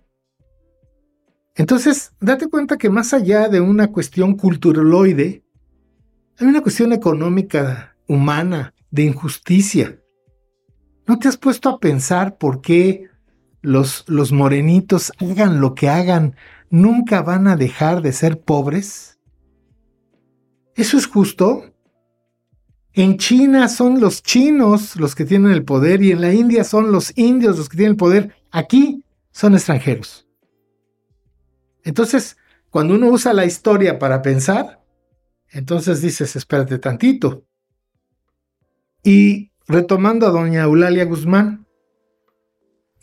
Entonces, 1.54 2.14
date 2.22 2.48
cuenta 2.48 2.78
que 2.78 2.90
más 2.90 3.14
allá 3.14 3.50
de 3.50 3.60
una 3.60 3.92
cuestión 3.92 4.38
culturaloide, 4.38 5.44
hay 6.40 6.48
una 6.48 6.62
cuestión 6.62 6.94
económica, 6.94 7.98
humana, 8.08 8.74
de 8.90 9.04
injusticia. 9.04 10.00
¿No 11.08 11.20
te 11.20 11.28
has 11.28 11.36
puesto 11.36 11.68
a 11.68 11.82
pensar 11.82 12.38
por 12.38 12.62
qué 12.62 13.10
los, 13.62 14.06
los 14.08 14.32
morenitos, 14.32 15.12
hagan 15.20 15.60
lo 15.60 15.76
que 15.76 15.90
hagan, 15.90 16.38
nunca 16.70 17.22
van 17.22 17.50
a 17.50 17.58
dejar 17.58 18.02
de 18.02 18.14
ser 18.14 18.40
pobres? 18.40 19.12
¿Eso 20.82 20.98
es 20.98 21.06
justo? 21.06 21.72
En 22.94 23.20
China 23.20 23.70
son 23.70 24.02
los 24.02 24.24
chinos 24.24 24.96
los 24.96 25.14
que 25.14 25.26
tienen 25.26 25.52
el 25.52 25.64
poder 25.64 26.02
y 26.02 26.12
en 26.12 26.22
la 26.22 26.34
India 26.34 26.64
son 26.64 26.92
los 26.92 27.16
indios 27.16 27.60
los 27.60 27.70
que 27.70 27.78
tienen 27.78 27.92
el 27.92 27.98
poder. 27.98 28.36
Aquí 28.50 29.06
son 29.30 29.54
extranjeros. 29.54 30.28
Entonces, 31.84 32.36
cuando 32.72 32.96
uno 32.96 33.10
usa 33.10 33.32
la 33.32 33.46
historia 33.46 34.00
para 34.00 34.24
pensar, 34.24 34.84
entonces 35.52 36.02
dices, 36.02 36.36
espérate 36.36 36.80
tantito. 36.80 37.46
Y 39.04 39.52
retomando 39.68 40.26
a 40.26 40.32
doña 40.32 40.64
Eulalia 40.64 41.06
Guzmán, 41.06 41.68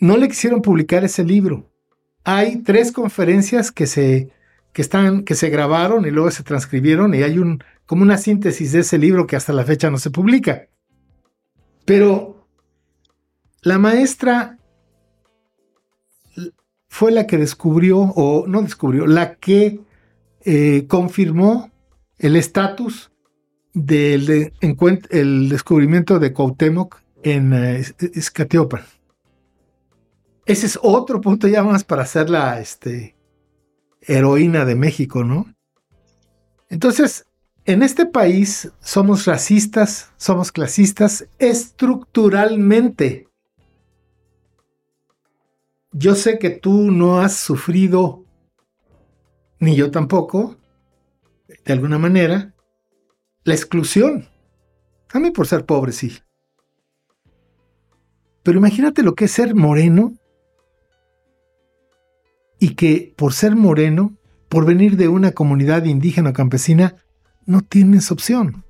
no 0.00 0.16
le 0.16 0.26
quisieron 0.26 0.62
publicar 0.62 1.04
ese 1.04 1.22
libro. 1.22 1.70
Hay 2.24 2.56
tres 2.64 2.90
conferencias 2.90 3.70
que 3.70 3.86
se, 3.86 4.32
que 4.78 4.82
están, 4.82 5.24
que 5.24 5.34
se 5.34 5.50
grabaron 5.50 6.06
y 6.06 6.12
luego 6.12 6.30
se 6.30 6.44
transcribieron 6.44 7.12
y 7.12 7.24
hay 7.24 7.40
un, 7.40 7.64
como 7.84 8.02
una 8.02 8.16
síntesis 8.16 8.70
de 8.70 8.78
ese 8.78 8.96
libro 8.96 9.26
que 9.26 9.34
hasta 9.34 9.52
la 9.52 9.64
fecha 9.64 9.90
no 9.90 9.98
se 9.98 10.12
publica. 10.12 10.68
Pero 11.84 12.46
la 13.62 13.76
maestra 13.80 14.56
fue 16.86 17.10
la 17.10 17.26
que 17.26 17.38
descubrió, 17.38 17.98
o 17.98 18.46
no 18.46 18.62
descubrió, 18.62 19.08
la 19.08 19.34
que 19.34 19.80
eh, 20.44 20.86
confirmó 20.86 21.72
el 22.16 22.36
estatus 22.36 23.10
del 23.74 24.52
el 25.10 25.48
descubrimiento 25.48 26.20
de 26.20 26.32
Cuauhtémoc 26.32 27.02
en 27.24 27.52
uh, 27.52 28.76
Ese 30.46 30.66
es 30.66 30.78
otro 30.80 31.20
punto 31.20 31.48
ya 31.48 31.64
más 31.64 31.82
para 31.82 32.06
ser 32.06 32.30
la 32.30 32.60
este, 32.60 33.17
heroína 34.08 34.64
de 34.64 34.74
México, 34.74 35.22
¿no? 35.22 35.54
Entonces, 36.68 37.26
en 37.64 37.82
este 37.82 38.06
país 38.06 38.72
somos 38.80 39.26
racistas, 39.26 40.10
somos 40.16 40.50
clasistas 40.50 41.28
estructuralmente. 41.38 43.28
Yo 45.92 46.14
sé 46.14 46.38
que 46.38 46.50
tú 46.50 46.90
no 46.90 47.20
has 47.20 47.36
sufrido, 47.36 48.24
ni 49.58 49.76
yo 49.76 49.90
tampoco, 49.90 50.56
de 51.64 51.72
alguna 51.72 51.98
manera, 51.98 52.54
la 53.44 53.54
exclusión. 53.54 54.28
A 55.12 55.18
mí 55.18 55.30
por 55.30 55.46
ser 55.46 55.64
pobre, 55.64 55.92
sí. 55.92 56.18
Pero 58.42 58.58
imagínate 58.58 59.02
lo 59.02 59.14
que 59.14 59.26
es 59.26 59.32
ser 59.32 59.54
moreno 59.54 60.17
y 62.58 62.70
que 62.70 63.12
por 63.16 63.32
ser 63.32 63.56
moreno, 63.56 64.16
por 64.48 64.64
venir 64.64 64.96
de 64.96 65.08
una 65.08 65.32
comunidad 65.32 65.84
indígena 65.84 66.30
o 66.30 66.32
campesina, 66.32 66.96
no 67.46 67.62
tienes 67.62 68.10
opción. 68.10 68.64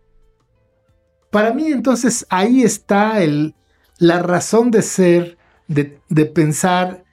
Para 1.30 1.52
mí 1.52 1.66
entonces 1.66 2.26
ahí 2.30 2.62
está 2.62 3.18
la 3.98 4.22
razón 4.22 4.70
de 4.70 4.82
ser, 4.82 5.38
de, 5.66 6.00
de 6.08 6.26
pensar, 6.26 7.04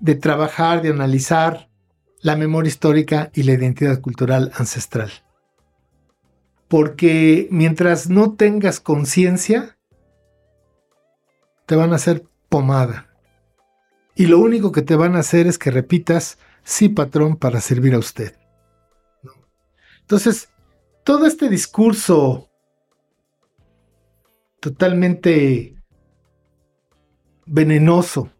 de 0.00 0.14
trabajar, 0.14 0.82
de 0.82 0.90
analizar 0.90 1.68
la 2.20 2.36
memoria 2.36 2.68
histórica 2.68 3.30
y 3.34 3.42
la 3.42 3.52
identidad 3.52 4.00
cultural 4.00 4.52
ancestral 4.54 5.10
porque 6.74 7.46
mientras 7.52 8.08
no 8.08 8.32
tengas 8.32 8.80
conciencia, 8.80 9.76
te 11.66 11.76
van 11.76 11.92
a 11.92 11.96
hacer 11.96 12.24
pomada. 12.48 13.13
Y 14.14 14.26
lo 14.26 14.38
único 14.38 14.70
que 14.70 14.82
te 14.82 14.96
van 14.96 15.16
a 15.16 15.20
hacer 15.20 15.46
es 15.46 15.58
que 15.58 15.70
repitas, 15.70 16.38
sí, 16.62 16.88
patrón, 16.88 17.36
para 17.36 17.60
servir 17.60 17.94
a 17.94 17.98
usted. 17.98 18.36
Entonces, 20.00 20.50
todo 21.02 21.26
este 21.26 21.48
discurso 21.48 22.48
totalmente 24.60 25.76
venenoso, 27.46 28.30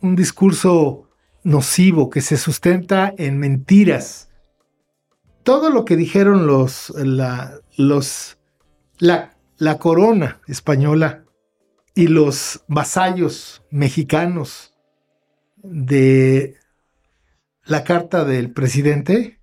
un 0.00 0.14
discurso 0.14 1.08
nocivo 1.42 2.10
que 2.10 2.20
se 2.20 2.36
sustenta 2.36 3.14
en 3.16 3.38
mentiras, 3.38 4.28
todo 5.42 5.70
lo 5.70 5.84
que 5.84 5.96
dijeron 5.96 6.46
los, 6.46 6.90
la, 6.90 7.60
los, 7.76 8.36
la, 8.98 9.36
la 9.56 9.78
corona 9.78 10.40
española 10.46 11.24
y 11.94 12.08
los 12.08 12.64
vasallos 12.68 13.62
mexicanos 13.70 14.75
de 15.70 16.56
la 17.64 17.84
carta 17.84 18.24
del 18.24 18.52
presidente 18.52 19.40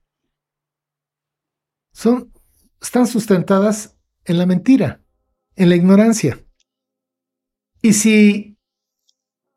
son, 1.91 2.31
están 2.81 3.07
sustentadas 3.07 3.97
en 4.25 4.37
la 4.37 4.45
mentira, 4.45 5.01
en 5.55 5.69
la 5.69 5.75
ignorancia. 5.75 6.39
Y 7.81 7.93
si, 7.93 8.57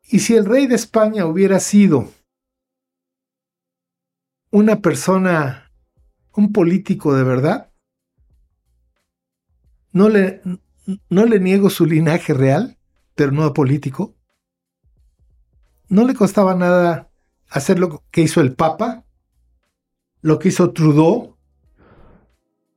y 0.03 0.19
si 0.19 0.35
el 0.35 0.45
rey 0.45 0.67
de 0.67 0.75
España 0.75 1.25
hubiera 1.25 1.59
sido 1.59 2.11
una 4.51 4.81
persona, 4.81 5.71
un 6.33 6.51
político 6.51 7.15
de 7.15 7.23
verdad, 7.23 7.73
no 9.91 10.09
le, 10.09 10.41
no 11.09 11.25
le 11.25 11.39
niego 11.39 11.69
su 11.69 11.85
linaje 11.85 12.33
real, 12.33 12.77
pero 13.15 13.31
no 13.31 13.53
político. 13.53 14.16
No 15.89 16.05
le 16.05 16.13
costaba 16.13 16.55
nada 16.55 17.09
hacer 17.49 17.79
lo 17.79 18.03
que 18.11 18.21
hizo 18.21 18.41
el 18.41 18.53
Papa, 18.53 19.03
lo 20.21 20.39
que 20.39 20.49
hizo 20.49 20.71
Trudeau, 20.71 21.37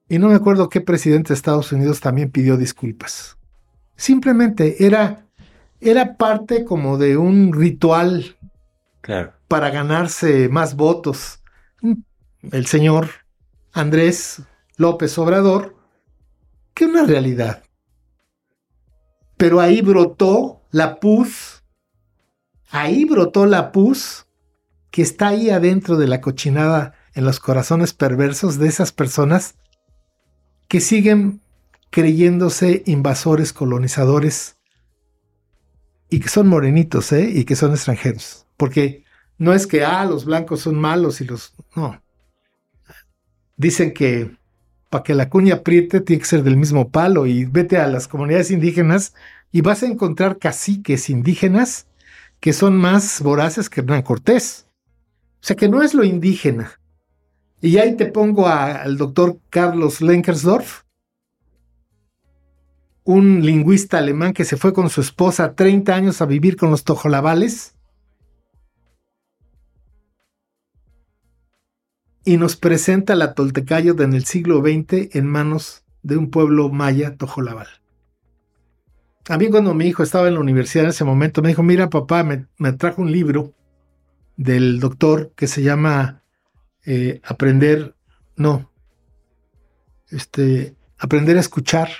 y 0.09 0.19
no 0.19 0.29
me 0.29 0.35
acuerdo 0.35 0.69
qué 0.69 0.81
presidente 0.81 1.29
de 1.29 1.35
Estados 1.35 1.71
Unidos 1.71 2.01
también 2.01 2.33
pidió 2.33 2.57
disculpas. 2.57 3.39
Simplemente 3.95 4.85
era, 4.85 5.25
era 5.81 6.17
parte 6.17 6.65
como 6.65 6.99
de 6.99 7.17
un 7.17 7.53
ritual 7.53 8.37
claro. 9.03 9.33
para 9.47 9.71
ganarse 9.71 10.49
más 10.49 10.75
votos. 10.75 11.43
El 12.51 12.67
señor 12.67 13.09
Andrés 13.73 14.43
López 14.77 15.17
Obrador, 15.19 15.77
que 16.75 16.87
una 16.87 17.05
realidad. 17.05 17.63
Pero 19.37 19.61
ahí 19.61 19.81
brotó 19.81 20.63
la 20.73 20.99
pus, 20.99 21.60
ahí 22.71 23.05
brotó 23.05 23.47
la 23.47 23.73
pus 23.73 24.27
que 24.91 25.03
está 25.03 25.29
ahí 25.29 25.51
adentro 25.51 25.97
de 25.97 26.09
la 26.09 26.21
cochinada 26.21 26.95
en 27.15 27.25
los 27.25 27.41
corazones 27.41 27.93
perversos 27.93 28.59
de 28.59 28.69
esas 28.69 28.93
personas 28.93 29.55
que 30.69 30.81
siguen 30.81 31.41
creyéndose 31.91 32.83
invasores, 32.87 33.53
colonizadores 33.53 34.57
y 36.09 36.21
que 36.21 36.29
son 36.29 36.49
morenitos, 36.49 37.13
¿eh? 37.13 37.31
Y 37.33 37.45
que 37.45 37.57
son 37.57 37.73
extranjeros. 37.73 38.47
Porque 38.57 39.05
no 39.39 39.53
es 39.53 39.67
que, 39.67 39.85
ah, 39.85 40.05
los 40.05 40.25
blancos 40.25 40.61
son 40.61 40.77
malos 40.77 41.21
y 41.21 41.25
los... 41.25 41.55
No. 41.75 42.03
Dicen 43.57 43.93
que 43.93 44.37
para 44.89 45.05
que 45.05 45.15
la 45.15 45.29
cuña 45.29 45.57
apriete 45.57 46.01
tiene 46.01 46.21
que 46.21 46.29
ser 46.29 46.43
del 46.43 46.57
mismo 46.57 46.91
palo 46.91 47.27
y 47.27 47.45
vete 47.45 47.79
a 47.79 47.87
las 47.87 48.09
comunidades 48.09 48.51
indígenas 48.51 49.15
y 49.53 49.61
vas 49.61 49.83
a 49.83 49.87
encontrar 49.87 50.39
caciques 50.39 51.09
indígenas 51.11 51.87
que 52.41 52.53
son 52.53 52.77
más 52.77 53.21
voraces 53.23 53.69
que 53.69 53.81
Hernán 53.81 54.03
Cortés. 54.03 54.67
O 55.43 55.47
sea 55.47 55.57
que 55.57 55.69
no 55.69 55.83
es 55.83 55.95
lo 55.95 56.05
indígena, 56.05 56.81
y 57.63 57.77
ahí 57.77 57.95
te 57.95 58.07
pongo 58.07 58.49
al 58.49 58.97
doctor 58.97 59.39
Carlos 59.51 60.01
Lenkersdorf, 60.01 60.85
un 63.05 63.45
lingüista 63.45 63.99
alemán 63.99 64.33
que 64.33 64.47
se 64.47 64.57
fue 64.57 64.73
con 64.73 64.89
su 64.89 65.03
esposa 65.03 65.55
30 65.55 65.95
años 65.95 66.23
a 66.23 66.27
vivir 66.27 66.57
con 66.57 66.71
los 66.71 66.85
tojolabales. 66.85 67.75
Y 72.25 72.37
nos 72.37 72.57
presenta 72.57 73.15
la 73.15 73.35
Toltecayo 73.35 74.01
en 74.01 74.15
el 74.15 74.25
siglo 74.25 74.61
XX 74.61 75.15
en 75.15 75.27
manos 75.27 75.85
de 76.03 76.17
un 76.17 76.31
pueblo 76.31 76.71
maya 76.71 77.17
tojolabal. 77.17 77.80
A 79.29 79.39
mí 79.39 79.49
cuando 79.49 79.75
mi 79.75 79.87
hijo 79.87 80.03
estaba 80.03 80.29
en 80.29 80.35
la 80.35 80.41
universidad 80.41 80.85
en 80.85 80.91
ese 80.91 81.05
momento 81.05 81.43
me 81.43 81.49
dijo, 81.49 81.63
mira 81.63 81.91
papá, 81.91 82.25
me, 82.25 82.73
trajo 82.73 83.03
un 83.03 83.13
libro 83.13 83.55
del 84.37 84.81
doctor 84.81 85.33
que 85.37 85.47
se 85.47 85.63
llama 85.63 86.23
eh, 86.87 87.21
aprender, 87.25 87.95
no, 88.37 88.71
este, 90.09 90.75
aprender 90.99 91.37
a 91.37 91.41
escuchar, 91.41 91.91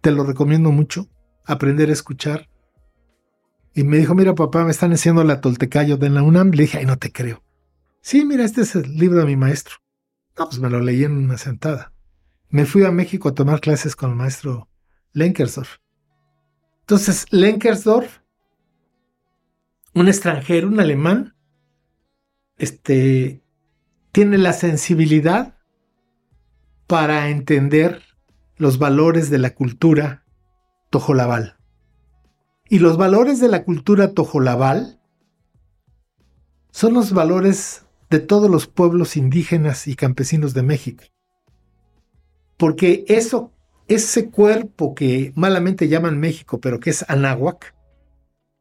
te 0.00 0.10
lo 0.10 0.24
recomiendo 0.24 0.70
mucho, 0.70 1.08
aprender 1.44 1.90
a 1.90 1.94
escuchar. 1.94 2.48
Y 3.74 3.84
me 3.84 3.98
dijo, 3.98 4.14
mira 4.14 4.34
papá, 4.34 4.64
me 4.64 4.70
están 4.70 4.92
haciendo 4.92 5.24
la 5.24 5.40
Toltecayo 5.40 5.96
de 5.96 6.08
la 6.08 6.22
UNAM. 6.22 6.50
Le 6.52 6.62
dije, 6.62 6.78
ay, 6.78 6.86
no 6.86 6.96
te 6.96 7.12
creo. 7.12 7.42
Sí, 8.00 8.24
mira, 8.24 8.44
este 8.44 8.62
es 8.62 8.74
el 8.74 8.96
libro 8.96 9.18
de 9.18 9.26
mi 9.26 9.36
maestro. 9.36 9.76
No, 10.38 10.46
pues 10.46 10.60
me 10.60 10.70
lo 10.70 10.80
leí 10.80 11.04
en 11.04 11.12
una 11.12 11.36
sentada. 11.36 11.92
Me 12.48 12.64
fui 12.64 12.84
a 12.84 12.90
México 12.90 13.28
a 13.28 13.34
tomar 13.34 13.60
clases 13.60 13.96
con 13.96 14.10
el 14.10 14.16
maestro 14.16 14.68
Lenkersdorf. 15.12 15.78
Entonces, 16.86 17.26
Lenkersdorf, 17.32 18.20
un 19.92 20.06
extranjero, 20.06 20.68
un 20.68 20.78
alemán, 20.78 21.34
este, 22.58 23.42
tiene 24.12 24.38
la 24.38 24.52
sensibilidad 24.52 25.58
para 26.86 27.28
entender 27.28 28.02
los 28.56 28.78
valores 28.78 29.30
de 29.30 29.38
la 29.38 29.52
cultura 29.52 30.24
tojolabal. 30.90 31.56
Y 32.68 32.78
los 32.78 32.96
valores 32.96 33.40
de 33.40 33.48
la 33.48 33.64
cultura 33.64 34.12
tojolabal 34.12 35.00
son 36.70 36.94
los 36.94 37.10
valores 37.10 37.84
de 38.10 38.20
todos 38.20 38.48
los 38.48 38.68
pueblos 38.68 39.16
indígenas 39.16 39.88
y 39.88 39.96
campesinos 39.96 40.54
de 40.54 40.62
México. 40.62 41.02
Porque 42.56 43.04
eso, 43.08 43.55
ese 43.88 44.30
cuerpo 44.30 44.94
que 44.94 45.32
malamente 45.36 45.88
llaman 45.88 46.18
México, 46.18 46.60
pero 46.60 46.80
que 46.80 46.90
es 46.90 47.04
Anáhuac, 47.08 47.74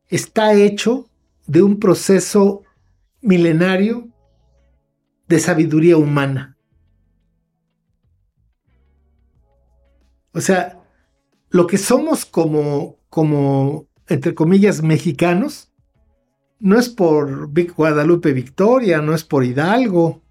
está 0.08 0.54
hecho 0.54 1.10
de 1.48 1.64
un 1.64 1.80
proceso 1.80 2.64
milenario 3.22 4.08
de 5.28 5.40
sabiduría 5.40 5.98
humana. 5.98 6.58
O 10.32 10.42
sea, 10.42 10.80
lo 11.50 11.66
que 11.66 11.78
somos 11.78 12.26
como, 12.26 12.98
como, 13.10 13.88
entre 14.08 14.36
comillas, 14.36 14.84
mexicanos, 14.84 15.72
no 16.60 16.78
es 16.78 16.90
por 16.90 17.50
Guadalupe 17.54 18.34
Victoria, 18.34 19.02
no 19.02 19.14
es 19.14 19.24
por 19.24 19.46
Hidalgo. 19.46 20.22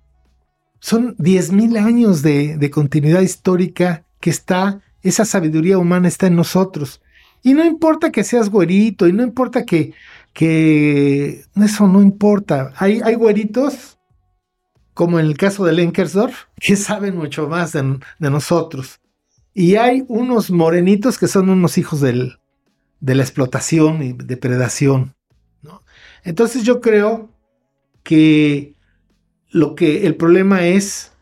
Son 0.78 1.16
10.000 1.16 1.78
años 1.78 2.22
de, 2.22 2.58
de 2.58 2.70
continuidad 2.70 3.22
histórica 3.22 4.04
que 4.20 4.30
está, 4.30 4.82
esa 5.04 5.24
sabiduría 5.24 5.78
humana 5.78 6.08
está 6.08 6.26
en 6.26 6.36
nosotros. 6.36 7.00
Y 7.42 7.54
no 7.54 7.64
importa 7.64 8.10
que 8.10 8.24
seas 8.24 8.48
güerito, 8.50 9.06
y 9.06 9.12
no 9.12 9.22
importa 9.22 9.64
que, 9.64 9.92
que 10.32 11.44
eso 11.56 11.86
no 11.86 12.02
importa. 12.02 12.72
Hay, 12.76 13.00
hay 13.04 13.14
güeritos 13.14 13.98
como 14.94 15.18
en 15.18 15.26
el 15.26 15.36
caso 15.36 15.64
de 15.64 15.72
Lenkersdorf, 15.72 16.44
que 16.58 16.76
saben 16.76 17.16
mucho 17.16 17.48
más 17.48 17.72
de, 17.72 18.00
nosotros. 18.18 19.00
Y 19.52 19.76
hay 19.76 20.04
unos 20.08 20.50
morenitos 20.50 21.18
que 21.18 21.28
son 21.28 21.50
unos 21.50 21.76
hijos 21.78 22.00
del, 22.00 22.38
de 23.00 23.14
la 23.14 23.22
explotación 23.22 24.02
y 24.02 24.12
depredación. 24.12 25.14
Entonces 26.22 26.62
yo 26.62 26.80
creo 26.80 27.30
que 28.02 28.74
lo 29.50 29.74
que 29.74 30.06
el 30.06 30.16
problema 30.16 30.66
es 30.66 31.12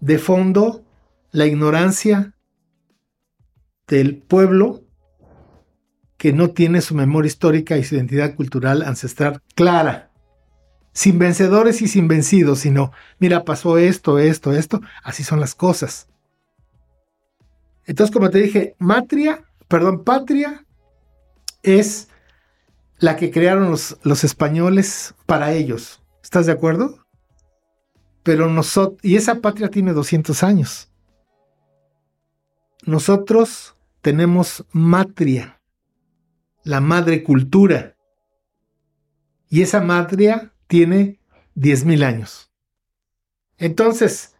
de 0.00 0.18
fondo 0.18 0.84
la 1.32 1.46
ignorancia 1.46 2.34
del 3.90 4.16
pueblo 4.16 4.84
que 6.16 6.32
no 6.32 6.50
tiene 6.50 6.80
su 6.80 6.94
memoria 6.94 7.28
histórica 7.28 7.76
y 7.76 7.84
su 7.84 7.96
identidad 7.96 8.34
cultural 8.36 8.82
ancestral 8.82 9.42
clara 9.54 10.10
sin 10.92 11.18
vencedores 11.18 11.82
y 11.82 11.88
sin 11.88 12.08
vencidos, 12.08 12.60
sino, 12.60 12.92
mira, 13.18 13.44
pasó 13.44 13.78
esto, 13.78 14.18
esto, 14.18 14.52
esto, 14.52 14.80
así 15.02 15.22
son 15.22 15.40
las 15.40 15.54
cosas. 15.54 16.08
Entonces, 17.86 18.12
como 18.12 18.30
te 18.30 18.38
dije, 18.38 18.74
matria, 18.78 19.44
perdón, 19.68 20.04
patria 20.04 20.64
es 21.62 22.08
la 22.98 23.16
que 23.16 23.30
crearon 23.30 23.70
los, 23.70 23.98
los 24.02 24.24
españoles 24.24 25.14
para 25.26 25.52
ellos. 25.52 26.02
¿Estás 26.22 26.46
de 26.46 26.52
acuerdo? 26.52 27.06
Pero 28.22 28.48
nosotros, 28.48 28.98
y 29.02 29.16
esa 29.16 29.36
patria 29.36 29.68
tiene 29.68 29.92
200 29.92 30.42
años. 30.42 30.90
Nosotros 32.84 33.76
tenemos 34.00 34.64
matria, 34.72 35.60
la 36.64 36.80
madre 36.80 37.22
cultura. 37.22 37.96
Y 39.48 39.62
esa 39.62 39.80
matria 39.80 40.52
tiene 40.66 41.20
10.000 41.56 42.04
años. 42.04 42.50
Entonces, 43.58 44.36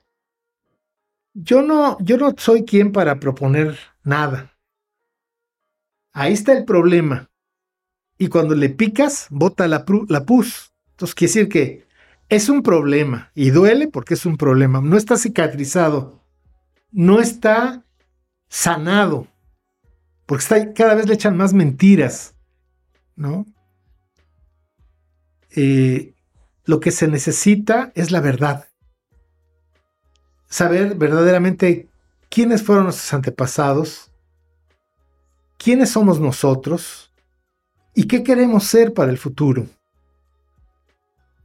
yo 1.35 1.63
no, 1.63 1.99
yo 2.01 2.17
no 2.17 2.35
soy 2.37 2.65
quien 2.65 2.93
para 2.93 3.21
proponer 3.21 3.79
nada. 4.03 4.57
Ahí 6.13 6.33
está 6.33 6.53
el 6.53 6.65
problema. 6.65 7.31
Y 8.19 8.29
cuando 8.29 8.55
le 8.55 8.69
picas, 8.71 9.27
bota 9.31 9.67
la, 9.69 9.85
la 10.09 10.25
pus. 10.25 10.73
Entonces, 10.91 11.15
quiere 11.15 11.33
decir 11.33 11.49
que 11.49 11.87
es 12.29 12.49
un 12.49 12.63
problema 12.63 13.31
y 13.35 13.51
duele 13.51 13.89
porque 13.89 14.15
es 14.15 14.27
un 14.27 14.37
problema. 14.37 14.81
No 14.81 14.97
está 14.97 15.17
cicatrizado, 15.17 16.23
no 16.93 17.21
está 17.21 17.85
sanado, 18.49 19.29
porque 20.31 20.73
cada 20.77 20.95
vez 20.95 21.09
le 21.09 21.15
echan 21.15 21.37
más 21.37 21.53
mentiras, 21.53 22.37
¿no? 23.17 23.47
Eh, 25.57 26.15
lo 26.67 26.79
que 26.79 26.93
se 26.93 27.09
necesita 27.09 27.91
es 27.97 28.13
la 28.13 28.21
verdad. 28.21 28.69
Saber 30.49 30.95
verdaderamente 30.95 31.89
quiénes 32.29 32.63
fueron 32.63 32.85
nuestros 32.85 33.13
antepasados, 33.13 34.13
quiénes 35.59 35.91
somos 35.91 36.21
nosotros 36.21 37.13
y 37.93 38.05
qué 38.05 38.23
queremos 38.23 38.63
ser 38.63 38.95
para 38.95 39.11
el 39.11 39.19
futuro. 39.19 39.67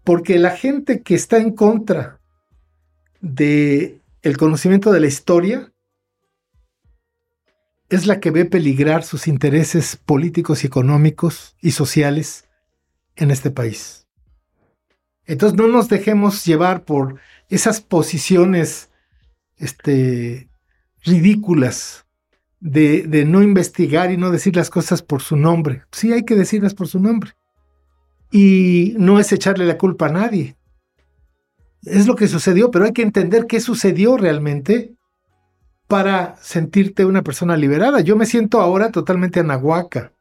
Porque 0.04 0.38
la 0.38 0.52
gente 0.52 1.02
que 1.02 1.16
está 1.16 1.38
en 1.38 1.56
contra 1.56 2.20
de 3.20 4.00
conocimiento 4.38 4.92
de 4.92 5.00
la 5.00 5.08
historia 5.08 5.72
es 7.90 8.08
la 8.08 8.20
que 8.20 8.32
ve 8.32 8.46
peligrar 8.46 9.04
sus 9.04 9.28
intereses 9.28 9.96
políticos 9.96 10.64
y 10.64 10.68
económicos 10.68 11.56
y 11.62 11.72
sociales 11.72 12.46
en 13.16 13.32
este 13.32 13.52
país. 13.52 14.08
Entonces 15.26 15.58
no 15.58 15.68
nos 15.68 15.90
dejemos 15.90 16.46
llevar 16.46 16.84
por 16.84 17.20
esas 17.50 17.82
posiciones 17.82 18.90
este, 19.58 20.50
ridículas 21.04 22.06
de, 22.60 23.04
de, 23.04 23.26
no 23.26 23.44
investigar 23.44 24.12
y 24.12 24.18
no 24.18 24.32
decir 24.32 24.56
las 24.56 24.70
cosas 24.70 25.02
por 25.02 25.22
su 25.22 25.36
nombre. 25.36 25.84
Sí 25.92 26.12
hay 26.12 26.24
que 26.24 26.36
decirlas 26.36 26.74
por 26.74 26.88
su 26.88 27.00
nombre. 27.00 27.32
Y 28.32 28.96
no 28.98 29.20
es 29.20 29.32
echarle 29.32 29.66
la 29.66 29.78
culpa 29.78 30.08
a 30.08 30.12
nadie. 30.12 30.56
Es 31.84 32.08
lo 32.08 32.16
que 32.16 32.28
sucedió, 32.28 32.72
pero 32.72 32.86
hay 32.86 32.94
que 32.94 33.04
entender 33.04 33.46
qué 33.46 33.60
sucedió 33.60 34.18
realmente 34.18 34.95
para 35.88 36.36
sentirte 36.42 37.06
una 37.06 37.22
persona 37.22 37.58
liberada. 37.58 38.02
Yo 38.02 38.16
me 38.16 38.26
siento 38.26 38.62
ahora 38.62 38.92
totalmente 38.92 39.40
anahuaca 39.40 40.12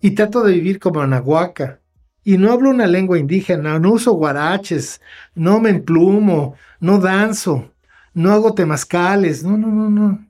y 0.00 0.12
trato 0.12 0.42
de 0.42 0.54
vivir 0.54 0.78
como 0.78 1.00
anahuaca. 1.00 1.80
Y 2.22 2.38
no 2.38 2.50
hablo 2.52 2.70
una 2.70 2.86
lengua 2.86 3.18
indígena, 3.18 3.78
no 3.78 3.92
uso 3.92 4.12
guaraches, 4.12 5.00
no 5.34 5.60
me 5.60 5.70
emplumo, 5.70 6.56
no 6.80 6.98
danzo, 6.98 7.70
no 8.14 8.32
hago 8.32 8.52
temazcales, 8.54 9.44
no, 9.44 9.56
no, 9.56 9.68
no, 9.68 9.90
no. 9.90 10.26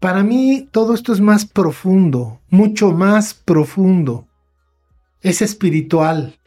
Para 0.00 0.22
mí 0.22 0.68
todo 0.70 0.94
esto 0.94 1.12
es 1.12 1.20
más 1.20 1.44
profundo, 1.44 2.40
mucho 2.50 2.92
más 2.92 3.34
profundo. 3.34 4.26
Es 5.20 5.42
espiritual, 5.42 6.38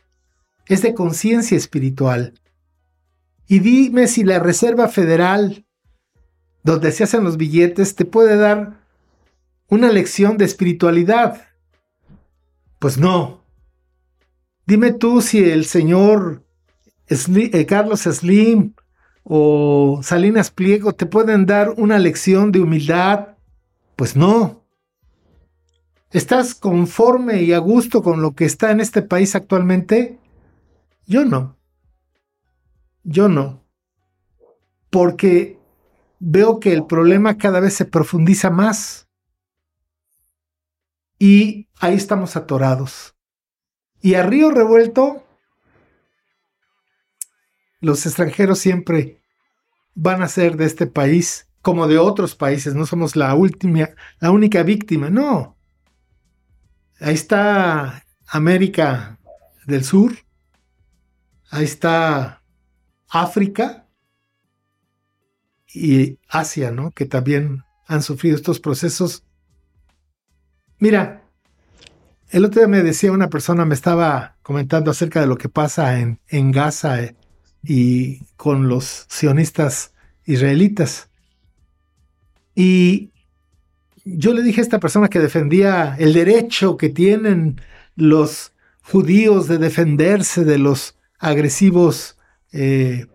es 0.68 0.82
de 0.82 0.94
conciencia 0.94 1.58
espiritual. 1.58 2.34
Y 3.48 3.60
dime 3.60 4.08
si 4.08 4.24
la 4.24 4.40
Reserva 4.40 4.88
Federal, 4.88 5.66
donde 6.64 6.92
se 6.92 7.04
hacen 7.04 7.24
los 7.24 7.38
billetes, 7.38 7.96
te 7.96 8.06
puede 8.06 8.38
dar 8.38 8.82
una 9.68 9.92
lección 9.92 10.38
de 10.38 10.46
espiritualidad. 10.46 11.48
Pues 12.80 12.98
no. 12.98 13.44
Dime 14.66 14.92
tú 14.92 15.22
si 15.22 15.50
el 15.50 15.66
señor 15.66 16.44
eh, 17.08 17.66
Carlos 17.66 18.02
Slim 18.02 18.74
o 19.24 20.02
Salinas 20.04 20.52
Pliego 20.52 20.94
te 20.94 21.06
pueden 21.06 21.46
dar 21.46 21.72
una 21.78 22.00
lección 22.00 22.52
de 22.52 22.62
humildad. 22.62 23.36
Pues 23.96 24.16
no. 24.16 24.66
¿Estás 26.12 26.56
conforme 26.56 27.44
y 27.44 27.54
a 27.54 27.60
gusto 27.60 28.04
con 28.04 28.22
lo 28.22 28.34
que 28.36 28.46
está 28.46 28.72
en 28.72 28.82
este 28.82 29.02
país 29.02 29.36
actualmente? 29.36 30.20
Yo 31.06 31.24
no. 31.24 31.58
Yo 33.04 33.30
no. 33.30 33.64
Porque 34.90 35.61
veo 36.24 36.60
que 36.60 36.72
el 36.72 36.86
problema 36.86 37.38
cada 37.38 37.60
vez 37.60 37.74
se 37.74 37.86
profundiza 37.86 38.52
más. 38.52 39.10
Y 41.18 41.68
ahí 41.80 41.96
estamos 41.96 42.36
atorados. 42.36 43.16
Y 44.02 44.14
a 44.14 44.24
río 44.24 44.52
revuelto 44.52 45.26
los 47.80 48.06
extranjeros 48.06 48.60
siempre 48.60 49.24
van 49.96 50.22
a 50.22 50.28
ser 50.28 50.58
de 50.58 50.66
este 50.66 50.86
país 50.86 51.48
como 51.64 51.88
de 51.88 51.98
otros 51.98 52.36
países, 52.36 52.76
no 52.76 52.86
somos 52.86 53.16
la 53.16 53.34
última, 53.36 53.90
la 54.20 54.32
única 54.32 54.64
víctima, 54.64 55.10
no. 55.10 55.58
Ahí 57.00 57.14
está 57.14 58.04
América 58.28 59.20
del 59.66 59.84
Sur, 59.84 60.14
ahí 61.50 61.66
está 61.66 62.44
África 63.10 63.81
y 65.74 66.18
Asia, 66.28 66.72
¿no? 66.72 66.92
Que 66.92 67.06
también 67.06 67.64
han 67.88 68.02
sufrido 68.04 68.36
estos 68.36 68.60
procesos. 68.60 69.24
Mira, 70.80 71.24
el 72.30 72.46
otro 72.46 72.62
día 72.62 72.68
me 72.68 72.84
decía 72.84 73.12
una 73.12 73.30
persona, 73.30 73.66
me 73.66 73.76
estaba 73.76 74.38
comentando 74.42 74.92
acerca 74.92 75.22
de 75.22 75.28
lo 75.28 75.38
que 75.38 75.50
pasa 75.50 76.00
en, 76.00 76.20
en 76.30 76.52
Gaza, 76.52 77.04
eh, 77.04 77.16
y 77.64 78.20
con 78.38 78.68
los 78.68 79.06
sionistas 79.10 79.94
israelitas. 80.26 81.10
Y 82.56 83.12
yo 84.04 84.34
le 84.34 84.42
dije 84.42 84.62
a 84.62 84.64
esta 84.64 84.80
persona 84.80 85.10
que 85.10 85.20
defendía 85.20 85.96
el 86.00 86.14
derecho 86.14 86.78
que 86.78 86.90
tienen 86.90 87.62
los 87.96 88.54
judíos 88.82 89.48
de 89.48 89.58
defenderse 89.58 90.44
de 90.44 90.58
los 90.58 90.98
agresivos 91.20 92.18
eh, 92.52 93.06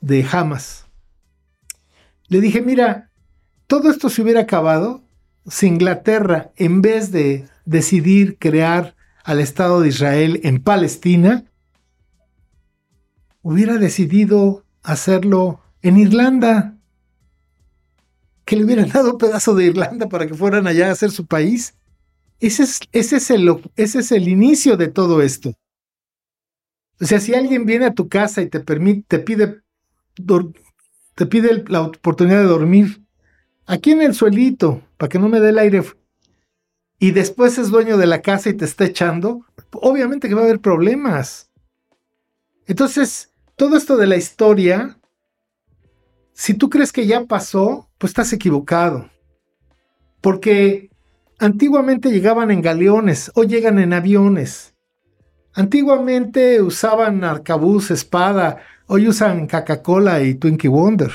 de 0.00 0.26
Hamas. 0.30 0.86
Le 2.32 2.40
dije, 2.40 2.62
mira, 2.62 3.10
todo 3.66 3.90
esto 3.90 4.08
se 4.08 4.22
hubiera 4.22 4.40
acabado 4.40 5.04
si 5.46 5.66
Inglaterra, 5.66 6.50
en 6.56 6.80
vez 6.80 7.12
de 7.12 7.46
decidir 7.66 8.38
crear 8.38 8.96
al 9.22 9.38
Estado 9.38 9.82
de 9.82 9.88
Israel 9.88 10.40
en 10.42 10.62
Palestina, 10.62 11.44
hubiera 13.42 13.76
decidido 13.76 14.64
hacerlo 14.82 15.60
en 15.82 15.98
Irlanda, 15.98 16.78
que 18.46 18.56
le 18.56 18.64
hubieran 18.64 18.88
dado 18.88 19.12
un 19.12 19.18
pedazo 19.18 19.54
de 19.54 19.66
Irlanda 19.66 20.08
para 20.08 20.26
que 20.26 20.32
fueran 20.32 20.66
allá 20.66 20.88
a 20.88 20.92
hacer 20.92 21.10
su 21.10 21.26
país. 21.26 21.74
Ese 22.40 22.62
es, 22.62 22.80
ese 22.92 23.16
es, 23.16 23.30
el, 23.30 23.62
ese 23.76 23.98
es 23.98 24.10
el 24.10 24.26
inicio 24.26 24.78
de 24.78 24.88
todo 24.88 25.20
esto. 25.20 25.52
O 26.98 27.04
sea, 27.04 27.20
si 27.20 27.34
alguien 27.34 27.66
viene 27.66 27.84
a 27.84 27.94
tu 27.94 28.08
casa 28.08 28.40
y 28.40 28.48
te, 28.48 28.60
permite, 28.60 29.04
te 29.06 29.18
pide, 29.18 29.60
te 31.14 31.26
pide 31.26 31.64
la 31.68 31.82
oportunidad 31.82 32.38
de 32.38 32.46
dormir, 32.46 33.02
aquí 33.66 33.92
en 33.92 34.02
el 34.02 34.14
suelito, 34.14 34.82
para 34.96 35.08
que 35.08 35.18
no 35.18 35.28
me 35.28 35.40
dé 35.40 35.50
el 35.50 35.58
aire, 35.58 35.82
y 36.98 37.10
después 37.10 37.58
es 37.58 37.70
dueño 37.70 37.96
de 37.96 38.06
la 38.06 38.22
casa 38.22 38.48
y 38.48 38.54
te 38.54 38.64
está 38.64 38.84
echando, 38.84 39.44
obviamente 39.72 40.28
que 40.28 40.34
va 40.34 40.42
a 40.42 40.44
haber 40.44 40.60
problemas. 40.60 41.50
Entonces, 42.66 43.32
todo 43.56 43.76
esto 43.76 43.96
de 43.96 44.06
la 44.06 44.16
historia, 44.16 44.98
si 46.32 46.54
tú 46.54 46.70
crees 46.70 46.92
que 46.92 47.06
ya 47.06 47.24
pasó, 47.24 47.90
pues 47.98 48.12
estás 48.12 48.32
equivocado. 48.32 49.10
Porque 50.20 50.90
antiguamente 51.40 52.12
llegaban 52.12 52.52
en 52.52 52.62
galeones, 52.62 53.32
o 53.34 53.42
llegan 53.42 53.80
en 53.80 53.92
aviones. 53.92 54.74
Antiguamente 55.54 56.62
usaban 56.62 57.24
arcabuz, 57.24 57.90
espada, 57.90 58.58
hoy 58.86 59.08
usan 59.08 59.46
Coca-Cola 59.46 60.22
y 60.22 60.34
Twinkie 60.34 60.68
Wonder. 60.68 61.12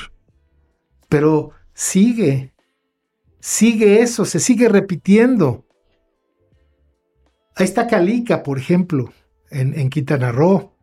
Pero 1.10 1.52
sigue, 1.74 2.54
sigue 3.40 4.02
eso, 4.02 4.26
se 4.26 4.40
sigue 4.40 4.70
repitiendo. 4.70 5.66
Ahí 7.56 7.66
está 7.66 7.88
Calica, 7.88 8.44
por 8.44 8.60
ejemplo, 8.60 9.14
en, 9.50 9.74
en 9.80 10.34
Roo. 10.34 10.74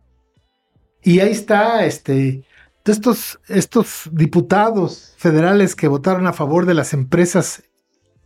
Y 1.03 1.21
ahí 1.21 1.31
está, 1.31 1.85
este, 1.85 2.45
estos, 2.85 3.41
estos 3.49 4.09
diputados 4.11 5.15
federales 5.17 5.77
que 5.77 5.89
votaron 5.89 6.27
a 6.27 6.33
favor 6.33 6.67
de 6.67 6.75
las 6.75 6.93
empresas 6.93 7.63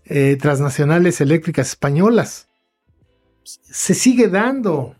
eh, 0.05 0.37
transnacionales 0.41 1.21
eléctricas 1.21 1.69
españolas. 1.69 2.49
Se 3.45 3.95
sigue 3.95 4.29
dando. 4.29 4.97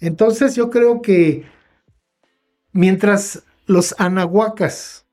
Entonces 0.00 0.54
yo 0.54 0.68
creo 0.70 1.00
que 1.00 1.46
mientras 2.72 3.44
los 3.66 3.94
anahuacas 3.98 5.06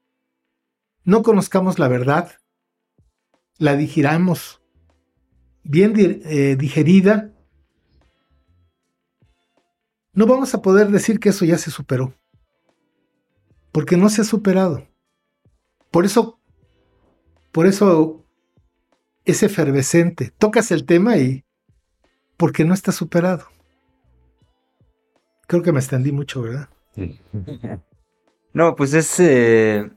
no 1.04 1.22
conozcamos 1.22 1.78
la 1.80 1.88
verdad, 1.88 2.32
la 3.58 3.76
digiramos 3.76 4.62
bien 5.64 5.94
eh, 5.98 6.56
digerida, 6.58 7.32
no 10.14 10.26
vamos 10.26 10.54
a 10.54 10.62
poder 10.62 10.90
decir 10.90 11.20
que 11.20 11.30
eso 11.30 11.44
ya 11.44 11.58
se 11.58 11.72
superó. 11.72 12.14
Porque 13.72 13.98
no 13.98 14.10
se 14.10 14.22
ha 14.22 14.24
superado. 14.24 14.88
Por 15.92 16.06
eso, 16.06 16.40
por 17.52 17.68
eso 17.68 18.26
es 19.26 19.44
efervescente. 19.44 20.32
Tocas 20.38 20.72
el 20.72 20.86
tema 20.86 21.18
y 21.18 21.44
porque 22.38 22.64
no 22.64 22.74
está 22.74 22.94
superado. 22.94 23.48
Creo 25.48 25.62
que 25.62 25.74
me 25.74 25.80
extendí 25.80 26.12
mucho, 26.14 26.42
¿verdad? 26.42 26.70
No, 28.54 28.76
pues 28.76 28.94
es. 28.94 29.20
Eh, 29.20 29.90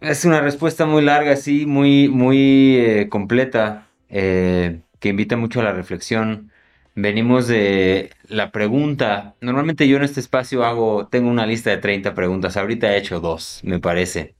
es 0.00 0.24
una 0.24 0.40
respuesta 0.40 0.86
muy 0.86 1.02
larga, 1.02 1.36
sí, 1.36 1.66
muy, 1.66 2.08
muy 2.08 2.76
eh, 2.76 3.08
completa, 3.08 3.88
eh, 4.08 4.82
que 5.00 5.08
invita 5.08 5.36
mucho 5.36 5.60
a 5.60 5.64
la 5.64 5.72
reflexión 5.72 6.50
venimos 6.94 7.48
de 7.48 8.10
la 8.28 8.52
pregunta. 8.52 9.34
Normalmente 9.40 9.88
yo 9.88 9.96
en 9.96 10.04
este 10.04 10.20
espacio 10.20 10.64
hago, 10.64 11.08
tengo 11.08 11.30
una 11.30 11.46
lista 11.46 11.70
de 11.70 11.78
30 11.78 12.14
preguntas. 12.14 12.56
Ahorita 12.56 12.94
he 12.94 12.98
hecho 12.98 13.18
dos, 13.20 13.60
me 13.64 13.80
parece. 13.80 14.36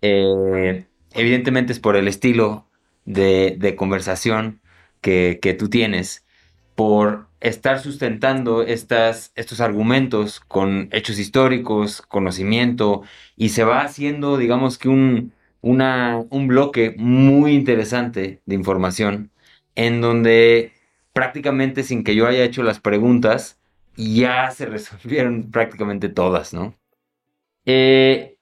Evidentemente 0.00 1.72
es 1.72 1.80
por 1.80 1.96
el 1.96 2.08
estilo 2.08 2.68
de, 3.04 3.74
conversación 3.76 4.60
que, 5.00 5.38
que, 5.42 5.54
tú 5.54 5.68
tienes, 5.68 6.24
por 6.74 7.28
estar 7.42 7.80
sustentando 7.80 8.62
estas, 8.62 9.32
estos 9.34 9.60
argumentos 9.60 10.40
con 10.40 10.88
hechos 10.92 11.18
históricos, 11.18 12.00
conocimiento, 12.02 13.02
y 13.36 13.50
se 13.50 13.64
va 13.64 13.82
haciendo, 13.82 14.38
digamos 14.38 14.78
que 14.78 14.88
un, 14.88 15.32
una, 15.60 16.22
un 16.30 16.46
bloque 16.48 16.94
muy 16.96 17.52
interesante 17.52 18.40
de 18.46 18.54
información 18.54 19.30
en 19.74 20.00
donde 20.00 20.72
prácticamente 21.12 21.82
sin 21.82 22.04
que 22.04 22.14
yo 22.14 22.26
haya 22.26 22.44
hecho 22.44 22.62
las 22.62 22.80
preguntas, 22.80 23.58
ya 23.96 24.50
se 24.50 24.66
resolvieron 24.76 25.50
prácticamente 25.50 26.08
todas, 26.08 26.54
¿no? 26.54 26.74
Eh, 27.64 28.36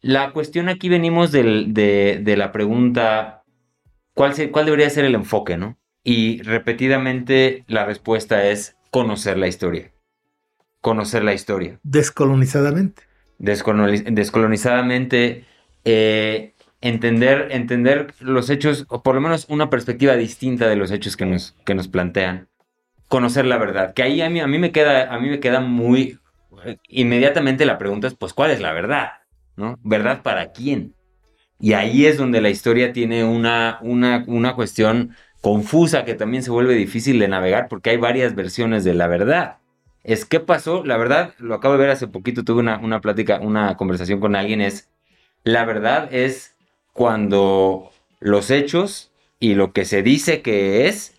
la 0.00 0.32
cuestión 0.32 0.68
aquí 0.68 0.88
venimos 0.88 1.30
de, 1.30 2.22
la 2.36 2.52
pregunta, 2.52 3.44
¿cuál, 4.14 4.34
¿cuál 4.50 4.64
debería 4.64 4.88
ser 4.90 5.04
el 5.04 5.14
enfoque, 5.14 5.56
¿no? 5.56 5.79
Y 6.02 6.40
repetidamente 6.42 7.64
la 7.66 7.84
respuesta 7.84 8.46
es 8.46 8.76
conocer 8.90 9.36
la 9.36 9.48
historia. 9.48 9.92
Conocer 10.80 11.24
la 11.24 11.34
historia. 11.34 11.78
Descolonizadamente. 11.82 13.02
descolonizadamente. 13.38 15.44
Eh, 15.84 16.54
entender, 16.80 17.48
entender 17.50 18.14
los 18.20 18.50
hechos, 18.50 18.86
o 18.88 19.02
por 19.02 19.14
lo 19.14 19.20
menos 19.20 19.46
una 19.48 19.70
perspectiva 19.70 20.16
distinta 20.16 20.68
de 20.68 20.76
los 20.76 20.90
hechos 20.90 21.16
que 21.16 21.26
nos, 21.26 21.56
que 21.64 21.74
nos 21.74 21.88
plantean. 21.88 22.48
Conocer 23.08 23.44
la 23.44 23.58
verdad. 23.58 23.92
Que 23.92 24.02
ahí 24.02 24.22
a 24.22 24.30
mí, 24.30 24.40
a 24.40 24.46
mí 24.46 24.58
me 24.58 24.72
queda, 24.72 25.12
a 25.12 25.18
mí 25.18 25.28
me 25.28 25.40
queda 25.40 25.60
muy. 25.60 26.18
Inmediatamente 26.88 27.66
la 27.66 27.78
pregunta 27.78 28.06
es: 28.06 28.14
pues, 28.14 28.32
¿cuál 28.32 28.50
es 28.50 28.60
la 28.60 28.72
verdad? 28.72 29.10
¿No? 29.56 29.78
¿Verdad 29.82 30.22
para 30.22 30.52
quién? 30.52 30.94
Y 31.58 31.74
ahí 31.74 32.06
es 32.06 32.16
donde 32.16 32.40
la 32.40 32.48
historia 32.48 32.92
tiene 32.92 33.24
una, 33.24 33.78
una, 33.82 34.24
una 34.26 34.54
cuestión 34.54 35.14
confusa 35.40 36.04
que 36.04 36.14
también 36.14 36.42
se 36.42 36.50
vuelve 36.50 36.74
difícil 36.74 37.18
de 37.18 37.28
navegar 37.28 37.68
porque 37.68 37.90
hay 37.90 37.96
varias 37.96 38.34
versiones 38.34 38.84
de 38.84 38.94
la 38.94 39.06
verdad. 39.06 39.58
Es 40.02 40.24
qué 40.24 40.40
pasó, 40.40 40.84
la 40.84 40.96
verdad, 40.96 41.34
lo 41.38 41.54
acabo 41.54 41.74
de 41.74 41.80
ver 41.80 41.90
hace 41.90 42.08
poquito, 42.08 42.44
tuve 42.44 42.60
una, 42.60 42.78
una 42.78 43.00
plática, 43.00 43.38
una 43.40 43.76
conversación 43.76 44.20
con 44.20 44.34
alguien, 44.34 44.60
es, 44.60 44.88
la 45.44 45.64
verdad 45.64 46.08
es 46.12 46.56
cuando 46.92 47.90
los 48.18 48.50
hechos 48.50 49.10
y 49.38 49.54
lo 49.54 49.72
que 49.72 49.84
se 49.84 50.02
dice 50.02 50.42
que 50.42 50.88
es 50.88 51.14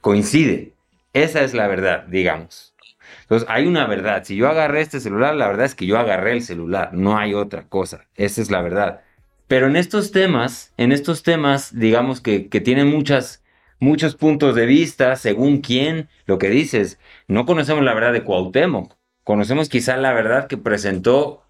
coincide. 0.00 0.72
Esa 1.12 1.42
es 1.42 1.54
la 1.54 1.66
verdad, 1.66 2.04
digamos. 2.04 2.74
Entonces, 3.22 3.48
hay 3.50 3.66
una 3.66 3.86
verdad. 3.86 4.24
Si 4.24 4.36
yo 4.36 4.48
agarré 4.48 4.80
este 4.80 5.00
celular, 5.00 5.34
la 5.34 5.48
verdad 5.48 5.66
es 5.66 5.74
que 5.74 5.86
yo 5.86 5.98
agarré 5.98 6.32
el 6.32 6.42
celular, 6.42 6.92
no 6.92 7.18
hay 7.18 7.34
otra 7.34 7.64
cosa. 7.64 8.06
Esa 8.14 8.42
es 8.42 8.50
la 8.50 8.62
verdad. 8.62 9.02
Pero 9.48 9.66
en 9.66 9.76
estos 9.76 10.12
temas, 10.12 10.72
en 10.76 10.92
estos 10.92 11.22
temas, 11.22 11.78
digamos 11.78 12.20
que, 12.20 12.48
que 12.48 12.60
tienen 12.60 12.88
muchas, 12.88 13.41
muchos 13.82 14.14
puntos 14.14 14.54
de 14.54 14.64
vista, 14.64 15.16
según 15.16 15.60
quién, 15.60 16.08
lo 16.24 16.38
que 16.38 16.50
dices, 16.50 17.00
no 17.26 17.46
conocemos 17.46 17.82
la 17.82 17.92
verdad 17.92 18.12
de 18.12 18.22
Cuauhtémoc, 18.22 18.94
conocemos 19.24 19.68
quizá 19.68 19.96
la 19.96 20.12
verdad 20.12 20.46
que 20.46 20.56
presentó 20.56 21.42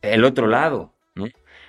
el 0.00 0.24
otro 0.24 0.46
lado. 0.46 0.94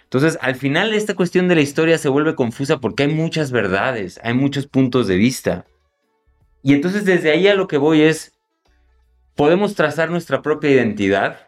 Entonces, 0.03 0.37
al 0.41 0.53
final 0.53 0.93
esta 0.93 1.15
cuestión 1.15 1.47
de 1.47 1.55
la 1.55 1.61
historia 1.61 1.97
se 1.97 2.09
vuelve 2.09 2.35
confusa 2.35 2.77
porque 2.77 3.03
hay 3.03 3.13
muchas 3.13 3.51
verdades, 3.51 4.19
hay 4.23 4.35
muchos 4.35 4.67
puntos 4.67 5.07
de 5.07 5.15
vista. 5.15 5.65
Y 6.61 6.75
entonces 6.75 7.03
desde 7.03 7.31
ahí 7.31 7.47
a 7.47 7.55
lo 7.55 7.67
que 7.67 7.77
voy 7.77 8.03
es, 8.03 8.37
podemos 9.33 9.73
trazar 9.73 10.11
nuestra 10.11 10.43
propia 10.43 10.69
identidad 10.69 11.47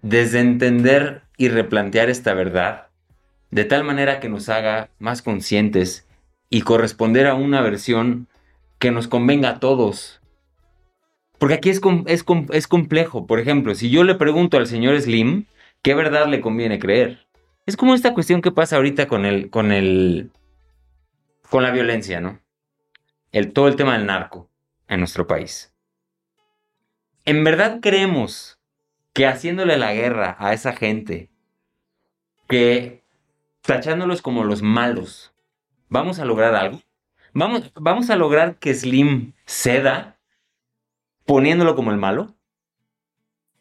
desde 0.00 0.38
entender 0.38 1.22
y 1.36 1.48
replantear 1.48 2.08
esta 2.08 2.34
verdad, 2.34 2.86
de 3.50 3.64
tal 3.64 3.82
manera 3.82 4.20
que 4.20 4.28
nos 4.28 4.48
haga 4.48 4.90
más 5.00 5.22
conscientes 5.22 6.03
y 6.54 6.62
corresponder 6.62 7.26
a 7.26 7.34
una 7.34 7.62
versión 7.62 8.28
que 8.78 8.92
nos 8.92 9.08
convenga 9.08 9.48
a 9.48 9.58
todos. 9.58 10.20
Porque 11.38 11.54
aquí 11.54 11.68
es, 11.68 11.80
es, 12.06 12.24
es 12.52 12.68
complejo. 12.68 13.26
Por 13.26 13.40
ejemplo, 13.40 13.74
si 13.74 13.90
yo 13.90 14.04
le 14.04 14.14
pregunto 14.14 14.56
al 14.56 14.68
señor 14.68 15.00
Slim, 15.00 15.46
¿qué 15.82 15.94
verdad 15.94 16.28
le 16.28 16.40
conviene 16.40 16.78
creer? 16.78 17.26
Es 17.66 17.76
como 17.76 17.92
esta 17.92 18.14
cuestión 18.14 18.40
que 18.40 18.52
pasa 18.52 18.76
ahorita 18.76 19.08
con 19.08 19.24
el, 19.24 19.50
con 19.50 19.72
el, 19.72 20.30
con 21.50 21.64
la 21.64 21.72
violencia, 21.72 22.20
¿no? 22.20 22.38
El, 23.32 23.52
todo 23.52 23.66
el 23.66 23.74
tema 23.74 23.98
del 23.98 24.06
narco 24.06 24.48
en 24.86 25.00
nuestro 25.00 25.26
país. 25.26 25.74
¿En 27.24 27.42
verdad 27.42 27.80
creemos 27.82 28.60
que 29.12 29.26
haciéndole 29.26 29.76
la 29.76 29.92
guerra 29.92 30.36
a 30.38 30.52
esa 30.52 30.72
gente, 30.72 31.30
que 32.46 33.02
tachándolos 33.62 34.22
como 34.22 34.44
los 34.44 34.62
malos, 34.62 35.33
vamos 35.88 36.18
a 36.18 36.24
lograr 36.24 36.54
algo? 36.54 36.80
¿Vamos, 37.32 37.72
vamos 37.74 38.10
a 38.10 38.16
lograr 38.16 38.56
que 38.56 38.74
Slim 38.74 39.32
ceda 39.44 40.18
poniéndolo 41.26 41.74
como 41.74 41.90
el 41.90 41.96
malo? 41.96 42.34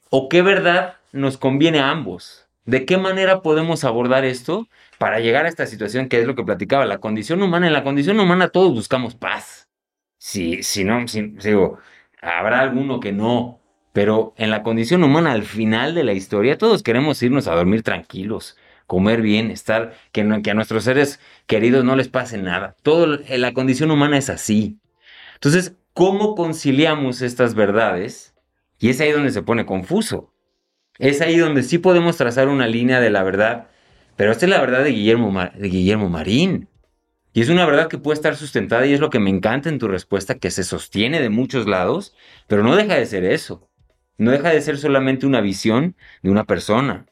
¿O 0.09 0.29
qué 0.29 0.41
verdad 0.41 0.97
nos 1.11 1.37
conviene 1.37 1.79
a 1.79 1.89
ambos? 1.89 2.47
¿De 2.65 2.85
qué 2.85 2.97
manera 2.97 3.41
podemos 3.41 3.83
abordar 3.83 4.23
esto 4.23 4.67
para 4.97 5.19
llegar 5.19 5.45
a 5.45 5.49
esta 5.49 5.65
situación 5.65 6.07
que 6.07 6.21
es 6.21 6.27
lo 6.27 6.35
que 6.35 6.43
platicaba? 6.43 6.85
La 6.85 6.99
condición 6.99 7.41
humana, 7.41 7.67
en 7.67 7.73
la 7.73 7.83
condición 7.83 8.19
humana 8.19 8.49
todos 8.49 8.73
buscamos 8.73 9.15
paz. 9.15 9.69
Si, 10.17 10.63
si 10.63 10.83
no, 10.85 11.07
si, 11.07 11.21
digo, 11.43 11.79
habrá 12.21 12.61
alguno 12.61 12.99
que 12.99 13.11
no, 13.11 13.59
pero 13.91 14.33
en 14.37 14.49
la 14.49 14.63
condición 14.63 15.03
humana 15.03 15.33
al 15.33 15.43
final 15.43 15.93
de 15.93 16.03
la 16.03 16.13
historia 16.13 16.57
todos 16.57 16.83
queremos 16.83 17.21
irnos 17.21 17.47
a 17.47 17.55
dormir 17.55 17.83
tranquilos, 17.83 18.55
comer 18.87 19.21
bien, 19.21 19.51
estar, 19.51 19.93
que, 20.11 20.41
que 20.43 20.51
a 20.51 20.53
nuestros 20.53 20.83
seres 20.83 21.19
queridos 21.47 21.83
no 21.83 21.95
les 21.95 22.07
pase 22.07 22.37
nada. 22.37 22.75
Todo, 22.83 23.19
la 23.29 23.53
condición 23.53 23.91
humana 23.91 24.17
es 24.17 24.29
así. 24.29 24.79
Entonces, 25.35 25.75
¿cómo 25.93 26.35
conciliamos 26.35 27.21
estas 27.21 27.55
verdades? 27.55 28.33
Y 28.79 28.89
es 28.89 28.99
ahí 29.01 29.11
donde 29.11 29.31
se 29.31 29.41
pone 29.41 29.65
confuso. 29.65 30.33
Es 30.99 31.21
ahí 31.21 31.37
donde 31.37 31.63
sí 31.63 31.79
podemos 31.79 32.17
trazar 32.17 32.47
una 32.47 32.67
línea 32.67 32.99
de 32.99 33.09
la 33.09 33.23
verdad, 33.23 33.67
pero 34.15 34.31
esta 34.31 34.45
es 34.45 34.49
la 34.49 34.61
verdad 34.61 34.83
de 34.83 34.91
Guillermo, 34.91 35.33
de 35.55 35.67
Guillermo 35.67 36.09
Marín. 36.09 36.69
Y 37.33 37.41
es 37.41 37.49
una 37.49 37.65
verdad 37.65 37.87
que 37.87 37.97
puede 37.97 38.13
estar 38.13 38.35
sustentada 38.35 38.85
y 38.85 38.93
es 38.93 38.99
lo 38.99 39.09
que 39.09 39.19
me 39.19 39.31
encanta 39.31 39.69
en 39.69 39.79
tu 39.79 39.87
respuesta, 39.87 40.35
que 40.35 40.51
se 40.51 40.63
sostiene 40.63 41.19
de 41.19 41.29
muchos 41.29 41.67
lados, 41.67 42.15
pero 42.47 42.63
no 42.63 42.75
deja 42.75 42.95
de 42.95 43.07
ser 43.07 43.23
eso. 43.23 43.69
No 44.17 44.29
deja 44.29 44.49
de 44.49 44.61
ser 44.61 44.77
solamente 44.77 45.25
una 45.25 45.41
visión 45.41 45.95
de 46.21 46.29
una 46.29 46.43
persona. 46.43 47.07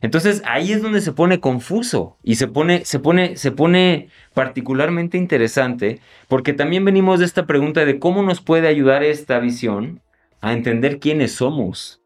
Entonces 0.00 0.42
ahí 0.44 0.72
es 0.72 0.80
donde 0.80 1.00
se 1.00 1.12
pone 1.12 1.40
confuso 1.40 2.18
y 2.22 2.36
se 2.36 2.46
pone, 2.46 2.84
se 2.84 3.00
pone, 3.00 3.36
se 3.36 3.50
pone 3.50 4.08
particularmente 4.32 5.18
interesante 5.18 6.00
porque 6.28 6.52
también 6.52 6.84
venimos 6.84 7.18
de 7.18 7.24
esta 7.24 7.46
pregunta 7.46 7.84
de 7.84 7.98
cómo 7.98 8.22
nos 8.22 8.40
puede 8.40 8.68
ayudar 8.68 9.02
esta 9.02 9.40
visión 9.40 10.00
a 10.40 10.52
entender 10.52 11.00
quiénes 11.00 11.32
somos. 11.32 12.00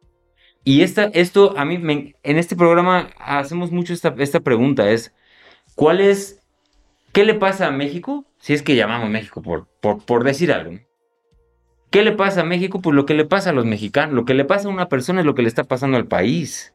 Y 0.64 0.82
esta, 0.82 1.04
esto 1.12 1.58
a 1.58 1.64
mí, 1.64 2.14
en 2.22 2.38
este 2.38 2.56
programa 2.56 3.10
hacemos 3.18 3.72
mucho 3.72 3.92
esta, 3.92 4.14
esta 4.18 4.40
pregunta, 4.40 4.90
es, 4.90 5.12
¿cuál 5.74 6.00
es, 6.00 6.40
qué 7.12 7.24
le 7.24 7.34
pasa 7.34 7.66
a 7.66 7.72
México? 7.72 8.24
Si 8.38 8.54
es 8.54 8.62
que 8.62 8.76
llamamos 8.76 9.10
México 9.10 9.42
por, 9.42 9.66
por, 9.80 10.04
por 10.04 10.24
decir 10.24 10.52
algo. 10.52 10.78
¿Qué 11.90 12.02
le 12.02 12.12
pasa 12.12 12.40
a 12.40 12.44
México? 12.44 12.80
Pues 12.80 12.96
lo 12.96 13.04
que 13.04 13.12
le 13.12 13.26
pasa 13.26 13.50
a 13.50 13.52
los 13.52 13.66
mexicanos, 13.66 14.14
lo 14.14 14.24
que 14.24 14.32
le 14.32 14.46
pasa 14.46 14.68
a 14.68 14.70
una 14.70 14.88
persona 14.88 15.20
es 15.20 15.26
lo 15.26 15.34
que 15.34 15.42
le 15.42 15.48
está 15.48 15.64
pasando 15.64 15.98
al 15.98 16.06
país. 16.06 16.71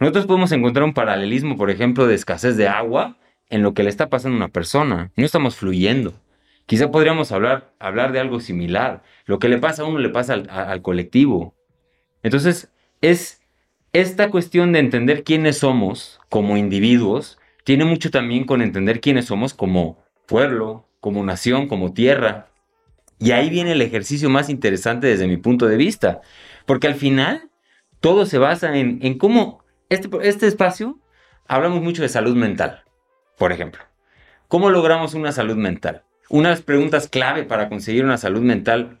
Nosotros 0.00 0.26
podemos 0.26 0.52
encontrar 0.52 0.84
un 0.84 0.94
paralelismo, 0.94 1.56
por 1.56 1.70
ejemplo, 1.70 2.06
de 2.06 2.14
escasez 2.14 2.56
de 2.56 2.68
agua 2.68 3.16
en 3.48 3.62
lo 3.62 3.74
que 3.74 3.82
le 3.82 3.90
está 3.90 4.08
pasando 4.08 4.36
a 4.36 4.38
una 4.38 4.48
persona. 4.48 5.12
No 5.16 5.24
estamos 5.24 5.56
fluyendo. 5.56 6.14
Quizá 6.66 6.90
podríamos 6.90 7.30
hablar, 7.30 7.74
hablar 7.78 8.12
de 8.12 8.20
algo 8.20 8.40
similar. 8.40 9.02
Lo 9.26 9.38
que 9.38 9.48
le 9.48 9.58
pasa 9.58 9.82
a 9.82 9.86
uno 9.86 9.98
le 9.98 10.08
pasa 10.08 10.34
al, 10.34 10.82
colectivo. 10.82 11.54
Entonces, 12.22 12.72
es 13.00 13.42
esta 13.92 14.30
cuestión 14.30 14.72
de 14.72 14.78
entender 14.78 15.24
quiénes 15.24 15.58
somos 15.58 16.20
como 16.28 16.56
individuos, 16.56 17.38
tiene 17.64 17.84
mucho 17.84 18.10
también 18.10 18.44
con 18.44 18.62
entender 18.62 19.00
quiénes 19.00 19.26
somos 19.26 19.54
como 19.54 20.02
pueblo, 20.26 20.88
como 21.00 21.24
nación, 21.24 21.68
como 21.68 21.92
tierra. 21.92 22.48
Y 23.18 23.30
ahí 23.32 23.50
viene 23.50 23.72
el 23.72 23.82
ejercicio 23.82 24.30
más 24.30 24.48
interesante 24.48 25.06
desde 25.06 25.28
mi 25.28 25.36
punto 25.36 25.66
de 25.66 25.76
vista, 25.76 26.22
porque 26.66 26.88
al 26.88 26.94
final 26.94 27.50
todo 28.00 28.26
se 28.26 28.38
basa 28.38 28.76
en, 28.76 28.98
en 29.02 29.16
cómo 29.16 29.63
este, 29.94 30.08
este 30.22 30.46
espacio 30.46 30.98
hablamos 31.46 31.82
mucho 31.82 32.02
de 32.02 32.08
salud 32.08 32.36
mental, 32.36 32.84
por 33.38 33.52
ejemplo. 33.52 33.82
¿Cómo 34.48 34.70
logramos 34.70 35.14
una 35.14 35.32
salud 35.32 35.56
mental? 35.56 36.04
Unas 36.28 36.62
preguntas 36.62 37.08
clave 37.08 37.44
para 37.44 37.68
conseguir 37.68 38.04
una 38.04 38.18
salud 38.18 38.42
mental 38.42 39.00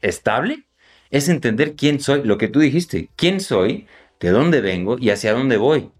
estable 0.00 0.64
es 1.10 1.28
entender 1.28 1.74
quién 1.76 2.00
soy, 2.00 2.22
lo 2.24 2.38
que 2.38 2.48
tú 2.48 2.60
dijiste, 2.60 3.10
quién 3.16 3.40
soy, 3.40 3.86
de 4.20 4.30
dónde 4.30 4.60
vengo 4.60 4.98
y 4.98 5.10
hacia 5.10 5.32
dónde 5.32 5.56
voy. 5.56 5.90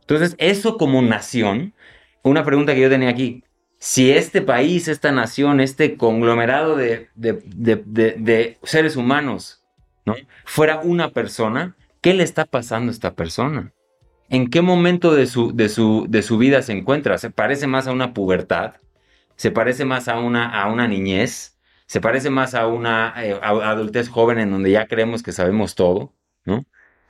Entonces, 0.00 0.34
eso 0.38 0.78
como 0.78 1.02
nación, 1.02 1.74
una 2.22 2.44
pregunta 2.44 2.74
que 2.74 2.80
yo 2.80 2.88
tenía 2.88 3.10
aquí, 3.10 3.44
si 3.78 4.10
este 4.10 4.40
país, 4.40 4.88
esta 4.88 5.12
nación, 5.12 5.60
este 5.60 5.96
conglomerado 5.96 6.76
de, 6.76 7.08
de, 7.14 8.58
seres 8.62 8.96
humanos, 8.96 9.62
¿no? 10.04 10.14
fuera 10.44 10.80
una 10.80 11.10
persona, 11.10 11.76
¿qué 12.06 12.14
le 12.14 12.22
está 12.22 12.44
pasando 12.44 12.90
a 12.90 12.94
esta 12.94 13.16
persona? 13.16 13.72
¿En 14.28 14.48
qué 14.48 14.62
momento 14.62 15.12
de 15.12 15.26
su, 15.26 15.56
de 15.56 15.68
su, 15.68 16.06
de 16.08 16.22
su 16.22 16.38
vida 16.38 16.62
se 16.62 16.70
encuentra? 16.70 17.18
¿Se 17.18 17.30
parece 17.30 17.66
más 17.66 17.88
a 17.88 17.92
una 17.92 18.14
pubertad? 18.14 18.74
¿Se 19.34 19.50
parece 19.50 19.84
más 19.84 20.06
a 20.06 20.20
una, 20.20 20.48
a 20.48 20.70
una 20.70 20.86
niñez? 20.86 21.58
¿Se 21.88 22.00
parece 22.00 22.30
más 22.30 22.54
a 22.54 22.68
una 22.68 23.12
eh, 23.16 23.36
adultez 23.42 24.08
joven 24.08 24.38
en 24.38 24.52
donde 24.52 24.70
ya 24.70 24.86
creemos 24.86 25.24
que 25.24 25.32
sabemos 25.32 25.74
todo? 25.74 26.14
¿no? 26.44 26.64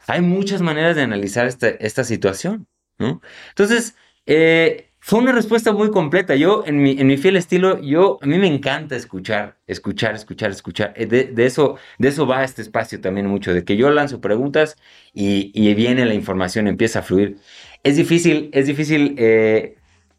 Hay 0.07 0.23
muchas 0.23 0.63
maneras 0.63 0.97
de 0.97 1.03
analizar 1.03 1.47
esta, 1.47 1.69
esta 1.69 2.03
situación. 2.03 2.67
¿no? 2.99 3.21
Entonces, 3.51 3.97
eh, 4.25 4.95
fue 5.09 5.21
una 5.21 5.31
respuesta 5.31 5.73
muy 5.73 5.93
completa. 5.93 6.35
Yo, 6.35 6.65
en 6.67 6.83
mi, 6.83 6.99
en 6.99 7.07
mi 7.07 7.17
fiel 7.17 7.37
estilo, 7.37 7.81
yo, 7.81 8.19
a 8.23 8.27
mí 8.27 8.39
me 8.39 8.49
encanta 8.49 8.97
escuchar, 8.97 9.57
escuchar, 9.69 10.17
escuchar, 10.17 10.51
escuchar. 10.51 10.95
Eh, 10.97 11.07
de, 11.07 11.47
eso, 11.47 11.77
de 11.99 12.09
eso 12.09 12.27
va 12.27 12.43
este 12.43 12.61
espacio 12.61 13.01
también 13.01 13.29
mucho, 13.29 13.55
de 13.55 13.65
que 13.65 13.77
yo 13.77 13.89
lanzo 13.91 14.21
preguntas 14.21 14.77
y, 15.15 15.75
viene 15.75 16.07
la 16.07 16.15
información, 16.15 16.67
empieza 16.67 16.99
a 16.99 17.03
fluir. 17.03 17.37
Es 17.85 17.95
difícil, 17.97 18.51
es 18.53 18.67
difícil 18.67 19.15
eh, 19.17 19.77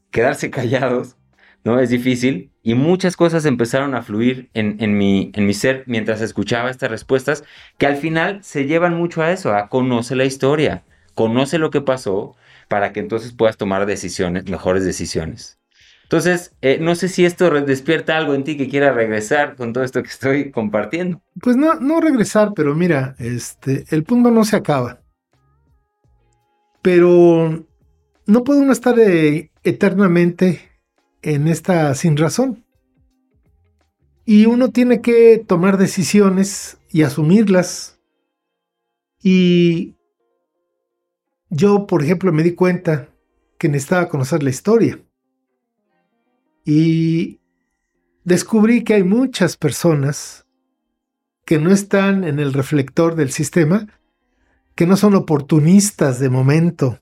quedarse 0.10 0.50
callados, 0.52 1.18
¿no? 1.66 1.82
Es 1.82 1.90
difícil. 1.90 2.52
Y 2.64 2.74
muchas 2.76 3.18
cosas 3.18 3.44
empezaron 3.44 3.94
a 3.94 4.04
fluir 4.04 4.50
en, 4.54 4.78
en, 4.80 4.98
mi, 4.98 5.32
en 5.36 5.46
mi 5.46 5.54
ser 5.54 5.84
mientras 5.86 6.22
escuchaba 6.22 6.70
estas 6.70 6.90
respuestas, 6.90 7.44
que 7.78 7.88
al 7.88 7.98
final 7.98 8.42
se 8.42 8.64
llevan 8.64 8.94
mucho 8.94 9.22
a 9.22 9.34
eso, 9.34 9.54
a 9.54 9.68
conoce 9.68 10.16
la 10.16 10.24
historia, 10.24 10.86
conoce 11.14 11.58
lo 11.58 11.72
que 11.72 11.82
pasó, 11.82 12.38
para 12.68 12.94
que 12.94 13.00
entonces 13.00 13.34
puedas 13.34 13.58
tomar 13.58 13.86
decisiones, 13.86 14.50
mejores 14.50 14.84
decisiones. 14.86 15.58
Entonces, 16.08 16.56
eh, 16.62 16.78
no 16.80 16.96
sé 16.96 17.10
si 17.10 17.26
esto 17.26 17.50
despierta 17.62 18.16
algo 18.16 18.34
en 18.34 18.46
ti 18.46 18.56
que 18.56 18.70
quiera 18.70 18.94
regresar 18.94 19.58
con 19.58 19.74
todo 19.74 19.84
esto 19.84 20.02
que 20.02 20.08
estoy 20.08 20.52
compartiendo. 20.52 21.22
Pues 21.42 21.58
no, 21.58 21.74
no 21.82 22.00
regresar, 22.00 22.54
pero 22.56 22.74
mira, 22.76 23.16
este, 23.20 23.84
el 23.90 24.06
punto 24.06 24.32
no 24.32 24.46
se 24.46 24.56
acaba. 24.56 25.02
Pero 26.82 27.66
no 28.26 28.44
puede 28.46 28.62
uno 28.62 28.72
estar 28.72 28.98
eh, 28.98 29.52
eternamente 29.64 30.62
en 31.22 31.50
esta 31.50 31.94
sin 31.94 32.16
razón. 32.16 32.64
Y 34.24 34.46
uno 34.46 34.70
tiene 34.70 35.02
que 35.02 35.44
tomar 35.46 35.78
decisiones 35.78 36.78
y 36.90 37.02
asumirlas. 37.02 38.00
Y 39.22 39.97
yo, 41.50 41.88
por 41.88 42.04
ejemplo, 42.04 42.32
me 42.32 42.44
di 42.44 42.54
cuenta 42.54 43.10
que 43.58 43.70
necesitaba 43.70 44.10
conocer 44.10 44.44
la 44.44 44.50
historia. 44.50 45.00
Y 46.66 47.40
descubrí 48.24 48.84
que 48.84 48.96
hay 48.96 49.04
muchas 49.04 49.56
personas 49.58 50.46
que 51.46 51.60
no 51.60 51.72
están 51.72 52.26
en 52.26 52.40
el 52.40 52.54
reflector 52.54 53.16
del 53.16 53.32
sistema, 53.32 53.88
que 54.76 54.86
no 54.86 54.98
son 54.98 55.16
oportunistas 55.16 56.20
de 56.20 56.30
momento, 56.30 57.00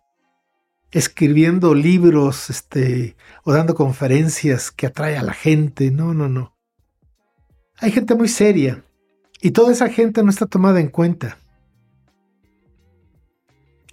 escribiendo 0.91 1.73
libros 1.73 2.49
este, 2.49 3.17
o 3.43 3.51
dando 3.51 3.73
conferencias 3.73 4.71
que 4.71 4.85
atrae 4.85 5.17
a 5.17 5.23
la 5.23 5.33
gente. 5.33 5.89
No, 5.89 6.13
no, 6.13 6.29
no. 6.29 6.55
Hay 7.79 7.91
gente 7.91 8.13
muy 8.13 8.27
seria 8.27 8.85
y 9.41 9.51
toda 9.51 9.73
esa 9.73 9.89
gente 9.89 10.23
no 10.23 10.29
está 10.29 10.45
tomada 10.45 10.79
en 10.79 10.89
cuenta. 10.89 11.39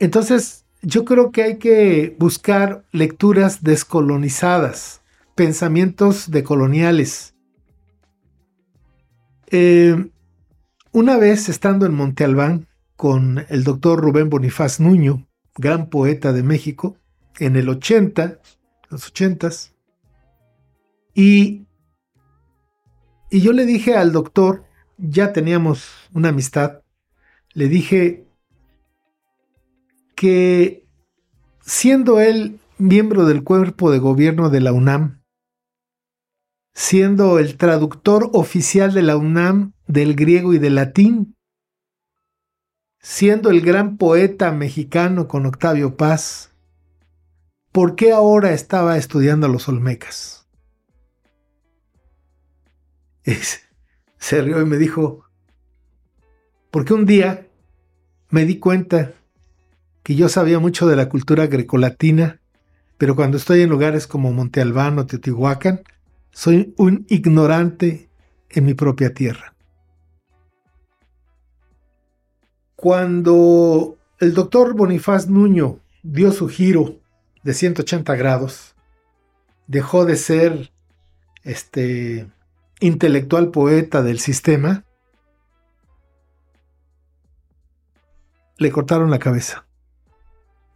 Entonces, 0.02 0.66
yo 0.82 1.04
creo 1.04 1.30
que 1.30 1.44
hay 1.44 1.58
que 1.58 2.16
buscar 2.18 2.84
lecturas 2.90 3.62
descolonizadas, 3.62 5.00
pensamientos 5.36 6.28
decoloniales. 6.32 7.36
Eh, 9.52 10.10
una 10.90 11.18
vez 11.18 11.48
estando 11.48 11.86
en 11.86 11.94
Monte 11.94 12.24
Albán 12.24 12.66
con 12.96 13.46
el 13.48 13.62
doctor 13.62 14.00
Rubén 14.00 14.28
Bonifaz 14.28 14.80
Nuño, 14.80 15.28
gran 15.54 15.88
poeta 15.88 16.32
de 16.32 16.42
México, 16.42 16.96
en 17.38 17.54
el 17.54 17.68
80, 17.68 18.40
los 18.90 19.06
80 19.06 19.50
y, 21.14 21.68
y 23.30 23.40
yo 23.40 23.52
le 23.52 23.66
dije 23.66 23.96
al 23.96 24.10
doctor, 24.10 24.64
ya 24.98 25.32
teníamos 25.32 25.92
una 26.12 26.30
amistad, 26.30 26.82
le 27.52 27.68
dije, 27.68 28.26
que 30.22 30.86
siendo 31.62 32.20
él 32.20 32.60
miembro 32.78 33.26
del 33.26 33.42
cuerpo 33.42 33.90
de 33.90 33.98
gobierno 33.98 34.50
de 34.50 34.60
la 34.60 34.72
UNAM, 34.72 35.20
siendo 36.72 37.40
el 37.40 37.56
traductor 37.56 38.30
oficial 38.32 38.94
de 38.94 39.02
la 39.02 39.16
UNAM 39.16 39.72
del 39.88 40.14
griego 40.14 40.54
y 40.54 40.60
del 40.60 40.76
latín, 40.76 41.34
siendo 43.00 43.50
el 43.50 43.62
gran 43.62 43.96
poeta 43.96 44.52
mexicano 44.52 45.26
con 45.26 45.44
Octavio 45.44 45.96
Paz, 45.96 46.52
¿por 47.72 47.96
qué 47.96 48.12
ahora 48.12 48.52
estaba 48.52 48.98
estudiando 48.98 49.46
a 49.46 49.50
los 49.50 49.68
Olmecas? 49.68 50.46
se 54.18 54.40
rió 54.40 54.62
y 54.62 54.66
me 54.66 54.76
dijo, 54.76 55.24
porque 56.70 56.94
un 56.94 57.06
día 57.06 57.48
me 58.30 58.44
di 58.44 58.60
cuenta 58.60 59.14
que 60.02 60.14
yo 60.14 60.28
sabía 60.28 60.58
mucho 60.58 60.86
de 60.86 60.96
la 60.96 61.08
cultura 61.08 61.46
grecolatina, 61.46 62.40
pero 62.98 63.14
cuando 63.16 63.36
estoy 63.36 63.62
en 63.62 63.70
lugares 63.70 64.06
como 64.06 64.32
Monte 64.32 64.60
Albano, 64.60 65.06
Teotihuacán, 65.06 65.82
soy 66.30 66.74
un 66.76 67.06
ignorante 67.08 68.08
en 68.48 68.64
mi 68.64 68.74
propia 68.74 69.14
tierra. 69.14 69.54
Cuando 72.74 73.96
el 74.18 74.34
doctor 74.34 74.74
Bonifaz 74.74 75.28
Nuño 75.28 75.78
dio 76.02 76.32
su 76.32 76.48
giro 76.48 76.96
de 77.44 77.54
180 77.54 78.14
grados, 78.16 78.74
dejó 79.68 80.04
de 80.04 80.16
ser 80.16 80.72
este 81.44 82.28
intelectual 82.80 83.50
poeta 83.50 84.02
del 84.02 84.18
sistema, 84.18 84.84
le 88.58 88.70
cortaron 88.70 89.10
la 89.10 89.18
cabeza 89.18 89.64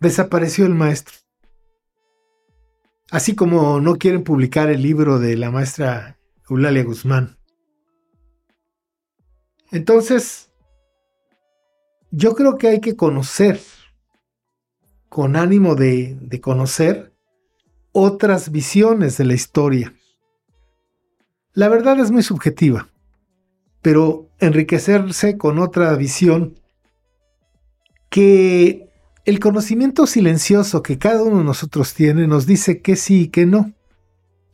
desapareció 0.01 0.67
el 0.67 0.75
maestro. 0.75 1.17
Así 3.11 3.35
como 3.35 3.81
no 3.81 3.97
quieren 3.97 4.25
publicar 4.25 4.69
el 4.69 4.83
libro 4.83 5.19
de 5.19 5.37
la 5.37 5.51
maestra 5.51 6.19
Eulalia 6.49 6.85
Guzmán. 6.85 7.39
Entonces, 9.71 10.51
yo 12.11 12.35
creo 12.35 12.57
que 12.57 12.69
hay 12.69 12.81
que 12.81 12.97
conocer, 12.97 13.61
con 15.09 15.37
ánimo 15.37 15.75
de, 15.75 16.17
de 16.21 16.41
conocer, 16.41 17.13
otras 17.93 18.51
visiones 18.51 19.17
de 19.17 19.25
la 19.25 19.35
historia. 19.35 19.95
La 21.53 21.69
verdad 21.69 21.99
es 22.01 22.11
muy 22.11 22.23
subjetiva, 22.23 22.91
pero 23.83 24.29
enriquecerse 24.39 25.39
con 25.39 25.59
otra 25.59 25.95
visión 25.95 26.61
que 28.11 28.86
el 29.27 29.41
conocimiento 29.41 30.07
silencioso 30.07 30.85
que 30.85 30.99
cada 30.99 31.25
uno 31.25 31.39
de 31.39 31.45
nosotros 31.45 31.95
tiene 31.95 32.29
nos 32.29 32.47
dice 32.47 32.81
que 32.81 32.95
sí 32.95 33.23
y 33.23 33.29
que 33.29 33.45
no. 33.45 33.75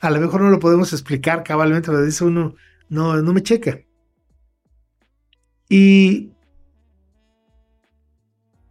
A 0.00 0.10
lo 0.10 0.18
mejor 0.18 0.40
no 0.40 0.48
lo 0.48 0.58
podemos 0.58 0.94
explicar 0.94 1.44
cabalmente, 1.44 1.90
pero 1.90 2.02
dice 2.02 2.24
uno, 2.24 2.56
no, 2.88 3.20
no 3.20 3.32
me 3.34 3.42
checa. 3.42 3.80
Y 5.68 6.32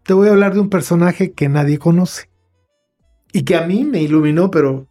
te 0.04 0.14
voy 0.14 0.28
a 0.28 0.32
hablar 0.32 0.56
de 0.56 0.60
un 0.60 0.70
personaje 0.70 1.34
que 1.34 1.48
nadie 1.48 1.78
conoce. 1.78 2.32
Y 3.32 3.44
que 3.44 3.56
a 3.56 3.66
mí 3.68 3.86
me 3.86 4.02
iluminó, 4.02 4.50
pero 4.50 4.88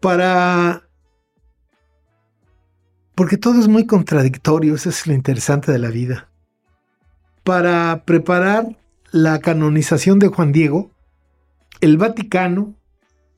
para... 0.00 0.86
Porque 3.14 3.38
todo 3.38 3.58
es 3.58 3.68
muy 3.68 3.86
contradictorio, 3.86 4.74
eso 4.74 4.90
es 4.90 5.06
lo 5.06 5.14
interesante 5.14 5.72
de 5.72 5.78
la 5.78 5.88
vida 5.88 6.31
para 7.44 8.04
preparar 8.04 8.78
la 9.10 9.40
canonización 9.40 10.18
de 10.18 10.28
Juan 10.28 10.52
Diego, 10.52 10.90
el 11.80 11.96
Vaticano 11.96 12.74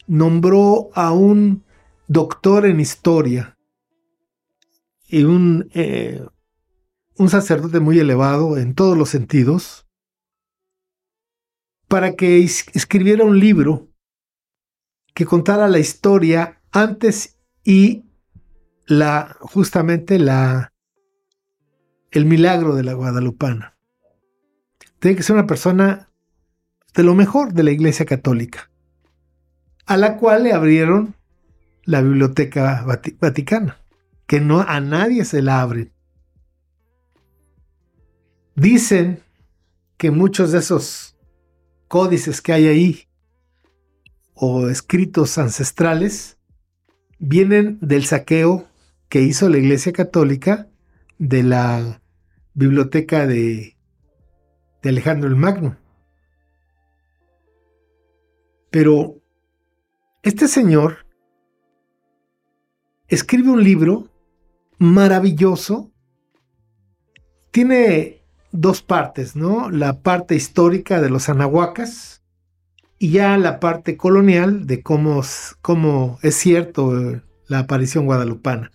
nombró 0.07 0.91
a 0.95 1.13
un 1.13 1.65
doctor 2.07 2.67
en 2.67 2.81
historia 2.81 3.57
y 5.09 5.25
un, 5.25 5.71
eh, 5.75 6.25
un 7.17 7.29
sacerdote 7.29 7.81
muy 7.81 7.99
elevado 7.99 8.59
en 8.59 8.75
todos 8.75 8.97
los 8.97 9.09
sentidos, 9.09 9.87
para 11.89 12.15
que 12.17 12.43
escribiera 12.43 13.25
un 13.25 13.39
libro 13.39 13.89
que 15.15 15.27
contara 15.27 15.69
la 15.69 15.79
historia 15.79 16.61
antes 16.73 17.39
y 17.63 18.05
la 18.87 19.37
justamente 19.41 20.19
la 20.19 20.73
el 22.11 22.27
milagro 22.27 22.75
de 22.75 22.85
la 22.85 22.95
Guadalupana. 22.95 23.74
Tiene 25.05 25.19
que 25.19 25.23
ser 25.23 25.37
una 25.37 25.47
persona 25.47 26.09
de 26.95 27.03
lo 27.03 27.15
mejor 27.15 27.53
de 27.53 27.63
la 27.63 27.73
Iglesia 27.73 28.07
Católica. 28.07 28.71
a 29.85 29.99
la 29.99 30.17
cual 30.17 30.45
le 30.45 30.55
abrieron 30.55 31.15
la 31.83 32.01
Biblioteca 32.01 32.87
Vaticana, 33.21 33.77
que 34.27 34.41
no 34.41 34.63
a 34.63 34.81
nadie 34.81 35.27
se 35.27 35.43
la 35.43 35.61
abre. 35.61 35.93
Dicen 38.57 39.23
que 39.99 40.11
muchos 40.11 40.53
de 40.53 40.61
esos 40.61 41.19
códices 41.87 42.41
que 42.41 42.55
hay 42.55 42.67
ahí 42.67 43.09
o 44.33 44.71
escritos 44.71 45.37
ancestrales 45.37 46.39
vienen 47.19 47.77
del 47.83 48.07
saqueo 48.07 48.67
que 49.11 49.21
hizo 49.21 49.51
la 49.51 49.59
Iglesia 49.59 49.93
Católica 49.93 50.67
de 51.19 51.43
la 51.43 52.01
biblioteca 52.55 53.27
de, 53.27 53.74
de 54.85 54.91
Alejandro 54.91 55.29
el 55.29 55.35
Magno. 55.35 55.77
Pero 58.71 59.17
este 60.23 60.47
señor 60.47 61.07
escribe 63.09 63.51
un 63.51 63.65
libro 63.65 64.11
maravilloso. 64.79 65.91
Tiene 67.51 68.23
dos 68.53 68.83
partes, 68.83 69.37
¿no? 69.37 69.71
La 69.71 70.03
parte 70.03 70.35
histórica 70.35 71.01
de 71.01 71.09
los 71.09 71.31
anahuacas 71.31 72.23
y 72.99 73.11
ya 73.13 73.39
la 73.39 73.61
parte 73.61 73.97
colonial 73.97 74.67
de 74.67 74.83
cómo, 74.83 75.23
es 75.23 76.35
cierto 76.35 77.01
eh, 77.01 77.23
la 77.49 77.61
aparición 77.61 78.05
guadalupana, 78.05 78.71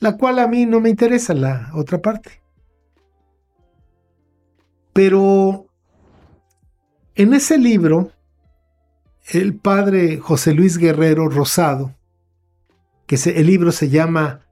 la 0.00 0.18
cual 0.18 0.38
a 0.38 0.48
mí 0.48 0.66
no 0.66 0.80
me 0.80 0.90
interesa 0.90 1.32
la 1.32 1.70
otra 1.74 2.02
parte. 2.02 2.43
Pero 4.94 5.66
en 7.16 7.34
ese 7.34 7.58
libro, 7.58 8.12
el 9.32 9.56
padre 9.56 10.18
José 10.18 10.54
Luis 10.54 10.78
Guerrero 10.78 11.28
Rosado, 11.28 11.94
que 13.06 13.16
el 13.16 13.46
libro 13.46 13.72
se 13.72 13.90
llama 13.90 14.46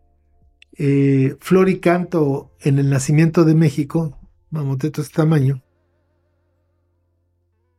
eh, 0.76 1.36
Flor 1.40 1.68
y 1.68 1.78
Canto 1.78 2.50
en 2.60 2.78
el 2.78 2.90
Nacimiento 2.90 3.44
de 3.44 3.54
México, 3.54 4.18
mamoteto 4.50 5.00
este 5.00 5.14
tamaño, 5.14 5.62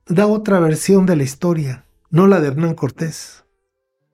da 0.07 0.26
otra 0.26 0.60
versión 0.60 1.06
de 1.06 1.18
la 1.18 1.23
historia, 1.23 1.85
no 2.10 2.27
la 2.27 2.40
de 2.40 2.48
Hernán 2.48 2.76
Cortés, 2.76 3.44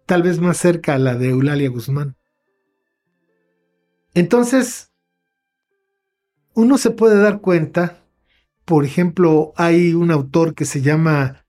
tal 0.05 0.23
vez 0.23 0.39
más 0.39 0.57
cerca 0.57 0.95
a 0.95 0.99
la 0.99 1.15
de 1.15 1.29
Eulalia 1.29 1.69
Guzmán. 1.69 2.17
Entonces, 4.15 4.91
uno 6.55 6.77
se 6.77 6.91
puede 6.91 7.21
dar 7.21 7.41
cuenta, 7.41 7.98
por 8.69 8.85
ejemplo, 8.85 9.51
hay 9.55 9.95
un 9.95 10.11
autor 10.11 10.53
que 10.53 10.63
se 10.63 10.83
llama 10.83 11.43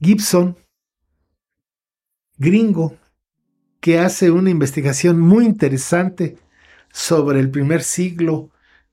Gibson, 0.00 0.56
gringo, 2.36 2.96
que 3.78 4.00
hace 4.00 4.32
una 4.32 4.50
investigación 4.50 5.20
muy 5.20 5.44
interesante 5.44 6.36
sobre 6.90 7.38
el 7.38 7.48
primer 7.48 7.84
siglo 7.84 8.50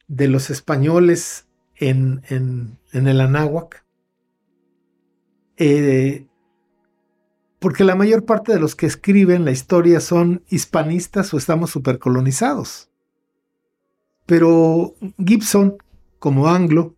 de 0.07 0.27
los 0.27 0.51
españoles 0.51 1.47
en, 1.75 2.21
en, 2.29 2.77
el 2.91 3.19
Anáhuac. 3.19 3.83
Eh, 5.57 6.27
porque 7.57 7.83
la 7.83 7.95
mayor 7.95 8.25
parte 8.25 8.53
de 8.53 8.59
los 8.59 8.75
que 8.75 8.85
escriben 8.85 9.43
la 9.43 9.49
historia 9.49 10.01
son 10.01 10.43
hispanistas 10.49 11.33
o 11.33 11.39
estamos 11.39 11.71
supercolonizados. 11.71 12.91
Pero 14.27 14.93
Gibson, 15.17 15.77
como 16.19 16.47
anglo, 16.47 16.95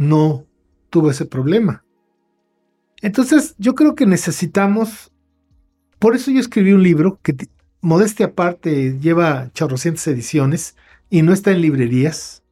no 0.00 0.46
tuvo 0.88 1.10
ese 1.10 1.26
problema. 1.26 1.84
Entonces 3.02 3.54
yo 3.58 3.74
creo 3.74 3.94
que 3.94 4.06
necesitamos, 4.06 5.12
por 5.98 6.16
eso 6.16 6.30
yo 6.30 6.40
escribí 6.40 6.72
un 6.72 6.82
libro 6.82 7.20
que, 7.22 7.36
modestia 7.82 8.26
aparte, 8.26 8.98
lleva 8.98 9.50
chorrocientas 9.52 10.06
ediciones 10.06 10.74
y 11.10 11.20
no 11.20 11.34
está 11.34 11.50
en 11.50 11.60
librerías, 11.60 12.42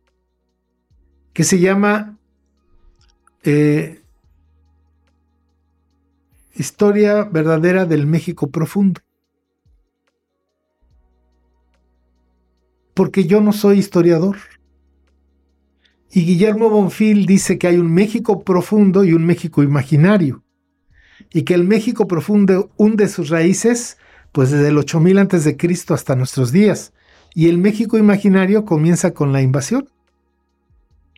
que 1.32 1.42
se 1.42 1.58
llama 1.58 2.18
eh, 3.44 4.02
Historia 6.54 7.24
verdadera 7.24 7.86
del 7.86 8.06
México 8.06 8.50
profundo. 8.50 9.00
Porque 12.92 13.24
yo 13.24 13.40
no 13.40 13.52
soy 13.52 13.78
historiador. 13.78 14.36
Y 16.10 16.24
Guillermo 16.24 16.70
Bonfil 16.70 17.26
dice 17.26 17.58
que 17.58 17.68
hay 17.68 17.76
un 17.76 17.92
México 17.92 18.42
profundo 18.42 19.04
y 19.04 19.12
un 19.12 19.26
México 19.26 19.62
imaginario. 19.62 20.42
Y 21.32 21.42
que 21.42 21.54
el 21.54 21.64
México 21.64 22.06
profundo 22.06 22.70
hunde 22.76 23.08
sus 23.08 23.28
raíces 23.28 23.98
pues 24.32 24.50
desde 24.50 24.68
el 24.68 24.78
8000 24.78 25.18
antes 25.18 25.44
de 25.44 25.56
Cristo 25.56 25.94
hasta 25.94 26.16
nuestros 26.16 26.52
días. 26.52 26.92
Y 27.34 27.48
el 27.48 27.58
México 27.58 27.98
imaginario 27.98 28.64
comienza 28.64 29.12
con 29.12 29.32
la 29.32 29.42
invasión. 29.42 29.88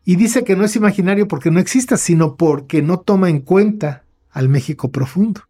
Y 0.04 0.16
dice 0.16 0.44
que 0.44 0.56
no 0.56 0.64
es 0.64 0.74
imaginario 0.76 1.28
porque 1.28 1.50
no 1.50 1.60
exista, 1.60 1.96
sino 1.96 2.36
porque 2.36 2.82
no 2.82 3.00
toma 3.00 3.28
en 3.30 3.40
cuenta 3.40 4.04
al 4.30 4.48
México 4.48 4.90
profundo. 4.90 5.42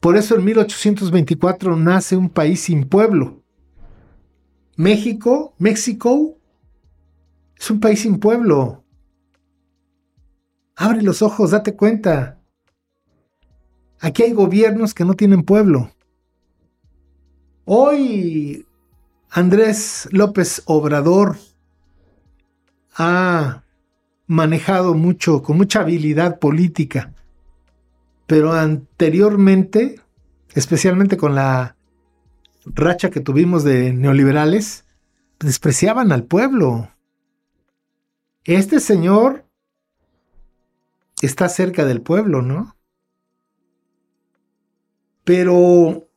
Por 0.00 0.16
eso 0.16 0.36
en 0.36 0.44
1824 0.44 1.76
nace 1.76 2.16
un 2.16 2.28
país 2.28 2.60
sin 2.60 2.84
pueblo. 2.84 3.42
México, 4.76 5.54
México, 5.58 6.37
es 7.58 7.70
un 7.70 7.80
país 7.80 8.02
sin 8.02 8.18
pueblo. 8.18 8.84
Abre 10.76 11.02
los 11.02 11.22
ojos, 11.22 11.50
date 11.50 11.74
cuenta. 11.74 12.38
Aquí 14.00 14.22
hay 14.22 14.32
gobiernos 14.32 14.94
que 14.94 15.04
no 15.04 15.14
tienen 15.14 15.42
pueblo. 15.42 15.90
Hoy 17.64 18.64
Andrés 19.30 20.08
López 20.12 20.62
Obrador 20.66 21.36
ha 22.96 23.64
manejado 24.26 24.94
mucho, 24.94 25.42
con 25.42 25.56
mucha 25.56 25.80
habilidad 25.80 26.38
política, 26.38 27.12
pero 28.26 28.52
anteriormente, 28.52 30.00
especialmente 30.54 31.16
con 31.16 31.34
la 31.34 31.76
racha 32.64 33.10
que 33.10 33.20
tuvimos 33.20 33.64
de 33.64 33.92
neoliberales, 33.92 34.84
despreciaban 35.40 36.12
al 36.12 36.24
pueblo. 36.24 36.90
Este 38.48 38.80
señor 38.80 39.44
está 41.22 41.48
cerca 41.48 41.84
del 41.84 42.02
pueblo, 42.02 42.42
¿no? 42.42 42.76
Pero 45.24 46.08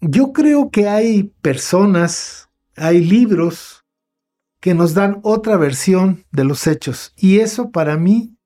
yo 0.00 0.32
creo 0.32 0.70
que 0.70 0.88
hay 0.88 1.32
personas, 1.40 2.50
hay 2.76 3.04
libros 3.04 3.84
que 4.60 4.74
nos 4.74 4.94
dan 4.94 5.20
otra 5.22 5.56
versión 5.56 6.24
de 6.32 6.44
los 6.44 6.66
hechos. 6.66 7.12
Y 7.16 7.38
eso 7.38 7.70
para 7.70 7.96
mí 7.96 8.36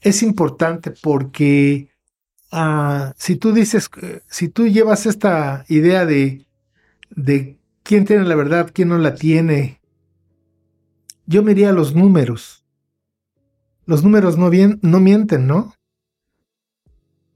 es 0.00 0.22
importante 0.22 0.92
porque 0.92 1.90
Ah, 2.50 3.12
si 3.18 3.36
tú 3.36 3.52
dices, 3.52 3.90
si 4.28 4.48
tú 4.48 4.68
llevas 4.68 5.04
esta 5.04 5.64
idea 5.68 6.06
de, 6.06 6.46
de 7.10 7.58
quién 7.82 8.06
tiene 8.06 8.24
la 8.24 8.36
verdad, 8.36 8.70
quién 8.72 8.88
no 8.88 8.98
la 8.98 9.14
tiene, 9.14 9.77
yo 11.28 11.42
me 11.42 11.52
iría 11.52 11.68
a 11.68 11.72
los 11.72 11.94
números. 11.94 12.64
Los 13.84 14.02
números 14.02 14.38
no, 14.38 14.48
mienten, 15.00 15.46
¿no? 15.46 15.74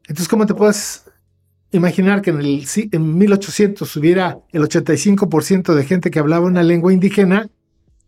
Entonces, 0.08 0.28
¿cómo 0.28 0.46
te 0.46 0.54
puedes 0.54 1.04
imaginar 1.72 2.22
que 2.22 2.30
en, 2.30 2.40
el, 2.40 2.66
en 2.90 3.18
1800 3.18 3.96
hubiera 3.96 4.38
el 4.50 4.62
85% 4.62 5.74
de 5.74 5.84
gente 5.84 6.10
que 6.10 6.18
hablaba 6.18 6.46
una 6.46 6.62
lengua 6.62 6.92
indígena, 6.92 7.50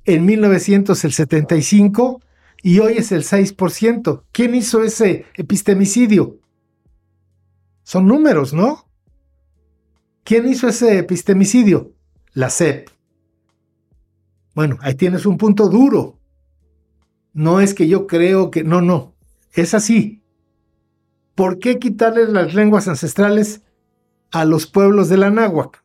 en 0.07 0.25
1900 0.25 1.05
el 1.05 1.13
75% 1.13 2.21
y 2.63 2.79
hoy 2.79 2.95
es 2.97 3.13
el 3.13 3.23
6%? 3.23 4.23
¿Quién 4.33 4.55
hizo 4.55 4.83
ese 4.83 5.27
epistemicidio? 5.37 6.39
Son 7.83 8.07
números, 8.07 8.55
¿no? 8.55 8.89
¿Quién 10.25 10.49
hizo 10.49 10.67
ese 10.67 10.99
epistemicidio? 10.99 11.93
La 12.33 12.49
SEP. 12.49 12.94
Bueno, 14.55 14.79
ahí 14.81 14.95
tienes 14.95 15.27
un 15.27 15.37
punto 15.37 15.69
duro. 15.69 16.19
No 17.33 17.61
es 17.61 17.75
que 17.75 17.89
yo 17.89 18.07
creo 18.07 18.51
que... 18.51 18.63
No, 18.63 18.81
no. 18.81 19.15
Es 19.53 19.75
así. 19.75 20.23
¿Por 21.35 21.59
qué 21.59 21.79
quitarles 21.79 22.29
las 22.29 22.55
lenguas 22.55 22.87
ancestrales 22.87 23.63
a 24.31 24.45
los 24.45 24.67
pueblos 24.67 25.09
de 25.09 25.17
la 25.17 25.31
náhuac? 25.31 25.85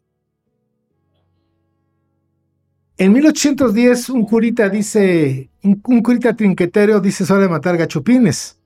En 3.00 3.14
1810 3.14 4.10
un 4.10 4.26
curita 4.26 4.68
dice, 4.68 5.50
un, 5.64 6.02
curita 6.02 6.36
trinquetero 6.36 7.00
dice 7.00 7.26
sobre 7.26 7.48
matar 7.48 7.78
gachupines 7.78 8.60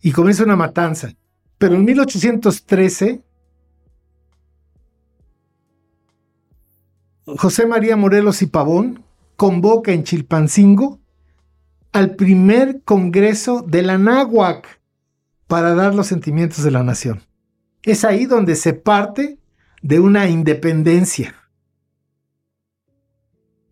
y 0.00 0.10
comienza 0.10 0.42
una 0.42 0.56
matanza. 0.56 1.12
Pero 1.58 1.74
en 1.74 1.84
1813, 1.84 3.20
José 7.36 7.66
María 7.66 7.96
Morelos 7.96 8.42
y 8.42 8.46
Pavón 8.46 9.04
convoca 9.36 9.92
en 9.92 10.04
Chilpancingo 10.04 11.00
al 11.92 12.14
primer 12.14 12.82
Congreso 12.82 13.62
de 13.66 13.82
la 13.82 13.98
para 15.46 15.74
dar 15.74 15.94
los 15.94 16.06
sentimientos 16.06 16.62
de 16.62 16.70
la 16.70 16.82
nación. 16.82 17.22
es 17.82 18.04
ahí 18.04 18.26
donde 18.26 18.54
se 18.54 18.74
parte 18.74 19.38
de 19.82 20.00
una 20.00 20.28
independencia. 20.28 21.34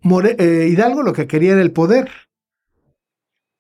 Eh, 0.02 0.68
Hidalgo 0.70 1.02
lo 1.02 1.12
que 1.12 1.26
quería 1.26 1.52
era 1.52 1.60
el 1.60 1.72
poder, 1.72 2.10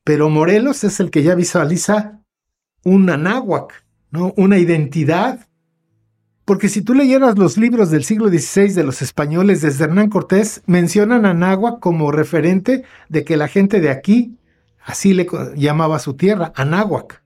pero 0.04 0.30
Morelos 0.30 0.84
es 0.84 1.00
el 1.00 1.10
que 1.10 1.22
ya 1.22 1.34
visualiza 1.34 2.22
un 2.84 3.10
anáhuac, 3.10 3.84
¿no? 4.10 4.32
una 4.36 4.58
identidad. 4.58 5.47
Porque 6.48 6.70
si 6.70 6.80
tú 6.80 6.94
leyeras 6.94 7.36
los 7.36 7.58
libros 7.58 7.90
del 7.90 8.04
siglo 8.04 8.30
XVI 8.30 8.72
de 8.72 8.82
los 8.82 9.02
españoles 9.02 9.60
desde 9.60 9.84
Hernán 9.84 10.08
Cortés, 10.08 10.62
mencionan 10.64 11.26
a 11.26 11.32
Anáhuac 11.32 11.78
como 11.78 12.10
referente 12.10 12.84
de 13.10 13.22
que 13.22 13.36
la 13.36 13.48
gente 13.48 13.82
de 13.82 13.90
aquí 13.90 14.38
así 14.82 15.12
le 15.12 15.26
llamaba 15.56 15.98
su 15.98 16.14
tierra, 16.14 16.50
Anáhuac. 16.56 17.22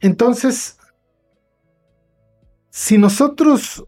Entonces, 0.00 0.80
si 2.70 2.98
nosotros 2.98 3.84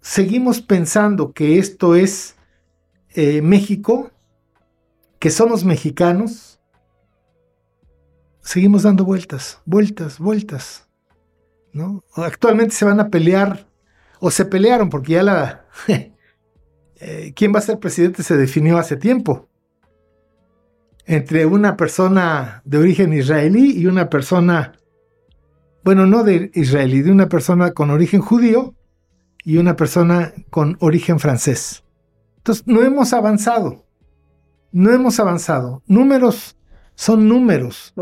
seguimos 0.00 0.60
pensando 0.60 1.32
que 1.32 1.60
esto 1.60 1.94
es 1.94 2.34
eh, 3.10 3.40
México, 3.40 4.10
que 5.20 5.30
somos 5.30 5.64
mexicanos, 5.64 6.53
seguimos 8.44 8.82
dando 8.82 9.04
vueltas, 9.04 9.60
vueltas, 9.64 10.18
vueltas. 10.18 10.86
¿no? 11.72 12.04
Actualmente 12.14 12.74
se 12.74 12.84
van 12.84 13.00
a 13.00 13.08
pelear, 13.08 13.66
o 14.20 14.30
se 14.30 14.44
pelearon, 14.44 14.88
porque 14.88 15.12
ya 15.14 15.22
la... 15.22 15.64
Eh, 17.06 17.34
¿Quién 17.34 17.52
va 17.52 17.58
a 17.58 17.62
ser 17.62 17.80
presidente 17.80 18.22
se 18.22 18.36
definió 18.36 18.78
hace 18.78 18.96
tiempo. 18.96 19.48
Entre 21.04 21.44
una 21.44 21.76
persona 21.76 22.62
de 22.64 22.78
origen 22.78 23.12
israelí 23.12 23.76
y 23.76 23.86
una 23.86 24.08
persona, 24.08 24.72
bueno, 25.82 26.06
no 26.06 26.22
de 26.22 26.50
israelí, 26.54 27.02
de 27.02 27.10
una 27.10 27.28
persona 27.28 27.72
con 27.72 27.90
origen 27.90 28.22
judío 28.22 28.74
y 29.42 29.58
una 29.58 29.76
persona 29.76 30.32
con 30.48 30.78
origen 30.80 31.18
francés. 31.18 31.82
Entonces, 32.38 32.66
no 32.66 32.82
hemos 32.82 33.12
avanzado. 33.12 33.84
No 34.72 34.92
hemos 34.92 35.20
avanzado. 35.20 35.82
Números 35.86 36.56
son 36.94 37.28
números. 37.28 37.94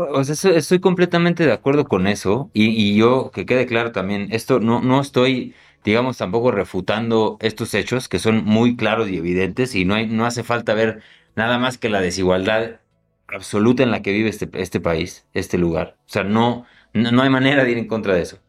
Estoy 0.55 0.79
completamente 0.79 1.45
de 1.45 1.51
acuerdo 1.51 1.85
con 1.85 2.07
eso. 2.07 2.49
Y, 2.53 2.95
yo, 2.95 3.31
que 3.31 3.45
quede 3.45 3.65
claro 3.65 3.91
también, 3.91 4.27
esto 4.31 4.59
no, 4.59 4.81
no 4.81 5.01
estoy, 5.01 5.55
digamos, 5.83 6.17
tampoco 6.17 6.51
refutando 6.51 7.37
estos 7.41 7.73
hechos 7.73 8.07
que 8.07 8.19
son 8.19 8.43
muy 8.45 8.75
claros 8.75 9.09
y 9.09 9.17
evidentes. 9.17 9.75
Y 9.75 9.85
no, 9.85 9.95
hay, 9.95 10.07
no 10.07 10.25
hace 10.25 10.43
falta 10.43 10.73
ver 10.73 11.01
nada 11.35 11.57
más 11.57 11.77
que 11.77 11.89
la 11.89 12.01
desigualdad 12.01 12.79
absoluta 13.27 13.83
en 13.83 13.91
la 13.91 14.01
que 14.01 14.11
vive 14.11 14.29
este, 14.29 14.49
este 14.53 14.79
país, 14.79 15.25
este 15.33 15.57
lugar. 15.57 15.97
O 16.05 16.09
sea, 16.09 16.23
no, 16.23 16.65
no 16.93 17.21
hay 17.21 17.29
manera 17.29 17.63
de 17.63 17.71
ir 17.71 17.77
en 17.77 17.87
contra 17.87 18.13
de 18.13 18.21
eso 18.21 18.39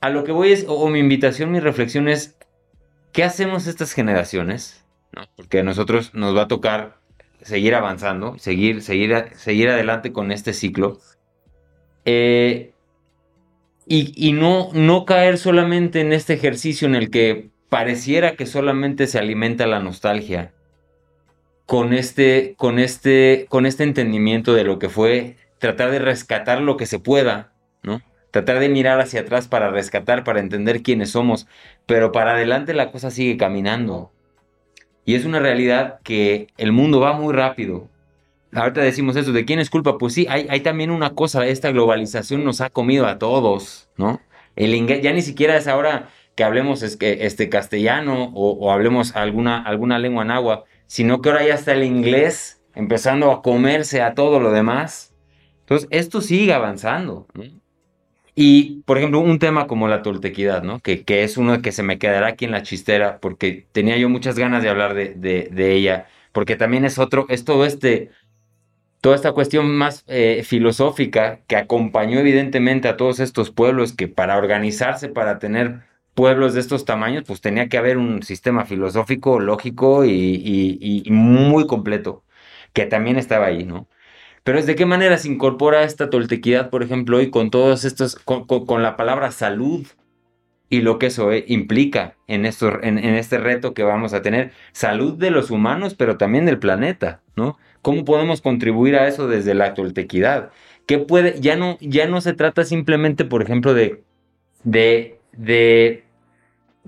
a 0.00 0.10
lo 0.10 0.24
que 0.24 0.32
voy 0.32 0.52
es, 0.52 0.64
o, 0.68 0.88
mi 0.88 0.98
invitación, 0.98 1.50
mi 1.50 1.60
reflexión 1.60 2.08
es, 2.08 2.36
¿qué 3.12 3.24
hacemos 3.24 3.66
estas 3.66 3.92
generaciones? 3.92 4.84
Porque 5.36 5.60
a 5.60 5.62
nosotros 5.62 6.14
nos 6.14 6.36
va 6.36 6.42
a 6.42 6.48
tocar 6.48 6.98
seguir 7.42 7.74
avanzando, 7.74 8.38
seguir, 8.38 8.82
seguir, 8.82 9.14
seguir 9.34 9.68
adelante 9.70 10.12
con 10.12 10.32
este 10.32 10.52
ciclo. 10.52 10.98
Eh, 12.04 12.72
y, 13.86 14.12
y 14.16 14.32
no, 14.32 14.70
no 14.72 15.04
caer 15.04 15.38
solamente 15.38 16.00
en 16.00 16.12
este 16.12 16.34
ejercicio 16.34 16.86
en 16.86 16.94
el 16.94 17.10
que 17.10 17.50
pareciera 17.68 18.36
que 18.36 18.46
solamente 18.46 19.06
se 19.06 19.18
alimenta 19.18 19.66
la 19.66 19.80
nostalgia 19.80 20.52
con 21.66 21.92
este, 21.92 22.54
con 22.56 22.78
este, 22.78 23.46
con 23.50 23.66
este 23.66 23.84
entendimiento 23.84 24.54
de 24.54 24.64
lo 24.64 24.78
que 24.78 24.88
fue 24.88 25.36
tratar 25.58 25.90
de 25.90 25.98
rescatar 25.98 26.62
lo 26.62 26.76
que 26.78 26.86
se 26.86 26.98
pueda, 26.98 27.52
¿no? 27.82 28.00
tratar 28.30 28.58
de 28.58 28.68
mirar 28.68 29.00
hacia 29.00 29.20
atrás 29.20 29.48
para 29.48 29.70
rescatar, 29.70 30.24
para 30.24 30.40
entender 30.40 30.82
quiénes 30.82 31.10
somos, 31.10 31.46
pero 31.86 32.12
para 32.12 32.32
adelante 32.32 32.72
la 32.74 32.90
cosa 32.90 33.10
sigue 33.10 33.36
caminando. 33.36 34.12
Y 35.08 35.14
es 35.14 35.24
una 35.24 35.40
realidad 35.40 36.00
que 36.04 36.48
el 36.58 36.70
mundo 36.70 37.00
va 37.00 37.14
muy 37.14 37.32
rápido. 37.32 37.88
Ahorita 38.52 38.82
decimos 38.82 39.16
eso, 39.16 39.32
¿de 39.32 39.46
quién 39.46 39.58
es 39.58 39.70
culpa? 39.70 39.96
Pues 39.96 40.12
sí, 40.12 40.26
hay, 40.28 40.46
hay 40.50 40.60
también 40.60 40.90
una 40.90 41.14
cosa, 41.14 41.46
esta 41.46 41.72
globalización 41.72 42.44
nos 42.44 42.60
ha 42.60 42.68
comido 42.68 43.06
a 43.06 43.18
todos, 43.18 43.88
¿no? 43.96 44.20
El 44.54 44.74
inglés, 44.74 45.00
ya 45.00 45.14
ni 45.14 45.22
siquiera 45.22 45.56
es 45.56 45.66
ahora 45.66 46.10
que 46.34 46.44
hablemos 46.44 46.82
este 46.82 47.48
castellano 47.48 48.30
o, 48.34 48.70
hablemos 48.70 49.16
alguna, 49.16 49.62
alguna 49.62 49.98
lengua 49.98 50.26
náhuatl, 50.26 50.68
sino 50.86 51.22
que 51.22 51.30
ahora 51.30 51.46
ya 51.46 51.54
está 51.54 51.72
el 51.72 51.84
inglés 51.84 52.60
empezando 52.74 53.32
a 53.32 53.40
comerse 53.40 54.02
a 54.02 54.12
todo 54.12 54.40
lo 54.40 54.52
demás. 54.52 55.14
Entonces, 55.60 55.88
esto 55.90 56.20
sigue 56.20 56.52
avanzando. 56.52 57.26
¿no? 57.32 57.44
Y, 58.40 58.82
por 58.86 58.98
ejemplo, 58.98 59.18
un 59.18 59.40
tema 59.40 59.66
como 59.66 59.88
la 59.88 60.02
toltequidad, 60.02 60.62
¿no? 60.62 60.78
Que, 60.78 61.02
que, 61.02 61.24
es 61.24 61.38
uno 61.38 61.60
que 61.60 61.72
se 61.72 61.82
me 61.82 61.98
quedará 61.98 62.28
aquí 62.28 62.44
en 62.44 62.52
la 62.52 62.62
chistera, 62.62 63.18
porque 63.18 63.66
tenía 63.72 63.96
yo 63.96 64.08
muchas 64.08 64.38
ganas 64.38 64.62
de 64.62 64.68
hablar 64.68 64.94
de, 64.94 65.14
de, 65.16 65.72
ella, 65.72 66.06
porque 66.30 66.54
también 66.54 66.84
es 66.84 67.00
otro, 67.00 67.26
es 67.30 67.44
todo 67.44 67.64
este, 67.66 68.12
toda 69.00 69.16
esta 69.16 69.32
cuestión 69.32 69.76
más 69.76 70.04
eh, 70.06 70.44
filosófica 70.44 71.40
que 71.48 71.56
acompañó 71.56 72.20
evidentemente 72.20 72.86
a 72.86 72.96
todos 72.96 73.18
estos 73.18 73.50
pueblos 73.50 73.92
que 73.92 74.06
para 74.06 74.38
organizarse, 74.38 75.08
para 75.08 75.40
tener 75.40 75.80
pueblos 76.14 76.54
de 76.54 76.60
estos 76.60 76.84
tamaños, 76.84 77.24
pues 77.26 77.40
tenía 77.40 77.68
que 77.68 77.78
haber 77.78 77.98
un 77.98 78.22
sistema 78.22 78.66
filosófico, 78.66 79.40
lógico 79.40 80.04
y, 80.04 80.10
y, 80.12 81.02
y 81.04 81.10
muy 81.10 81.66
completo, 81.66 82.22
que 82.72 82.86
también 82.86 83.16
estaba 83.18 83.46
ahí, 83.46 83.64
¿no? 83.64 83.88
Pero 84.48 84.60
es 84.60 84.64
de 84.64 84.76
qué 84.76 84.86
manera 84.86 85.18
se 85.18 85.28
incorpora 85.28 85.82
esta 85.82 86.08
toltequidad, 86.08 86.70
por 86.70 86.82
ejemplo, 86.82 87.18
hoy 87.18 87.28
con 87.28 87.50
todos 87.50 87.84
estos, 87.84 88.16
con, 88.16 88.82
la 88.82 88.96
palabra 88.96 89.30
salud 89.30 89.86
y 90.70 90.80
lo 90.80 90.98
que 90.98 91.08
eso 91.08 91.30
eh, 91.32 91.44
implica 91.48 92.16
en, 92.28 92.46
en, 92.46 93.14
este 93.14 93.36
reto 93.36 93.74
que 93.74 93.82
vamos 93.82 94.14
a 94.14 94.22
tener. 94.22 94.52
Salud 94.72 95.18
de 95.18 95.30
los 95.30 95.50
humanos, 95.50 95.92
pero 95.92 96.16
también 96.16 96.46
del 96.46 96.58
planeta, 96.58 97.20
¿no? 97.36 97.58
¿Cómo 97.82 98.06
podemos 98.06 98.40
contribuir 98.40 98.96
a 98.96 99.06
eso 99.06 99.28
desde 99.28 99.52
la 99.52 99.74
toltequidad? 99.74 100.48
¿Qué 100.86 100.98
puede, 100.98 101.38
ya 101.42 101.54
no, 101.56 101.76
ya 101.82 102.06
no 102.06 102.22
se 102.22 102.32
trata 102.32 102.64
simplemente, 102.64 103.26
por 103.26 103.42
ejemplo, 103.42 103.74
de, 103.74 104.02
de, 104.64 105.20
de 105.32 106.04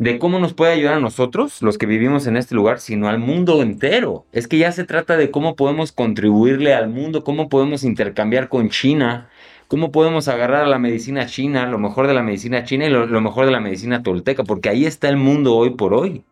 de 0.01 0.19
cómo 0.19 0.39
nos 0.39 0.55
puede 0.55 0.73
ayudar 0.73 0.95
a 0.95 1.01
nosotros, 1.01 1.61
los 1.61 1.77
que 1.77 1.85
vivimos 1.85 2.27
en 2.27 2.39
este 2.39 2.55
lugar, 2.55 2.81
sino 2.81 3.07
al 3.11 3.19
mundo 3.19 3.61
entero. 3.61 4.25
Es 4.33 4.49
que 4.49 4.57
ya 4.57 4.73
se 4.73 4.85
trata 4.85 5.19
de 5.19 5.31
cómo 5.31 5.57
podemos 5.57 5.93
contribuirle 5.93 6.73
al 6.73 6.89
mundo, 6.89 7.23
cómo 7.23 7.51
podemos 7.51 7.85
intercambiar 7.85 8.49
con 8.49 8.71
China, 8.71 9.29
cómo 9.69 9.93
podemos 9.93 10.27
agarrar 10.29 10.65
a 10.65 10.69
la 10.69 10.79
medicina 10.79 11.27
china, 11.27 11.67
lo 11.67 11.79
mejor 11.79 12.07
de 12.07 12.15
la 12.15 12.23
medicina 12.23 12.65
china 12.65 12.87
y 12.87 12.89
lo, 12.89 13.21
mejor 13.21 13.45
de 13.45 13.53
la 13.53 13.61
medicina 13.61 14.03
tolteca, 14.03 14.43
porque 14.43 14.71
ahí 14.71 14.87
está 14.87 15.11
el 15.11 15.19
mundo 15.19 15.55
hoy 15.55 15.75
por 15.75 15.93
hoy. 15.93 16.25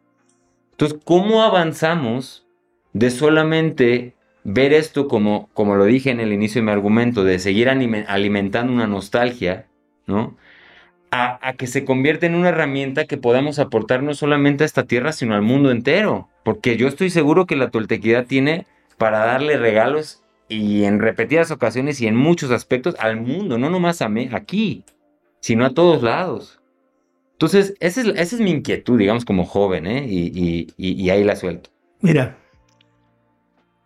Entonces, 0.70 0.98
¿cómo 1.04 1.42
avanzamos 1.42 2.46
de 2.94 3.10
solamente 3.10 4.14
ver 4.44 4.72
esto 4.72 5.08
como, 5.08 5.50
como 5.52 5.74
lo 5.74 5.84
dije 5.84 6.08
en 6.08 6.20
el 6.20 6.32
inicio 6.32 6.62
de 6.62 6.64
mi 6.64 6.72
argumento, 6.72 7.22
de 7.22 7.38
seguir 7.38 7.68
alimentando 7.68 8.72
una 8.72 8.86
nostalgia, 8.86 9.66
¿no? 10.06 10.38
A, 11.10 11.54
que 11.56 11.66
se 11.66 11.84
convierta 11.84 12.26
en 12.26 12.34
una 12.34 12.50
herramienta 12.50 13.06
que 13.06 13.16
podamos 13.16 13.58
aportar 13.58 14.02
no 14.02 14.14
solamente 14.14 14.64
a 14.64 14.66
esta 14.66 14.84
tierra, 14.84 15.12
sino 15.12 15.34
al 15.34 15.42
mundo 15.42 15.70
entero. 15.70 16.28
Porque 16.44 16.76
yo 16.76 16.88
estoy 16.88 17.10
seguro 17.10 17.46
que 17.46 17.56
la 17.56 17.70
toltequidad 17.70 18.26
tiene 18.26 18.66
para 18.96 19.18
darle 19.20 19.56
regalos 19.56 20.22
y 20.48 20.84
en 20.84 21.00
repetidas 21.00 21.50
ocasiones 21.50 22.00
y 22.00 22.06
en 22.06 22.16
muchos 22.16 22.50
aspectos 22.50 22.94
al 22.98 23.20
mundo, 23.20 23.58
no 23.58 23.70
nomás 23.70 24.02
a 24.02 24.08
mí, 24.08 24.28
aquí, 24.32 24.84
sino 25.40 25.64
a 25.64 25.74
todos 25.74 26.02
lados. 26.02 26.60
Entonces, 27.32 27.74
esa 27.80 28.00
es, 28.00 28.40
mi 28.40 28.50
inquietud, 28.50 28.98
digamos, 28.98 29.24
como 29.24 29.44
joven, 29.44 29.86
¿eh? 29.86 30.06
y, 30.08 30.66
y 30.76 31.10
ahí 31.10 31.22
la 31.22 31.36
suelto. 31.36 31.70
Mira, 32.00 32.36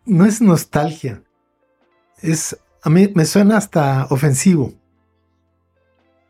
no 0.05 0.25
es 0.25 0.41
nostalgia, 0.41 1.21
es, 2.21 2.57
a 2.81 2.89
mí 2.89 3.09
me 3.13 3.25
suena 3.25 3.57
hasta 3.57 4.07
ofensivo. 4.09 4.73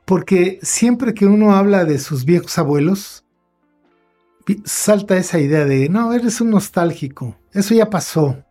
Porque 0.05 0.59
siempre 0.61 1.13
que 1.13 1.25
uno 1.25 1.55
habla 1.55 1.85
de 1.85 1.97
sus 1.97 2.25
viejos 2.25 2.57
abuelos, 2.57 3.25
salta 4.65 5.17
esa 5.17 5.39
idea 5.39 5.65
de, 5.65 5.89
no, 5.89 6.13
eres 6.13 6.41
un 6.41 6.49
nostálgico, 6.49 7.37
eso 7.51 7.73
ya 7.73 7.89
pasó, 7.89 8.43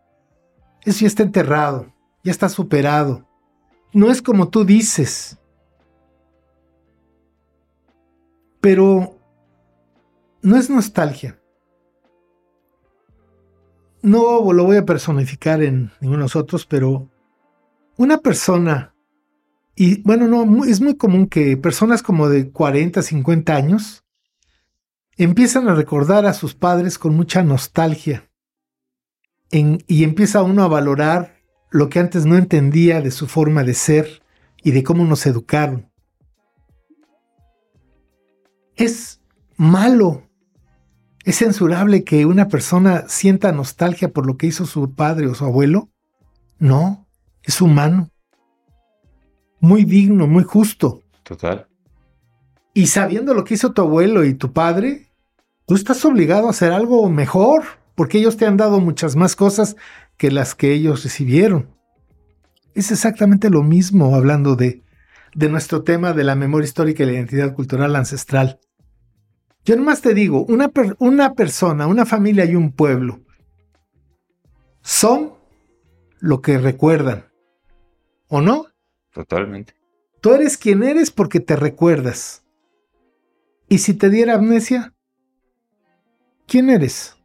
eso 0.83 1.01
ya 1.01 1.07
está 1.07 1.23
enterrado, 1.23 1.93
ya 2.23 2.31
está 2.31 2.49
superado. 2.49 3.27
No 3.93 4.09
es 4.09 4.21
como 4.21 4.49
tú 4.49 4.65
dices. 4.65 5.37
Pero 8.59 9.17
no 10.41 10.57
es 10.57 10.69
nostalgia. 10.69 11.39
No 14.01 14.51
lo 14.51 14.63
voy 14.65 14.77
a 14.77 14.85
personificar 14.85 15.61
en 15.61 15.91
ninguno 16.01 16.19
de 16.19 16.23
nosotros, 16.23 16.65
pero 16.65 17.07
una 17.95 18.17
persona 18.17 18.92
y 19.75 20.01
bueno, 20.03 20.27
no, 20.27 20.65
es 20.65 20.81
muy 20.81 20.95
común 20.95 21.27
que 21.27 21.57
personas 21.57 22.03
como 22.03 22.29
de 22.29 22.51
40, 22.51 23.01
50 23.01 23.55
años 23.55 24.03
empiezan 25.17 25.67
a 25.67 25.75
recordar 25.75 26.25
a 26.25 26.33
sus 26.33 26.53
padres 26.53 26.97
con 26.97 27.15
mucha 27.15 27.43
nostalgia. 27.43 28.29
y 29.51 30.03
empieza 30.03 30.41
uno 30.41 30.63
a 30.63 30.67
valorar 30.67 31.35
lo 31.69 31.87
que 31.89 31.99
antes 31.99 32.25
no 32.25 32.37
entendía 32.37 33.01
de 33.01 33.11
su 33.11 33.27
forma 33.27 33.63
de 33.63 33.75
ser 33.75 34.23
y 34.63 34.71
de 34.71 34.83
cómo 34.83 35.05
nos 35.05 35.25
educaron. 35.27 35.91
Es 38.75 39.21
malo, 39.55 40.27
es 41.23 41.37
censurable 41.37 42.03
que 42.03 42.25
una 42.25 42.47
persona 42.47 43.05
sienta 43.07 43.51
nostalgia 43.51 44.11
por 44.11 44.25
lo 44.25 44.37
que 44.37 44.47
hizo 44.47 44.65
su 44.65 44.93
padre 44.93 45.27
o 45.27 45.35
su 45.35 45.45
abuelo. 45.45 45.89
No, 46.59 47.07
es 47.43 47.61
humano. 47.61 48.12
Muy 49.63 49.85
digno, 49.85 50.27
muy 50.27 50.43
justo. 50.43 51.03
Total. 51.23 51.69
Y 52.73 52.87
sabiendo 52.87 53.33
lo 53.33 53.45
que 53.45 53.53
hizo 53.53 53.71
tu 53.71 53.81
abuelo 53.81 54.25
y 54.25 54.33
tu 54.33 54.51
padre, 54.51 55.07
tú 55.65 55.75
estás 55.75 56.03
obligado 56.03 56.47
a 56.47 56.49
hacer 56.49 56.73
algo 56.73 57.09
mejor, 57.09 57.63
porque 57.95 58.17
ellos 58.17 58.35
te 58.35 58.45
han 58.45 58.57
dado 58.57 58.81
muchas 58.81 59.15
más 59.15 59.37
cosas 59.37 59.77
que 60.17 60.31
las 60.31 60.53
que 60.53 60.73
ellos 60.73 61.05
recibieron. 61.05 61.69
Es 62.75 62.91
exactamente 62.91 63.49
lo 63.49 63.63
mismo 63.63 64.13
hablando 64.13 64.57
de, 64.57 64.83
de 65.33 65.47
nuestro 65.47 65.83
tema 65.83 66.11
de 66.11 66.25
la 66.25 66.35
memoria 66.35 66.65
histórica 66.65 67.03
y 67.03 67.05
la 67.05 67.13
identidad 67.13 67.53
cultural 67.53 67.95
ancestral. 67.95 68.59
Yo 69.63 69.77
nomás 69.77 70.01
te 70.01 70.13
digo, 70.13 70.43
una, 70.43 70.69
una 70.99 71.35
persona, 71.35 71.87
una 71.87 72.05
familia 72.05 72.43
y 72.43 72.55
un 72.55 72.73
pueblo 72.73 73.21
son 74.81 75.35
lo 76.19 76.41
que 76.41 76.57
recuerdan. 76.57 77.27
¿O 78.27 78.41
no? 78.41 78.65
Totalmente. 79.13 79.75
Tú 80.21 80.33
eres 80.33 80.57
quien 80.57 80.83
eres 80.83 81.11
porque 81.11 81.39
te 81.39 81.55
recuerdas. 81.55 82.43
¿Y 83.69 83.79
si 83.79 83.93
te 83.93 84.09
diera 84.09 84.35
amnesia? 84.35 84.93
¿Quién 86.47 86.69
eres? 86.69 87.15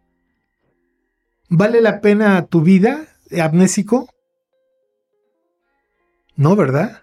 ¿Vale 1.49 1.81
la 1.81 2.01
pena 2.01 2.47
tu 2.47 2.61
vida 2.61 3.07
amnésico? 3.43 4.09
No, 6.37 6.55
¿verdad? 6.55 7.03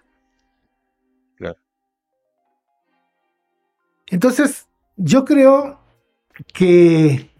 Claro. 1.36 1.58
Entonces, 4.06 4.68
yo 4.96 5.24
creo 5.24 5.80
que 6.54 7.30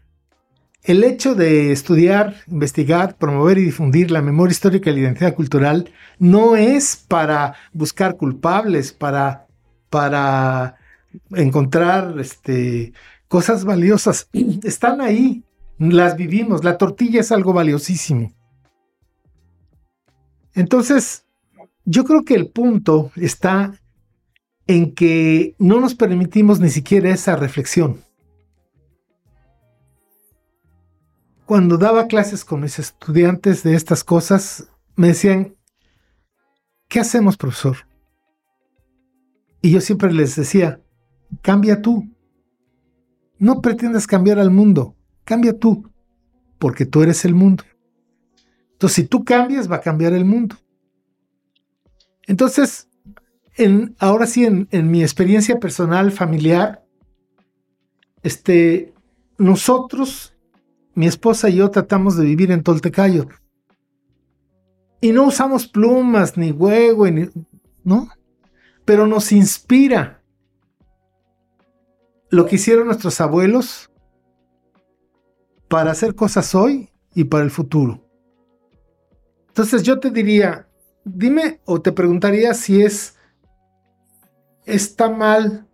el 0.86 1.02
hecho 1.02 1.34
de 1.34 1.72
estudiar, 1.72 2.36
investigar, 2.46 3.16
promover 3.16 3.58
y 3.58 3.64
difundir 3.64 4.12
la 4.12 4.22
memoria 4.22 4.52
histórica 4.52 4.88
y 4.88 4.94
la 4.94 5.00
identidad 5.00 5.34
cultural 5.34 5.90
no 6.20 6.54
es 6.54 6.96
para 6.96 7.56
buscar 7.72 8.16
culpables, 8.16 8.92
para, 8.92 9.48
para 9.90 10.76
encontrar 11.32 12.14
este, 12.20 12.92
cosas 13.26 13.64
valiosas. 13.64 14.28
Están 14.62 15.00
ahí, 15.00 15.42
las 15.76 16.16
vivimos. 16.16 16.62
La 16.62 16.78
tortilla 16.78 17.20
es 17.20 17.32
algo 17.32 17.52
valiosísimo. 17.52 18.32
Entonces, 20.54 21.24
yo 21.84 22.04
creo 22.04 22.24
que 22.24 22.34
el 22.34 22.48
punto 22.48 23.10
está 23.16 23.74
en 24.68 24.94
que 24.94 25.56
no 25.58 25.80
nos 25.80 25.96
permitimos 25.96 26.60
ni 26.60 26.70
siquiera 26.70 27.10
esa 27.10 27.34
reflexión. 27.34 28.05
Cuando 31.46 31.78
daba 31.78 32.08
clases 32.08 32.44
con 32.44 32.60
mis 32.60 32.78
estudiantes 32.80 33.62
de 33.62 33.74
estas 33.74 34.02
cosas, 34.02 34.68
me 34.96 35.08
decían, 35.08 35.56
¿qué 36.88 36.98
hacemos, 36.98 37.36
profesor? 37.36 37.76
Y 39.62 39.70
yo 39.70 39.80
siempre 39.80 40.12
les 40.12 40.34
decía, 40.34 40.80
cambia 41.42 41.80
tú. 41.80 42.12
No 43.38 43.60
pretendas 43.60 44.06
cambiar 44.06 44.40
al 44.40 44.50
mundo, 44.50 44.96
cambia 45.24 45.56
tú, 45.56 45.88
porque 46.58 46.84
tú 46.84 47.02
eres 47.02 47.24
el 47.24 47.34
mundo. 47.34 47.62
Entonces, 48.72 48.96
si 48.96 49.04
tú 49.04 49.24
cambias, 49.24 49.70
va 49.70 49.76
a 49.76 49.80
cambiar 49.80 50.14
el 50.14 50.24
mundo. 50.24 50.56
Entonces, 52.26 52.88
en, 53.54 53.94
ahora 54.00 54.26
sí, 54.26 54.44
en, 54.44 54.68
en 54.72 54.90
mi 54.90 55.02
experiencia 55.02 55.60
personal, 55.60 56.10
familiar, 56.10 56.84
este, 58.22 58.92
nosotros 59.38 60.35
mi 60.96 61.06
esposa 61.06 61.50
y 61.50 61.56
yo 61.56 61.70
tratamos 61.70 62.16
de 62.16 62.24
vivir 62.24 62.50
en 62.50 62.62
Toltecayo. 62.62 63.28
Y 65.00 65.12
no 65.12 65.26
usamos 65.26 65.68
plumas, 65.68 66.38
ni 66.38 66.50
huevo, 66.50 67.06
ni, 67.06 67.28
¿no? 67.84 68.08
Pero 68.86 69.06
nos 69.06 69.30
inspira 69.30 70.22
lo 72.30 72.46
que 72.46 72.56
hicieron 72.56 72.86
nuestros 72.86 73.20
abuelos 73.20 73.90
para 75.68 75.90
hacer 75.90 76.14
cosas 76.14 76.54
hoy 76.54 76.88
y 77.14 77.24
para 77.24 77.44
el 77.44 77.50
futuro. 77.50 78.02
Entonces 79.48 79.82
yo 79.82 80.00
te 80.00 80.10
diría, 80.10 80.66
dime 81.04 81.60
o 81.66 81.82
te 81.82 81.92
preguntaría 81.92 82.54
si 82.54 82.82
es 82.82 83.16
está 84.64 85.10
mal 85.10 85.65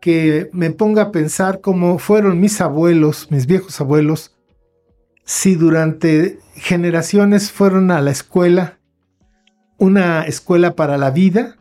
que 0.00 0.50
me 0.52 0.70
ponga 0.70 1.02
a 1.02 1.12
pensar 1.12 1.60
cómo 1.60 1.98
fueron 1.98 2.40
mis 2.40 2.60
abuelos, 2.60 3.30
mis 3.30 3.46
viejos 3.46 3.80
abuelos, 3.80 4.36
si 5.24 5.54
durante 5.54 6.38
generaciones 6.54 7.52
fueron 7.52 7.90
a 7.90 8.00
la 8.00 8.10
escuela, 8.10 8.78
una 9.78 10.22
escuela 10.24 10.74
para 10.74 10.98
la 10.98 11.10
vida, 11.10 11.56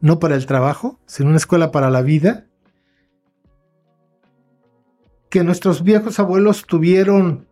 no 0.00 0.18
para 0.18 0.34
el 0.34 0.46
trabajo, 0.46 0.98
sino 1.06 1.28
una 1.28 1.38
escuela 1.38 1.70
para 1.70 1.90
la 1.90 2.02
vida, 2.02 2.46
que 5.30 5.44
nuestros 5.44 5.82
viejos 5.82 6.18
abuelos 6.18 6.66
tuvieron 6.66 7.46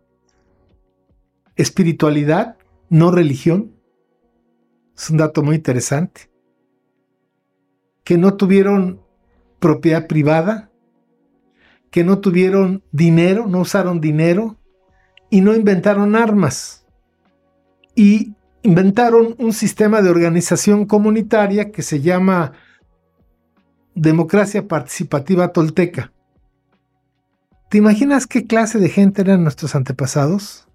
espiritualidad, 1.55 2.57
no 2.89 3.11
religión. 3.11 3.73
Es 4.95 5.09
un 5.09 5.17
dato 5.17 5.41
muy 5.41 5.55
interesante. 5.55 6.29
Que 8.03 8.17
no 8.17 8.35
tuvieron 8.35 9.01
propiedad 9.61 10.07
privada, 10.07 10.71
que 11.91 12.03
no 12.03 12.19
tuvieron 12.19 12.83
dinero, 12.91 13.47
no 13.47 13.59
usaron 13.59 14.01
dinero 14.01 14.57
y 15.29 15.41
no 15.41 15.55
inventaron 15.55 16.15
armas. 16.17 16.85
Y 17.95 18.33
inventaron 18.63 19.35
un 19.37 19.53
sistema 19.53 20.01
de 20.01 20.09
organización 20.09 20.85
comunitaria 20.85 21.71
que 21.71 21.83
se 21.83 22.01
llama 22.01 22.53
democracia 23.93 24.67
participativa 24.67 25.49
tolteca. 25.49 26.11
¿Te 27.69 27.77
imaginas 27.77 28.27
qué 28.27 28.47
clase 28.47 28.79
de 28.79 28.89
gente 28.89 29.21
eran 29.21 29.43
nuestros 29.43 29.75
antepasados? 29.75 30.67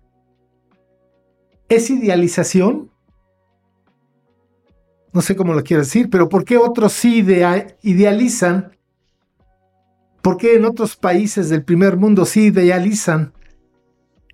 ¿Es 1.69 1.91
idealización? 1.91 2.91
No 5.13 5.23
sé 5.23 5.35
cómo 5.35 5.55
lo 5.55 5.65
quiero 5.65 5.83
decir, 5.83 6.11
pero 6.11 6.29
¿por 6.29 6.45
qué 6.45 6.59
otros 6.59 6.93
sí 6.93 7.25
idealizan 7.83 8.76
¿Por 10.27 10.39
qué 10.39 10.57
en 10.57 10.65
otros 10.65 10.97
países 10.97 11.51
del 11.51 11.63
primer 11.63 11.97
mundo 11.97 12.25
sí 12.25 12.47
idealizan 12.47 13.33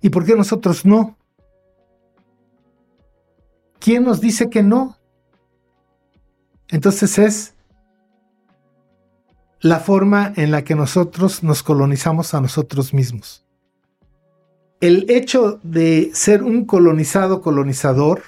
y 0.01 0.09
por 0.09 0.25
qué 0.25 0.35
nosotros 0.35 0.87
no? 0.87 1.19
¿Quién 3.77 4.03
nos 4.03 4.19
dice 4.19 4.49
que 4.49 4.63
no? 4.63 4.97
Entonces 6.69 7.19
es 7.19 7.53
la 9.59 9.79
forma 9.79 10.33
en 10.35 10.49
la 10.49 10.63
que 10.63 10.73
nosotros 10.73 11.43
nos 11.43 11.61
colonizamos 11.61 12.33
a 12.33 12.41
nosotros 12.41 12.91
mismos. 12.95 13.45
El 14.81 15.05
hecho 15.11 15.59
de 15.61 16.09
ser 16.15 16.41
un 16.41 16.65
colonizado 16.65 17.39
colonizador 17.39 18.23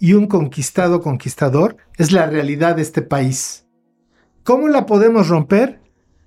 y 0.00 0.14
un 0.14 0.26
conquistado 0.26 1.00
conquistador 1.02 1.76
es 1.98 2.10
la 2.10 2.26
realidad 2.26 2.74
de 2.74 2.82
este 2.82 3.02
país. 3.02 3.64
¿Cómo 4.42 4.66
la 4.66 4.86
podemos 4.86 5.28
romper? 5.28 5.85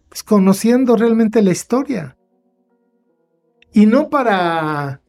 Pues 0.10 0.24
conociendo 0.24 0.96
realmente 0.96 1.42
la 1.42 1.52
historia. 1.52 2.18
Y 3.72 3.86
no 3.86 4.10
para 4.10 5.02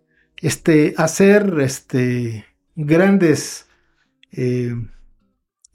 este, 0.43 0.95
hacer 0.99 1.59
este, 1.61 2.45
grandes 2.77 3.67
eh, 4.33 4.75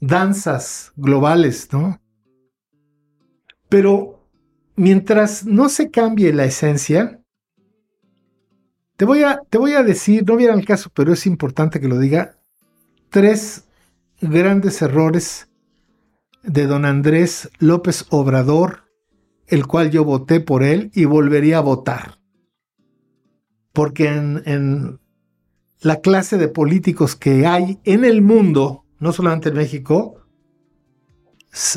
danzas 0.00 0.92
globales, 0.96 1.68
¿no? 1.72 2.00
Pero 3.68 4.28
mientras 4.76 5.44
no 5.44 5.68
se 5.68 5.90
cambie 5.90 6.32
la 6.32 6.44
esencia, 6.44 7.20
te 8.96 9.04
voy 9.04 9.24
a, 9.24 9.40
te 9.50 9.58
voy 9.58 9.72
a 9.72 9.82
decir, 9.82 10.24
no 10.26 10.36
viera 10.36 10.54
el 10.54 10.64
caso, 10.64 10.90
pero 10.94 11.12
es 11.12 11.26
importante 11.26 11.80
que 11.80 11.88
lo 11.88 11.98
diga, 11.98 12.38
tres 13.10 13.64
grandes 14.20 14.80
errores 14.80 15.48
de 16.42 16.66
don 16.66 16.84
Andrés 16.84 17.50
López 17.58 18.06
Obrador 18.10 18.85
el 19.48 19.66
cual 19.66 19.90
yo 19.90 20.04
voté 20.04 20.40
por 20.40 20.62
él 20.62 20.90
y 20.94 21.04
volvería 21.04 21.58
a 21.58 21.62
votar. 21.62 22.18
Porque 23.72 24.08
en, 24.08 25.00
la 25.80 26.00
clase 26.00 26.38
de 26.38 26.48
políticos 26.48 27.14
que 27.14 27.46
hay 27.46 27.78
en 27.84 28.04
el 28.04 28.22
mundo, 28.22 28.84
no 28.98 29.12
solamente 29.12 29.50
en 29.50 29.56
México, 29.56 30.22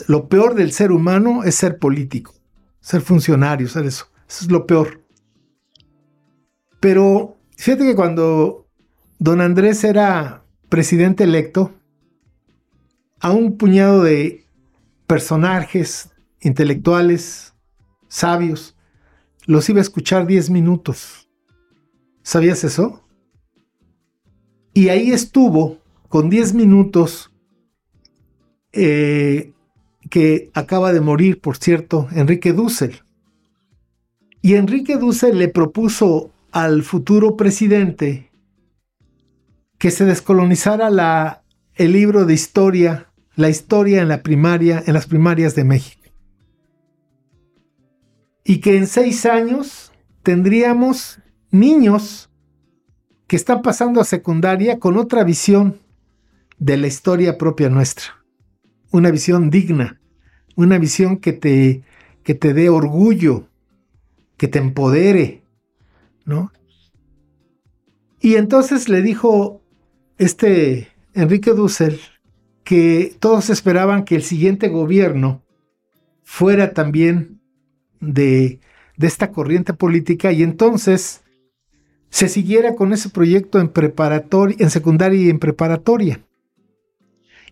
lo 0.08 0.28
peor 0.28 0.56
del 0.56 0.72
ser 0.72 0.92
humano 0.92 1.44
es 1.44 1.56
ser 1.56 1.78
político, 1.78 2.34
ser 2.80 3.02
funcionario, 3.02 3.68
ser 3.68 3.86
eso. 3.86 4.08
Eso 4.28 4.46
es 4.46 4.52
lo 4.52 4.66
peor. 4.66 5.04
Pero 6.80 7.38
fíjate 7.58 7.84
que 7.86 7.96
cuando 7.96 8.68
don 9.20 9.42
Andrés 9.42 9.84
era 9.84 10.44
presidente 10.70 11.26
electo, 11.26 11.74
a 13.20 13.32
un 13.32 13.58
puñado 13.58 14.04
de 14.04 14.46
personajes 15.08 16.10
intelectuales, 16.40 17.49
sabios, 18.10 18.76
los 19.46 19.70
iba 19.70 19.80
a 19.80 19.84
escuchar 19.84 20.28
10 20.28 20.50
minutos. 20.50 21.30
¿Sabías 22.22 22.64
eso? 22.66 23.02
Y 24.74 24.90
ahí 24.90 25.12
estuvo 25.12 25.80
con 26.10 26.30
10 26.30 26.54
minutos 26.54 27.32
eh, 28.74 29.54
que 30.10 30.52
acaba 30.54 30.92
de 30.92 31.02
morir, 31.02 31.40
por 31.40 31.58
cierto, 31.58 32.08
Enrique 32.12 32.54
Dussel. 32.54 33.02
Y 34.42 34.56
Enrique 34.56 34.98
Dussel 34.98 35.38
le 35.38 35.48
propuso 35.48 36.32
al 36.52 36.84
futuro 36.84 37.36
presidente 37.38 38.32
que 39.78 39.92
se 39.92 40.06
descolonizara 40.06 40.90
la, 40.90 41.44
el 41.76 41.94
libro 41.94 42.26
de 42.26 42.34
historia, 42.34 43.12
la 43.36 43.50
historia 43.50 44.02
en 44.02 44.10
la 44.10 44.22
primaria, 44.22 44.84
en 44.86 44.94
las 44.94 45.08
primarias 45.08 45.56
de 45.56 45.64
México. 45.64 45.99
Y 48.50 48.62
que 48.62 48.78
en 48.78 48.88
seis 48.88 49.28
años 49.28 49.92
tendríamos 50.24 51.20
niños 51.52 52.32
que 53.28 53.36
están 53.36 53.62
pasando 53.62 54.02
a 54.02 54.06
secundaria 54.06 54.80
con 54.80 54.98
otra 54.98 55.24
visión 55.24 55.78
de 56.58 56.78
la 56.78 56.88
historia 56.88 57.38
propia 57.38 57.70
nuestra. 57.70 58.26
Una 58.90 59.12
visión 59.12 59.52
digna, 59.52 60.02
una 60.56 60.80
visión 60.80 61.18
que 61.18 61.32
te, 61.32 61.84
que 62.24 62.34
te 62.34 62.56
dé 62.56 62.70
orgullo, 62.70 63.48
que 64.36 64.48
te 64.48 64.58
empodere, 64.58 65.44
¿no? 66.26 66.52
Y 68.20 68.34
entonces 68.34 68.90
le 68.90 69.04
dijo 69.04 69.62
este 70.18 70.88
Enrique 71.14 71.52
Dussel 71.52 72.00
que 72.64 73.16
todos 73.20 73.52
esperaban 73.52 74.06
que 74.06 74.16
el 74.16 74.24
siguiente 74.24 74.70
gobierno 74.70 75.44
fuera 76.24 76.74
también 76.74 77.39
de, 78.00 78.60
de 78.98 79.08
esta 79.08 79.32
corriente 79.32 79.74
política 79.74 80.32
y 80.32 80.44
entonces 80.44 81.24
se 82.10 82.28
siguiera 82.28 82.76
con 82.76 82.92
ese 82.94 83.10
proyecto 83.10 83.60
en 83.60 83.72
en 84.58 84.70
secundaria 84.70 85.22
y 85.22 85.30
en 85.30 85.40
preparatoria. 85.40 86.26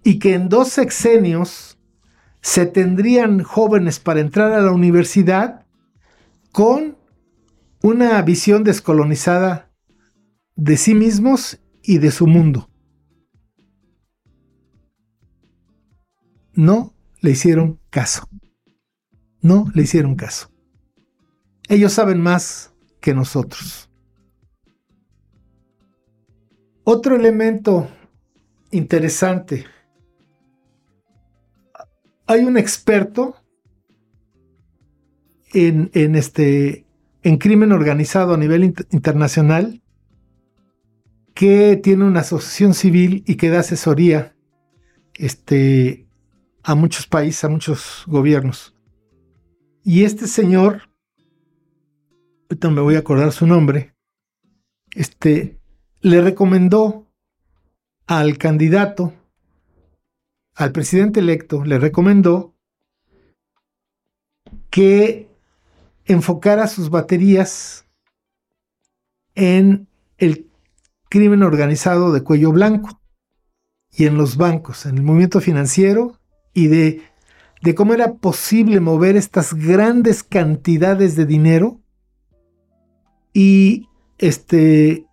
Y 0.04 0.20
que 0.20 0.34
en 0.34 0.50
dos 0.50 0.70
sexenios 0.70 1.78
se 2.42 2.66
tendrían 2.66 3.44
jóvenes 3.44 4.00
para 4.00 4.20
entrar 4.20 4.52
a 4.54 4.62
la 4.62 4.72
universidad 4.72 5.66
con 6.52 6.98
una 7.82 8.22
visión 8.22 8.64
descolonizada 8.64 9.72
de 10.56 10.78
sí 10.78 10.96
mismos 10.96 11.60
y 11.84 12.00
de 12.00 12.12
su 12.12 12.26
mundo. 12.26 12.70
No 16.54 16.94
le 17.22 17.32
hicieron 17.32 17.80
caso. 17.90 18.28
No 19.48 19.72
le 19.74 19.84
hicieron 19.84 20.16
caso. 20.16 20.52
Ellos 21.70 21.94
saben 21.94 22.20
más 22.20 22.74
que 23.00 23.14
nosotros. 23.14 23.90
Otro 26.84 27.16
elemento 27.16 27.88
interesante. 28.72 29.66
Hay 32.26 32.44
un 32.44 32.58
experto 32.58 33.38
en, 35.54 35.92
este, 35.94 36.86
en 37.24 37.38
crimen 37.38 37.72
organizado 37.72 38.34
a 38.34 38.38
nivel 38.38 38.66
internacional 38.92 39.82
que 41.34 41.78
tiene 41.78 42.04
una 42.04 42.20
asociación 42.20 42.74
civil 42.74 43.24
y 43.26 43.36
que 43.36 43.48
da 43.48 43.62
asesoría 43.62 44.36
este, 45.14 46.06
a 46.64 46.76
muchos 46.76 47.08
países, 47.08 47.46
a 47.46 47.50
muchos 47.50 48.04
gobiernos. 48.08 48.77
Y 49.90 50.04
este 50.04 50.28
señor, 50.28 50.90
ahorita 52.50 52.70
me 52.72 52.82
voy 52.82 52.96
a 52.96 53.00
acordar 53.00 53.32
su 53.32 53.48
nombre, 53.48 53.96
este, 54.94 55.62
le 56.02 56.20
recomendó 56.20 57.08
al 58.06 58.38
candidato, 58.38 59.14
al 60.56 60.74
presidente 60.74 61.22
electo, 61.22 61.64
le 61.64 61.80
recomendó 61.80 62.54
que 64.70 65.30
enfocara 66.04 66.68
sus 66.68 66.90
baterías 66.90 67.86
en 69.36 69.88
el 70.18 70.52
crimen 71.10 71.44
organizado 71.44 72.12
de 72.12 72.24
cuello 72.24 72.52
blanco 72.52 73.00
y 73.90 74.06
en 74.06 74.18
los 74.18 74.36
bancos, 74.36 74.86
en 74.86 74.98
el 74.98 75.04
movimiento 75.04 75.40
financiero 75.40 76.20
y 76.54 76.68
de, 76.68 77.04
de 77.62 77.76
cómo 77.76 77.94
era 77.94 78.16
posible 78.16 78.80
mover 78.80 79.16
estas 79.16 79.54
grandes 79.54 80.24
cantidades 80.24 81.16
de 81.16 81.26
dinero 81.26 81.80
y 83.34 83.88
este 84.18 85.06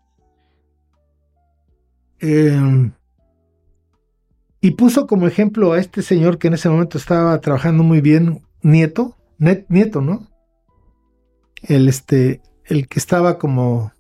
em, 2.21 2.93
y 4.61 4.71
puso 4.73 5.07
como 5.07 5.27
ejemplo 5.27 5.73
a 5.73 5.79
este 5.79 6.03
señor 6.03 6.39
que 6.39 6.49
en 6.49 6.55
ese 6.55 6.69
momento 6.69 6.97
estaba 6.97 7.39
trabajando 7.41 7.83
muy 7.83 8.01
bien, 8.01 8.43
Nieto, 8.63 9.17
Nieto, 9.39 10.01
¿no? 10.01 10.35
el, 11.69 11.89
este, 11.89 12.41
el 12.65 12.89
que 12.89 12.99
estaba 12.99 13.39
como 13.39 13.93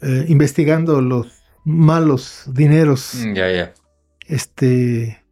eh, 0.00 0.26
investigando 0.28 1.00
los 1.00 1.42
malos 1.64 2.44
dineros. 2.52 3.14
Mm, 3.14 3.34
ya, 3.34 3.52
ya. 3.52 3.74
Este. 4.26 5.22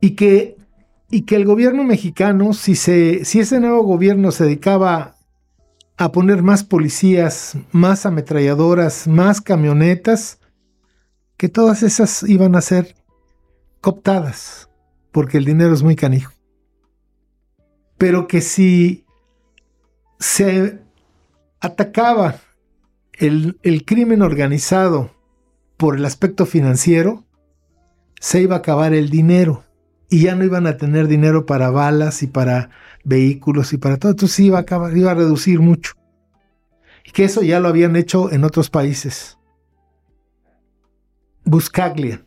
Y 0.00 0.10
que, 0.16 0.56
y 1.10 1.22
que 1.22 1.36
el 1.36 1.44
gobierno 1.44 1.84
mexicano, 1.84 2.52
si, 2.52 2.74
se, 2.74 3.20
ese 3.20 3.60
nuevo 3.60 3.82
gobierno 3.82 4.32
se 4.32 4.44
dedicaba 4.44 5.16
a 5.96 6.12
poner 6.12 6.42
más 6.42 6.64
policías, 6.64 7.56
más 7.70 8.04
ametralladoras, 8.06 9.06
más 9.06 9.40
camionetas, 9.40 10.40
que 11.36 11.48
todas 11.48 11.82
esas 11.82 12.22
iban 12.24 12.56
a 12.56 12.60
ser 12.60 12.94
cooptadas, 13.80 14.68
porque 15.12 15.38
el 15.38 15.44
dinero 15.44 15.74
es 15.74 15.82
muy 15.82 15.94
canijo. 15.94 16.32
Pero 17.98 18.26
que 18.26 18.40
si 18.40 19.04
se 20.18 20.80
atacaba 21.60 22.36
el, 23.12 23.84
crimen 23.86 24.22
organizado 24.22 25.10
por 25.76 25.96
el 25.96 26.04
aspecto 26.04 26.46
financiero, 26.46 27.24
se 28.20 28.40
iba 28.40 28.56
a 28.56 28.58
acabar 28.58 28.94
el 28.94 29.10
dinero 29.10 29.64
y 30.14 30.20
ya 30.20 30.36
no 30.36 30.44
iban 30.44 30.68
a 30.68 30.76
tener 30.76 31.08
dinero 31.08 31.44
para 31.44 31.70
balas 31.70 32.22
y 32.22 32.28
para 32.28 32.70
vehículos 33.02 33.72
y 33.72 33.78
para 33.78 33.96
todo. 33.96 34.12
Entonces 34.12 34.38
iba 34.38 34.60
a, 34.60 34.96
iba 34.96 35.10
a 35.10 35.14
reducir 35.14 35.58
mucho. 35.58 35.94
Y 37.04 37.10
que 37.10 37.24
eso 37.24 37.42
ya 37.42 37.58
lo 37.58 37.68
habían 37.68 37.96
hecho 37.96 38.30
en 38.30 38.44
otros 38.44 38.70
países. 38.70 39.38
Buscaglia, 41.44 42.24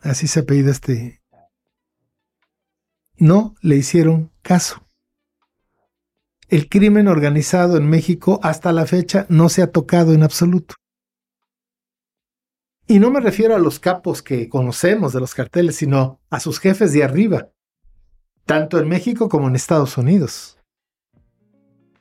así 0.00 0.26
se 0.26 0.40
apellida 0.40 0.72
este. 0.72 1.22
No 3.16 3.54
le 3.60 3.76
hicieron 3.76 4.32
caso 4.42 4.82
el 6.48 6.68
crimen 6.68 7.06
organizado 7.06 7.76
en 7.76 7.88
México 7.88 8.40
hasta 8.42 8.72
la 8.72 8.84
fecha 8.84 9.26
no 9.28 9.48
se 9.48 9.62
ha 9.62 9.70
tocado 9.70 10.12
en 10.12 10.24
absoluto. 10.24 10.74
Y 12.92 12.98
no 12.98 13.10
me 13.10 13.20
refiero 13.20 13.56
a 13.56 13.58
los 13.58 13.80
capos 13.80 14.20
que 14.20 14.50
conocemos 14.50 15.14
de 15.14 15.20
los 15.20 15.34
carteles, 15.34 15.76
sino 15.76 16.20
a 16.28 16.40
sus 16.40 16.60
jefes 16.60 16.92
de 16.92 17.02
arriba, 17.02 17.48
tanto 18.44 18.78
en 18.78 18.86
México 18.86 19.30
como 19.30 19.48
en 19.48 19.56
Estados 19.56 19.96
Unidos. 19.96 20.58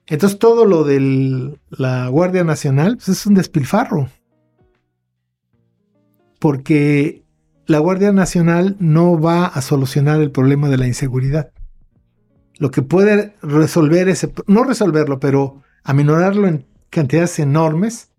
Entonces 0.06 0.38
todo 0.38 0.66
lo 0.66 0.84
de 0.84 1.58
la 1.70 2.10
Guardia 2.10 2.44
Nacional 2.44 2.98
pues, 2.98 3.08
es 3.08 3.26
un 3.26 3.36
despilfarro. 3.36 4.10
Porque 6.40 7.24
la 7.68 7.80
Guardia 7.80 8.12
Nacional 8.12 8.76
no 8.80 9.18
va 9.18 9.46
a 9.46 9.62
solucionar 9.62 10.20
el 10.20 10.32
problema 10.32 10.68
de 10.68 10.78
la 10.78 10.88
inseguridad 10.88 11.54
lo 12.62 12.70
que 12.70 12.84
puede 12.84 13.34
resolver 13.42 14.08
ese, 14.08 14.32
no 14.46 14.64
resolverlo, 14.64 15.20
pero 15.20 15.64
aminorarlo 15.84 16.48
en 16.48 16.68
cantidades 16.92 17.40
enormes, 17.40 18.12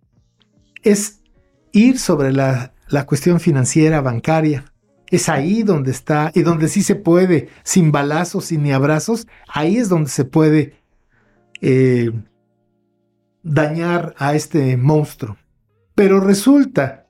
es 0.82 1.21
ir 1.72 1.98
sobre 1.98 2.32
la, 2.32 2.72
cuestión 3.06 3.40
financiera, 3.40 4.00
bancaria. 4.00 4.64
Es 5.10 5.28
ahí 5.28 5.62
donde 5.62 5.90
está, 5.90 6.30
y 6.34 6.42
donde 6.42 6.68
sí 6.68 6.82
se 6.82 6.94
puede, 6.94 7.48
sin 7.64 7.92
balazos, 7.92 8.46
sin 8.46 8.62
ni 8.62 8.72
abrazos, 8.72 9.26
ahí 9.46 9.76
es 9.76 9.88
donde 9.88 10.08
se 10.10 10.24
puede 10.24 10.74
eh, 11.60 12.10
dañar 13.42 14.14
a 14.18 14.34
este 14.34 14.76
monstruo. 14.76 15.36
Pero 15.94 16.20
resulta 16.20 17.06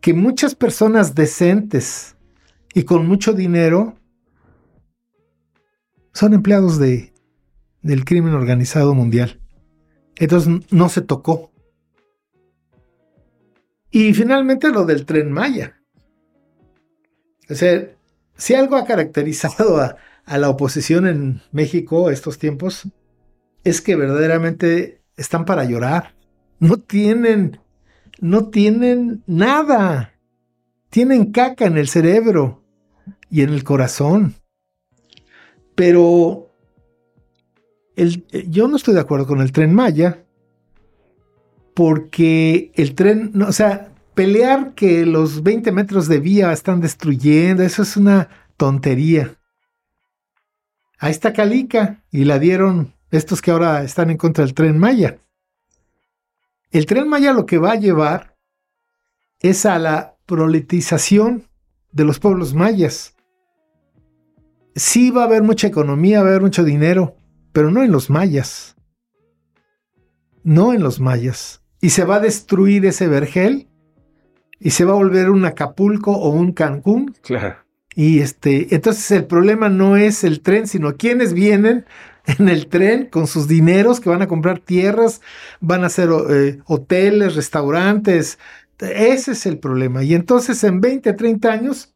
que 0.00 0.12
muchas 0.12 0.54
personas 0.54 1.14
decentes 1.14 2.16
y 2.74 2.82
con 2.82 3.06
mucho 3.06 3.32
dinero 3.32 3.96
son 6.12 6.34
empleados 6.34 6.78
de, 6.78 7.14
del 7.82 8.04
crimen 8.04 8.34
organizado 8.34 8.94
mundial. 8.94 9.40
Entonces 10.16 10.52
no 10.70 10.88
se 10.88 11.00
tocó. 11.00 11.51
Y 13.92 14.14
finalmente 14.14 14.70
lo 14.70 14.86
del 14.86 15.04
tren 15.04 15.30
Maya. 15.30 15.78
O 17.48 17.54
sea, 17.54 17.94
si 18.36 18.54
algo 18.54 18.76
ha 18.76 18.86
caracterizado 18.86 19.80
a, 19.80 19.96
la 20.38 20.48
oposición 20.48 21.06
en 21.06 21.42
México 21.52 22.10
estos 22.10 22.38
tiempos, 22.38 22.88
es 23.64 23.82
que 23.82 23.94
verdaderamente 23.94 25.02
están 25.16 25.44
para 25.44 25.64
llorar. 25.64 26.14
No 26.58 26.78
tienen, 26.78 27.60
no 28.18 28.48
tienen 28.48 29.22
nada. 29.26 30.14
Tienen 30.88 31.30
caca 31.30 31.66
en 31.66 31.76
el 31.76 31.88
cerebro 31.88 32.62
y 33.28 33.42
en 33.42 33.50
el 33.50 33.62
corazón. 33.62 34.36
Pero 35.74 36.50
el, 37.96 38.24
yo 38.48 38.68
no 38.68 38.76
estoy 38.76 38.94
de 38.94 39.00
acuerdo 39.00 39.26
con 39.26 39.40
el 39.42 39.52
tren 39.52 39.74
Maya, 39.74 40.21
porque 41.74 42.72
el 42.74 42.94
tren, 42.94 43.40
o 43.42 43.52
sea, 43.52 43.92
pelear 44.14 44.74
que 44.74 45.06
los 45.06 45.42
20 45.42 45.72
metros 45.72 46.08
de 46.08 46.20
vía 46.20 46.52
están 46.52 46.80
destruyendo, 46.80 47.62
eso 47.62 47.82
es 47.82 47.96
una 47.96 48.28
tontería. 48.56 49.34
Ahí 50.98 51.10
está 51.10 51.32
Calica 51.32 52.02
y 52.10 52.24
la 52.24 52.38
dieron 52.38 52.94
estos 53.10 53.42
que 53.42 53.50
ahora 53.50 53.82
están 53.82 54.10
en 54.10 54.16
contra 54.16 54.44
del 54.44 54.54
tren 54.54 54.78
Maya. 54.78 55.18
El 56.70 56.86
tren 56.86 57.08
Maya 57.08 57.32
lo 57.32 57.44
que 57.44 57.58
va 57.58 57.72
a 57.72 57.76
llevar 57.76 58.36
es 59.40 59.66
a 59.66 59.78
la 59.78 60.16
proletización 60.26 61.48
de 61.90 62.04
los 62.04 62.18
pueblos 62.18 62.54
mayas. 62.54 63.14
Sí 64.74 65.10
va 65.10 65.22
a 65.22 65.26
haber 65.26 65.42
mucha 65.42 65.66
economía, 65.66 66.20
va 66.20 66.26
a 66.26 66.30
haber 66.30 66.42
mucho 66.42 66.64
dinero, 66.64 67.16
pero 67.52 67.70
no 67.70 67.82
en 67.82 67.92
los 67.92 68.08
mayas. 68.08 68.76
No 70.42 70.72
en 70.72 70.82
los 70.82 71.00
mayas. 71.00 71.61
Y 71.82 71.90
se 71.90 72.04
va 72.04 72.16
a 72.16 72.20
destruir 72.20 72.86
ese 72.86 73.08
vergel 73.08 73.68
y 74.58 74.70
se 74.70 74.86
va 74.86 74.92
a 74.92 74.96
volver 74.96 75.28
un 75.28 75.44
Acapulco 75.44 76.12
o 76.12 76.30
un 76.30 76.52
Cancún. 76.52 77.14
Claro. 77.22 77.56
Y 77.94 78.20
este, 78.20 78.74
entonces 78.74 79.10
el 79.10 79.26
problema 79.26 79.68
no 79.68 79.96
es 79.96 80.24
el 80.24 80.40
tren, 80.40 80.66
sino 80.66 80.96
quienes 80.96 81.34
vienen 81.34 81.84
en 82.38 82.48
el 82.48 82.68
tren 82.68 83.06
con 83.06 83.26
sus 83.26 83.48
dineros 83.48 84.00
que 84.00 84.08
van 84.08 84.22
a 84.22 84.28
comprar 84.28 84.60
tierras, 84.60 85.20
van 85.60 85.82
a 85.82 85.88
hacer 85.88 86.08
eh, 86.30 86.60
hoteles, 86.66 87.34
restaurantes. 87.34 88.38
Ese 88.78 89.32
es 89.32 89.46
el 89.46 89.58
problema. 89.58 90.04
Y 90.04 90.14
entonces 90.14 90.62
en 90.64 90.80
20, 90.80 91.12
30 91.12 91.52
años, 91.52 91.94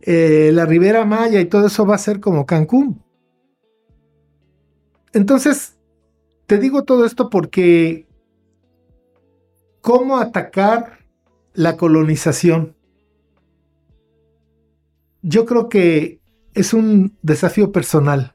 eh, 0.00 0.50
la 0.54 0.64
Ribera 0.64 1.04
Maya 1.04 1.40
y 1.40 1.46
todo 1.46 1.66
eso 1.66 1.84
va 1.84 1.96
a 1.96 1.98
ser 1.98 2.20
como 2.20 2.46
Cancún. 2.46 3.02
Entonces, 5.12 5.76
te 6.46 6.58
digo 6.58 6.84
todo 6.84 7.04
esto 7.04 7.28
porque 7.30 8.07
cómo 9.88 10.18
atacar 10.18 10.98
la 11.54 11.76
colonización. 11.76 12.76
Yo 15.22 15.46
creo 15.46 15.68
que 15.68 16.20
es 16.54 16.74
un 16.74 17.16
desafío 17.22 17.72
personal 17.72 18.34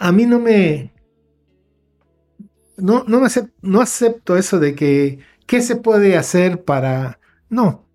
a 0.00 0.10
mí 0.12 0.26
no 0.26 0.40
me... 0.40 0.92
No, 2.78 3.04
no, 3.06 3.22
acepto, 3.22 3.52
no 3.60 3.82
acepto 3.82 4.38
eso 4.38 4.58
de 4.58 4.74
que, 4.74 5.18
¿qué 5.46 5.60
se 5.60 5.76
puede 5.76 6.16
hacer 6.16 6.64
para...? 6.64 7.20
No, 7.50 7.86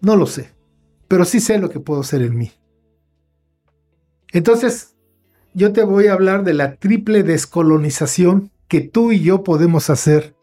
no 0.00 0.16
lo 0.16 0.26
sé, 0.26 0.50
pero 1.06 1.24
sí 1.24 1.38
sé 1.38 1.58
lo 1.58 1.70
que 1.70 1.78
puedo 1.78 2.00
hacer 2.00 2.22
en 2.22 2.36
mí. 2.36 2.50
Entonces, 4.32 4.96
yo 5.54 5.72
te 5.72 5.84
voy 5.84 6.08
a 6.08 6.14
hablar 6.14 6.42
de 6.42 6.54
la 6.54 6.74
triple 6.74 7.22
descolonización 7.22 8.50
que 8.66 8.80
tú 8.80 9.12
y 9.12 9.20
yo 9.20 9.44
podemos 9.44 9.90
hacer 9.90 10.34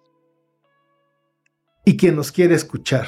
y 1.91 1.97
quien 1.97 2.15
nos 2.15 2.31
quiere 2.31 2.55
escuchar. 2.55 3.07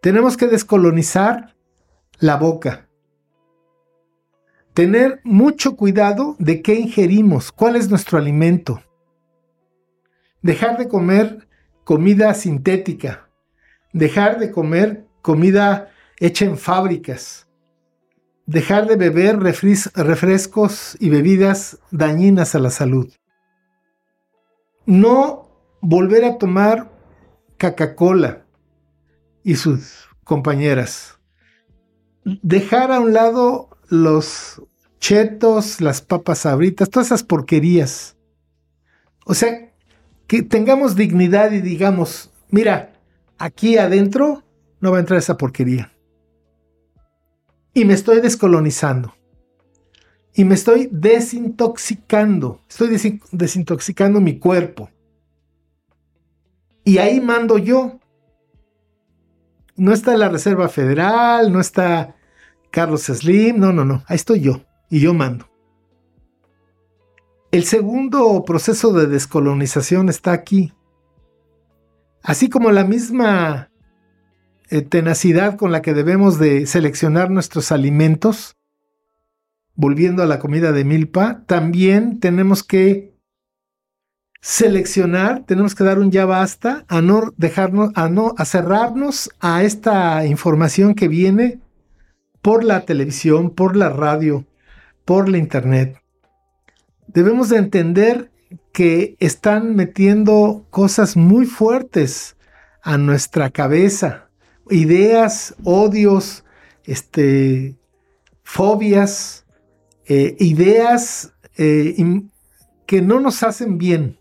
Tenemos 0.00 0.38
que 0.38 0.46
descolonizar 0.46 1.54
la 2.18 2.36
boca, 2.36 2.88
tener 4.72 5.20
mucho 5.22 5.76
cuidado 5.76 6.34
de 6.38 6.62
qué 6.62 6.76
ingerimos, 6.76 7.52
cuál 7.52 7.76
es 7.76 7.90
nuestro 7.90 8.16
alimento. 8.16 8.82
Dejar 10.40 10.78
de 10.78 10.88
comer 10.88 11.46
comida 11.84 12.32
sintética, 12.32 13.28
dejar 13.92 14.38
de 14.38 14.50
comer 14.50 15.06
comida 15.20 15.90
hecha 16.20 16.46
en 16.46 16.56
fábricas, 16.56 17.46
dejar 18.46 18.86
de 18.86 18.96
beber 18.96 19.38
refrescos 19.40 20.96
y 20.98 21.10
bebidas 21.10 21.80
dañinas 21.90 22.54
a 22.54 22.60
la 22.60 22.70
salud. 22.70 23.12
No 24.86 25.50
volver 25.82 26.24
a 26.24 26.38
tomar 26.38 26.89
Coca-Cola 27.60 28.46
y 29.44 29.56
sus 29.56 30.08
compañeras. 30.24 31.18
Dejar 32.24 32.90
a 32.90 33.00
un 33.00 33.12
lado 33.12 33.68
los 33.88 34.62
chetos, 34.98 35.80
las 35.80 36.00
papas 36.00 36.40
sabritas, 36.40 36.88
todas 36.88 37.08
esas 37.08 37.22
porquerías. 37.22 38.16
O 39.26 39.34
sea, 39.34 39.72
que 40.26 40.42
tengamos 40.42 40.96
dignidad 40.96 41.52
y 41.52 41.60
digamos, 41.60 42.30
mira, 42.50 42.94
aquí 43.38 43.76
adentro 43.76 44.42
no 44.80 44.90
va 44.90 44.96
a 44.96 45.00
entrar 45.00 45.18
esa 45.18 45.36
porquería. 45.36 45.92
Y 47.74 47.84
me 47.84 47.94
estoy 47.94 48.20
descolonizando. 48.20 49.14
Y 50.34 50.44
me 50.44 50.54
estoy 50.54 50.88
desintoxicando. 50.90 52.60
Estoy 52.68 52.96
desintoxicando 53.32 54.20
mi 54.20 54.38
cuerpo. 54.38 54.90
Y 56.84 56.98
ahí 56.98 57.20
mando 57.20 57.58
yo. 57.58 57.98
No 59.76 59.92
está 59.92 60.16
la 60.16 60.28
Reserva 60.28 60.68
Federal, 60.68 61.52
no 61.52 61.60
está 61.60 62.16
Carlos 62.70 63.02
Slim, 63.02 63.58
no, 63.58 63.72
no, 63.72 63.84
no, 63.84 64.04
ahí 64.06 64.16
estoy 64.16 64.40
yo 64.40 64.62
y 64.90 65.00
yo 65.00 65.14
mando. 65.14 65.48
El 67.50 67.64
segundo 67.64 68.44
proceso 68.44 68.92
de 68.92 69.06
descolonización 69.06 70.08
está 70.08 70.32
aquí. 70.32 70.72
Así 72.22 72.48
como 72.48 72.70
la 72.70 72.84
misma 72.84 73.70
eh, 74.68 74.82
tenacidad 74.82 75.56
con 75.56 75.72
la 75.72 75.82
que 75.82 75.94
debemos 75.94 76.38
de 76.38 76.66
seleccionar 76.66 77.30
nuestros 77.30 77.72
alimentos, 77.72 78.56
volviendo 79.74 80.22
a 80.22 80.26
la 80.26 80.38
comida 80.38 80.70
de 80.70 80.84
milpa, 80.84 81.42
también 81.46 82.20
tenemos 82.20 82.62
que 82.62 83.09
seleccionar, 84.40 85.44
tenemos 85.46 85.74
que 85.74 85.84
dar 85.84 85.98
un 85.98 86.10
ya 86.10 86.24
basta 86.24 86.84
a 86.88 87.02
no 87.02 87.32
dejarnos, 87.36 87.92
a 87.94 88.08
no 88.08 88.34
a 88.38 88.44
cerrarnos 88.44 89.30
a 89.40 89.62
esta 89.62 90.24
información 90.26 90.94
que 90.94 91.08
viene 91.08 91.60
por 92.42 92.64
la 92.64 92.86
televisión, 92.86 93.50
por 93.50 93.76
la 93.76 93.90
radio, 93.90 94.46
por 95.04 95.28
la 95.28 95.38
internet. 95.38 96.00
Debemos 97.06 97.48
de 97.48 97.58
entender 97.58 98.30
que 98.72 99.16
están 99.20 99.74
metiendo 99.76 100.66
cosas 100.70 101.16
muy 101.16 101.44
fuertes 101.44 102.36
a 102.82 102.96
nuestra 102.96 103.50
cabeza, 103.50 104.28
ideas, 104.70 105.54
odios, 105.64 106.44
este, 106.84 107.76
fobias, 108.42 109.44
eh, 110.06 110.36
ideas 110.38 111.32
eh, 111.56 111.94
que 112.86 113.02
no 113.02 113.20
nos 113.20 113.42
hacen 113.42 113.76
bien. 113.76 114.19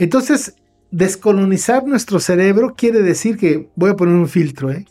Entonces, 0.00 0.56
descolonizar 0.90 1.86
nuestro 1.86 2.20
cerebro 2.20 2.74
quiere 2.74 3.02
decir 3.02 3.36
que 3.36 3.70
voy 3.76 3.90
a 3.90 3.96
poner 3.96 4.14
un 4.14 4.28
filtro, 4.28 4.72
¿eh? 4.72 4.86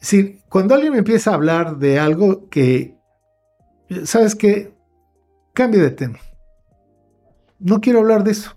Es 0.00 0.12
decir, 0.12 0.40
cuando 0.48 0.74
alguien 0.74 0.92
me 0.92 1.00
empieza 1.00 1.32
a 1.32 1.34
hablar 1.34 1.78
de 1.78 1.98
algo 1.98 2.48
que, 2.48 2.96
¿sabes 4.04 4.36
qué? 4.36 4.72
Cambio 5.52 5.82
de 5.82 5.90
tema. 5.90 6.20
No 7.58 7.80
quiero 7.80 7.98
hablar 7.98 8.22
de 8.22 8.30
eso. 8.30 8.56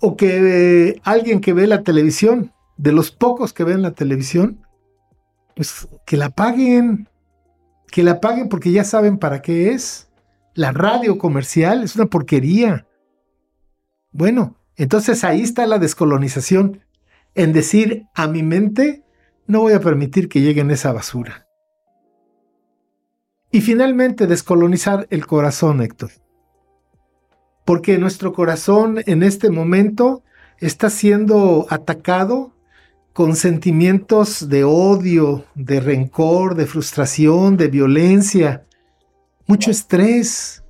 O 0.00 0.18
que 0.18 0.88
eh, 0.88 1.00
alguien 1.02 1.40
que 1.40 1.54
ve 1.54 1.66
la 1.66 1.82
televisión, 1.82 2.52
de 2.76 2.92
los 2.92 3.10
pocos 3.10 3.54
que 3.54 3.64
ven 3.64 3.80
la 3.80 3.92
televisión, 3.92 4.66
pues 5.56 5.88
que 6.04 6.18
la 6.18 6.28
paguen. 6.28 7.08
Que 7.90 8.02
la 8.02 8.20
paguen 8.20 8.50
porque 8.50 8.70
ya 8.70 8.84
saben 8.84 9.16
para 9.16 9.40
qué 9.40 9.70
es. 9.70 10.10
La 10.52 10.72
radio 10.72 11.16
comercial 11.16 11.82
es 11.82 11.96
una 11.96 12.04
porquería. 12.04 12.86
Bueno, 14.14 14.54
entonces 14.76 15.24
ahí 15.24 15.42
está 15.42 15.66
la 15.66 15.80
descolonización. 15.80 16.80
En 17.34 17.52
decir 17.52 18.06
a 18.14 18.28
mi 18.28 18.44
mente, 18.44 19.02
no 19.48 19.62
voy 19.62 19.72
a 19.72 19.80
permitir 19.80 20.28
que 20.28 20.40
lleguen 20.40 20.70
esa 20.70 20.92
basura. 20.92 21.48
Y 23.50 23.60
finalmente 23.60 24.28
descolonizar 24.28 25.08
el 25.10 25.26
corazón, 25.26 25.82
Héctor. 25.82 26.12
Porque 27.64 27.98
nuestro 27.98 28.32
corazón 28.32 29.00
en 29.06 29.24
este 29.24 29.50
momento 29.50 30.22
está 30.60 30.90
siendo 30.90 31.66
atacado 31.68 32.52
con 33.12 33.34
sentimientos 33.34 34.48
de 34.48 34.62
odio, 34.62 35.44
de 35.56 35.80
rencor, 35.80 36.54
de 36.54 36.66
frustración, 36.66 37.56
de 37.56 37.66
violencia, 37.66 38.64
mucho 39.48 39.72
estrés. 39.72 40.62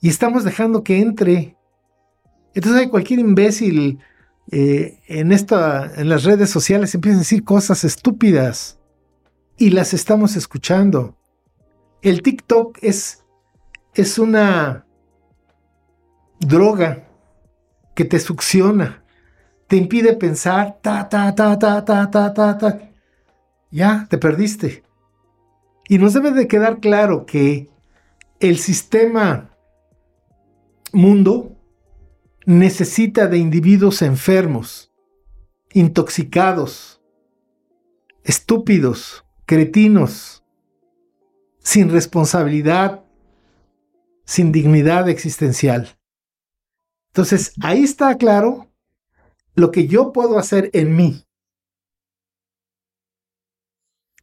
Y 0.00 0.08
estamos 0.08 0.44
dejando 0.44 0.84
que 0.84 1.00
entre. 1.00 1.56
Entonces 2.54 2.82
hay 2.82 2.88
cualquier 2.88 3.20
imbécil 3.20 4.00
eh, 4.50 4.98
en, 5.06 5.30
esta, 5.30 5.92
en 5.94 6.08
las 6.08 6.24
redes 6.24 6.50
sociales 6.50 6.94
empiezan 6.94 7.18
a 7.18 7.20
decir 7.20 7.44
cosas 7.44 7.84
estúpidas 7.84 8.78
y 9.56 9.70
las 9.70 9.94
estamos 9.94 10.34
escuchando. 10.36 11.16
El 12.02 12.22
TikTok 12.22 12.78
es, 12.82 13.24
es 13.94 14.18
una 14.18 14.86
droga 16.40 17.06
que 17.94 18.04
te 18.04 18.18
succiona, 18.18 19.04
te 19.68 19.76
impide 19.76 20.16
pensar, 20.16 20.78
ta, 20.82 21.08
ta, 21.08 21.34
ta, 21.34 21.58
ta, 21.58 21.84
ta, 21.84 22.10
ta, 22.10 22.34
ta, 22.34 22.58
ta. 22.58 22.90
Ya, 23.70 24.06
te 24.10 24.18
perdiste. 24.18 24.82
Y 25.88 25.98
nos 25.98 26.14
debe 26.14 26.32
de 26.32 26.48
quedar 26.48 26.80
claro 26.80 27.24
que 27.26 27.68
el 28.40 28.58
sistema 28.58 29.50
mundo 30.92 31.59
necesita 32.50 33.28
de 33.28 33.38
individuos 33.38 34.02
enfermos, 34.02 34.92
intoxicados, 35.72 37.00
estúpidos, 38.24 39.24
cretinos, 39.46 40.44
sin 41.60 41.90
responsabilidad, 41.90 43.04
sin 44.24 44.50
dignidad 44.50 45.08
existencial. 45.08 45.96
Entonces, 47.12 47.52
ahí 47.62 47.84
está 47.84 48.16
claro 48.18 48.68
lo 49.54 49.70
que 49.70 49.86
yo 49.86 50.12
puedo 50.12 50.36
hacer 50.36 50.70
en 50.72 50.96
mí. 50.96 51.24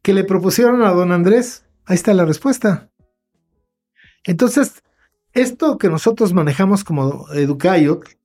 Que 0.02 0.12
le 0.12 0.24
propusieron 0.24 0.82
a 0.82 0.90
don 0.90 1.12
Andrés, 1.12 1.64
ahí 1.86 1.94
está 1.94 2.12
la 2.12 2.26
respuesta. 2.26 2.90
Entonces, 4.24 4.82
esto 5.32 5.78
que 5.78 5.88
nosotros 5.88 6.34
manejamos 6.34 6.84
como 6.84 7.26
Educayot, 7.32 8.17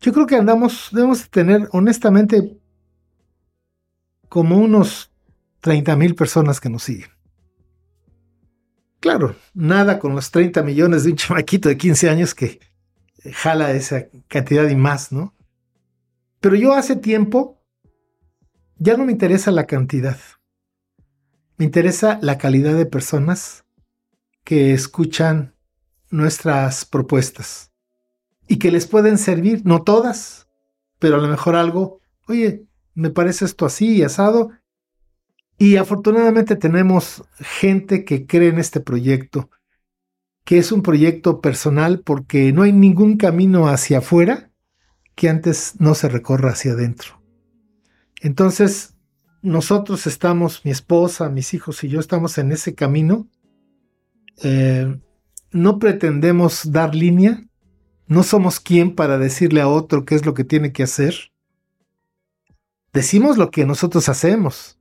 yo 0.00 0.12
creo 0.12 0.26
que 0.26 0.36
andamos, 0.36 0.88
debemos 0.92 1.28
tener 1.30 1.68
honestamente 1.72 2.58
como 4.28 4.58
unos 4.58 5.10
30 5.60 5.96
mil 5.96 6.14
personas 6.14 6.60
que 6.60 6.68
nos 6.68 6.82
siguen. 6.82 7.10
Claro, 9.00 9.36
nada 9.54 9.98
con 9.98 10.14
los 10.14 10.30
30 10.30 10.62
millones 10.62 11.04
de 11.04 11.10
un 11.10 11.16
chamaquito 11.16 11.68
de 11.68 11.76
15 11.76 12.10
años 12.10 12.34
que 12.34 12.60
jala 13.32 13.72
esa 13.72 14.06
cantidad 14.28 14.68
y 14.68 14.76
más, 14.76 15.12
¿no? 15.12 15.34
Pero 16.40 16.54
yo 16.56 16.74
hace 16.74 16.96
tiempo 16.96 17.62
ya 18.78 18.96
no 18.96 19.04
me 19.04 19.12
interesa 19.12 19.50
la 19.50 19.66
cantidad. 19.66 20.18
Me 21.56 21.64
interesa 21.64 22.18
la 22.20 22.36
calidad 22.36 22.76
de 22.76 22.84
personas 22.84 23.64
que 24.44 24.74
escuchan 24.74 25.54
nuestras 26.10 26.84
propuestas 26.84 27.72
y 28.48 28.58
que 28.58 28.70
les 28.70 28.86
pueden 28.86 29.18
servir, 29.18 29.62
no 29.64 29.82
todas, 29.82 30.48
pero 30.98 31.16
a 31.16 31.20
lo 31.20 31.28
mejor 31.28 31.56
algo, 31.56 32.00
oye, 32.28 32.64
me 32.94 33.10
parece 33.10 33.44
esto 33.44 33.66
así 33.66 33.96
y 33.96 34.02
asado. 34.02 34.50
Y 35.58 35.76
afortunadamente 35.76 36.56
tenemos 36.56 37.24
gente 37.38 38.04
que 38.04 38.26
cree 38.26 38.48
en 38.48 38.58
este 38.58 38.80
proyecto, 38.80 39.50
que 40.44 40.58
es 40.58 40.70
un 40.70 40.82
proyecto 40.82 41.40
personal 41.40 42.00
porque 42.00 42.52
no 42.52 42.62
hay 42.62 42.72
ningún 42.72 43.16
camino 43.16 43.68
hacia 43.68 43.98
afuera 43.98 44.50
que 45.14 45.28
antes 45.28 45.74
no 45.78 45.94
se 45.94 46.08
recorra 46.08 46.50
hacia 46.50 46.72
adentro. 46.72 47.22
Entonces, 48.20 48.96
nosotros 49.42 50.06
estamos, 50.06 50.64
mi 50.64 50.70
esposa, 50.70 51.28
mis 51.30 51.54
hijos 51.54 51.82
y 51.84 51.88
yo 51.88 52.00
estamos 52.00 52.38
en 52.38 52.52
ese 52.52 52.74
camino. 52.74 53.28
Eh, 54.42 55.00
no 55.52 55.78
pretendemos 55.78 56.70
dar 56.70 56.94
línea, 56.94 57.46
no 58.06 58.22
somos 58.22 58.60
quien 58.60 58.94
para 58.94 59.18
decirle 59.18 59.60
a 59.60 59.68
otro 59.68 60.04
qué 60.04 60.14
es 60.14 60.26
lo 60.26 60.34
que 60.34 60.44
tiene 60.44 60.72
que 60.72 60.82
hacer. 60.82 61.32
Decimos 62.92 63.36
lo 63.36 63.50
que 63.50 63.66
nosotros 63.66 64.08
hacemos. 64.08 64.78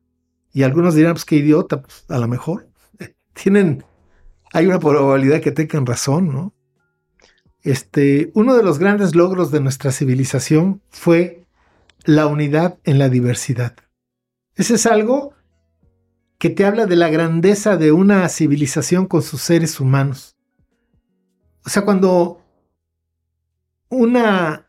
Y 0.54 0.64
algunos 0.64 0.96
dirán, 0.96 1.14
pues 1.14 1.26
qué 1.26 1.36
idiota, 1.36 1.82
pues, 1.82 2.06
a 2.08 2.18
lo 2.18 2.28
mejor. 2.28 2.70
Tienen 3.34 3.84
hay 4.56 4.68
una 4.68 4.80
probabilidad 4.80 5.42
que 5.42 5.52
tengan 5.52 5.86
razón, 5.86 6.32
¿no? 6.32 6.54
Este, 7.62 8.32
uno 8.36 8.56
de 8.56 8.64
los 8.64 8.80
grandes 8.80 9.14
logros 9.14 9.52
de 9.52 9.60
nuestra 9.60 9.92
civilización 9.92 10.82
fue 10.92 11.44
la 12.06 12.28
unidad 12.28 12.78
en 12.86 12.98
la 12.98 13.10
diversidad. 13.10 13.76
Ese 14.56 14.76
es 14.76 14.86
algo 14.86 15.34
que 16.38 16.50
te 16.50 16.64
habla 16.64 16.86
de 16.86 16.96
la 16.96 17.10
grandeza 17.10 17.76
de 17.76 17.92
una 17.92 18.30
civilización 18.30 19.08
con 19.08 19.24
sus 19.24 19.42
seres 19.42 19.82
humanos. 19.82 20.38
O 21.66 21.70
sea, 21.70 21.84
cuando 21.84 22.40
una 23.90 24.66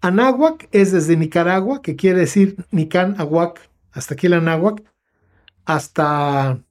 Anáhuac 0.00 0.68
es 0.72 0.92
desde 0.92 1.16
Nicaragua, 1.16 1.82
que 1.82 1.96
quiere 1.96 2.20
decir 2.20 2.64
Nican 2.70 3.20
Aguac, 3.20 3.60
hasta 3.90 4.14
aquí 4.14 4.26
el 4.26 4.34
Anáhuac, 4.34 4.82
hasta 5.64 6.62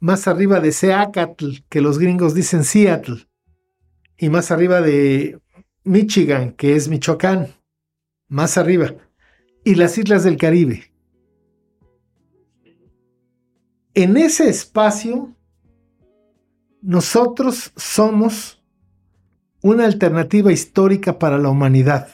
más 0.00 0.26
arriba 0.26 0.60
de 0.60 0.72
Seacatl, 0.72 1.58
que 1.68 1.80
los 1.80 1.98
gringos 1.98 2.34
dicen 2.34 2.64
Seattle, 2.64 3.28
y 4.16 4.30
más 4.30 4.50
arriba 4.50 4.80
de 4.80 5.38
Michigan, 5.84 6.52
que 6.52 6.76
es 6.76 6.88
Michoacán, 6.88 7.48
más 8.28 8.56
arriba, 8.56 8.94
y 9.64 9.74
las 9.74 9.98
islas 9.98 10.24
del 10.24 10.36
Caribe. 10.36 10.92
En 13.94 14.16
ese 14.16 14.48
espacio, 14.48 15.34
nosotros 16.80 17.72
somos 17.76 18.57
una 19.62 19.84
alternativa 19.84 20.52
histórica 20.52 21.18
para 21.18 21.38
la 21.38 21.48
humanidad. 21.48 22.08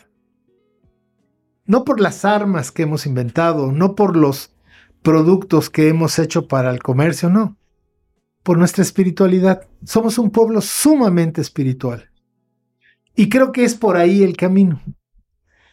No 1.66 1.84
por 1.84 2.00
las 2.00 2.24
armas 2.24 2.70
que 2.70 2.82
hemos 2.82 3.06
inventado, 3.06 3.72
no 3.72 3.94
por 3.94 4.16
los 4.16 4.54
productos 5.02 5.70
que 5.70 5.88
hemos 5.88 6.18
hecho 6.18 6.48
para 6.48 6.70
el 6.70 6.82
comercio, 6.82 7.30
no 7.30 7.56
por 8.44 8.58
nuestra 8.58 8.82
espiritualidad. 8.82 9.66
Somos 9.84 10.18
un 10.18 10.30
pueblo 10.30 10.60
sumamente 10.60 11.40
espiritual. 11.40 12.10
Y 13.16 13.28
creo 13.28 13.50
que 13.50 13.64
es 13.64 13.74
por 13.74 13.96
ahí 13.96 14.22
el 14.22 14.36
camino, 14.36 14.80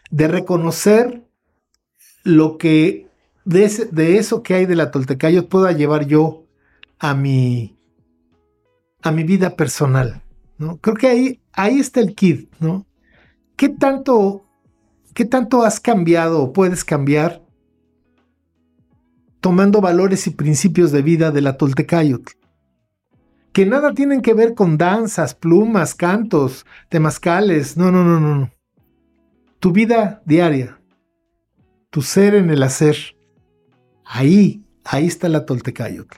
de 0.09 0.27
reconocer 0.27 1.27
lo 2.23 2.57
que 2.57 3.07
de, 3.45 4.17
eso 4.17 4.41
que 4.41 4.53
hay 4.53 4.65
de 4.65 4.75
la 4.75 4.89
Toltecayo 4.89 5.49
pueda 5.49 5.71
llevar 5.71 6.07
yo 6.07 6.45
a 6.97 7.13
mi, 7.13 7.77
a 9.01 9.11
mi 9.11 9.23
vida 9.23 9.55
personal. 9.55 10.23
¿no? 10.57 10.77
Creo 10.77 10.95
que 10.95 11.07
ahí, 11.07 11.40
ahí 11.53 11.79
está 11.79 11.99
el 11.99 12.15
kit, 12.15 12.51
¿no? 12.59 12.85
¿Qué 13.55 13.69
tanto, 13.69 14.45
¿Qué 15.13 15.25
tanto 15.25 15.63
has 15.63 15.79
cambiado 15.79 16.41
o 16.41 16.53
puedes 16.53 16.83
cambiar 16.83 17.41
tomando 19.39 19.81
valores 19.81 20.27
y 20.27 20.31
principios 20.31 20.91
de 20.91 21.01
vida 21.01 21.31
de 21.31 21.41
la 21.41 21.57
Toltecayotl? 21.57 22.41
que 23.53 23.65
nada 23.65 23.93
tienen 23.93 24.21
que 24.21 24.33
ver 24.33 24.53
con 24.53 24.77
danzas, 24.77 25.35
plumas, 25.35 25.93
cantos, 25.95 26.65
temazcales. 26.89 27.77
No, 27.77 27.91
no, 27.91 28.03
no, 28.03 28.19
no, 28.19 28.37
no. 28.37 28.51
Tu 29.59 29.71
vida 29.71 30.21
diaria, 30.25 30.79
tu 31.89 32.01
ser 32.01 32.35
en 32.35 32.49
el 32.49 32.63
hacer, 32.63 32.95
ahí, 34.05 34.65
ahí 34.83 35.05
está 35.05 35.29
la 35.29 35.45
Toltecayotl. 35.45 36.17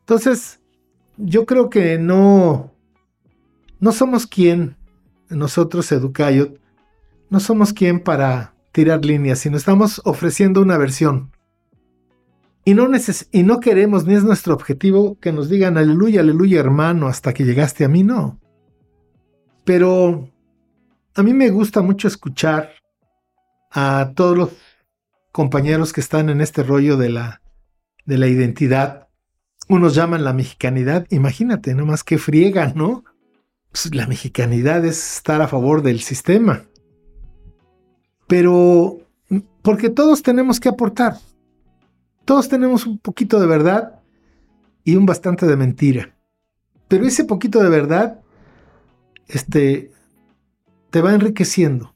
Entonces, 0.00 0.60
yo 1.16 1.44
creo 1.44 1.68
que 1.68 1.98
no, 1.98 2.72
no 3.80 3.92
somos 3.92 4.26
quien, 4.26 4.76
nosotros 5.28 5.90
Educayot, 5.90 6.58
no 7.28 7.40
somos 7.40 7.72
quien 7.72 8.00
para 8.00 8.54
tirar 8.72 9.04
líneas, 9.04 9.40
sino 9.40 9.56
estamos 9.56 10.00
ofreciendo 10.04 10.62
una 10.62 10.78
versión 10.78 11.32
y 12.64 12.74
no, 12.74 12.88
y 13.32 13.42
no 13.42 13.60
queremos, 13.60 14.04
ni 14.04 14.14
es 14.14 14.22
nuestro 14.22 14.54
objetivo, 14.54 15.18
que 15.18 15.32
nos 15.32 15.48
digan 15.48 15.78
aleluya, 15.78 16.20
aleluya 16.20 16.60
hermano, 16.60 17.08
hasta 17.08 17.32
que 17.32 17.44
llegaste 17.44 17.84
a 17.84 17.88
mí, 17.88 18.02
no. 18.02 18.38
Pero 19.64 20.28
a 21.14 21.22
mí 21.22 21.32
me 21.32 21.50
gusta 21.50 21.80
mucho 21.80 22.06
escuchar 22.06 22.70
a 23.70 24.12
todos 24.14 24.36
los 24.36 24.50
compañeros 25.32 25.92
que 25.92 26.00
están 26.00 26.28
en 26.28 26.40
este 26.40 26.62
rollo 26.62 26.96
de 26.96 27.08
la, 27.08 27.42
de 28.04 28.18
la 28.18 28.26
identidad. 28.26 29.08
Unos 29.68 29.94
llaman 29.94 30.24
la 30.24 30.34
mexicanidad, 30.34 31.06
imagínate, 31.10 31.74
nomás 31.74 32.04
que 32.04 32.18
friegan, 32.18 32.74
¿no? 32.74 33.04
Pues 33.70 33.94
la 33.94 34.06
mexicanidad 34.06 34.84
es 34.84 35.16
estar 35.16 35.40
a 35.42 35.48
favor 35.48 35.82
del 35.82 36.00
sistema. 36.00 36.64
Pero, 38.26 38.98
porque 39.62 39.90
todos 39.90 40.22
tenemos 40.22 40.58
que 40.58 40.68
aportar. 40.68 41.18
Todos 42.24 42.48
tenemos 42.48 42.86
un 42.86 42.98
poquito 42.98 43.40
de 43.40 43.46
verdad 43.46 44.00
y 44.84 44.96
un 44.96 45.06
bastante 45.06 45.46
de 45.46 45.56
mentira. 45.56 46.16
Pero 46.88 47.06
ese 47.06 47.24
poquito 47.24 47.62
de 47.62 47.68
verdad, 47.68 48.20
este, 49.28 49.92
te 50.90 51.00
va 51.00 51.14
enriqueciendo. 51.14 51.94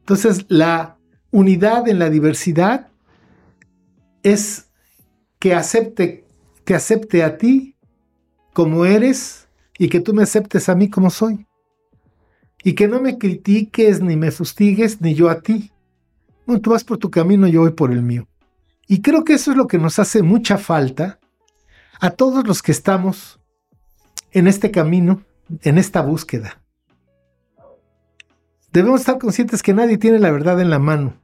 Entonces, 0.00 0.46
la 0.48 0.98
unidad 1.30 1.88
en 1.88 1.98
la 1.98 2.10
diversidad 2.10 2.88
es 4.22 4.70
que 5.38 5.54
acepte, 5.54 6.26
te 6.64 6.74
acepte 6.74 7.22
a 7.22 7.36
ti 7.36 7.76
como 8.54 8.86
eres 8.86 9.43
y 9.78 9.88
que 9.88 10.00
tú 10.00 10.14
me 10.14 10.22
aceptes 10.22 10.68
a 10.68 10.74
mí 10.74 10.88
como 10.88 11.10
soy. 11.10 11.46
Y 12.62 12.74
que 12.74 12.88
no 12.88 13.00
me 13.00 13.18
critiques 13.18 14.00
ni 14.00 14.16
me 14.16 14.30
fustigues, 14.30 15.00
ni 15.00 15.14
yo 15.14 15.28
a 15.28 15.40
ti. 15.40 15.72
Bueno, 16.46 16.60
tú 16.60 16.70
vas 16.70 16.84
por 16.84 16.98
tu 16.98 17.10
camino, 17.10 17.46
yo 17.46 17.60
voy 17.60 17.72
por 17.72 17.92
el 17.92 18.02
mío. 18.02 18.26
Y 18.86 19.00
creo 19.02 19.24
que 19.24 19.34
eso 19.34 19.50
es 19.50 19.56
lo 19.56 19.66
que 19.66 19.78
nos 19.78 19.98
hace 19.98 20.22
mucha 20.22 20.58
falta 20.58 21.18
a 22.00 22.10
todos 22.10 22.46
los 22.46 22.62
que 22.62 22.72
estamos 22.72 23.40
en 24.32 24.46
este 24.46 24.70
camino, 24.70 25.22
en 25.62 25.78
esta 25.78 26.02
búsqueda. 26.02 26.62
Debemos 28.72 29.00
estar 29.00 29.18
conscientes 29.18 29.62
que 29.62 29.72
nadie 29.72 29.98
tiene 29.98 30.18
la 30.18 30.30
verdad 30.30 30.60
en 30.60 30.68
la 30.68 30.78
mano, 30.78 31.14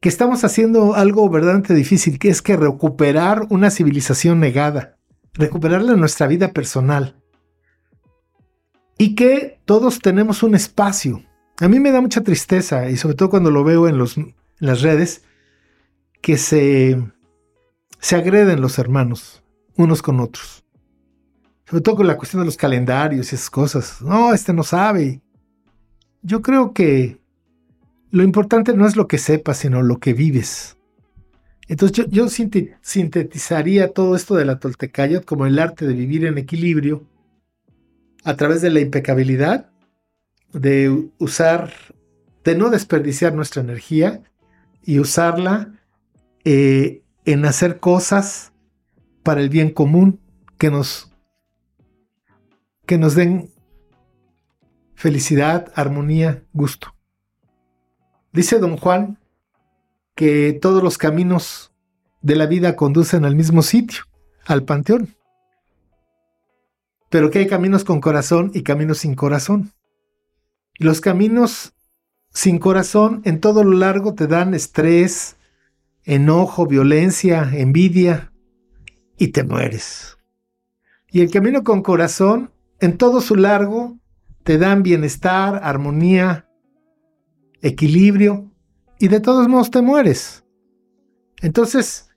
que 0.00 0.08
estamos 0.08 0.44
haciendo 0.44 0.94
algo 0.94 1.28
verdaderamente 1.28 1.74
difícil, 1.74 2.18
que 2.18 2.30
es 2.30 2.40
que 2.40 2.56
recuperar 2.56 3.46
una 3.50 3.70
civilización 3.70 4.40
negada, 4.40 4.96
recuperarla 5.34 5.92
en 5.92 6.00
nuestra 6.00 6.26
vida 6.26 6.52
personal, 6.52 7.20
y 8.98 9.14
que 9.14 9.60
todos 9.64 10.00
tenemos 10.00 10.42
un 10.42 10.56
espacio. 10.56 11.22
A 11.60 11.68
mí 11.68 11.80
me 11.80 11.92
da 11.92 12.00
mucha 12.00 12.22
tristeza, 12.22 12.90
y 12.90 12.96
sobre 12.96 13.14
todo 13.14 13.30
cuando 13.30 13.50
lo 13.50 13.64
veo 13.64 13.88
en, 13.88 13.98
las 14.58 14.82
redes, 14.82 15.22
que 16.20 16.36
se, 16.36 17.00
se 18.00 18.16
agreden 18.16 18.60
los 18.60 18.78
hermanos 18.78 19.42
unos 19.76 20.02
con 20.02 20.18
otros. 20.18 20.64
Sobre 21.64 21.82
todo 21.82 21.96
con 21.96 22.06
la 22.08 22.16
cuestión 22.16 22.42
de 22.42 22.46
los 22.46 22.56
calendarios 22.56 23.32
y 23.32 23.36
esas 23.36 23.50
cosas. 23.50 24.02
No, 24.02 24.34
este 24.34 24.52
no 24.52 24.64
sabe. 24.64 25.20
Yo 26.22 26.42
creo 26.42 26.72
que 26.72 27.18
lo 28.10 28.24
importante 28.24 28.74
no 28.74 28.86
es 28.86 28.96
lo 28.96 29.06
que 29.06 29.18
sepas, 29.18 29.58
sino 29.58 29.82
lo 29.82 29.98
que 29.98 30.14
vives. 30.14 30.76
Entonces 31.68 31.96
yo, 31.96 32.04
yo 32.08 32.28
sintetizaría 32.28 33.92
todo 33.92 34.16
esto 34.16 34.34
de 34.34 34.46
la 34.46 34.58
Toltecayot 34.58 35.24
como 35.24 35.46
el 35.46 35.58
arte 35.58 35.86
de 35.86 35.94
vivir 35.94 36.24
en 36.24 36.38
equilibrio 36.38 37.06
a 38.24 38.36
través 38.36 38.62
de 38.62 38.70
la 38.70 38.80
impecabilidad, 38.80 39.70
de 40.52 41.10
usar, 41.18 41.72
de 42.44 42.54
no 42.56 42.70
desperdiciar 42.70 43.34
nuestra 43.34 43.62
energía 43.62 44.22
y 44.82 44.98
usarla 44.98 45.72
eh, 46.44 47.02
en 47.24 47.44
hacer 47.44 47.78
cosas 47.78 48.52
para 49.22 49.40
el 49.40 49.50
bien 49.50 49.70
común 49.70 50.20
que 50.58 50.70
nos, 50.70 51.12
que 52.86 52.98
nos 52.98 53.14
den 53.14 53.50
felicidad, 54.94 55.70
armonía, 55.74 56.42
gusto. 56.52 56.94
Dice 58.32 58.58
don 58.58 58.76
Juan 58.76 59.18
que 60.14 60.58
todos 60.60 60.82
los 60.82 60.98
caminos 60.98 61.72
de 62.22 62.34
la 62.34 62.46
vida 62.46 62.74
conducen 62.74 63.24
al 63.24 63.36
mismo 63.36 63.62
sitio, 63.62 64.02
al 64.46 64.64
panteón. 64.64 65.14
Pero 67.10 67.30
que 67.30 67.40
hay 67.40 67.46
caminos 67.46 67.84
con 67.84 68.00
corazón 68.00 68.50
y 68.54 68.62
caminos 68.62 68.98
sin 68.98 69.14
corazón. 69.14 69.72
Y 70.78 70.84
los 70.84 71.00
caminos 71.00 71.74
sin 72.30 72.58
corazón 72.58 73.22
en 73.24 73.40
todo 73.40 73.64
lo 73.64 73.76
largo 73.76 74.14
te 74.14 74.26
dan 74.26 74.54
estrés, 74.54 75.36
enojo, 76.04 76.66
violencia, 76.66 77.50
envidia, 77.52 78.32
y 79.18 79.28
te 79.28 79.42
mueres. 79.42 80.16
Y 81.10 81.20
el 81.20 81.30
camino 81.30 81.64
con 81.64 81.82
corazón, 81.82 82.52
en 82.80 82.96
todo 82.96 83.20
su 83.20 83.34
largo, 83.34 83.98
te 84.44 84.58
dan 84.58 84.82
bienestar, 84.82 85.60
armonía, 85.62 86.48
equilibrio, 87.60 88.50
y 88.98 89.08
de 89.08 89.20
todos 89.20 89.48
modos 89.48 89.70
te 89.70 89.82
mueres. 89.82 90.44
Entonces, 91.40 92.10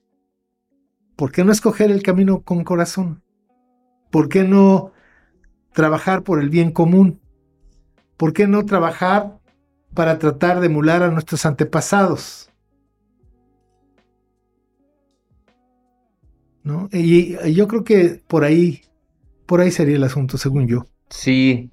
¿por 1.15 1.31
qué 1.31 1.43
no 1.43 1.51
escoger 1.51 1.91
el 1.91 2.03
camino 2.03 2.41
con 2.41 2.63
corazón? 2.63 3.23
¿Por 4.11 4.29
qué 4.29 4.43
no 4.43 4.91
trabajar 5.73 6.23
por 6.23 6.39
el 6.39 6.49
bien 6.49 6.71
común? 6.71 7.19
¿Por 8.17 8.33
qué 8.33 8.45
no 8.45 8.65
trabajar 8.65 9.39
para 9.95 10.19
tratar 10.19 10.59
de 10.59 10.67
emular 10.67 11.01
a 11.01 11.09
nuestros 11.09 11.45
antepasados? 11.45 12.51
¿no? 16.63 16.89
Y, 16.91 17.53
yo 17.53 17.67
creo 17.67 17.83
que 17.83 18.21
por 18.27 18.43
ahí, 18.43 18.81
por 19.45 19.61
ahí 19.61 19.71
sería 19.71 19.95
el 19.95 20.03
asunto, 20.03 20.37
según 20.37 20.67
yo. 20.67 20.85
Sí, 21.09 21.71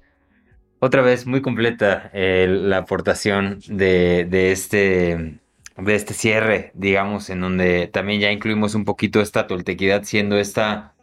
otra 0.79 1.01
vez 1.01 1.25
muy 1.25 1.41
completa 1.41 2.09
la 2.13 2.77
aportación 2.77 3.59
de, 3.67 4.25
de, 4.29 4.51
este, 4.51 5.39
de 5.77 5.95
este 5.95 6.13
cierre, 6.13 6.71
digamos, 6.73 7.29
en 7.29 7.41
donde 7.41 7.87
también 7.87 8.21
ya 8.21 8.31
incluimos 8.31 8.75
un 8.75 8.85
poquito 8.85 9.21
esta 9.21 9.47
toltequidad 9.47 10.03
siendo 10.03 10.37
esta 10.37 10.95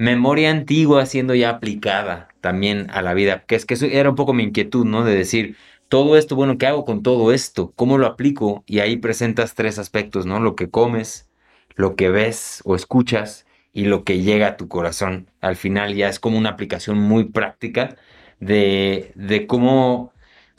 memoria 0.00 0.50
antigua 0.50 1.04
siendo 1.04 1.34
ya 1.34 1.50
aplicada 1.50 2.28
también 2.40 2.86
a 2.90 3.02
la 3.02 3.12
vida, 3.12 3.44
que 3.46 3.54
es 3.54 3.66
que 3.66 3.74
eso 3.74 3.84
era 3.84 4.08
un 4.08 4.16
poco 4.16 4.32
mi 4.32 4.44
inquietud, 4.44 4.86
¿no? 4.86 5.04
De 5.04 5.14
decir, 5.14 5.56
todo 5.88 6.16
esto, 6.16 6.36
bueno, 6.36 6.56
¿qué 6.56 6.66
hago 6.66 6.86
con 6.86 7.02
todo 7.02 7.32
esto? 7.32 7.72
¿Cómo 7.76 7.98
lo 7.98 8.06
aplico? 8.06 8.64
Y 8.66 8.78
ahí 8.80 8.96
presentas 8.96 9.54
tres 9.54 9.78
aspectos, 9.78 10.24
¿no? 10.24 10.40
Lo 10.40 10.56
que 10.56 10.70
comes, 10.70 11.28
lo 11.76 11.96
que 11.96 12.08
ves 12.08 12.62
o 12.64 12.76
escuchas 12.76 13.46
y 13.74 13.84
lo 13.84 14.04
que 14.04 14.22
llega 14.22 14.48
a 14.48 14.56
tu 14.56 14.68
corazón. 14.68 15.30
Al 15.42 15.56
final 15.56 15.94
ya 15.94 16.08
es 16.08 16.18
como 16.18 16.38
una 16.38 16.50
aplicación 16.50 16.98
muy 16.98 17.24
práctica 17.24 17.96
de, 18.40 19.12
de 19.16 19.46
cómo 19.46 20.12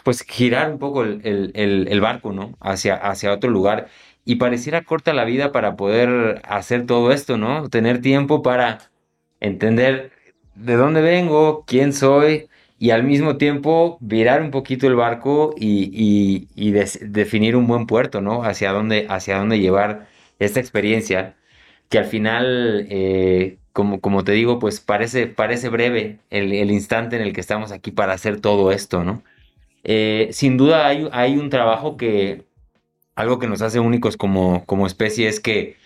pues 0.03 0.21
girar 0.23 0.71
un 0.71 0.79
poco 0.79 1.03
el, 1.03 1.99
barco, 2.01 2.31
¿no? 2.31 2.55
Hacia, 2.59 2.95
hacia 2.95 3.33
otro 3.33 3.49
lugar. 3.49 3.87
Y 4.23 4.35
pareciera 4.35 4.83
corta 4.83 5.13
la 5.13 5.25
vida 5.25 5.51
para 5.51 5.75
poder 5.75 6.41
hacer 6.45 6.85
todo 6.85 7.11
esto, 7.11 7.37
¿no? 7.37 7.69
Tener 7.69 8.01
tiempo 8.01 8.43
para 8.43 8.90
entender 9.41 10.11
de 10.55 10.75
dónde 10.75 11.01
vengo, 11.01 11.65
quién 11.67 11.93
soy, 11.93 12.47
y 12.81 12.89
al 12.89 13.03
mismo 13.03 13.37
tiempo 13.37 13.99
virar 14.01 14.41
un 14.41 14.49
poquito 14.49 14.87
el 14.87 14.95
barco 14.95 15.53
y, 15.55 16.47
definir 17.01 17.55
un 17.55 17.67
buen 17.67 17.85
puerto, 17.85 18.21
¿no? 18.21 18.43
Hacia 18.43 18.71
dónde, 18.71 19.05
hacia 19.07 19.37
dónde 19.37 19.59
llevar 19.59 20.07
esta 20.39 20.59
experiencia 20.59 21.35
que 21.89 21.99
al 21.99 22.05
final, 22.05 22.87
eh, 22.89 23.59
como, 23.73 24.23
te 24.23 24.31
digo, 24.31 24.57
pues 24.57 24.79
parece, 24.79 25.27
parece 25.27 25.69
breve 25.69 26.19
el, 26.31 26.71
instante 26.71 27.17
en 27.17 27.21
el 27.21 27.33
que 27.33 27.41
estamos 27.41 27.71
aquí 27.71 27.91
para 27.91 28.13
hacer 28.13 28.41
todo 28.41 28.71
esto, 28.71 29.03
¿no? 29.03 29.23
Eh, 29.83 30.29
sin 30.31 30.57
duda 30.57 30.87
hay, 30.87 31.37
un 31.37 31.51
trabajo 31.51 31.97
que, 31.97 32.45
algo 33.15 33.37
que 33.37 33.47
nos 33.47 33.61
hace 33.61 33.79
únicos 33.79 34.17
como 34.17 34.87
especie 34.87 35.27
es 35.27 35.39
que 35.39 35.80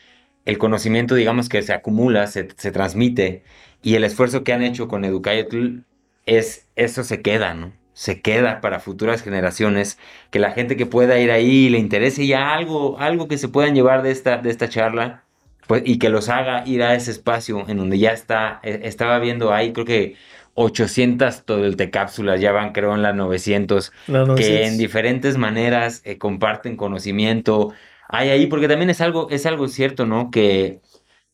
el 0.46 0.58
conocimiento, 0.58 1.16
digamos, 1.16 1.50
que 1.50 1.62
se 1.62 1.74
acumula, 1.74 2.28
se, 2.28 2.48
se 2.58 2.72
transmite, 2.72 3.44
y 3.82 3.96
el 3.96 4.04
esfuerzo 4.04 4.44
que 4.44 4.54
han 4.54 4.64
hecho 4.64 4.88
con 4.88 5.06
Educayotl 5.06 5.80
es, 6.26 6.68
eso 6.76 7.04
se 7.04 7.22
queda, 7.22 7.54
¿no? 7.54 7.74
se 7.96 8.22
queda 8.22 8.60
para 8.60 8.80
futuras 8.80 9.24
generaciones, 9.24 9.98
que 10.30 10.38
la 10.38 10.52
gente 10.52 10.76
que 10.76 10.86
pueda 10.86 11.18
ir 11.18 11.32
ahí 11.32 11.70
le 11.70 11.80
interese 11.80 12.28
ya 12.28 12.54
algo, 12.54 13.00
algo 13.00 13.30
que 13.30 13.38
se 13.38 13.48
puedan 13.48 13.74
llevar 13.74 14.04
de 14.04 14.12
esta, 14.12 14.38
de 14.38 14.50
esta 14.50 14.68
charla, 14.68 15.24
pues, 15.66 15.82
y 15.86 15.98
que 15.98 16.10
los 16.10 16.28
haga 16.28 16.68
ir 16.68 16.84
a 16.84 16.94
ese 16.94 17.12
espacio 17.12 17.64
en 17.70 17.78
donde 17.78 17.98
ya 17.98 18.12
está, 18.12 18.60
e, 18.64 18.82
estaba 18.84 19.18
viendo 19.20 19.54
ahí, 19.54 19.72
creo 19.72 19.86
que 19.86 20.16
800 20.56 21.44
cápsulas, 21.90 22.42
ya 22.42 22.52
van 22.52 22.74
creo 22.74 22.94
en 22.96 23.02
las 23.02 23.16
900, 23.16 23.94
que 24.36 24.66
en 24.66 24.78
diferentes 24.78 25.38
maneras 25.38 26.02
eh, 26.04 26.18
comparten 26.18 26.78
conocimiento. 26.78 27.74
Hay 28.08 28.30
ahí, 28.30 28.48
porque 28.48 28.68
también 28.68 28.90
es 28.90 29.02
algo, 29.02 29.30
es 29.30 29.46
algo 29.46 29.68
cierto, 29.68 30.06
¿no? 30.06 30.32
Que 30.32 30.82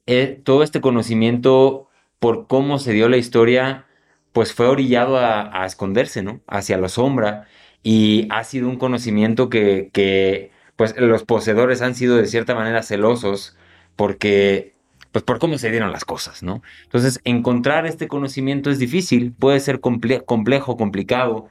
eh, 0.07 0.41
todo 0.43 0.63
este 0.63 0.81
conocimiento 0.81 1.89
por 2.19 2.47
cómo 2.47 2.79
se 2.79 2.93
dio 2.93 3.09
la 3.09 3.17
historia, 3.17 3.87
pues 4.33 4.53
fue 4.53 4.67
orillado 4.67 5.17
a, 5.17 5.65
esconderse, 5.65 6.23
¿no? 6.23 6.41
Hacia 6.47 6.77
la 6.77 6.89
sombra 6.89 7.47
y 7.83 8.27
ha 8.31 8.43
sido 8.43 8.69
un 8.69 8.77
conocimiento 8.77 9.49
que, 9.49 10.51
pues 10.75 10.95
los 10.97 11.23
poseedores 11.23 11.81
han 11.81 11.95
sido 11.95 12.17
de 12.17 12.27
cierta 12.27 12.55
manera 12.55 12.83
celosos 12.83 13.57
porque, 13.95 14.75
pues 15.11 15.23
por 15.23 15.39
cómo 15.39 15.57
se 15.57 15.71
dieron 15.71 15.91
las 15.91 16.05
cosas, 16.05 16.43
¿no? 16.43 16.61
Entonces, 16.83 17.19
encontrar 17.23 17.85
este 17.85 18.07
conocimiento 18.07 18.69
es 18.71 18.79
difícil, 18.79 19.33
puede 19.33 19.59
ser 19.59 19.79
complejo, 19.81 20.77
complicado. 20.77 21.49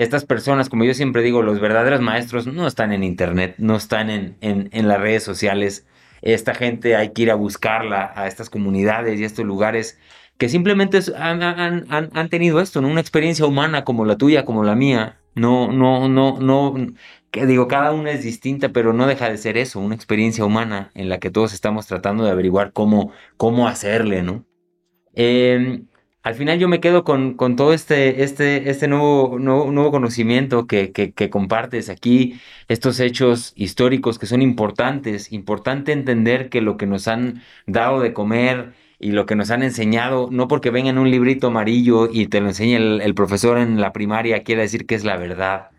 Estas 0.00 0.24
personas, 0.24 0.70
como 0.70 0.84
yo 0.84 0.94
siempre 0.94 1.20
digo, 1.20 1.42
los 1.42 1.60
verdaderos 1.60 2.00
maestros 2.00 2.46
no 2.46 2.66
están 2.66 2.90
en 2.90 3.04
internet, 3.04 3.56
no 3.58 3.76
están 3.76 4.08
en, 4.08 4.34
en, 4.40 4.88
las 4.88 4.98
redes 4.98 5.22
sociales. 5.22 5.86
Esta 6.22 6.54
gente 6.54 6.96
hay 6.96 7.10
que 7.10 7.20
ir 7.20 7.30
a 7.30 7.34
buscarla 7.34 8.10
a 8.16 8.26
estas 8.26 8.48
comunidades 8.48 9.20
y 9.20 9.24
a 9.24 9.26
estos 9.26 9.44
lugares 9.44 9.98
que 10.38 10.48
simplemente 10.48 11.00
han, 11.18 11.42
han, 11.42 12.28
tenido 12.30 12.62
esto, 12.62 12.80
¿no? 12.80 12.88
Una 12.88 13.02
experiencia 13.02 13.44
humana 13.44 13.84
como 13.84 14.06
la 14.06 14.16
tuya, 14.16 14.46
como 14.46 14.64
la 14.64 14.74
mía. 14.74 15.20
No, 15.34 15.70
no, 15.70 16.08
no, 16.08 16.38
no, 16.40 16.74
que 17.30 17.44
digo, 17.44 17.68
cada 17.68 17.92
una 17.92 18.12
es 18.12 18.22
distinta, 18.22 18.70
pero 18.70 18.94
no 18.94 19.06
deja 19.06 19.28
de 19.28 19.36
ser 19.36 19.58
eso, 19.58 19.80
una 19.80 19.96
experiencia 19.96 20.46
humana 20.46 20.92
en 20.94 21.10
la 21.10 21.18
que 21.18 21.30
todos 21.30 21.52
estamos 21.52 21.86
tratando 21.86 22.24
de 22.24 22.30
averiguar 22.30 22.72
cómo, 22.72 23.12
cómo 23.36 23.68
hacerle, 23.68 24.22
¿no? 24.22 24.46
Em, 25.14 25.88
al 26.22 26.34
final 26.34 26.58
yo 26.58 26.68
me 26.68 26.80
quedo 26.80 27.04
con, 27.04 27.34
con 27.34 27.56
todo 27.56 27.72
este, 27.72 28.22
este, 28.22 28.70
este 28.70 28.88
nuevo, 28.88 29.38
nuevo, 29.38 29.90
conocimiento 29.90 30.66
que, 30.66 30.92
que, 30.92 31.30
compartes 31.30 31.88
aquí, 31.88 32.40
estos 32.68 33.00
hechos 33.00 33.52
históricos 33.56 34.18
que 34.18 34.26
son 34.26 34.42
importantes, 34.42 35.32
importante 35.32 35.92
entender 35.92 36.50
que 36.50 36.60
lo 36.60 36.76
que 36.76 36.86
nos 36.86 37.08
han 37.08 37.42
dado 37.66 38.00
de 38.00 38.12
comer, 38.12 38.74
y 39.02 39.12
lo 39.12 39.24
que 39.24 39.34
nos 39.34 39.50
han 39.50 39.62
enseñado, 39.62 40.28
no 40.30 40.46
porque 40.46 40.70
venga 40.70 40.90
en 40.90 40.98
un 40.98 41.10
librito 41.10 41.46
amarillo 41.46 42.08
y 42.12 42.26
te 42.26 42.40
lo 42.40 42.48
enseñe 42.48 42.76
el, 42.76 43.14
profesor 43.14 43.56
en 43.56 43.80
la 43.80 43.92
primaria, 43.94 44.42
quiere 44.42 44.60
decir 44.62 44.86
que 44.86 44.94
es 44.94 45.04
la 45.04 45.16
verdad. 45.16 45.70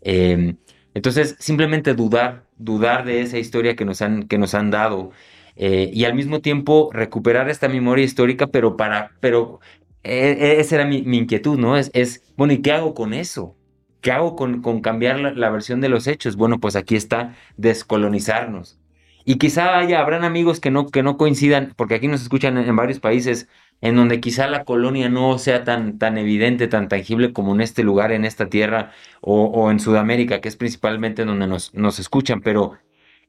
Em, 0.00 0.56
entonces, 0.94 1.34
simplemente 1.40 1.94
dudar, 1.94 2.44
dudar 2.56 3.04
de 3.04 3.22
esa 3.22 3.38
historia 3.38 3.74
que 3.74 3.84
nos 3.84 4.00
han, 4.00 4.28
que 4.28 4.38
nos 4.38 4.54
han 4.54 4.70
dado. 4.70 5.10
Eh, 5.56 5.90
y 5.92 6.04
al 6.04 6.14
mismo 6.14 6.40
tiempo 6.40 6.90
recuperar 6.92 7.50
esta 7.50 7.68
memoria 7.68 8.04
histórica, 8.04 8.46
pero 8.46 8.76
para, 8.76 9.10
pero 9.18 9.58
e, 10.08 10.32
e, 10.32 10.60
esa 10.60 10.76
era 10.76 10.84
mi, 10.86 10.98
inquietud, 10.98 11.58
¿no? 11.58 11.76
Es, 11.76 12.22
bueno, 12.36 12.54
¿y 12.54 12.62
qué 12.62 12.72
hago 12.72 12.94
con 12.94 13.12
eso? 13.12 13.56
¿Qué 14.00 14.10
hago 14.12 14.36
con, 14.36 14.80
cambiar 14.80 15.20
la, 15.20 15.50
versión 15.50 15.80
de 15.80 15.88
los 15.88 16.06
hechos? 16.06 16.36
Bueno, 16.36 16.58
pues 16.58 16.76
aquí 16.76 16.96
está 16.96 17.36
descolonizarnos. 17.56 18.78
Y 19.24 19.36
quizá 19.36 19.76
haya, 19.78 20.00
habrán 20.00 20.24
amigos 20.24 20.60
que 20.60 20.70
no, 20.70 20.86
que 20.86 21.02
no 21.02 21.18
coincidan, 21.18 21.74
porque 21.76 21.96
aquí 21.96 22.08
nos 22.08 22.22
escuchan 22.22 22.56
en, 22.56 22.76
varios 22.76 23.00
países 23.00 23.48
en 23.82 23.96
donde 23.96 24.20
quizá 24.20 24.48
la 24.48 24.64
colonia 24.64 25.08
no 25.10 25.38
sea 25.38 25.64
tan, 25.64 25.98
tan 25.98 26.16
evidente, 26.16 26.68
tan 26.68 26.88
tangible 26.88 27.32
como 27.32 27.54
en 27.54 27.60
este 27.60 27.82
lugar, 27.82 28.10
en 28.12 28.24
esta 28.24 28.48
tierra, 28.48 28.92
o, 29.20 29.44
o 29.44 29.70
en 29.70 29.80
Sudamérica, 29.80 30.40
que 30.40 30.48
es 30.48 30.56
principalmente 30.56 31.24
donde 31.24 31.46
nos, 31.46 31.74
nos 31.74 31.98
escuchan, 31.98 32.40
pero 32.40 32.78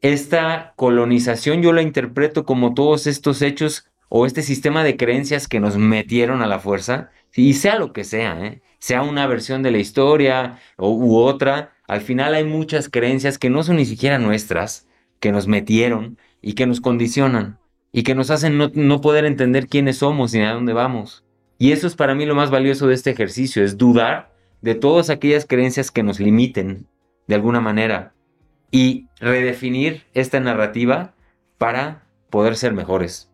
esta 0.01 0.73
colonización 0.77 1.61
yo 1.61 1.73
la 1.73 1.81
interpreto 1.81 2.45
como 2.45 2.73
todos 2.73 3.05
estos 3.05 3.41
hechos 3.41 3.89
o 4.09 4.25
este 4.25 4.41
sistema 4.41 4.83
de 4.83 4.97
creencias 4.97 5.47
que 5.47 5.59
nos 5.59 5.77
metieron 5.77 6.41
a 6.41 6.47
la 6.47 6.59
fuerza, 6.59 7.11
y 7.35 7.53
sea 7.53 7.77
lo 7.77 7.93
que 7.93 8.03
sea, 8.03 8.43
¿eh? 8.45 8.61
sea 8.79 9.03
una 9.03 9.27
versión 9.27 9.61
de 9.63 9.71
la 9.71 9.77
historia 9.77 10.59
o, 10.77 10.89
u 10.89 11.17
otra, 11.17 11.73
al 11.87 12.01
final 12.01 12.33
hay 12.33 12.43
muchas 12.43 12.89
creencias 12.89 13.37
que 13.37 13.49
no 13.49 13.63
son 13.63 13.77
ni 13.77 13.85
siquiera 13.85 14.19
nuestras, 14.19 14.87
que 15.19 15.31
nos 15.31 15.47
metieron 15.47 16.17
y 16.41 16.53
que 16.53 16.65
nos 16.65 16.81
condicionan 16.81 17.59
y 17.91 18.03
que 18.03 18.15
nos 18.15 18.31
hacen 18.31 18.57
no, 18.57 18.71
no 18.73 19.01
poder 19.01 19.25
entender 19.25 19.67
quiénes 19.67 19.97
somos 19.97 20.33
ni 20.33 20.41
a 20.41 20.53
dónde 20.53 20.73
vamos. 20.73 21.23
Y 21.57 21.71
eso 21.71 21.87
es 21.87 21.95
para 21.95 22.15
mí 22.15 22.25
lo 22.25 22.35
más 22.35 22.51
valioso 22.51 22.87
de 22.87 22.95
este 22.95 23.11
ejercicio, 23.11 23.63
es 23.63 23.77
dudar 23.77 24.33
de 24.61 24.75
todas 24.75 25.09
aquellas 25.09 25.45
creencias 25.45 25.91
que 25.91 26.03
nos 26.03 26.19
limiten 26.19 26.87
de 27.27 27.35
alguna 27.35 27.61
manera 27.61 28.13
y 28.71 29.07
redefinir 29.19 30.03
esta 30.13 30.39
narrativa 30.39 31.13
para 31.57 32.07
poder 32.29 32.55
ser 32.55 32.73
mejores. 32.73 33.28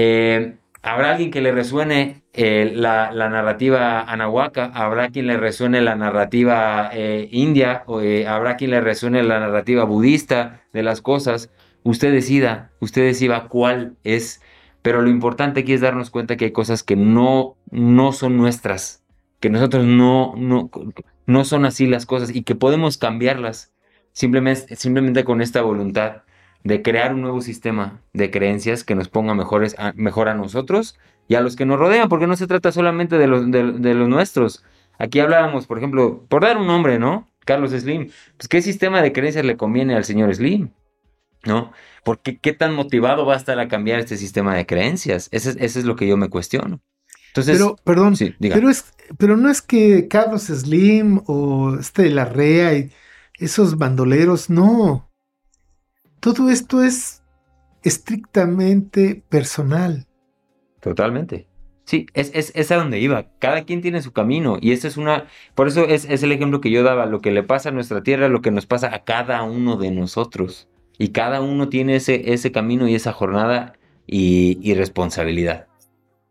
Eh, 0.00 0.54
habrá 0.80 1.10
alguien 1.10 1.32
que 1.32 1.40
le 1.40 1.50
resuene 1.50 2.22
eh, 2.32 2.70
la, 2.72 3.10
narrativa 3.12 4.02
anahuaca, 4.02 4.66
habrá 4.66 5.08
quien 5.08 5.26
le 5.26 5.36
resuene 5.36 5.80
la 5.80 5.96
narrativa 5.96 6.88
eh, 6.92 7.28
india, 7.32 7.82
o, 7.86 8.00
habrá 8.28 8.56
quien 8.56 8.70
le 8.70 8.80
resuene 8.80 9.24
la 9.24 9.40
narrativa 9.40 9.82
budista 9.82 10.62
de 10.72 10.84
las 10.84 11.02
cosas. 11.02 11.50
Usted 11.82 12.12
decida, 12.12 12.70
usted 12.78 13.02
decida 13.02 13.48
cuál 13.48 13.96
es, 14.04 14.40
pero 14.82 15.02
lo 15.02 15.10
importante 15.10 15.60
aquí 15.60 15.72
es 15.72 15.80
darnos 15.80 16.10
cuenta 16.10 16.36
que 16.36 16.44
hay 16.44 16.52
cosas 16.52 16.84
que 16.84 16.94
no, 16.94 17.56
no 17.72 18.12
son 18.12 18.36
nuestras, 18.36 19.04
que 19.40 19.50
nosotros 19.50 19.84
no, 19.84 20.34
no, 20.36 20.70
no 21.26 21.44
son 21.44 21.64
así 21.64 21.88
las 21.88 22.06
cosas 22.06 22.32
y 22.32 22.42
que 22.44 22.54
podemos 22.54 22.98
cambiarlas 22.98 23.74
simplemente, 24.12 24.76
simplemente 24.76 25.24
con 25.24 25.42
esta 25.42 25.60
voluntad 25.62 26.22
de 26.64 26.82
crear 26.82 27.14
un 27.14 27.22
nuevo 27.22 27.40
sistema 27.40 28.00
de 28.12 28.30
creencias 28.30 28.84
que 28.84 28.94
nos 28.94 29.08
ponga 29.08 29.34
mejores 29.34 29.76
mejor 29.94 30.28
a 30.28 30.34
nosotros 30.34 30.98
y 31.28 31.34
a 31.34 31.40
los 31.40 31.56
que 31.56 31.66
nos 31.66 31.78
rodean, 31.78 32.08
porque 32.08 32.26
no 32.26 32.36
se 32.36 32.46
trata 32.46 32.72
solamente 32.72 33.18
de 33.18 33.26
los, 33.26 33.50
de, 33.50 33.62
los 33.94 34.08
nuestros. 34.08 34.64
Aquí 34.98 35.20
hablábamos, 35.20 35.66
por 35.66 35.78
ejemplo, 35.78 36.24
por 36.28 36.42
dar 36.42 36.56
un 36.56 36.66
nombre, 36.66 36.98
¿no? 36.98 37.28
Carlos 37.44 37.70
Slim. 37.70 38.10
Pues, 38.36 38.48
¿qué 38.48 38.62
sistema 38.62 39.02
de 39.02 39.12
creencias 39.12 39.44
le 39.44 39.56
conviene 39.56 39.94
al 39.94 40.04
señor 40.04 40.34
Slim? 40.34 40.70
¿No? 41.44 41.72
Porque 42.02 42.38
qué 42.38 42.52
tan 42.52 42.74
motivado 42.74 43.24
va 43.24 43.34
a 43.34 43.36
estar 43.36 43.58
a 43.60 43.68
cambiar 43.68 44.00
este 44.00 44.16
sistema 44.16 44.54
de 44.54 44.66
creencias. 44.66 45.28
Eso 45.30 45.50
es, 45.50 45.76
lo 45.84 45.96
que 45.96 46.06
yo 46.06 46.16
me 46.16 46.28
cuestiono. 46.28 46.80
Entonces, 47.28 47.58
pero, 47.58 47.76
perdón, 47.84 48.14
pero, 48.40 48.70
es, 48.70 48.92
pero 49.18 49.36
no 49.36 49.50
es 49.50 49.62
que 49.62 50.08
Carlos 50.08 50.44
Slim 50.44 51.20
o 51.26 51.76
este 51.78 52.10
Larrea 52.10 52.74
y 52.74 52.90
esos 53.38 53.78
bandoleros, 53.78 54.50
no. 54.50 55.07
Todo 56.20 56.50
esto 56.50 56.82
es 56.82 57.22
estrictamente 57.82 59.22
personal. 59.28 60.06
Totalmente. 60.80 61.46
Sí, 61.84 62.06
es, 62.12 62.70
a 62.70 62.76
donde 62.76 62.98
iba. 62.98 63.28
Cada 63.38 63.64
quien 63.64 63.80
tiene 63.80 64.02
su 64.02 64.12
camino 64.12 64.58
y 64.60 64.72
esto 64.72 64.88
es 64.88 64.96
una... 64.96 65.26
Por 65.54 65.68
eso 65.68 65.84
es, 65.84 66.04
el 66.04 66.32
ejemplo 66.32 66.60
que 66.60 66.70
yo 66.70 66.82
daba. 66.82 67.06
Lo 67.06 67.20
que 67.20 67.30
le 67.30 67.42
pasa 67.42 67.70
a 67.70 67.72
nuestra 67.72 68.02
tierra, 68.02 68.28
lo 68.28 68.42
que 68.42 68.50
nos 68.50 68.66
pasa 68.66 68.94
a 68.94 69.04
cada 69.04 69.42
uno 69.42 69.76
de 69.76 69.90
nosotros. 69.90 70.68
Y 70.98 71.08
cada 71.08 71.40
uno 71.40 71.68
tiene 71.68 71.96
ese, 71.96 72.32
ese 72.34 72.52
camino 72.52 72.88
y 72.88 72.94
esa 72.94 73.12
jornada 73.12 73.74
y 74.06 74.74
responsabilidad. 74.74 75.67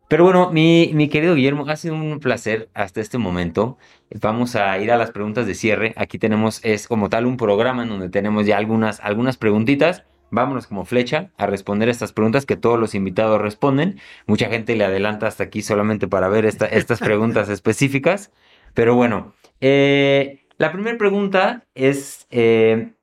Pero 0.07 0.23
bueno, 0.23 0.51
mi, 0.51 0.91
mi, 0.93 1.09
querido 1.09 1.35
Guillermo, 1.35 1.65
ha 1.67 1.75
sido 1.75 1.95
un 1.95 2.19
placer 2.19 2.69
hasta 2.73 3.01
este 3.01 3.17
momento. 3.17 3.77
Vamos 4.21 4.55
a 4.55 4.77
ir 4.79 4.91
a 4.91 4.97
las 4.97 5.11
preguntas 5.11 5.45
de 5.45 5.53
cierre. 5.53 5.93
Aquí 5.97 6.17
tenemos, 6.17 6.63
es 6.63 6.87
como 6.87 7.09
tal 7.09 7.25
un 7.25 7.35
programa 7.35 7.83
en 7.83 7.89
donde 7.89 8.09
tenemos 8.09 8.45
ya 8.45 8.57
algunas, 8.57 9.01
algunas 9.01 9.35
preguntitas. 9.35 10.05
Vámonos 10.29 10.67
como 10.67 10.85
flecha 10.85 11.31
a 11.37 11.45
responder 11.45 11.89
estas 11.89 12.13
preguntas 12.13 12.45
que 12.45 12.55
todos 12.55 12.79
los 12.79 12.95
invitados 12.95 13.41
responden. 13.41 13.99
Mucha 14.27 14.49
gente 14.49 14.77
le 14.77 14.85
adelanta 14.85 15.27
hasta 15.27 15.43
aquí 15.43 15.61
solamente 15.61 16.07
para 16.07 16.29
ver 16.29 16.45
estas 16.45 16.99
preguntas 16.99 17.49
específicas. 17.49 18.31
Pero 18.73 18.95
bueno, 18.95 19.33
eh, 19.59 20.45
la 20.57 20.71
primera 20.71 20.97
pregunta 20.97 21.65
es, 21.75 22.27
eh, 22.29 22.93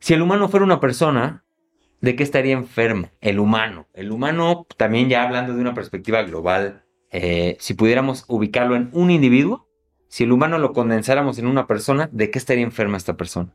si 0.00 0.14
el 0.14 0.22
humano 0.22 0.48
fuera 0.48 0.64
una 0.64 0.80
persona, 0.80 1.44
¿de 2.00 2.16
qué 2.16 2.22
estaría 2.22 2.54
enfermo? 2.54 3.10
El 3.20 3.38
humano. 3.38 3.86
El 3.94 4.10
humano, 4.10 4.66
también 4.76 5.08
ya 5.08 5.22
hablando 5.22 5.54
de 5.54 5.60
una 5.60 5.74
perspectiva 5.74 6.22
global, 6.22 6.84
eh, 7.10 7.56
si 7.60 7.74
pudiéramos 7.74 8.24
ubicarlo 8.28 8.76
en 8.76 8.90
un 8.92 9.10
individuo, 9.10 9.68
si 10.08 10.24
el 10.24 10.32
humano 10.32 10.58
lo 10.58 10.72
condensáramos 10.72 11.38
en 11.38 11.46
una 11.46 11.66
persona, 11.66 12.08
¿de 12.12 12.30
qué 12.30 12.38
estaría 12.38 12.64
enferma 12.64 12.96
esta 12.96 13.16
persona? 13.16 13.52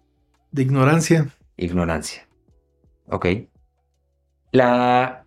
De 0.51 0.61
ignorancia. 0.61 1.29
Ignorancia. 1.57 2.27
Ok. 3.07 3.27
La 4.51 5.24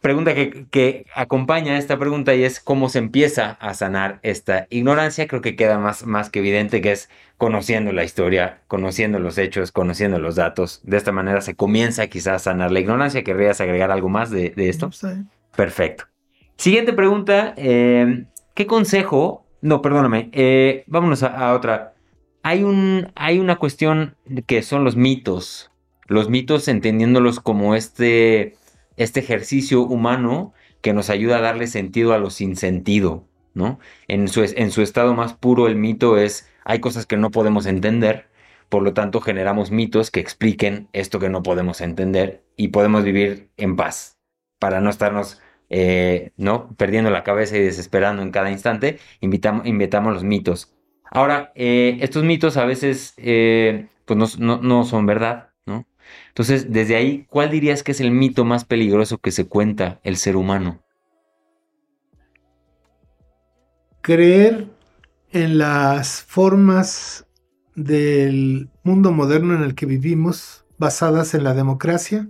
pregunta 0.00 0.34
que, 0.34 1.06
acompaña 1.14 1.74
a 1.74 1.78
esta 1.78 1.98
pregunta 1.98 2.34
y 2.34 2.44
es 2.44 2.60
cómo 2.60 2.88
se 2.88 2.98
empieza 2.98 3.52
a 3.60 3.74
sanar 3.74 4.20
esta 4.22 4.66
ignorancia. 4.70 5.26
Creo 5.26 5.42
que 5.42 5.56
queda 5.56 5.78
más, 5.78 6.06
más 6.06 6.30
que 6.30 6.38
evidente 6.38 6.80
que 6.80 6.92
es 6.92 7.08
conociendo 7.36 7.92
la 7.92 8.04
historia, 8.04 8.60
conociendo 8.68 9.18
los 9.18 9.38
hechos, 9.38 9.72
conociendo 9.72 10.18
los 10.18 10.36
datos. 10.36 10.80
De 10.84 10.96
esta 10.96 11.12
manera 11.12 11.40
se 11.40 11.54
comienza 11.54 12.06
quizás 12.08 12.34
a 12.34 12.50
sanar 12.50 12.72
la 12.72 12.80
ignorancia. 12.80 13.24
¿Querrías 13.24 13.60
agregar 13.60 13.90
algo 13.90 14.08
más 14.08 14.30
de, 14.30 14.52
esto? 14.56 14.90
Perfecto. 15.56 16.04
Siguiente 16.56 16.92
pregunta. 16.92 17.54
Eh, 17.56 18.24
¿Qué 18.54 18.66
consejo? 18.66 19.46
No, 19.60 19.82
perdóname. 19.82 20.30
Eh, 20.32 20.84
vámonos 20.86 21.22
a, 21.22 21.52
otra. 21.54 21.94
Hay, 22.42 22.62
un, 22.62 23.10
hay 23.14 23.38
una 23.38 23.56
cuestión 23.56 24.16
que 24.46 24.62
son 24.62 24.84
los 24.84 24.96
mitos. 24.96 25.70
Los 26.06 26.28
mitos 26.28 26.68
entendiéndolos 26.68 27.40
como 27.40 27.74
este 27.74 28.56
este 28.98 29.20
ejercicio 29.20 29.82
humano 29.82 30.52
que 30.82 30.92
nos 30.92 31.10
ayuda 31.10 31.38
a 31.38 31.40
darle 31.40 31.66
sentido 31.66 32.12
a 32.12 32.18
lo 32.18 32.30
sin 32.30 32.56
sentido, 32.56 33.24
¿no? 33.54 33.78
En 34.06 34.28
su, 34.28 34.42
estado 34.42 35.14
más 35.14 35.34
puro 35.34 35.66
el 35.66 35.76
mito 35.76 36.18
es, 36.18 36.48
hay 36.64 36.80
cosas 36.80 37.06
que 37.06 37.16
no 37.16 37.30
podemos 37.30 37.66
entender, 37.66 38.28
por 38.68 38.82
lo 38.82 38.92
tanto 38.92 39.20
generamos 39.20 39.70
mitos 39.70 40.10
que 40.10 40.20
expliquen 40.20 40.88
esto 40.92 41.18
que 41.18 41.30
no 41.30 41.42
podemos 41.42 41.80
entender 41.80 42.44
y 42.56 42.68
podemos 42.68 43.02
vivir 43.04 43.50
en 43.56 43.76
paz 43.76 44.18
para 44.58 44.80
no 44.80 44.90
estarnos 44.90 45.40
eh, 45.70 46.32
¿no? 46.36 46.74
perdiendo 46.76 47.10
la 47.10 47.24
cabeza 47.24 47.56
y 47.56 47.62
desesperando 47.62 48.22
en 48.22 48.30
cada 48.30 48.50
instante, 48.50 48.98
invitamos, 49.20 50.12
los 50.12 50.24
mitos. 50.24 50.74
Ahora, 51.10 51.52
eh, 51.54 51.98
estos 52.00 52.24
mitos 52.24 52.56
a 52.56 52.64
veces 52.66 53.14
eh, 53.16 53.88
pues 54.08 54.38
no, 54.38 54.84
son 54.84 55.06
verdad, 55.06 55.47
entonces, 56.28 56.72
desde 56.72 56.96
ahí, 56.96 57.26
¿cuál 57.28 57.50
dirías 57.50 57.82
que 57.82 57.92
es 57.92 58.00
el 58.00 58.10
mito 58.10 58.44
más 58.44 58.64
peligroso 58.64 59.18
que 59.18 59.32
se 59.32 59.46
cuenta 59.46 60.00
el 60.04 60.16
ser 60.16 60.36
humano? 60.36 60.82
Creer 64.00 64.68
en 65.32 65.58
las 65.58 66.22
formas 66.22 67.26
del 67.74 68.70
mundo 68.82 69.12
moderno 69.12 69.54
en 69.54 69.62
el 69.62 69.74
que 69.74 69.86
vivimos 69.86 70.64
basadas 70.78 71.34
en 71.34 71.44
la 71.44 71.54
democracia. 71.54 72.28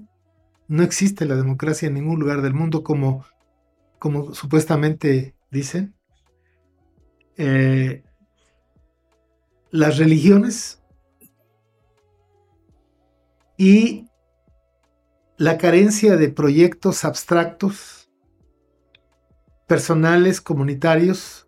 No 0.67 0.83
existe 0.83 1.25
la 1.25 1.37
democracia 1.37 1.89
en 1.89 1.95
ningún 1.95 2.19
lugar 2.19 2.43
del 2.43 2.55
mundo 2.55 2.83
como, 2.83 3.25
como 3.99 4.35
supuestamente 4.35 5.35
dicen. 5.51 5.95
Eh, 7.37 8.03
las 9.71 9.99
religiones 9.99 10.78
y 13.59 14.09
la 15.37 15.59
carencia 15.59 16.17
de 16.17 16.31
proyectos 16.31 17.05
abstractos, 17.05 18.09
personales, 19.67 20.41
comunitarios 20.41 21.47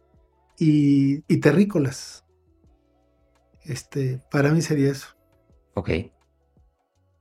y, 0.59 1.21
terrícolas. 1.41 2.27
Este, 3.65 4.21
para 4.31 4.51
mí 4.51 4.61
sería 4.61 4.91
eso. 4.91 5.17
Ok. 5.75 5.91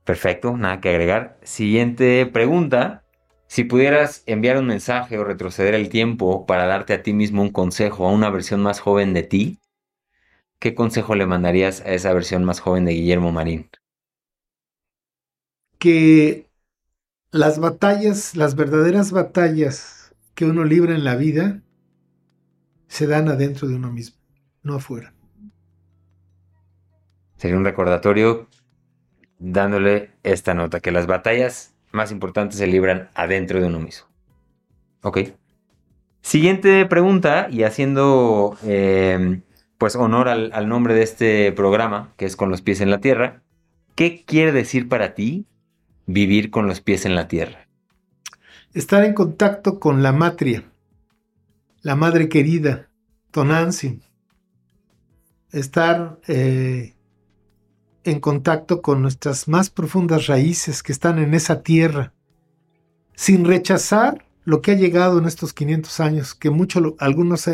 Perfecto, 0.04 0.56
nada 0.56 0.80
que 0.80 0.90
agregar. 0.90 1.38
Siguiente 1.44 2.26
pregunta. 2.26 3.04
Si 3.46 3.64
pudieras 3.64 4.22
enviar 4.26 4.58
un 4.58 4.66
mensaje 4.66 5.18
o 5.18 5.24
retroceder 5.24 5.74
el 5.74 5.88
tiempo 5.88 6.46
para 6.46 6.66
darte 6.66 6.94
a 6.94 7.02
ti 7.02 7.12
mismo 7.12 7.42
un 7.42 7.50
consejo 7.50 8.06
a 8.06 8.12
una 8.12 8.30
versión 8.30 8.60
más 8.60 8.80
joven 8.80 9.14
de 9.14 9.22
ti, 9.22 9.60
¿qué 10.58 10.74
consejo 10.74 11.14
le 11.14 11.26
mandarías 11.26 11.80
a 11.80 11.92
esa 11.92 12.12
versión 12.12 12.44
más 12.44 12.60
joven 12.60 12.84
de 12.84 12.92
Guillermo 12.92 13.32
Marín? 13.32 13.70
Que 15.80 16.46
las 17.32 17.58
batallas, 17.58 18.36
las 18.36 18.54
verdaderas 18.54 19.10
batallas 19.10 20.14
que 20.34 20.44
uno 20.44 20.64
libra 20.64 20.94
en 20.94 21.02
la 21.02 21.16
vida, 21.16 21.62
se 22.86 23.06
dan 23.06 23.28
adentro 23.28 23.66
de 23.66 23.76
uno 23.76 23.90
mismo, 23.90 24.16
no 24.62 24.74
afuera. 24.74 25.12
Sería 27.36 27.56
un 27.56 27.64
recordatorio 27.64 28.48
dándole 29.38 30.10
esta 30.22 30.54
nota, 30.54 30.80
que 30.80 30.90
las 30.90 31.06
batallas 31.06 31.74
más 31.92 32.12
importantes 32.12 32.58
se 32.58 32.66
libran 32.66 33.08
adentro 33.14 33.60
de 33.60 33.66
uno 33.66 33.80
mismo. 33.80 34.06
Ok. 35.02 35.18
Siguiente 36.20 36.84
pregunta, 36.84 37.48
y 37.50 37.62
haciendo 37.62 38.58
em, 38.62 39.42
pues 39.78 39.96
honor 39.96 40.28
al, 40.28 40.50
al, 40.52 40.68
nombre 40.68 40.94
de 40.94 41.02
este 41.02 41.52
programa, 41.52 42.12
que 42.18 42.26
es 42.26 42.36
Con 42.36 42.50
los 42.50 42.60
pies 42.60 42.82
en 42.82 42.90
la 42.90 43.00
tierra, 43.00 43.42
¿qué 43.94 44.24
quiere 44.26 44.52
decir 44.52 44.88
para 44.88 45.14
ti 45.14 45.46
vivir 46.06 46.50
con 46.50 46.66
los 46.66 46.80
pies 46.80 47.04
en 47.04 47.14
la 47.14 47.28
tierra? 47.28 47.68
Estar 48.72 49.04
en 49.04 49.14
contacto 49.14 49.80
con 49.80 50.02
la 50.02 50.12
matria, 50.12 50.64
la 51.82 51.96
madre 51.96 52.28
querida, 52.28 52.88
Tonantzin. 53.30 54.02
Estar 55.50 56.20
eh, 56.28 56.94
en 58.04 58.20
contacto 58.20 58.82
con 58.82 59.02
nuestras 59.02 59.48
más 59.48 59.70
profundas 59.70 60.26
raíces 60.26 60.82
que 60.82 60.92
están 60.92 61.18
en 61.18 61.34
esa 61.34 61.62
tierra, 61.62 62.12
sin 63.14 63.44
rechazar 63.44 64.24
lo 64.44 64.62
que 64.62 64.72
ha 64.72 64.74
llegado 64.74 65.18
en 65.18 65.26
estos 65.26 65.52
500 65.52 66.00
años, 66.00 66.34
que 66.34 66.50
algunos, 66.98 67.50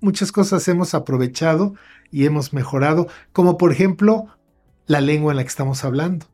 muchas 0.00 0.32
cosas 0.32 0.66
hemos 0.68 0.94
aprovechado 0.94 1.74
y 2.10 2.26
hemos 2.26 2.52
mejorado, 2.52 3.08
como 3.32 3.58
por 3.58 3.72
ejemplo 3.72 4.26
la 4.86 5.00
lengua 5.00 5.32
en 5.32 5.36
la 5.36 5.42
que 5.42 5.48
estamos 5.48 5.84
hablando. 5.84 6.26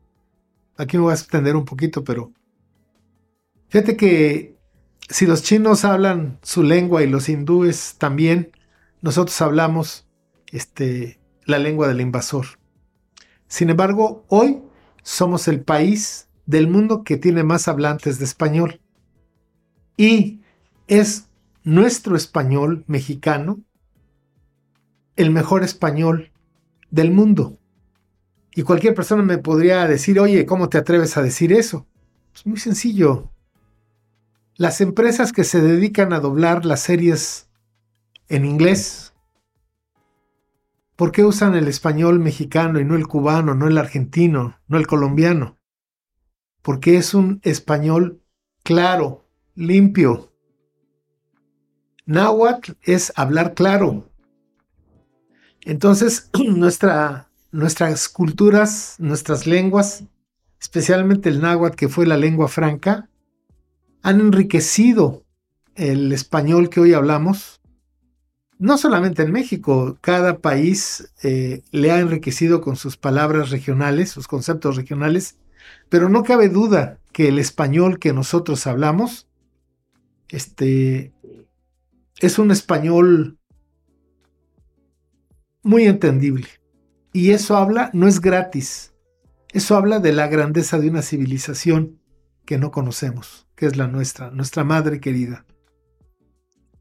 Aquí 0.77 0.97
me 0.97 1.03
voy 1.03 1.11
a 1.11 1.15
extender 1.15 1.55
un 1.55 1.65
poquito, 1.65 2.03
pero 2.03 2.31
fíjate 3.69 3.95
que 3.95 4.55
si 5.09 5.25
los 5.25 5.43
chinos 5.43 5.85
hablan 5.85 6.39
su 6.41 6.63
lengua 6.63 7.03
y 7.03 7.07
los 7.07 7.29
hindúes 7.29 7.95
también, 7.97 8.51
nosotros 9.01 9.39
hablamos 9.41 10.07
este, 10.51 11.19
la 11.45 11.59
lengua 11.59 11.87
del 11.87 12.01
invasor. 12.01 12.45
Sin 13.47 13.69
embargo, 13.69 14.25
hoy 14.27 14.61
somos 15.03 15.47
el 15.47 15.61
país 15.61 16.27
del 16.45 16.67
mundo 16.67 17.03
que 17.03 17.17
tiene 17.17 17.43
más 17.43 17.67
hablantes 17.67 18.19
de 18.19 18.25
español. 18.25 18.81
Y 19.97 20.41
es 20.87 21.27
nuestro 21.63 22.15
español 22.15 22.83
mexicano 22.87 23.59
el 25.15 25.31
mejor 25.31 25.63
español 25.63 26.31
del 26.91 27.11
mundo. 27.11 27.57
Y 28.55 28.63
cualquier 28.63 28.95
persona 28.95 29.21
me 29.21 29.37
podría 29.37 29.85
decir, 29.87 30.19
oye, 30.19 30.45
¿cómo 30.45 30.69
te 30.69 30.77
atreves 30.77 31.17
a 31.17 31.21
decir 31.21 31.51
eso? 31.51 31.85
Es 32.33 32.45
muy 32.45 32.57
sencillo. 32.57 33.31
Las 34.55 34.81
empresas 34.81 35.33
que 35.33 35.43
se 35.43 35.61
dedican 35.61 36.13
a 36.13 36.19
doblar 36.19 36.65
las 36.65 36.79
series 36.79 37.49
en 38.29 38.45
inglés 38.45 39.05
¿Por 40.95 41.11
qué 41.11 41.25
usan 41.25 41.55
el 41.55 41.67
español 41.67 42.19
mexicano 42.19 42.79
y 42.79 42.85
no 42.85 42.95
el 42.95 43.07
cubano, 43.07 43.53
no 43.53 43.67
el 43.67 43.77
argentino, 43.77 44.57
no 44.67 44.77
el 44.77 44.87
colombiano? 44.87 45.57
Porque 46.61 46.95
es 46.95 47.13
un 47.13 47.41
español 47.43 48.21
claro, 48.63 49.27
limpio. 49.55 50.31
Náhuatl 52.05 52.73
es 52.81 53.11
hablar 53.17 53.55
claro. 53.55 54.09
Entonces, 55.63 56.29
nuestra, 56.47 57.24
nuestras 57.55 58.09
culturas, 58.09 58.95
nuestras 58.99 59.47
lenguas, 59.47 60.03
especialmente 60.59 61.29
el 61.29 61.41
náhuatl, 61.41 61.75
que 61.75 61.89
fue 61.89 62.05
la 62.05 62.17
lengua 62.17 62.47
franca, 62.47 63.09
han 64.01 64.19
enriquecido 64.19 65.23
el 65.75 66.11
español 66.11 66.69
que 66.69 66.79
hoy 66.79 66.93
hablamos 66.93 67.61
no 68.57 68.77
solamente 68.77 69.23
en 69.23 69.31
México, 69.31 69.97
cada 70.01 70.39
país 70.39 71.11
eh, 71.23 71.61
le 71.71 71.91
ha 71.91 71.99
enriquecido 71.99 72.61
con 72.61 72.77
sus 72.77 72.95
palabras 72.95 73.49
regionales, 73.49 74.11
sus 74.11 74.27
conceptos 74.27 74.77
regionales, 74.77 75.37
pero 75.89 76.09
no 76.09 76.23
cabe 76.23 76.47
duda 76.47 76.99
que 77.11 77.27
el 77.27 77.39
español 77.39 77.99
que 77.99 78.13
nosotros 78.13 78.65
hablamos, 78.65 79.27
este, 80.29 81.11
es 82.19 82.39
un 82.39 82.51
español 82.51 83.37
muy 85.61 85.83
entendible. 85.83 86.47
Y 87.15 87.31
eso 87.31 87.55
habla, 87.55 87.91
no 87.93 88.09
es 88.09 88.19
gratis, 88.19 88.93
eso 89.53 89.77
habla 89.77 89.99
de 89.99 90.11
la 90.11 90.27
grandeza 90.27 90.79
de 90.79 90.89
una 90.89 91.01
civilización 91.01 92.01
que 92.45 92.57
no 92.57 92.71
conocemos, 92.71 93.47
que 93.55 93.67
es 93.67 93.77
la 93.77 93.87
nuestra, 93.87 94.31
nuestra 94.31 94.65
madre 94.65 94.99
querida. 94.99 95.45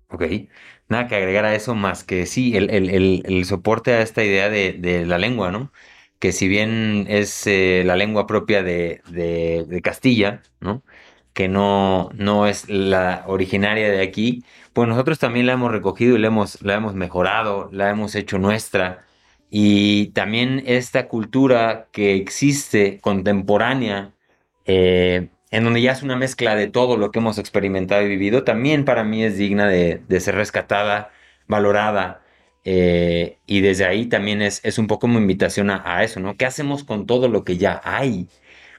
Ok, 0.09 0.25
nada 0.89 1.07
que 1.07 1.15
agregar 1.15 1.45
a 1.45 1.55
eso 1.55 1.77
más 1.77 2.03
que 2.03 2.27
sí, 2.27 2.57
el, 2.57 3.45
soporte 3.45 3.93
a 3.93 4.03
esta 4.03 4.25
idea 4.25 4.51
de, 4.51 5.05
la 5.07 5.19
lengua, 5.19 5.53
¿no? 5.53 5.71
Que 6.19 6.33
si 6.33 6.49
bien 6.49 7.07
es 7.09 7.47
eh, 7.47 7.85
la 7.87 7.95
lengua 7.95 8.27
propia 8.27 8.65
de, 8.65 9.81
Castilla, 9.85 10.43
¿no? 10.59 10.83
Que 11.33 11.47
no, 11.47 12.11
no 12.13 12.49
es 12.49 12.69
la 12.69 13.23
originaria 13.29 13.89
de 13.89 14.03
aquí, 14.03 14.43
pues 14.73 14.89
nosotros 14.89 15.21
también 15.21 15.47
la 15.47 15.53
hemos 15.53 15.71
recogido 15.71 16.17
y 16.17 16.19
la 16.19 16.27
hemos, 16.27 16.61
la 16.61 16.75
hemos 16.75 16.95
mejorado, 16.95 17.69
la 17.71 17.89
hemos 17.89 18.17
hecho 18.17 18.39
nuestra. 18.39 19.05
Y 19.57 20.07
también 20.07 20.65
esta 20.67 21.07
cultura 21.07 21.87
que 21.93 22.17
existe 22.17 22.99
contemporánea, 23.01 24.13
eh, 24.67 25.29
en 25.53 25.63
donde 25.63 25.81
ya 25.81 25.93
es 25.93 26.03
una 26.03 26.17
mezcla 26.17 26.57
de 26.57 26.67
todo 26.67 26.97
lo 26.97 27.13
que 27.13 27.21
hemos 27.21 27.39
experimentado 27.39 28.03
y 28.03 28.09
vivido, 28.09 28.43
también 28.43 28.85
para 28.85 29.05
mí 29.05 29.23
es 29.23 29.39
digna 29.39 29.69
de, 29.69 30.03
ser 30.19 30.35
rescatada, 30.35 31.13
valorada. 31.47 32.21
Eh, 32.65 33.39
y 33.47 33.61
desde 33.61 33.85
ahí 33.85 34.07
también 34.07 34.43
es, 34.43 34.61
es 34.65 34.77
un 34.79 34.89
poco 34.89 35.07
una 35.07 35.19
invitación 35.19 35.71
a, 35.71 36.03
eso, 36.03 36.19
¿no? 36.19 36.37
¿Qué 36.37 36.47
hacemos 36.47 36.83
con 36.83 37.07
todo 37.07 37.29
lo 37.29 37.45
que 37.45 37.57
ya 37.57 37.81
hay? 37.85 38.27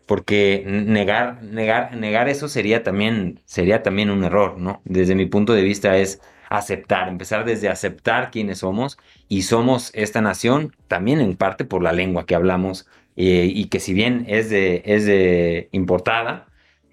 Porque 0.06 0.64
negar, 0.68 1.42
negar, 1.42 1.96
negar 1.96 2.28
eso 2.28 2.50
sería 2.50 2.84
también, 2.84 3.40
sería 3.46 3.82
también 3.82 4.10
un 4.10 4.26
error, 4.26 4.58
¿no? 4.60 4.82
Desde 4.84 5.16
mi 5.16 5.26
punto 5.26 5.54
de 5.54 5.64
vista 5.64 5.98
es 5.98 6.22
aceptar, 6.50 7.08
empezar 7.08 7.46
desde 7.46 7.70
aceptar 7.70 8.32
quiénes 8.32 8.60
somos 8.60 8.98
y 9.28 9.44
somos 9.44 9.92
esta 9.94 10.22
nación 10.22 10.76
también 10.88 11.20
en 11.20 11.36
parte 11.36 11.66
por 11.66 11.82
la 11.82 11.92
lengua 11.92 12.26
que 12.26 12.36
hablamos 12.36 12.88
eh, 13.16 13.50
y 13.52 13.66
que 13.66 13.80
si 13.80 13.94
bien 13.94 14.26
es 14.28 14.50
de, 14.50 14.82
es 14.86 15.06
de 15.06 15.70
importada, 15.72 16.48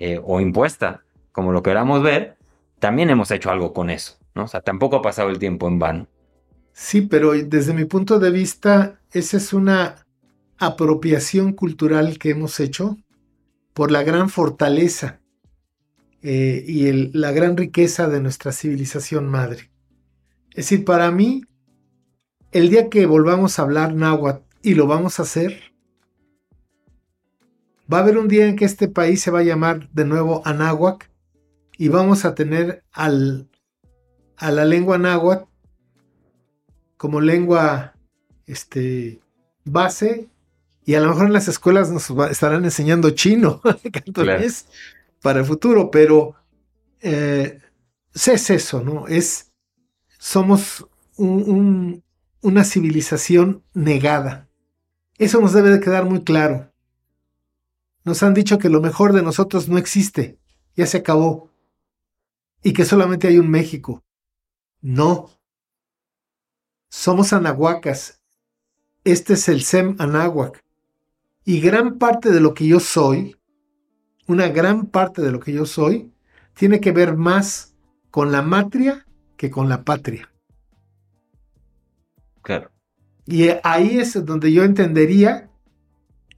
eh, 0.05 0.21
o 0.25 0.41
impuesta, 0.41 1.05
como 1.31 1.53
lo 1.53 1.63
queramos 1.63 2.03
ver, 2.03 2.37
también 2.81 3.09
hemos 3.09 3.31
hecho 3.31 3.53
algo 3.53 3.73
con 3.73 3.89
eso, 3.89 4.19
¿no? 4.35 4.43
O 4.43 4.49
sea, 4.49 4.61
tampoco 4.61 4.97
ha 4.97 5.03
pasado 5.03 5.31
el 5.31 5.39
tiempo 5.39 5.69
en 5.69 5.79
vano. 5.79 6.09
Sí, 6.73 7.03
pero 7.03 7.35
desde 7.35 7.73
mi 7.73 7.85
punto 7.85 8.19
de 8.19 8.33
vista, 8.33 8.99
esa 9.13 9.37
es 9.37 9.53
una 9.53 10.05
apropiación 10.59 11.53
cultural 11.53 12.19
que 12.19 12.31
hemos 12.31 12.59
hecho 12.59 12.97
por 13.75 13.93
la 13.93 14.03
gran 14.03 14.29
fortaleza 14.29 15.21
eh, 16.23 16.65
y 16.67 17.13
la 17.13 17.33
gran 17.33 17.57
riqueza 17.57 18.09
de 18.09 18.21
nuestra 18.21 18.53
civilización 18.53 19.29
madre. 19.29 19.71
Es 20.51 20.69
decir, 20.69 20.85
para 20.85 21.11
mí, 21.11 21.45
el 22.51 22.71
día 22.71 22.89
que 22.89 23.07
volvamos 23.07 23.59
a 23.59 23.63
hablar 23.63 23.95
náhuatl, 23.95 24.45
y 24.63 24.75
lo 24.75 24.87
vamos 24.87 25.19
a 25.19 25.25
hacer, 25.25 25.73
Va 27.93 27.99
a 27.99 28.01
haber 28.01 28.17
un 28.17 28.29
día 28.29 28.47
en 28.47 28.57
que 28.57 28.65
este 28.65 28.89
país 28.89 29.21
se 29.21 29.31
va 29.31 29.41
a 29.41 29.45
llamar 29.45 29.91
de 29.91 30.07
nuevo 30.07 30.41
Anáhuac 30.47 31.11
y 31.77 31.89
vamos 31.89 32.25
a 32.25 32.35
tener 32.35 32.85
al, 32.93 33.51
a 34.37 34.51
la 34.51 34.65
lengua 34.65 34.97
náhuatl 34.97 35.45
como 36.97 37.21
lengua 37.21 37.95
este, 38.47 39.21
base 39.65 40.29
y 40.87 40.95
a 40.95 41.01
lo 41.01 41.09
mejor 41.09 41.27
en 41.27 41.33
las 41.35 41.49
escuelas 41.49 41.91
nos 41.91 42.09
estarán 42.31 42.65
enseñando 42.65 43.11
chino, 43.11 43.61
para 45.23 45.41
el 45.41 45.47
futuro, 45.47 45.91
pero 45.91 46.35
eh, 47.01 47.61
es 48.15 48.51
eso, 48.51 48.83
¿no? 48.83 49.07
Es, 49.07 49.53
somos 50.19 50.87
una 51.17 52.65
civilización 52.65 53.65
negada. 53.73 54.49
Eso 55.19 55.41
nos 55.41 55.53
debe 55.53 55.71
de 55.71 55.81
quedar 55.81 56.05
muy 56.05 56.23
claro. 56.25 56.73
Nos 58.05 58.23
han 58.23 58.35
dicho 58.35 58.59
que 58.59 58.69
lo 58.69 58.81
mejor 58.81 59.13
de 59.13 59.23
nosotros 59.23 59.69
no 59.69 59.79
existe, 59.79 60.39
ya 60.75 60.87
se 60.87 60.99
acabó, 60.99 61.51
y 62.63 62.73
que 62.73 62.85
solamente 62.85 63.29
hay 63.29 63.39
un 63.39 63.49
México. 63.49 64.03
No. 64.81 65.31
Somos 66.89 67.33
anahuacas. 67.33 68.21
Este 69.05 69.35
es 69.35 69.49
el 69.49 69.63
Sem 69.63 69.97
Anáhuac. 69.99 70.65
Y 71.45 71.61
gran 71.61 71.99
parte 71.99 72.31
de 72.31 72.41
lo 72.41 72.55
que 72.55 72.67
yo 72.67 72.81
soy, 72.81 73.37
una 74.33 74.49
gran 74.49 74.87
parte 74.87 75.23
de 75.23 75.31
lo 75.31 75.41
que 75.41 75.53
yo 75.53 75.67
soy, 75.67 76.11
tiene 76.55 76.81
que 76.81 76.93
ver 76.93 77.17
más 77.17 77.75
con 78.11 78.33
la 78.33 78.43
matria 78.43 79.07
que 79.37 79.51
con 79.51 79.69
la 79.69 79.85
patria. 79.85 80.31
Claro. 82.43 82.71
Y 83.27 83.49
ahí 83.63 83.99
es 83.99 84.25
donde 84.25 84.53
yo 84.53 84.65
entendería 84.65 85.49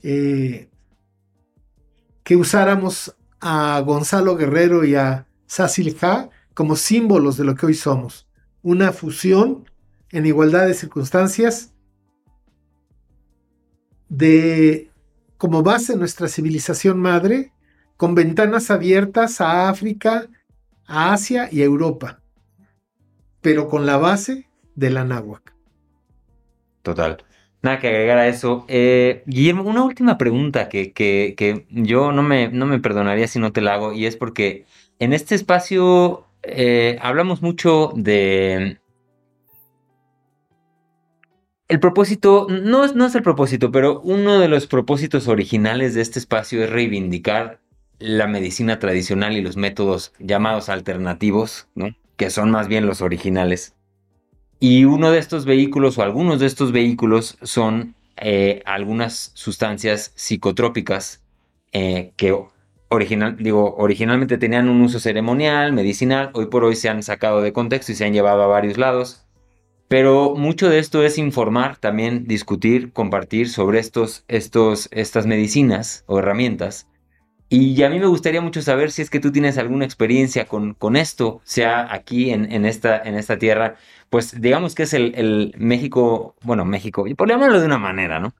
eh, 0.02 0.68
que 2.22 2.36
usáramos 2.36 3.16
a 3.40 3.80
Gonzalo 3.80 4.36
Guerrero 4.36 4.84
y 4.84 4.94
a 4.94 5.26
Sassil 5.46 5.96
como 6.52 6.76
símbolos 6.76 7.36
de 7.36 7.44
lo 7.44 7.54
que 7.54 7.66
hoy 7.66 7.74
somos. 7.74 8.28
Una 8.62 8.92
fusión 8.92 9.64
en 10.10 10.26
igualdad 10.26 10.66
de 10.66 10.74
circunstancias 10.74 11.72
de 14.08 14.90
como 15.38 15.62
base 15.62 15.96
nuestra 15.96 16.28
civilización 16.28 16.98
madre, 16.98 17.52
con 17.96 18.14
ventanas 18.14 18.70
abiertas 18.70 19.40
a 19.40 19.68
África, 19.68 20.28
a 20.86 21.12
Asia 21.12 21.48
y 21.50 21.62
a 21.62 21.64
Europa, 21.64 22.20
pero 23.40 23.68
con 23.68 23.86
la 23.86 23.96
base 23.96 24.48
de 24.74 24.90
la 24.90 25.04
náhuac. 25.04 25.54
Total. 26.82 27.24
Nada 27.62 27.78
que 27.78 27.88
agregar 27.88 28.18
a 28.18 28.28
eso. 28.28 28.66
Eh, 28.68 29.22
Guillermo, 29.26 29.62
una 29.62 29.84
última 29.84 30.18
pregunta 30.18 30.68
que, 30.68 30.92
que, 30.92 31.66
yo 31.70 32.12
no 32.12 32.22
me, 32.22 32.48
no 32.48 32.66
me 32.66 32.78
perdonaría 32.78 33.26
si 33.26 33.38
no 33.38 33.52
te 33.52 33.62
la 33.62 33.74
hago, 33.74 33.92
y 33.94 34.04
es 34.04 34.16
porque 34.16 34.66
en 34.98 35.14
este 35.14 35.34
espacio 35.34 36.26
eh, 36.42 36.98
hablamos 37.00 37.40
mucho 37.40 37.92
de, 37.96 38.78
el 41.68 41.80
propósito, 41.80 42.46
no 42.50 42.84
es, 42.84 42.94
no 42.94 43.06
es 43.06 43.14
el 43.14 43.22
propósito, 43.22 43.72
pero 43.72 44.00
uno 44.02 44.38
de 44.38 44.48
los 44.48 44.66
propósitos 44.66 45.28
originales 45.28 45.94
de 45.94 46.02
este 46.02 46.18
espacio 46.18 46.62
es 46.62 46.70
reivindicar 46.70 47.60
la 48.04 48.26
medicina 48.26 48.78
tradicional 48.78 49.34
y 49.34 49.40
los 49.40 49.56
métodos 49.56 50.12
llamados 50.18 50.68
alternativos, 50.68 51.68
¿no? 51.74 51.88
que 52.16 52.28
son 52.28 52.50
más 52.50 52.68
bien 52.68 52.86
los 52.86 53.00
originales. 53.00 53.74
Y 54.60 54.84
uno 54.84 55.10
de 55.10 55.18
estos 55.18 55.46
vehículos 55.46 55.96
o 55.96 56.02
algunos 56.02 56.38
de 56.38 56.46
estos 56.46 56.70
vehículos 56.70 57.38
son 57.42 57.94
eh, 58.16 58.62
algunas 58.66 59.32
sustancias 59.34 60.12
psicotrópicas 60.16 61.22
eh, 61.72 62.12
que 62.16 62.38
original, 62.88 63.36
digo, 63.38 63.74
originalmente 63.76 64.36
tenían 64.36 64.68
un 64.68 64.82
uso 64.82 65.00
ceremonial, 65.00 65.72
medicinal, 65.72 66.30
hoy 66.34 66.46
por 66.46 66.62
hoy 66.64 66.76
se 66.76 66.90
han 66.90 67.02
sacado 67.02 67.40
de 67.40 67.54
contexto 67.54 67.92
y 67.92 67.94
se 67.94 68.04
han 68.04 68.12
llevado 68.12 68.42
a 68.42 68.46
varios 68.46 68.76
lados. 68.76 69.26
Pero 69.88 70.34
mucho 70.36 70.68
de 70.68 70.78
esto 70.78 71.02
es 71.02 71.16
informar, 71.16 71.78
también 71.78 72.26
discutir, 72.26 72.92
compartir 72.92 73.48
sobre 73.48 73.78
estos, 73.78 74.24
estos, 74.28 74.88
estas 74.92 75.26
medicinas 75.26 76.04
o 76.06 76.18
herramientas. 76.18 76.86
Y 77.56 77.80
a 77.84 77.88
mí 77.88 78.00
me 78.00 78.06
gustaría 78.06 78.40
mucho 78.40 78.62
saber 78.62 78.90
si 78.90 79.00
es 79.00 79.10
que 79.10 79.20
tú 79.20 79.30
tienes 79.30 79.58
alguna 79.58 79.84
experiencia 79.84 80.46
con, 80.46 80.74
con 80.74 80.96
esto, 80.96 81.40
sea 81.44 81.92
aquí 81.94 82.30
en, 82.30 82.50
en, 82.50 82.66
esta, 82.66 83.00
en 83.00 83.14
esta 83.14 83.38
tierra, 83.38 83.76
pues 84.10 84.40
digamos 84.40 84.74
que 84.74 84.82
es 84.82 84.92
el, 84.92 85.14
el 85.14 85.54
México, 85.56 86.34
bueno, 86.42 86.64
México, 86.64 87.06
y 87.06 87.14
por 87.14 87.28
llamarlo 87.28 87.60
de 87.60 87.66
una 87.66 87.78
manera, 87.78 88.18
¿no? 88.18 88.34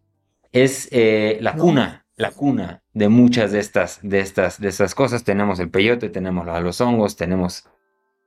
Es 0.50 0.88
eh, 0.90 1.38
la 1.40 1.54
cuna, 1.54 2.06
la 2.16 2.32
cuna 2.32 2.82
de 2.92 3.08
muchas 3.08 3.52
de 3.52 3.60
estas, 3.60 4.00
de 4.02 4.18
estas, 4.18 4.60
de 4.60 4.68
estas 4.68 4.96
cosas. 4.96 5.22
Tenemos 5.22 5.60
el 5.60 5.70
peyote, 5.70 6.08
tenemos 6.08 6.44
los 6.46 6.80
hongos, 6.80 7.14
tenemos 7.14 7.68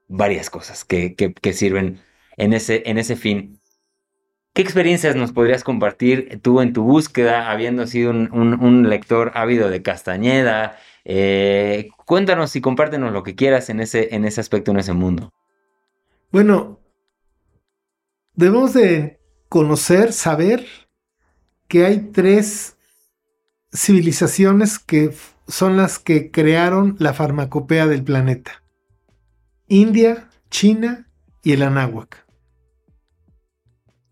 varias 0.06 0.48
cosas 0.48 0.86
que, 0.86 1.14
que, 1.14 1.34
que 1.34 1.52
sirven 1.52 2.00
en 2.38 2.54
ese, 2.54 2.82
en 2.86 2.96
ese 2.96 3.14
fin. 3.14 3.57
¿Qué 4.58 4.62
experiencias 4.62 5.14
nos 5.14 5.30
podrías 5.30 5.62
compartir 5.62 6.40
tú 6.42 6.60
en 6.60 6.72
tu 6.72 6.82
búsqueda, 6.82 7.48
habiendo 7.48 7.86
sido 7.86 8.10
un, 8.10 8.88
lector 8.88 9.30
ávido 9.36 9.70
de 9.70 9.82
Castañeda? 9.82 10.76
Eh, 11.04 11.90
cuéntanos 12.06 12.56
y 12.56 12.60
compártenos 12.60 13.12
lo 13.12 13.22
que 13.22 13.36
quieras 13.36 13.70
en 13.70 13.78
ese, 13.78 14.16
en 14.16 14.24
ese 14.24 14.40
aspecto, 14.40 14.72
en 14.72 14.80
ese 14.80 14.94
mundo. 14.94 15.32
Bueno, 16.32 16.80
debemos 18.34 18.74
de 18.74 19.20
conocer, 19.48 20.12
saber 20.12 20.66
que 21.68 21.86
hay 21.86 22.10
tres 22.10 22.76
civilizaciones 23.72 24.80
que 24.80 25.14
son 25.46 25.76
las 25.76 26.00
que 26.00 26.32
crearon 26.32 26.96
la 26.98 27.14
farmacopea 27.14 27.86
del 27.86 28.02
planeta. 28.02 28.64
India, 29.68 30.28
China 30.50 31.08
y 31.44 31.52
el 31.52 31.62
Anáhuac. 31.62 32.27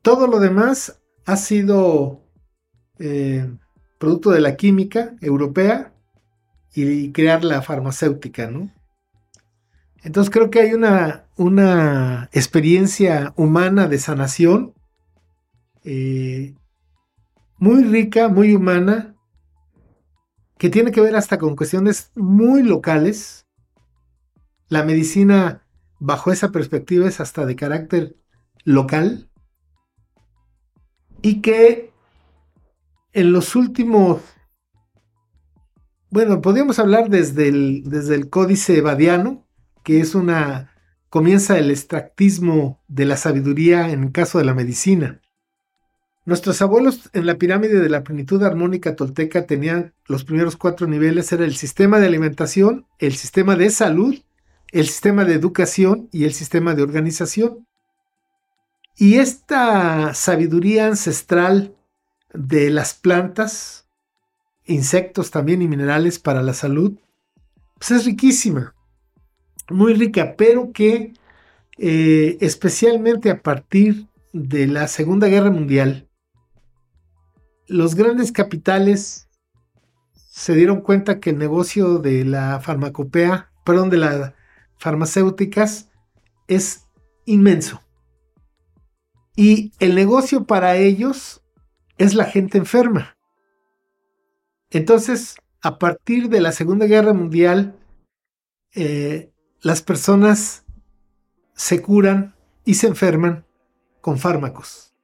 Todo 0.06 0.28
lo 0.28 0.38
demás 0.38 1.02
ha 1.24 1.36
sido 1.36 2.22
eh, 3.00 3.52
producto 3.98 4.30
de 4.30 4.40
la 4.40 4.54
química 4.54 5.16
europea 5.20 5.94
y, 6.72 7.10
crear 7.10 7.42
la 7.42 7.60
farmacéutica, 7.60 8.48
¿no? 8.48 8.72
Entonces 10.04 10.32
creo 10.32 10.48
que 10.48 10.60
hay 10.60 10.74
una, 10.74 11.26
una 11.36 12.28
experiencia 12.30 13.34
humana 13.34 13.88
de 13.88 13.98
sanación 13.98 14.74
eh, 15.82 16.54
muy 17.58 17.82
rica, 17.82 18.28
muy 18.28 18.54
humana, 18.54 19.16
que 20.56 20.70
tiene 20.70 20.92
que 20.92 21.00
ver 21.00 21.16
hasta 21.16 21.36
con 21.36 21.56
cuestiones 21.56 22.12
muy 22.14 22.62
locales. 22.62 23.44
La 24.68 24.84
medicina 24.84 25.66
bajo 25.98 26.30
esa 26.30 26.52
perspectiva 26.52 27.08
es 27.08 27.18
hasta 27.18 27.44
de 27.44 27.56
carácter 27.56 28.14
local 28.62 29.28
y 31.26 31.40
que 31.40 31.90
en 33.12 33.32
los 33.32 33.56
últimos, 33.56 34.20
bueno, 36.08 36.40
podríamos 36.40 36.78
hablar 36.78 37.10
desde 37.10 37.48
el, 37.48 37.82
desde 37.84 38.14
el 38.14 38.30
códice 38.30 38.80
badiano, 38.80 39.44
que 39.82 39.98
es 39.98 40.14
una, 40.14 40.70
comienza 41.08 41.58
el 41.58 41.72
extractismo 41.72 42.80
de 42.86 43.06
la 43.06 43.16
sabiduría 43.16 43.90
en 43.90 44.04
el 44.04 44.12
caso 44.12 44.38
de 44.38 44.44
la 44.44 44.54
medicina. 44.54 45.20
Nuestros 46.26 46.62
abuelos 46.62 47.10
en 47.12 47.26
la 47.26 47.38
pirámide 47.38 47.80
de 47.80 47.90
la 47.90 48.04
plenitud 48.04 48.40
armónica 48.44 48.94
tolteca 48.94 49.46
tenían 49.46 49.94
los 50.06 50.22
primeros 50.22 50.56
cuatro 50.56 50.86
niveles, 50.86 51.32
era 51.32 51.44
el 51.44 51.56
sistema 51.56 51.98
de 51.98 52.06
alimentación, 52.06 52.86
el 53.00 53.16
sistema 53.16 53.56
de 53.56 53.70
salud, 53.70 54.14
el 54.70 54.86
sistema 54.86 55.24
de 55.24 55.34
educación 55.34 56.08
y 56.12 56.22
el 56.22 56.32
sistema 56.32 56.76
de 56.76 56.84
organización. 56.84 57.66
Y 58.96 59.16
esta 59.16 60.14
sabiduría 60.14 60.86
ancestral 60.86 61.76
de 62.32 62.70
las 62.70 62.94
plantas, 62.94 63.86
insectos 64.64 65.30
también 65.30 65.60
y 65.60 65.68
minerales 65.68 66.18
para 66.18 66.42
la 66.42 66.54
salud, 66.54 66.98
pues 67.78 67.90
es 67.90 68.06
riquísima, 68.06 68.74
muy 69.68 69.92
rica, 69.92 70.34
pero 70.36 70.72
que 70.72 71.12
eh, 71.78 72.38
especialmente 72.40 73.30
a 73.30 73.42
partir 73.42 74.06
de 74.32 74.66
la 74.66 74.88
Segunda 74.88 75.28
Guerra 75.28 75.50
Mundial, 75.50 76.08
los 77.66 77.96
grandes 77.96 78.32
capitales 78.32 79.28
se 80.14 80.54
dieron 80.54 80.80
cuenta 80.80 81.20
que 81.20 81.30
el 81.30 81.38
negocio 81.38 81.98
de 81.98 82.24
la 82.24 82.60
farmacopea, 82.60 83.50
perdón, 83.62 83.90
de 83.90 83.98
las 83.98 84.32
farmacéuticas 84.78 85.90
es 86.48 86.86
inmenso. 87.26 87.82
Y 89.36 89.72
el 89.78 89.94
negocio 89.94 90.46
para 90.46 90.76
ellos 90.76 91.42
es 91.98 92.14
la 92.14 92.24
gente 92.24 92.56
enferma. 92.56 93.16
Entonces, 94.70 95.36
a 95.60 95.78
partir 95.78 96.30
de 96.30 96.40
la 96.40 96.52
Segunda 96.52 96.86
Guerra 96.86 97.12
Mundial, 97.12 97.78
eh, 98.74 99.30
las 99.60 99.82
personas 99.82 100.64
se 101.54 101.82
curan 101.82 102.34
y 102.64 102.74
se 102.74 102.88
enferman 102.88 103.46
con 104.00 104.18
fármacos. 104.18 104.94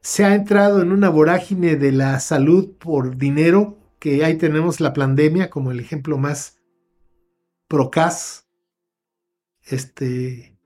Se 0.00 0.24
ha 0.24 0.34
entrado 0.34 0.80
en 0.80 0.92
una 0.92 1.10
vorágine 1.10 1.76
de 1.76 1.92
la 1.92 2.20
salud 2.20 2.76
por 2.78 3.16
dinero, 3.16 3.78
que 3.98 4.24
ahí 4.24 4.38
tenemos 4.38 4.80
la 4.80 4.94
pandemia 4.94 5.50
como 5.50 5.72
el 5.72 5.80
ejemplo 5.80 6.16
más 6.16 6.58
procaz. 7.68 8.46
Este, 9.62 10.58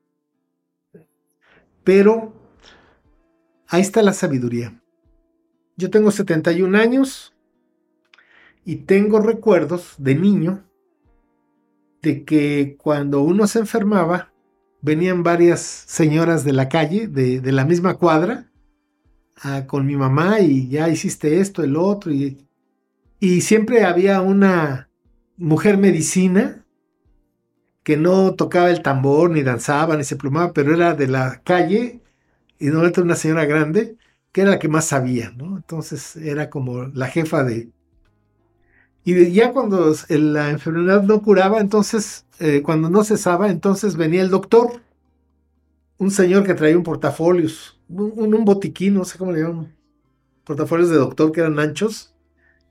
pero 1.83 2.44
Ahí 3.69 3.81
está 3.81 4.03
la 4.03 4.13
sabiduría. 4.13 4.81
Yo 5.77 5.91
tengo 5.91 6.11
71 6.11 6.79
años 6.79 7.35
y 8.65 8.77
tengo 8.77 9.21
recuerdos 9.21 9.95
de 9.99 10.15
niño 10.15 10.65
de 12.03 12.25
que 12.25 12.77
cuando 12.79 13.23
uno 13.23 13.47
se 13.47 13.61
enfermaba, 13.61 14.33
venían 14.83 15.23
varias 15.23 15.61
señoras 15.61 16.45
de 16.45 16.53
la 16.53 16.69
calle, 16.69 17.09
de, 17.09 17.41
la 17.53 17.65
misma 17.65 17.95
cuadra, 17.95 18.51
con 19.67 19.87
mi 19.87 19.97
mamá 19.97 20.41
y 20.41 20.69
ya 20.69 20.89
hiciste 20.89 21.41
esto, 21.41 21.65
el 21.65 21.77
otro, 21.77 22.13
y, 22.13 22.47
y 23.19 23.41
siempre 23.41 23.85
había 23.85 24.21
una 24.21 24.91
mujer 25.37 25.79
medicina 25.79 26.65
que 27.83 27.97
no 27.97 28.35
tocaba 28.35 28.71
el 28.71 28.83
tambor, 28.83 29.31
ni 29.31 29.43
danzaba, 29.43 29.97
ni 29.97 30.05
se 30.05 30.17
plumaba, 30.17 30.53
pero 30.53 30.75
era 30.75 30.95
de 30.95 31.09
la 31.09 31.43
calle 31.43 32.04
y 32.59 32.67
normalmente 32.67 33.01
una 33.01 33.17
señora 33.17 33.45
grande, 33.45 33.97
que 34.33 34.43
era 34.43 34.51
la 34.51 34.59
que 34.59 34.69
más 34.69 34.87
sabía, 34.87 35.31
¿no? 35.31 35.57
Entonces 35.57 36.17
era 36.17 36.51
como 36.51 36.85
la 36.85 37.07
jefa 37.09 37.45
de... 37.45 37.71
Y 39.05 39.33
ya 39.33 39.53
cuando 39.53 39.95
la 40.09 40.51
enfermedad 40.51 41.03
no 41.03 41.23
curaba, 41.23 41.61
entonces, 41.61 42.27
eh, 42.41 42.63
cuando 42.63 42.89
no 42.89 43.05
cesaba, 43.05 43.51
entonces 43.51 43.97
venía 43.97 44.23
el 44.23 44.31
doctor, 44.31 44.81
un 45.99 46.11
señor 46.11 46.45
que 46.45 46.55
traía 46.55 46.77
un 46.77 46.83
portafolios, 46.83 47.79
un, 47.89 48.35
un 48.35 48.45
botiquín, 48.45 48.95
no 48.95 49.05
sé 49.05 49.19
cómo 49.19 49.33
le 49.33 49.43
llaman, 49.43 49.75
portafolios 50.45 50.91
de 50.91 50.97
doctor 50.97 51.33
que 51.33 51.41
eran 51.41 51.59
anchos, 51.59 52.15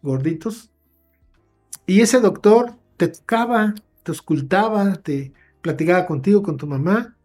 gorditos. 0.02 0.72
Y 1.86 2.02
ese 2.02 2.20
doctor 2.20 2.74
te 2.98 3.08
tocaba, 3.08 3.76
te 4.03 4.12
ocultaba, 4.12 4.95
te 4.95 5.34
platicaba 5.62 6.06
contigo, 6.06 6.44
con 6.44 6.58
tu 6.58 6.68
mamá, 6.68 7.16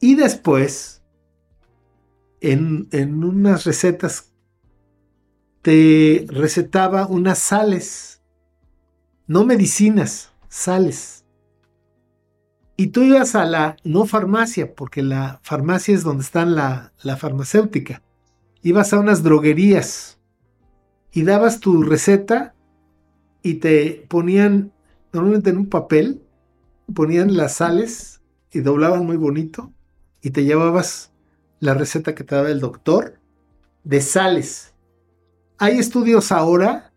y 0.00 0.14
después, 0.14 1.01
en, 2.42 2.88
en 2.92 3.24
unas 3.24 3.64
recetas, 3.64 4.32
te 5.62 6.26
recetaba 6.28 7.06
unas 7.06 7.38
sales 7.38 8.12
no 9.26 9.44
medicinas, 9.44 10.32
sales. 10.48 11.24
Y 12.76 12.88
tú 12.88 13.02
ibas 13.02 13.34
a 13.34 13.44
la 13.44 13.76
no 13.84 14.06
farmacia, 14.06 14.74
porque 14.74 15.02
la 15.02 15.40
farmacia 15.42 15.94
es 15.94 16.02
donde 16.02 16.24
está 16.24 16.44
la, 16.44 16.92
la 17.02 17.16
farmacéutica. 17.16 18.02
Ibas 18.62 18.92
a 18.92 18.98
unas 18.98 19.22
droguerías 19.22 20.18
y 21.12 21.22
dabas 21.22 21.60
tu 21.60 21.82
receta 21.82 22.54
y 23.42 23.54
te 23.54 24.04
ponían, 24.08 24.72
normalmente 25.12 25.50
en 25.50 25.58
un 25.58 25.68
papel, 25.68 26.22
ponían 26.92 27.36
las 27.36 27.54
sales 27.56 28.20
y 28.50 28.60
doblaban 28.60 29.06
muy 29.06 29.16
bonito 29.16 29.72
y 30.20 30.30
te 30.30 30.44
llevabas 30.44 31.11
la 31.62 31.74
receta 31.74 32.16
que 32.16 32.24
te 32.24 32.34
daba 32.34 32.50
el 32.50 32.58
doctor 32.58 33.20
de 33.84 34.00
sales. 34.00 34.74
Hay 35.58 35.78
estudios 35.78 36.32
ahora 36.32 36.92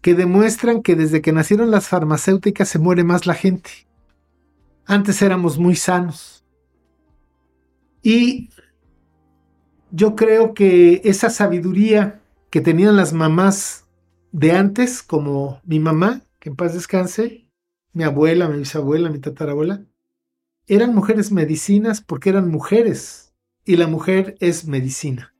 que 0.00 0.14
demuestran 0.14 0.82
que 0.82 0.96
desde 0.96 1.20
que 1.20 1.30
nacieron 1.30 1.70
las 1.70 1.88
farmacéuticas 1.88 2.70
se 2.70 2.78
muere 2.78 3.04
más 3.04 3.26
la 3.26 3.34
gente. 3.34 3.70
Antes 4.86 5.20
éramos 5.20 5.58
muy 5.58 5.76
sanos. 5.76 6.42
Y 8.02 8.48
yo 9.90 10.16
creo 10.16 10.54
que 10.54 11.02
esa 11.04 11.28
sabiduría 11.28 12.22
que 12.48 12.62
tenían 12.62 12.96
las 12.96 13.12
mamás 13.12 13.84
de 14.32 14.52
antes, 14.52 15.02
como 15.02 15.60
mi 15.64 15.80
mamá, 15.80 16.22
que 16.38 16.48
en 16.48 16.56
paz 16.56 16.72
descanse, 16.72 17.50
mi 17.92 18.04
abuela, 18.04 18.48
mi 18.48 18.60
bisabuela, 18.60 19.10
mi 19.10 19.18
tatarabuela, 19.18 19.84
eran 20.66 20.94
mujeres 20.94 21.30
medicinas 21.30 22.00
porque 22.00 22.30
eran 22.30 22.48
mujeres 22.48 23.27
y 23.68 23.76
la 23.76 23.86
mujer 23.86 24.34
es 24.40 24.66
medicina. 24.66 25.34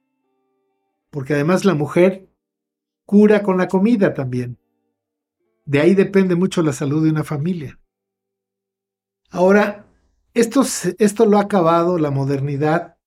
Porque 1.08 1.32
además 1.32 1.64
la 1.64 1.72
mujer 1.72 2.28
cura 3.06 3.42
con 3.42 3.56
la 3.56 3.68
comida 3.68 4.12
también. 4.12 4.58
De 5.64 5.80
ahí 5.80 5.94
depende 5.94 6.34
mucho 6.34 6.60
la 6.62 6.74
salud 6.74 7.02
de 7.02 7.08
una 7.08 7.24
familia. 7.24 7.80
Ahora, 9.30 9.86
esto, 10.34 10.62
esto 10.98 11.24
lo 11.24 11.38
ha 11.38 11.44
acabado 11.44 11.96
la 11.96 12.10
modernidad, 12.10 12.98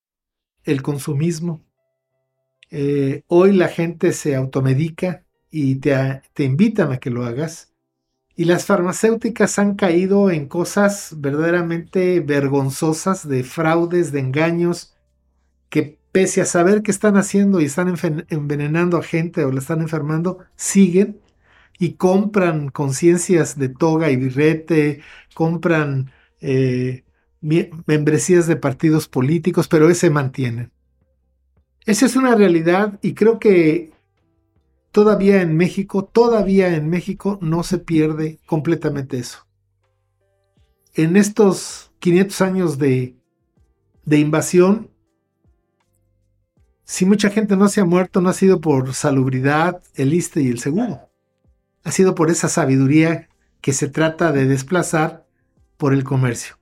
el 0.64 0.82
consumismo. 0.82 1.64
Eh, 2.72 3.24
hoy 3.28 3.52
la 3.52 3.68
gente 3.68 4.14
se 4.14 4.36
automedica 4.36 5.24
y 5.52 5.76
te, 5.76 6.24
te 6.34 6.46
invitan 6.46 6.94
a 6.94 6.98
que 6.98 7.12
lo 7.12 7.26
hagas. 7.26 7.72
Y 8.36 8.46
las 8.46 8.66
farmacéuticas 8.66 9.60
han 9.60 9.76
caído 9.76 10.32
en 10.32 10.48
cosas 10.48 11.14
verdaderamente 11.20 12.22
vergonzosas 12.22 13.28
de 13.28 13.44
fraudes, 13.44 14.12
de 14.12 14.20
engaños, 14.20 14.96
que 15.72 15.98
pese 16.12 16.42
a 16.42 16.46
saber 16.46 16.84
qué 16.84 16.92
están 16.92 17.16
haciendo 17.18 17.62
y 17.62 17.66
están 17.66 17.96
envenenando 18.30 18.98
a 18.98 19.04
gente 19.04 19.46
o 19.46 19.52
la 19.52 19.60
están 19.60 19.82
enfermando, 19.82 20.40
siguen 20.56 21.20
y 21.80 21.94
compran 21.94 22.70
conciencias 22.70 23.58
de 23.58 23.70
toga 23.70 24.12
y 24.12 24.18
birrete, 24.18 25.02
compran 25.34 26.12
eh, 26.42 27.06
membresías 27.40 28.46
de 28.46 28.58
partidos 28.58 29.08
políticos, 29.08 29.68
pero 29.70 29.90
ese 29.90 30.10
mantienen. 30.10 30.72
Esa 31.86 32.06
es 32.06 32.16
una 32.18 32.36
realidad 32.36 33.00
y 33.02 33.14
creo 33.14 33.40
que 33.40 33.92
todavía 34.92 35.42
en 35.42 35.56
México, 35.56 36.04
todavía 36.04 36.76
en 36.76 36.90
México 36.90 37.40
no 37.42 37.64
se 37.64 37.78
pierde 37.78 38.40
completamente 38.46 39.18
eso. 39.18 39.48
En 40.94 41.16
estos 41.16 41.94
500 42.00 42.42
años 42.42 42.78
de 42.78 43.16
invasión, 44.06 44.91
si 46.92 47.06
mucha 47.06 47.30
gente 47.30 47.56
no 47.56 47.70
se 47.70 47.80
ha 47.80 47.86
muerto, 47.86 48.20
no 48.20 48.28
ha 48.28 48.34
sido 48.34 48.60
por 48.60 48.94
salubridad, 48.94 49.82
el 49.96 50.14
ISTE 50.14 50.42
y 50.42 50.50
el 50.50 50.60
seguro. 50.60 51.00
Ha 51.86 51.92
sido 51.92 52.16
por 52.16 52.30
esa 52.30 52.50
sabiduría 52.50 53.30
que 53.62 53.72
se 53.72 53.88
trata 53.88 54.34
de 54.34 54.46
desplazar 54.46 55.26
por 55.78 55.94
el 55.94 56.04
comercio. 56.04 56.60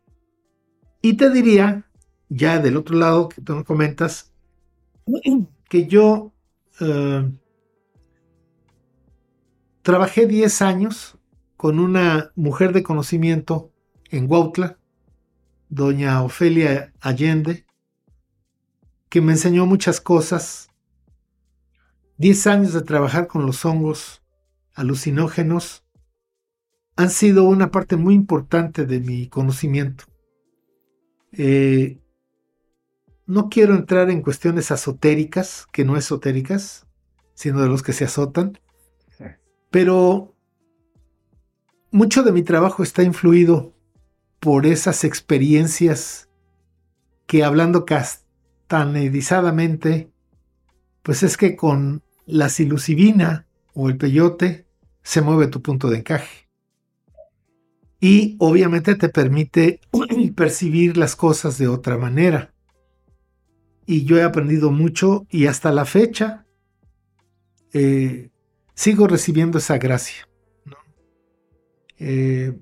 Y 1.01 1.15
te 1.15 1.31
diría, 1.31 1.89
ya 2.29 2.59
del 2.59 2.77
otro 2.77 2.95
lado 2.95 3.27
que 3.29 3.41
tú 3.41 3.55
me 3.55 3.63
comentas, 3.63 4.31
que 5.67 5.87
yo 5.87 6.31
eh, 6.79 7.27
trabajé 9.81 10.27
10 10.27 10.61
años 10.61 11.17
con 11.57 11.79
una 11.79 12.31
mujer 12.35 12.71
de 12.71 12.83
conocimiento 12.83 13.71
en 14.11 14.29
Huautla, 14.29 14.77
doña 15.69 16.21
Ofelia 16.21 16.93
Allende, 17.01 17.65
que 19.09 19.21
me 19.21 19.33
enseñó 19.33 19.65
muchas 19.65 19.99
cosas. 19.99 20.69
Diez 22.17 22.47
años 22.47 22.73
de 22.73 22.81
trabajar 22.81 23.27
con 23.27 23.45
los 23.45 23.65
hongos 23.65 24.21
alucinógenos 24.73 25.83
han 26.95 27.09
sido 27.09 27.45
una 27.45 27.71
parte 27.71 27.95
muy 27.95 28.13
importante 28.13 28.85
de 28.85 28.99
mi 28.99 29.27
conocimiento. 29.27 30.05
Eh, 31.31 31.99
no 33.25 33.49
quiero 33.49 33.75
entrar 33.75 34.09
en 34.09 34.21
cuestiones 34.21 34.71
esotéricas, 34.71 35.67
que 35.71 35.85
no 35.85 35.97
esotéricas, 35.97 36.87
sino 37.33 37.61
de 37.61 37.69
los 37.69 37.83
que 37.83 37.93
se 37.93 38.05
azotan, 38.05 38.59
pero 39.71 40.35
mucho 41.91 42.23
de 42.23 42.31
mi 42.31 42.43
trabajo 42.43 42.83
está 42.83 43.03
influido 43.03 43.73
por 44.39 44.65
esas 44.65 45.03
experiencias 45.03 46.29
que 47.27 47.43
hablando 47.43 47.85
cast 47.85 48.28
tan 48.69 48.95
edizadamente, 48.95 50.11
pues 51.01 51.23
es 51.23 51.37
que 51.37 51.55
con 51.55 52.03
la 52.27 52.49
silucibina 52.49 53.47
o 53.73 53.89
el 53.89 53.97
peyote 53.97 54.67
se 55.01 55.21
mueve 55.21 55.47
tu 55.47 55.63
punto 55.63 55.89
de 55.89 55.97
encaje. 55.97 56.47
Y 57.99 58.35
obviamente 58.37 58.93
te 58.93 59.09
permite 59.09 59.81
percibir 60.35 60.97
las 60.97 61.15
cosas 61.15 61.57
de 61.57 61.67
otra 61.67 61.97
manera. 61.97 62.53
Y 63.87 64.05
yo 64.05 64.17
he 64.17 64.23
aprendido 64.23 64.69
mucho 64.69 65.25
y 65.31 65.47
hasta 65.47 65.71
la 65.71 65.85
fecha 65.85 66.45
eh, 67.73 68.29
sigo 68.75 69.07
recibiendo 69.07 69.57
esa 69.57 69.79
gracia. 69.79 70.29
Eh, 71.97 72.55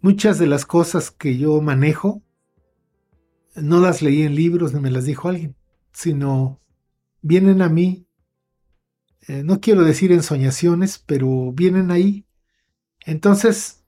muchas 0.00 0.38
de 0.38 0.46
las 0.46 0.64
cosas 0.64 1.10
que 1.10 1.36
yo 1.36 1.60
manejo 1.60 2.22
no 3.56 3.80
las 3.80 4.02
leí 4.02 4.22
en 4.22 4.34
libros 4.34 4.72
ni 4.72 4.80
me 4.80 4.90
las 4.90 5.04
dijo 5.04 5.28
alguien, 5.28 5.56
sino 5.92 6.60
vienen 7.22 7.62
a 7.62 7.68
mí, 7.68 8.06
eh, 9.28 9.42
no 9.42 9.60
quiero 9.60 9.82
decir 9.82 10.12
ensoñaciones, 10.12 10.98
pero 10.98 11.52
vienen 11.52 11.90
ahí. 11.90 12.26
Entonces, 13.04 13.84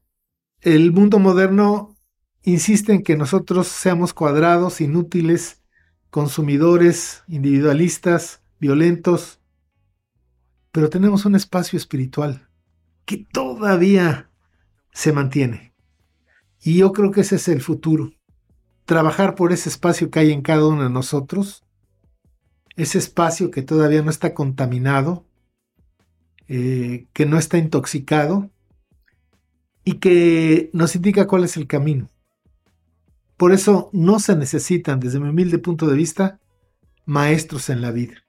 el 0.60 0.92
mundo 0.92 1.18
moderno 1.18 1.96
insiste 2.42 2.92
en 2.92 3.02
que 3.02 3.16
nosotros 3.16 3.68
seamos 3.68 4.14
cuadrados, 4.14 4.80
inútiles, 4.80 5.62
consumidores, 6.10 7.22
individualistas, 7.28 8.42
violentos, 8.58 9.40
pero 10.72 10.88
tenemos 10.88 11.24
un 11.24 11.36
espacio 11.36 11.76
espiritual 11.76 12.48
que 13.04 13.26
todavía 13.32 14.30
se 14.92 15.12
mantiene. 15.12 15.74
Y 16.60 16.78
yo 16.78 16.92
creo 16.92 17.10
que 17.12 17.20
ese 17.20 17.36
es 17.36 17.48
el 17.48 17.60
futuro 17.60 18.17
trabajar 18.88 19.34
por 19.34 19.52
ese 19.52 19.68
espacio 19.68 20.10
que 20.10 20.18
hay 20.18 20.32
en 20.32 20.40
cada 20.40 20.66
uno 20.66 20.84
de 20.84 20.88
nosotros, 20.88 21.62
ese 22.74 22.96
espacio 22.96 23.50
que 23.50 23.60
todavía 23.60 24.00
no 24.00 24.08
está 24.08 24.32
contaminado, 24.32 25.26
eh, 26.48 27.06
que 27.12 27.26
no 27.26 27.36
está 27.36 27.58
intoxicado 27.58 28.50
y 29.84 29.98
que 29.98 30.70
nos 30.72 30.96
indica 30.96 31.26
cuál 31.26 31.44
es 31.44 31.58
el 31.58 31.66
camino. 31.66 32.08
Por 33.36 33.52
eso 33.52 33.90
no 33.92 34.20
se 34.20 34.34
necesitan, 34.36 35.00
desde 35.00 35.20
mi 35.20 35.28
humilde 35.28 35.58
punto 35.58 35.86
de 35.86 35.94
vista, 35.94 36.40
maestros 37.04 37.68
en 37.68 37.82
la 37.82 37.90
vida. 37.90 38.24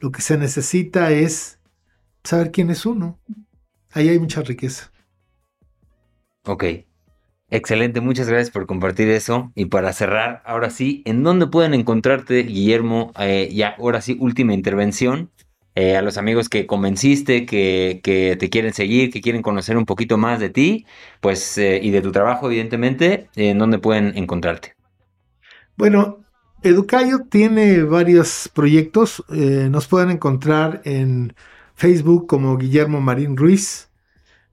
Lo 0.00 0.10
que 0.10 0.20
se 0.20 0.36
necesita 0.36 1.12
es 1.12 1.60
saber 2.24 2.50
quién 2.50 2.70
es 2.70 2.84
uno. 2.86 3.20
Ahí 3.92 4.08
hay 4.08 4.18
mucha 4.18 4.42
riqueza. 4.42 4.90
Ok, 6.42 6.64
Excelente, 7.50 8.00
muchas 8.00 8.28
gracias 8.28 8.50
por 8.50 8.66
compartir 8.66 9.08
eso. 9.10 9.52
Y 9.54 9.66
para 9.66 9.92
cerrar, 9.92 10.42
ahora 10.44 10.70
sí, 10.70 11.02
¿en 11.04 11.22
dónde 11.22 11.46
pueden 11.46 11.74
encontrarte, 11.74 12.42
Guillermo? 12.42 13.12
Eh, 13.18 13.48
ya, 13.52 13.76
ahora 13.78 14.00
sí, 14.00 14.16
última 14.20 14.54
intervención. 14.54 15.30
eh, 15.76 15.96
a 15.96 16.02
los 16.02 16.18
amigos 16.18 16.48
que 16.48 16.66
convenciste, 16.66 17.46
que, 17.46 18.00
que, 18.04 18.36
te 18.36 18.50
quieren 18.50 18.72
seguir, 18.74 19.10
que 19.12 19.20
quieren 19.20 19.42
conocer 19.42 19.76
un 19.76 19.86
poquito 19.86 20.18
más 20.18 20.40
de 20.40 20.50
ti, 20.50 20.86
pues, 21.20 21.58
eh, 21.58 21.80
y 21.82 21.90
de 21.90 22.00
tu 22.02 22.12
trabajo, 22.12 22.46
evidentemente, 22.48 23.28
¿en 23.36 23.58
dónde 23.58 23.78
pueden 23.80 24.16
encontrarte? 24.16 24.74
Bueno, 25.76 26.24
Educayo 26.62 27.20
tiene 27.30 27.82
varios 27.82 28.50
proyectos. 28.54 29.24
Eh, 29.30 29.68
nos 29.70 29.86
pueden 29.88 30.10
encontrar 30.10 30.80
en 30.84 31.34
Facebook 31.74 32.26
como 32.26 32.56
Guillermo 32.56 33.00
Marín 33.00 33.36
Ruiz. 33.36 33.90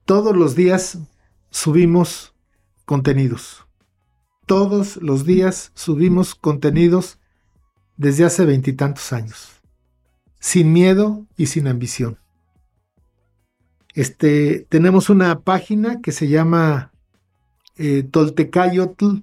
Todos 0.04 0.36
los 0.36 0.54
días 0.56 0.98
subimos 1.50 2.31
contenidos. 2.84 3.66
Todos 4.46 4.96
los 4.96 5.24
días 5.24 5.72
subimos 5.74 6.34
contenidos 6.34 7.18
desde 7.96 8.24
hace 8.24 8.44
veintitantos 8.44 9.12
años 9.12 9.62
sin 10.42 10.72
miedo 10.72 11.24
y 11.36 11.46
sin 11.46 11.68
ambición. 11.68 12.18
Este, 13.94 14.66
tenemos 14.68 15.08
una 15.08 15.38
página 15.40 16.00
que 16.02 16.10
se 16.10 16.26
llama 16.26 16.90
eh, 17.78 18.02
toltecayotl.org, 18.02 19.22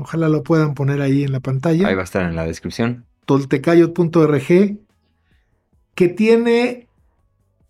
ojalá 0.00 0.28
lo 0.30 0.42
puedan 0.42 0.74
poner 0.74 1.02
ahí 1.02 1.22
en 1.22 1.32
la 1.32 1.40
pantalla. 1.40 1.86
Ahí 1.86 1.94
va 1.94 2.00
a 2.00 2.04
estar 2.04 2.22
en 2.22 2.34
la 2.34 2.46
descripción. 2.46 3.04
Toltecayot.org, 3.26 4.78
que 5.94 6.08
tiene 6.08 6.83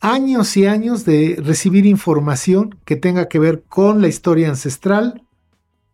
años 0.05 0.55
y 0.59 0.67
años 0.67 1.07
de 1.07 1.41
recibir 1.43 1.87
información 1.87 2.79
que 2.85 2.95
tenga 2.95 3.27
que 3.27 3.39
ver 3.39 3.63
con 3.63 4.03
la 4.03 4.09
historia 4.09 4.51
ancestral, 4.51 5.27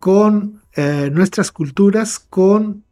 con 0.00 0.60
eh, 0.74 1.10
nuestras 1.12 1.52
culturas, 1.52 2.18
con 2.18 2.84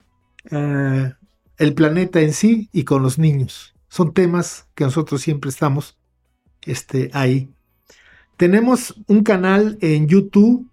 eh, 0.53 1.13
el 1.57 1.75
planeta 1.75 2.21
en 2.21 2.33
sí 2.33 2.69
y 2.73 2.85
con 2.85 3.03
los 3.03 3.19
niños. 3.19 3.75
Son 3.89 4.15
temas 4.15 4.69
que 4.77 4.85
nosotros 4.85 5.21
siempre 5.21 5.51
estamos 5.51 5.99
este, 6.63 7.11
ahí. 7.13 7.51
Tenemos 8.37 8.95
un 9.09 9.25
canal 9.25 9.77
en 9.81 10.07
YouTube 10.07 10.71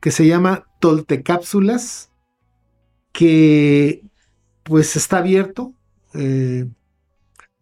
que 0.00 0.10
se 0.10 0.26
llama 0.26 0.66
Toltecápsulas, 0.80 2.10
que 3.12 4.02
pues 4.64 4.96
está 4.96 5.18
abierto. 5.18 5.72
Eh, 6.14 6.68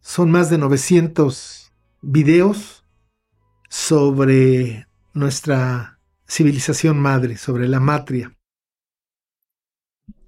son 0.00 0.30
más 0.30 0.48
de 0.48 0.56
900 0.56 1.59
videos 2.02 2.84
sobre 3.68 4.86
nuestra 5.12 6.00
civilización 6.26 6.98
madre, 6.98 7.36
sobre 7.36 7.68
la 7.68 7.80
matria. 7.80 8.36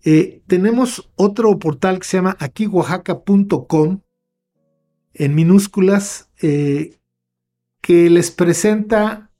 Eh, 0.04 0.42
tenemos 0.46 1.10
otro 1.14 1.58
portal 1.58 2.00
que 2.00 2.06
se 2.06 2.16
llama 2.16 2.36
aquioaxaca.com 2.40 4.00
en 5.14 5.34
minúsculas 5.34 6.30
eh, 6.40 6.98
que 7.80 8.10
les 8.10 8.30
presenta 8.30 9.30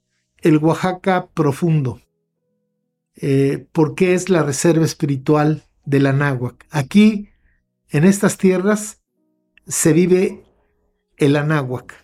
el 0.41 0.57
Oaxaca 0.57 1.29
profundo, 1.33 2.01
eh, 3.15 3.67
porque 3.71 4.13
es 4.13 4.29
la 4.29 4.43
reserva 4.43 4.85
espiritual 4.85 5.63
de 5.85 5.99
la. 5.99 6.55
Aquí, 6.69 7.29
en 7.89 8.03
estas 8.03 8.37
tierras, 8.37 9.01
se 9.65 9.93
vive 9.93 10.43
el 11.17 11.37
anáhuac, 11.37 12.02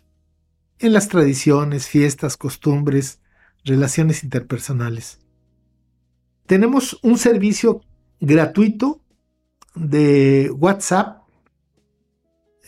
en 0.80 0.94
las 0.94 1.08
tradiciones, 1.08 1.88
fiestas, 1.88 2.38
costumbres, 2.38 3.20
relaciones 3.64 4.24
interpersonales. 4.24 5.20
Tenemos 6.46 7.00
un 7.04 7.18
servicio 7.18 7.82
gratuito 8.20 9.02
de 9.76 10.52
WhatsApp. 10.58 11.24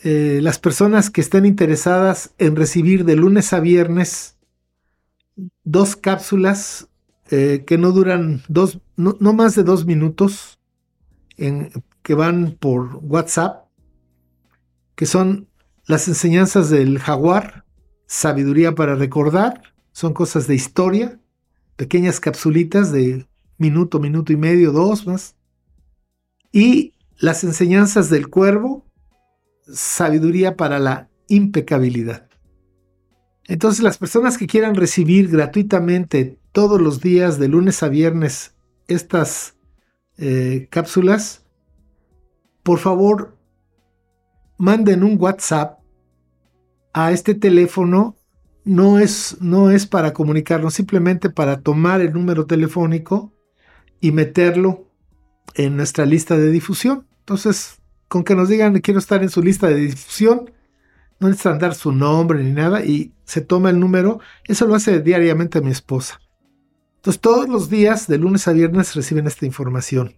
Eh, 0.04 0.40
las 0.42 0.58
personas 0.58 1.10
que 1.10 1.20
estén 1.20 1.46
interesadas 1.46 2.34
en 2.38 2.56
recibir 2.56 3.04
de 3.04 3.16
lunes 3.16 3.52
a 3.52 3.60
viernes 3.60 4.36
dos 5.64 5.96
cápsulas 5.96 6.88
eh, 7.30 7.64
que 7.66 7.78
no 7.78 7.92
duran 7.92 8.42
dos, 8.48 8.80
no, 8.96 9.16
más 9.32 9.54
de 9.54 9.62
dos 9.62 9.86
minutos, 9.86 10.58
que 11.36 12.14
van 12.14 12.56
por 12.60 12.96
WhatsApp, 13.02 13.68
que 14.94 15.06
son 15.06 15.48
las 15.86 16.08
enseñanzas 16.08 16.68
del 16.68 16.98
jaguar, 16.98 17.64
sabiduría 18.12 18.74
para 18.74 18.94
recordar, 18.94 19.62
son 19.92 20.12
cosas 20.12 20.46
de 20.46 20.54
historia, 20.54 21.18
pequeñas 21.76 22.20
capsulitas 22.20 22.92
de 22.92 23.26
minuto, 23.56 24.00
minuto 24.00 24.34
y 24.34 24.36
medio, 24.36 24.70
dos 24.70 25.06
más 25.06 25.34
y 26.52 26.92
las 27.16 27.42
enseñanzas 27.42 28.10
del 28.10 28.28
cuervo, 28.28 28.84
sabiduría 29.66 30.58
para 30.58 30.78
la 30.78 31.08
impecabilidad. 31.28 32.28
Entonces 33.46 33.82
las 33.82 33.96
personas 33.96 34.36
que 34.36 34.46
quieran 34.46 34.74
recibir 34.74 35.30
gratuitamente 35.30 36.38
todos 36.52 36.82
los 36.82 37.00
días 37.00 37.38
de 37.38 37.48
lunes 37.48 37.82
a 37.82 37.88
viernes 37.88 38.54
estas 38.88 39.56
eh, 40.18 40.68
cápsulas, 40.70 41.46
por 42.62 42.78
favor 42.78 43.38
manden 44.58 45.02
un 45.02 45.16
WhatsApp 45.18 45.81
a 46.92 47.12
este 47.12 47.34
teléfono. 47.34 48.16
No 48.64 49.00
es, 49.00 49.38
no 49.40 49.70
es 49.70 49.86
para 49.86 50.12
comunicarnos, 50.12 50.74
simplemente 50.74 51.30
para 51.30 51.60
tomar 51.60 52.00
el 52.00 52.12
número 52.12 52.46
telefónico 52.46 53.32
y 54.00 54.12
meterlo 54.12 54.88
en 55.54 55.76
nuestra 55.76 56.06
lista 56.06 56.36
de 56.36 56.50
difusión. 56.50 57.08
Entonces, 57.20 57.80
con 58.08 58.24
que 58.24 58.36
nos 58.36 58.48
digan 58.48 58.78
quiero 58.80 59.00
estar 59.00 59.22
en 59.22 59.30
su 59.30 59.42
lista 59.42 59.68
de 59.68 59.76
difusión, 59.76 60.50
no 61.18 61.28
necesitan 61.28 61.58
dar 61.58 61.74
su 61.74 61.92
nombre 61.92 62.42
ni 62.42 62.52
nada 62.52 62.84
y 62.84 63.12
se 63.24 63.40
toma 63.40 63.70
el 63.70 63.80
número. 63.80 64.20
Eso 64.44 64.66
lo 64.66 64.74
hace 64.74 65.00
diariamente 65.00 65.60
mi 65.60 65.70
esposa. 65.70 66.20
Entonces, 66.96 67.20
todos 67.20 67.48
los 67.48 67.68
días, 67.68 68.06
de 68.06 68.18
lunes 68.18 68.46
a 68.46 68.52
viernes, 68.52 68.94
reciben 68.94 69.26
esta 69.26 69.46
información. 69.46 70.14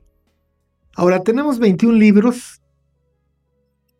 Ahora, 0.96 1.22
tenemos 1.22 1.58
21 1.58 1.96
libros 1.96 2.60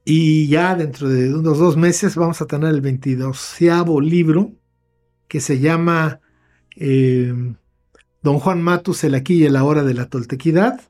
y 0.04 0.48
ya 0.48 0.74
dentro 0.74 1.08
de 1.08 1.34
unos 1.34 1.58
dos 1.58 1.76
meses 1.76 2.14
vamos 2.14 2.42
a 2.42 2.46
tener 2.46 2.68
el 2.70 2.82
22 2.82 3.56
libro 4.02 4.52
que 5.28 5.40
se 5.40 5.58
llama 5.58 6.20
eh, 6.76 7.32
Don 8.22 8.38
Juan 8.38 8.62
Matus, 8.62 9.04
el 9.04 9.14
aquí 9.14 9.36
y 9.36 9.44
el 9.44 9.56
ahora 9.56 9.82
de 9.82 9.94
la 9.94 10.08
toltequidad. 10.08 10.80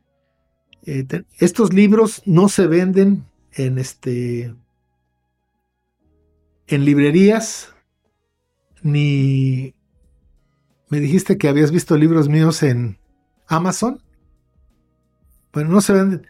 Eh, 0.84 1.06
estos 1.38 1.72
libros 1.72 2.22
no 2.26 2.48
se 2.48 2.66
venden 2.66 3.24
en 3.52 3.78
este 3.78 4.54
en 6.66 6.84
librerías 6.84 7.72
ni 8.82 9.74
me 10.88 11.00
dijiste 11.00 11.38
que 11.38 11.48
habías 11.48 11.70
visto 11.70 11.96
libros 11.96 12.28
míos 12.28 12.62
en 12.62 12.98
Amazon. 13.46 14.02
Bueno, 15.52 15.70
no 15.70 15.80
se 15.80 15.92
venden. 15.92 16.26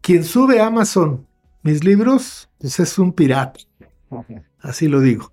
Quien 0.00 0.22
sube 0.22 0.60
a 0.60 0.66
Amazon 0.66 1.26
mis 1.66 1.84
libros, 1.84 2.48
pues 2.58 2.80
es 2.80 2.98
un 2.98 3.12
pirata. 3.12 3.60
Así 4.60 4.88
lo 4.88 5.00
digo. 5.00 5.32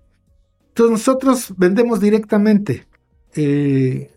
Entonces 0.68 0.90
nosotros 0.90 1.54
vendemos 1.56 2.00
directamente. 2.00 2.86
Eh, 3.34 4.10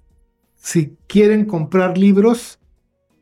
si 0.55 0.97
quieren 1.07 1.45
comprar 1.45 1.97
libros, 1.97 2.59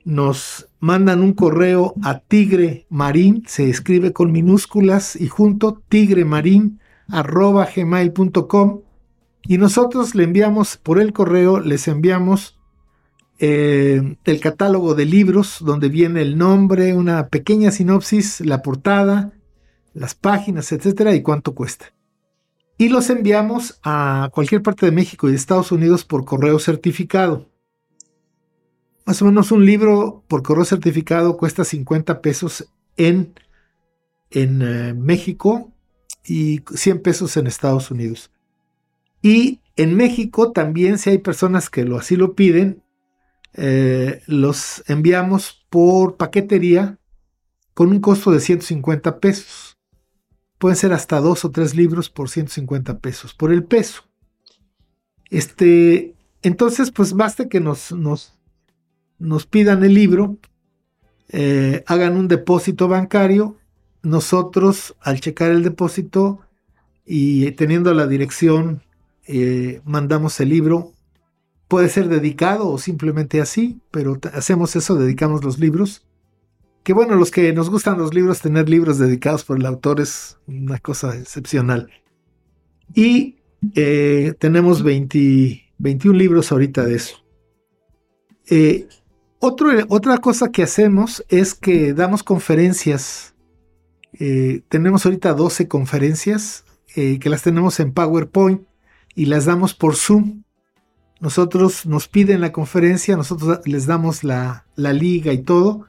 nos 0.05 0.69
mandan 0.79 1.21
un 1.21 1.33
correo 1.33 1.93
a 2.03 2.19
Tigre 2.19 2.85
Marín, 2.89 3.43
se 3.47 3.69
escribe 3.69 4.13
con 4.13 4.31
minúsculas 4.31 5.15
y 5.15 5.27
junto 5.27 5.81
tigremarín 5.89 6.79
arroba 7.07 7.67
gmail.com 7.75 8.81
y 9.43 9.57
nosotros 9.57 10.15
le 10.15 10.23
enviamos 10.23 10.77
por 10.77 10.99
el 10.99 11.11
correo, 11.11 11.59
les 11.59 11.87
enviamos 11.87 12.59
eh, 13.39 14.17
el 14.23 14.39
catálogo 14.39 14.95
de 14.95 15.05
libros 15.05 15.57
donde 15.59 15.89
viene 15.89 16.21
el 16.21 16.37
nombre, 16.37 16.93
una 16.93 17.27
pequeña 17.27 17.71
sinopsis, 17.71 18.41
la 18.41 18.61
portada, 18.61 19.33
las 19.93 20.15
páginas, 20.15 20.71
etcétera 20.71 21.13
y 21.15 21.21
cuánto 21.21 21.53
cuesta. 21.53 21.93
Y 22.77 22.89
los 22.89 23.09
enviamos 23.09 23.79
a 23.83 24.29
cualquier 24.33 24.61
parte 24.61 24.85
de 24.85 24.91
México 24.91 25.27
y 25.27 25.31
de 25.31 25.37
Estados 25.37 25.71
Unidos 25.71 26.03
por 26.03 26.25
correo 26.25 26.59
certificado. 26.59 27.49
Más 29.05 29.21
o 29.21 29.25
menos 29.25 29.51
un 29.51 29.65
libro 29.65 30.23
por 30.27 30.43
correo 30.43 30.65
certificado 30.65 31.37
cuesta 31.37 31.63
50 31.63 32.21
pesos 32.21 32.67
en, 32.97 33.33
en 34.31 34.61
eh, 34.61 34.93
México 34.93 35.71
y 36.25 36.61
100 36.73 37.01
pesos 37.01 37.37
en 37.37 37.47
Estados 37.47 37.91
Unidos. 37.91 38.31
Y 39.21 39.61
en 39.75 39.95
México 39.95 40.51
también, 40.51 40.97
si 40.97 41.11
hay 41.11 41.17
personas 41.17 41.69
que 41.69 41.85
lo, 41.85 41.97
así 41.97 42.15
lo 42.15 42.33
piden, 42.33 42.83
eh, 43.57 44.21
los 44.27 44.83
enviamos 44.87 45.65
por 45.69 46.17
paquetería 46.17 46.99
con 47.73 47.89
un 47.89 47.99
costo 47.99 48.31
de 48.31 48.39
150 48.39 49.19
pesos. 49.19 49.77
Pueden 50.57 50.77
ser 50.77 50.93
hasta 50.93 51.19
dos 51.19 51.45
o 51.45 51.51
tres 51.51 51.75
libros 51.75 52.09
por 52.09 52.29
150 52.29 52.99
pesos, 52.99 53.33
por 53.33 53.51
el 53.51 53.63
peso. 53.63 54.03
Este, 55.29 56.15
entonces, 56.41 56.91
pues 56.91 57.13
basta 57.13 57.49
que 57.49 57.59
nos, 57.59 57.91
nos 57.91 59.45
pidan 59.45 59.83
el 59.83 59.93
libro, 59.93 60.37
eh, 61.29 61.83
hagan 61.87 62.15
un 62.15 62.27
depósito 62.27 62.87
bancario, 62.87 63.57
nosotros 64.03 64.95
al 65.01 65.19
checar 65.19 65.51
el 65.51 65.63
depósito 65.63 66.39
y 67.05 67.51
teniendo 67.51 67.93
la 67.93 68.07
dirección, 68.07 68.83
eh, 69.27 69.81
mandamos 69.83 70.39
el 70.39 70.49
libro. 70.49 70.93
Puede 71.67 71.89
ser 71.89 72.09
dedicado 72.09 72.69
o 72.69 72.77
simplemente 72.77 73.41
así, 73.41 73.81
pero 73.91 74.19
hacemos 74.33 74.75
eso, 74.75 74.95
dedicamos 74.95 75.43
los 75.43 75.59
libros. 75.59 76.05
Que 76.83 76.93
bueno, 76.93 77.15
los 77.15 77.31
que 77.31 77.51
nos 77.53 77.71
gustan 77.71 77.97
los 77.97 78.13
libros, 78.13 78.41
tener 78.41 78.69
libros 78.69 78.99
dedicados 78.99 79.43
por 79.43 79.57
el 79.57 79.65
autor 79.65 79.99
es 79.99 80.37
una 80.45 80.77
cosa 80.77 81.17
excepcional. 81.17 81.89
Y 82.93 83.39
eh, 83.73 84.33
tenemos 84.37 84.83
21 84.83 86.17
libros 86.17 86.51
ahorita 86.51 86.85
de 86.85 86.95
eso. 86.95 87.17
Eh, 88.49 88.87
otra 89.39 90.17
cosa 90.19 90.51
que 90.51 90.63
hacemos 90.63 91.25
es 91.29 91.55
que 91.55 91.93
damos 91.93 92.21
conferencias. 92.21 93.33
Eh, 94.13 94.61
tenemos 94.69 95.05
ahorita 95.05 95.33
12 95.33 95.67
conferencias 95.67 96.63
que 96.93 97.29
las 97.29 97.41
tenemos 97.41 97.81
en 97.81 97.91
PowerPoint 97.91 98.61
y 99.15 99.25
las 99.25 99.43
damos 99.43 99.73
por 99.73 99.95
Zoom. 99.95 100.44
Nosotros 101.19 101.85
nos 101.85 102.07
piden 102.07 102.41
la 102.41 102.51
conferencia, 102.51 103.15
nosotros 103.15 103.61
les 103.65 103.85
damos 103.85 104.23
la, 104.23 104.65
la 104.75 104.93
liga 104.93 105.33
y 105.33 105.39
todo. 105.39 105.87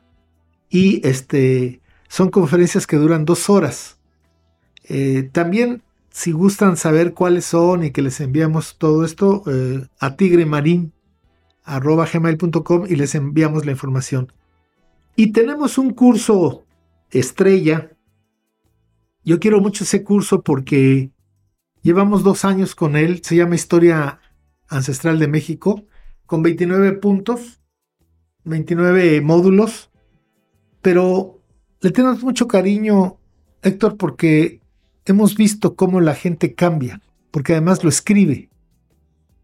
Y 0.70 1.06
este, 1.06 1.80
son 2.08 2.30
conferencias 2.30 2.86
que 2.86 2.96
duran 2.96 3.24
dos 3.24 3.50
horas. 3.50 3.98
también 5.32 5.82
si 6.16 6.32
gustan 6.32 6.78
saber 6.78 7.12
cuáles 7.12 7.44
son 7.44 7.84
y 7.84 7.90
que 7.90 8.00
les 8.00 8.22
enviamos 8.22 8.78
todo 8.78 9.04
esto, 9.04 9.42
eh, 9.48 9.86
a 10.00 10.16
tigremarin.com 10.16 12.86
y 12.88 12.96
les 12.96 13.14
enviamos 13.14 13.66
la 13.66 13.72
información. 13.72 14.32
Y 15.14 15.32
tenemos 15.32 15.76
un 15.76 15.90
curso 15.90 16.64
estrella. 17.10 17.90
Yo 19.26 19.38
quiero 19.38 19.60
mucho 19.60 19.84
ese 19.84 20.02
curso 20.02 20.40
porque 20.40 21.10
llevamos 21.82 22.22
dos 22.22 22.46
años 22.46 22.74
con 22.74 22.96
él. 22.96 23.20
Se 23.22 23.36
llama 23.36 23.56
Historia 23.56 24.18
Ancestral 24.68 25.18
de 25.18 25.28
México, 25.28 25.84
con 26.26 26.42
29 26.42 26.92
puntos, 26.94 27.60
29 28.44 29.20
módulos. 29.20 29.90
Pero 30.82 31.42
le 31.80 31.90
tenemos 31.90 32.22
mucho 32.22 32.48
cariño, 32.48 33.18
Héctor, 33.62 33.96
porque 33.96 34.60
hemos 35.04 35.36
visto 35.36 35.76
cómo 35.76 36.00
la 36.00 36.14
gente 36.14 36.54
cambia, 36.54 37.00
porque 37.30 37.52
además 37.52 37.82
lo 37.82 37.88
escribe. 37.88 38.50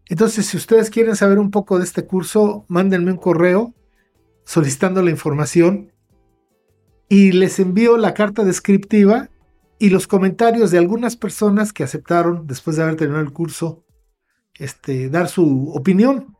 Entonces, 0.09 0.45
si 0.47 0.57
ustedes 0.57 0.89
quieren 0.89 1.15
saber 1.15 1.39
un 1.39 1.51
poco 1.51 1.77
de 1.77 1.85
este 1.85 2.05
curso, 2.05 2.65
mándenme 2.67 3.11
un 3.11 3.17
correo 3.17 3.73
solicitando 4.43 5.01
la 5.01 5.11
información 5.11 5.91
y 7.07 7.31
les 7.31 7.59
envío 7.59 7.97
la 7.97 8.13
carta 8.13 8.43
descriptiva 8.43 9.29
y 9.79 9.89
los 9.89 10.07
comentarios 10.07 10.71
de 10.71 10.77
algunas 10.77 11.15
personas 11.15 11.73
que 11.73 11.83
aceptaron, 11.83 12.47
después 12.47 12.75
de 12.75 12.83
haber 12.83 12.95
terminado 12.95 13.23
el 13.23 13.33
curso, 13.33 13.82
este, 14.57 15.09
dar 15.09 15.27
su 15.27 15.71
opinión. 15.73 16.35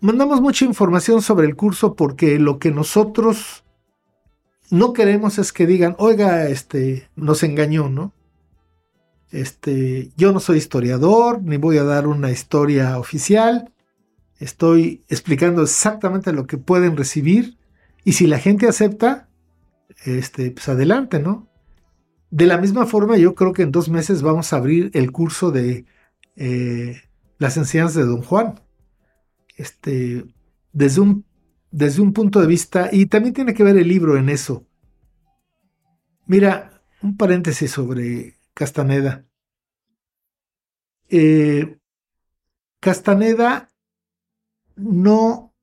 Mandamos 0.00 0.40
mucha 0.40 0.64
información 0.64 1.22
sobre 1.22 1.46
el 1.46 1.54
curso 1.54 1.94
porque 1.94 2.38
lo 2.38 2.58
que 2.58 2.70
nosotros 2.70 3.64
no 4.70 4.92
queremos 4.92 5.38
es 5.38 5.52
que 5.52 5.66
digan, 5.66 5.94
oiga, 5.98 6.48
este, 6.48 7.08
nos 7.14 7.42
engañó, 7.42 7.88
¿no? 7.88 8.12
Este, 9.30 10.10
yo 10.16 10.32
no 10.32 10.40
soy 10.40 10.58
historiador, 10.58 11.42
ni 11.42 11.56
voy 11.56 11.78
a 11.78 11.84
dar 11.84 12.06
una 12.06 12.30
historia 12.30 12.98
oficial. 12.98 13.72
Estoy 14.38 15.04
explicando 15.08 15.62
exactamente 15.62 16.32
lo 16.32 16.46
que 16.46 16.58
pueden 16.58 16.96
recibir. 16.96 17.58
Y 18.04 18.14
si 18.14 18.26
la 18.26 18.38
gente 18.38 18.68
acepta, 18.68 19.28
este, 20.04 20.50
pues 20.50 20.68
adelante, 20.68 21.20
¿no? 21.20 21.51
De 22.32 22.46
la 22.46 22.58
misma 22.58 22.86
forma, 22.86 23.16
yo 23.16 23.36
creo 23.36 23.52
que 23.52 23.62
en 23.62 23.70
dos 23.70 23.88
meses 23.88 24.22
vamos 24.22 24.52
a 24.52 24.56
abrir 24.56 24.90
el 24.94 25.12
curso 25.12 25.52
de 25.52 25.84
eh, 26.34 27.00
las 27.38 27.56
enseñanzas 27.56 27.94
de 27.94 28.06
Don 28.06 28.22
Juan. 28.22 28.60
Este, 29.56 30.24
desde 30.72 31.02
un 31.02 31.24
desde 31.72 32.02
un 32.02 32.12
punto 32.12 32.40
de 32.40 32.46
vista, 32.46 32.90
y 32.92 33.06
también 33.06 33.34
tiene 33.34 33.54
que 33.54 33.64
ver 33.64 33.76
el 33.76 33.88
libro 33.88 34.16
en 34.16 34.28
eso. 34.28 34.66
Mira, 36.26 36.82
un 37.02 37.16
paréntesis 37.16 37.70
sobre 37.70 38.36
Castaneda. 38.54 39.24
Eh, 41.08 41.78
Castaneda 42.78 43.72
no 44.76 45.54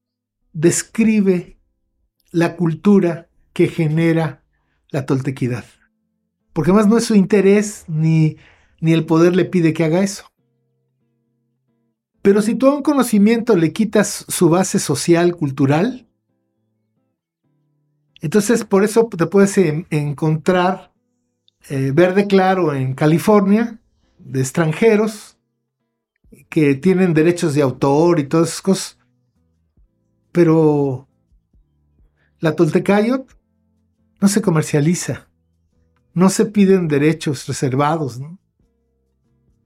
describe 0.51 1.59
la 2.31 2.56
cultura 2.56 3.30
que 3.53 3.67
genera 3.67 4.43
la 4.89 5.06
toltequidad, 5.06 5.65
porque 6.59 6.73
más 6.73 6.89
no 6.89 6.97
es 6.97 7.05
su 7.05 7.15
interés 7.15 7.85
ni, 7.88 8.35
ni 8.81 8.91
el 8.91 9.05
poder 9.05 9.33
le 9.33 9.45
pide 9.45 9.71
que 9.71 9.85
haga 9.85 10.03
eso. 10.03 10.25
Pero 12.21 12.41
si 12.41 12.53
tú 12.53 12.67
a 12.67 12.75
un 12.75 12.83
conocimiento 12.83 13.55
le 13.55 13.71
quitas 13.71 14.25
su 14.27 14.49
base 14.49 14.77
social, 14.77 15.38
cultural, 15.38 16.09
entonces 18.19 18.65
por 18.65 18.83
eso 18.83 19.07
te 19.07 19.25
puedes 19.27 19.57
encontrar 19.57 20.91
eh, 21.69 21.93
verde 21.95 22.27
claro 22.27 22.75
en 22.75 22.93
California 22.93 23.79
de 24.17 24.41
extranjeros 24.41 25.38
que 26.49 26.75
tienen 26.75 27.13
derechos 27.13 27.53
de 27.53 27.61
autor 27.61 28.19
y 28.19 28.27
todas 28.27 28.49
esas 28.49 28.61
cosas. 28.61 28.97
Pero 30.33 31.07
la 32.39 32.53
Toltecayot 32.53 33.33
no 34.19 34.27
se 34.27 34.41
comercializa, 34.41 35.28
no 36.13 36.29
se 36.29 36.45
piden 36.45 36.88
derechos 36.88 37.47
reservados. 37.47 38.19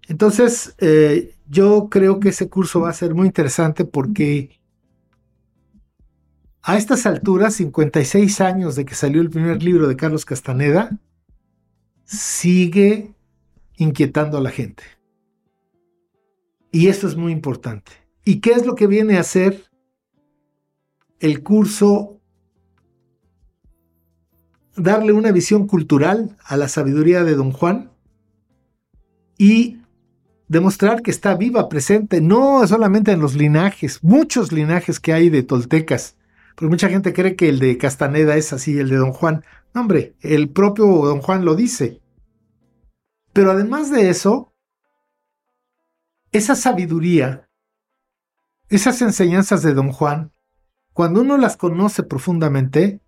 Entonces, 0.07 0.75
eh, 0.80 1.35
yo 1.47 1.88
creo 1.89 2.19
que 2.19 2.30
ese 2.30 2.49
curso 2.49 2.81
va 2.81 2.89
a 2.89 2.93
ser 2.93 3.15
muy 3.15 3.27
interesante 3.27 3.85
porque 3.85 4.59
a 6.61 6.77
estas 6.77 7.05
alturas, 7.05 7.55
56 7.55 8.41
años 8.41 8.75
de 8.75 8.85
que 8.85 8.95
salió 8.95 9.22
el 9.22 9.30
primer 9.30 9.61
libro 9.61 9.88
de 9.88 9.97
Carlos 9.97 10.25
Castaneda, 10.25 10.97
sigue 12.05 13.13
inquietando 13.75 14.38
a 14.38 14.41
la 14.41 14.49
gente. 14.49 14.83
Y 16.72 16.88
esto 16.88 17.07
es 17.07 17.15
muy 17.15 17.31
importante. 17.31 17.91
¿Y 18.25 18.39
qué 18.39 18.51
es 18.51 18.65
lo 18.65 18.75
que 18.75 18.88
viene 18.88 19.17
a 19.17 19.22
hacer 19.22 19.65
el 21.19 21.43
curso? 21.43 22.12
Darle 24.75 25.13
una 25.13 25.31
visión 25.31 25.67
cultural 25.67 26.35
a 26.43 26.57
la 26.57 26.67
sabiduría 26.67 27.23
de 27.23 27.35
Don 27.35 27.51
Juan 27.51 27.91
y 29.37 29.79
demostrar 30.47 31.01
que 31.01 31.11
está 31.11 31.35
viva, 31.35 31.69
presente, 31.69 32.21
no 32.21 32.65
solamente 32.67 33.11
en 33.11 33.19
los 33.19 33.35
linajes, 33.35 34.03
muchos 34.03 34.51
linajes 34.51 34.99
que 34.99 35.13
hay 35.13 35.29
de 35.29 35.43
toltecas, 35.43 36.15
porque 36.55 36.69
mucha 36.69 36.89
gente 36.89 37.13
cree 37.13 37.35
que 37.35 37.49
el 37.49 37.59
de 37.59 37.77
Castaneda 37.77 38.35
es 38.35 38.53
así, 38.53 38.77
el 38.77 38.89
de 38.89 38.97
Don 38.97 39.11
Juan. 39.11 39.43
No, 39.73 39.81
hombre, 39.81 40.15
el 40.21 40.49
propio 40.49 40.85
Don 40.85 41.21
Juan 41.21 41.45
lo 41.45 41.55
dice. 41.55 41.99
Pero 43.33 43.51
además 43.51 43.89
de 43.89 44.09
eso, 44.09 44.53
esa 46.31 46.55
sabiduría, 46.55 47.49
esas 48.69 49.01
enseñanzas 49.01 49.63
de 49.63 49.73
Don 49.73 49.91
Juan, 49.91 50.31
cuando 50.93 51.21
uno 51.21 51.37
las 51.37 51.57
conoce 51.57 52.03
profundamente, 52.03 53.01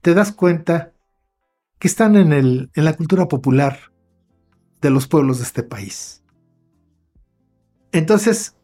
te 0.00 0.14
das 0.14 0.32
cuenta 0.32 0.92
que 1.78 1.88
están 1.88 2.16
en, 2.16 2.32
el, 2.32 2.70
en 2.74 2.84
la 2.84 2.94
cultura 2.94 3.28
popular 3.28 3.78
de 4.80 4.90
los 4.90 5.06
pueblos 5.06 5.38
de 5.38 5.44
este 5.44 5.62
país. 5.62 6.22
Entonces, 7.92 8.56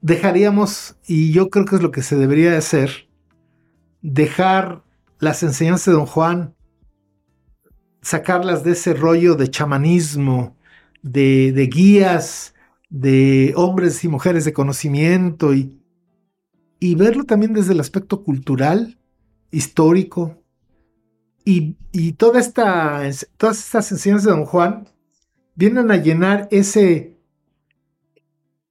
dejaríamos, 0.00 0.96
y 1.06 1.32
yo 1.32 1.50
creo 1.50 1.64
que 1.64 1.76
es 1.76 1.82
lo 1.82 1.90
que 1.90 2.02
se 2.02 2.16
debería 2.16 2.56
hacer, 2.56 3.08
dejar 4.02 4.84
las 5.18 5.42
enseñanzas 5.42 5.86
de 5.86 5.92
don 5.92 6.06
Juan, 6.06 6.54
sacarlas 8.02 8.64
de 8.64 8.72
ese 8.72 8.94
rollo 8.94 9.34
de 9.34 9.48
chamanismo, 9.48 10.56
de, 11.02 11.52
de 11.52 11.66
guías, 11.66 12.54
de 12.90 13.52
hombres 13.56 14.04
y 14.04 14.08
mujeres 14.08 14.44
de 14.44 14.52
conocimiento, 14.52 15.54
y, 15.54 15.80
y 16.78 16.94
verlo 16.94 17.24
también 17.24 17.54
desde 17.54 17.72
el 17.72 17.80
aspecto 17.80 18.22
cultural, 18.22 18.98
histórico, 19.50 20.43
y, 21.44 21.76
y 21.92 22.12
toda 22.12 22.40
esta, 22.40 23.02
todas 23.36 23.58
estas 23.58 23.92
enseñanzas 23.92 24.24
de 24.26 24.30
don 24.30 24.46
Juan 24.46 24.88
vienen 25.54 25.90
a 25.90 25.96
llenar 25.96 26.48
ese 26.50 27.14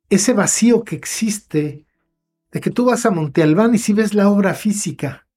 ese 0.09 0.33
vacío 0.33 0.83
que 0.83 0.95
existe 0.95 1.85
de 2.51 2.61
que 2.61 2.69
tú 2.69 2.85
vas 2.85 3.05
a 3.05 3.11
Monte 3.11 3.41
Albán 3.41 3.73
y 3.73 3.79
si 3.79 3.93
ves 3.93 4.13
la 4.13 4.29
obra 4.29 4.53
física 4.53 5.27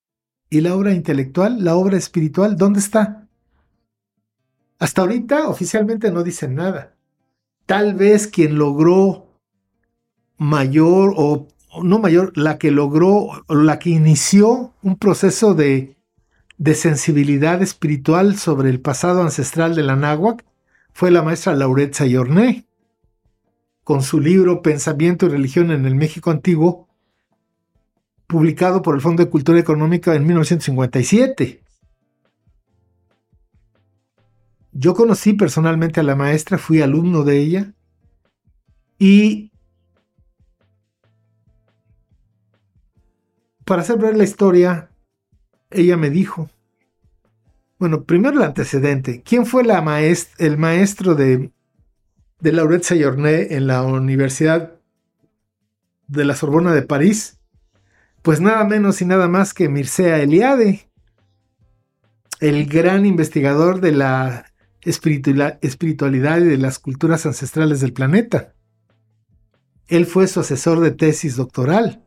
y 0.51 0.61
la 0.61 0.75
obra 0.77 0.93
intelectual, 0.93 1.65
la 1.65 1.77
obra 1.77 1.97
espiritual, 1.97 2.57
¿dónde 2.57 2.81
está? 2.81 3.27
Hasta 4.79 5.01
ahorita 5.01 5.49
oficialmente 5.49 6.11
no 6.11 6.23
dicen 6.23 6.55
nada. 6.55 6.95
Tal 7.65 7.95
vez 7.95 8.27
quien 8.27 8.59
logró 8.59 9.41
mayor 10.37 11.15
o 11.17 11.49
no 11.83 11.99
mayor, 11.99 12.33
la 12.37 12.59
que 12.59 12.71
logró, 12.71 13.45
la 13.49 13.79
que 13.79 13.91
inició 13.91 14.75
un 14.83 14.97
proceso 14.97 15.55
de, 15.55 15.96
de 16.59 16.75
sensibilidad 16.75 17.63
espiritual 17.63 18.37
sobre 18.37 18.71
el 18.71 18.81
pasado 18.81 19.23
ancestral 19.23 19.75
de 19.75 19.83
la 19.83 19.97
náhuac 19.97 20.45
fue 20.93 21.11
la 21.11 21.23
maestra 21.23 21.55
Lauret 21.55 21.95
Sayorné, 21.95 22.67
con 23.85 24.03
su 24.03 24.19
libro 24.19 24.63
Pensamiento 24.63 25.27
y 25.27 25.29
Religión 25.29 25.71
en 25.71 25.85
el 25.85 25.95
México 25.95 26.31
Antiguo, 26.31 26.89
publicado 28.27 28.83
por 28.83 28.95
el 28.95 29.01
Fondo 29.01 29.23
de 29.23 29.31
Cultura 29.31 29.61
Económica 29.61 30.15
en 30.15 30.27
1957. 30.27 31.63
Yo 34.73 34.95
conocí 34.95 35.35
personalmente 35.35 36.01
a 36.01 36.03
la 36.03 36.17
maestra, 36.17 36.59
fui 36.59 36.81
alumno 36.83 37.23
de 37.23 37.39
ella 37.39 37.73
y 38.99 39.53
para 43.65 43.83
hacer 43.83 43.99
ver 43.99 44.17
la 44.17 44.25
historia, 44.25 44.91
ella 45.71 45.97
me 45.97 46.11
dijo, 46.11 46.49
bueno, 47.79 48.05
primero 48.05 48.37
el 48.39 48.43
antecedente, 48.43 49.23
¿quién 49.23 49.45
fue 49.45 49.63
el 49.63 50.59
maestro 50.59 51.15
de, 51.15 51.53
de 52.41 52.53
Laurette 52.53 52.85
Sayorné 52.85 53.55
en 53.55 53.67
la 53.67 53.83
Universidad 53.83 54.73
de 56.07 56.25
la 56.25 56.35
Sorbona 56.35 56.73
de 56.73 56.83
París? 56.83 57.39
Pues 58.23 58.41
nada 58.41 58.65
menos 58.65 59.03
y 59.03 59.05
nada 59.05 59.29
más 59.29 59.53
que 59.53 59.69
Mircea 59.69 60.19
Eliade, 60.19 60.89
el 62.41 62.67
gran 62.67 63.07
investigador 63.07 63.81
de 63.81 63.93
la 63.93 64.47
espiritualidad 64.81 66.39
y 66.39 66.45
de 66.45 66.57
las 66.59 66.79
culturas 66.79 67.27
ancestrales 67.27 67.81
del 67.81 67.93
planeta. 67.93 68.55
Él 69.87 70.07
fue 70.07 70.27
su 70.27 70.41
asesor 70.41 70.81
de 70.81 70.91
tesis 70.93 71.37
doctoral. 71.37 72.06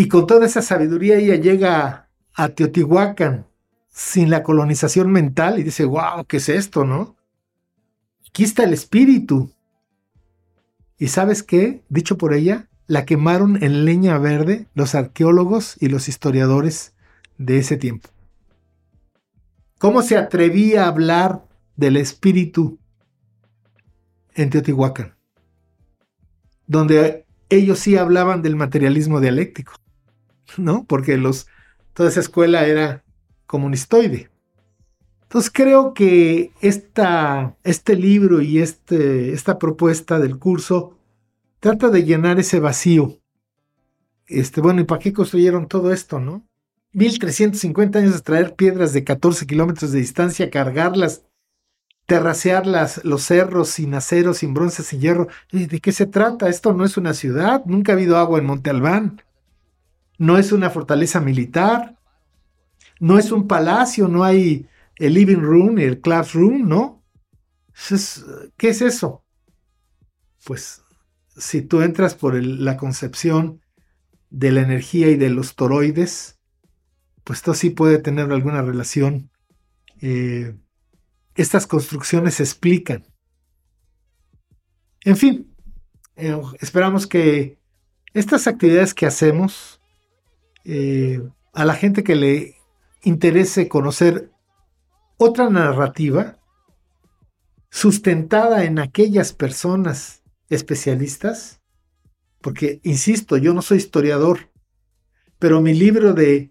Y 0.00 0.08
con 0.08 0.26
toda 0.26 0.46
esa 0.46 0.62
sabiduría 0.62 1.18
ella 1.18 1.34
llega 1.34 2.08
a 2.32 2.48
Teotihuacán 2.48 3.46
sin 3.90 4.30
la 4.30 4.42
colonización 4.42 5.12
mental 5.12 5.58
y 5.58 5.62
dice, 5.62 5.84
wow, 5.84 6.24
¿qué 6.26 6.38
es 6.38 6.48
esto, 6.48 6.86
no? 6.86 7.18
Aquí 8.26 8.44
está 8.44 8.64
el 8.64 8.72
espíritu. 8.72 9.52
¿Y 10.96 11.08
sabes 11.08 11.42
qué? 11.42 11.82
Dicho 11.90 12.16
por 12.16 12.32
ella, 12.32 12.70
la 12.86 13.04
quemaron 13.04 13.62
en 13.62 13.84
leña 13.84 14.16
verde 14.16 14.68
los 14.72 14.94
arqueólogos 14.94 15.76
y 15.80 15.88
los 15.88 16.08
historiadores 16.08 16.94
de 17.36 17.58
ese 17.58 17.76
tiempo. 17.76 18.08
¿Cómo 19.76 20.00
se 20.00 20.16
atrevía 20.16 20.84
a 20.84 20.88
hablar 20.88 21.44
del 21.76 21.98
espíritu 21.98 22.78
en 24.34 24.48
Teotihuacán? 24.48 25.14
Donde 26.66 27.26
ellos 27.50 27.80
sí 27.80 27.98
hablaban 27.98 28.40
del 28.40 28.56
materialismo 28.56 29.20
dialéctico, 29.20 29.74
¿no? 30.56 30.84
Porque 30.84 31.16
los, 31.16 31.46
toda 31.94 32.08
esa 32.08 32.20
escuela 32.20 32.66
era 32.66 33.04
comunistoide. 33.46 34.30
Entonces 35.22 35.50
creo 35.54 35.94
que 35.94 36.52
esta, 36.60 37.56
este 37.62 37.94
libro 37.94 38.40
y 38.40 38.58
este, 38.58 39.32
esta 39.32 39.58
propuesta 39.58 40.18
del 40.18 40.38
curso 40.38 40.98
trata 41.60 41.88
de 41.88 42.04
llenar 42.04 42.40
ese 42.40 42.58
vacío. 42.58 43.18
Este, 44.26 44.60
bueno, 44.60 44.80
¿y 44.80 44.84
para 44.84 44.98
qué 45.00 45.12
construyeron 45.12 45.68
todo 45.68 45.92
esto, 45.92 46.18
no? 46.18 46.44
1350 46.92 48.00
años 48.00 48.14
de 48.14 48.20
traer 48.20 48.54
piedras 48.54 48.92
de 48.92 49.04
14 49.04 49.46
kilómetros 49.46 49.92
de 49.92 50.00
distancia, 50.00 50.50
cargarlas, 50.50 51.22
terracear 52.06 52.66
los 52.66 53.22
cerros 53.22 53.68
sin 53.68 53.94
acero, 53.94 54.34
sin 54.34 54.52
bronce, 54.52 54.82
sin 54.82 55.00
hierro. 55.00 55.28
¿De 55.52 55.80
qué 55.80 55.92
se 55.92 56.06
trata? 56.06 56.48
Esto 56.48 56.72
no 56.72 56.84
es 56.84 56.96
una 56.96 57.14
ciudad, 57.14 57.64
nunca 57.66 57.92
ha 57.92 57.94
habido 57.94 58.16
agua 58.16 58.40
en 58.40 58.46
Monte 58.46 58.70
Albán, 58.70 59.22
no 60.20 60.36
es 60.36 60.52
una 60.52 60.68
fortaleza 60.68 61.18
militar, 61.18 61.98
no 63.00 63.18
es 63.18 63.32
un 63.32 63.48
palacio, 63.48 64.06
no 64.06 64.22
hay 64.22 64.68
el 64.96 65.14
living 65.14 65.38
room, 65.40 65.78
el 65.78 66.02
classroom, 66.02 66.68
¿no? 66.68 67.02
¿Qué 68.58 68.68
es 68.68 68.82
eso? 68.82 69.24
Pues 70.44 70.82
si 71.38 71.62
tú 71.62 71.80
entras 71.80 72.14
por 72.14 72.34
la 72.34 72.76
concepción 72.76 73.62
de 74.28 74.52
la 74.52 74.60
energía 74.60 75.08
y 75.08 75.16
de 75.16 75.30
los 75.30 75.56
toroides, 75.56 76.38
pues 77.24 77.38
esto 77.38 77.54
sí 77.54 77.70
puede 77.70 77.96
tener 77.96 78.30
alguna 78.30 78.60
relación. 78.60 79.30
Eh, 80.02 80.54
estas 81.34 81.66
construcciones 81.66 82.40
explican. 82.40 83.06
En 85.02 85.16
fin, 85.16 85.56
eh, 86.16 86.38
esperamos 86.60 87.06
que 87.06 87.58
estas 88.12 88.46
actividades 88.46 88.92
que 88.92 89.06
hacemos, 89.06 89.79
eh, 90.64 91.22
a 91.52 91.64
la 91.64 91.74
gente 91.74 92.02
que 92.04 92.14
le 92.14 92.56
interese 93.02 93.68
conocer 93.68 94.30
otra 95.16 95.50
narrativa 95.50 96.38
sustentada 97.70 98.64
en 98.64 98.78
aquellas 98.78 99.32
personas 99.32 100.22
especialistas, 100.48 101.60
porque, 102.40 102.80
insisto, 102.82 103.36
yo 103.36 103.54
no 103.54 103.62
soy 103.62 103.78
historiador, 103.78 104.50
pero 105.38 105.60
mi 105.60 105.74
libro 105.74 106.12
de 106.12 106.50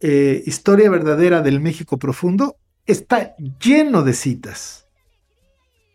eh, 0.00 0.42
Historia 0.46 0.90
verdadera 0.90 1.40
del 1.40 1.60
México 1.60 1.98
profundo 1.98 2.56
está 2.86 3.34
lleno 3.60 4.02
de 4.02 4.12
citas. 4.12 4.86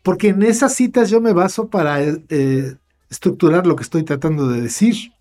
Porque 0.03 0.29
en 0.29 0.41
esas 0.43 0.73
citas 0.73 1.09
yo 1.09 1.21
me 1.21 1.33
baso 1.33 1.69
para 1.69 2.01
eh, 2.01 2.75
estructurar 3.09 3.67
lo 3.67 3.75
que 3.75 3.83
estoy 3.83 4.03
tratando 4.03 4.47
de 4.47 4.61
decir. 4.61 5.13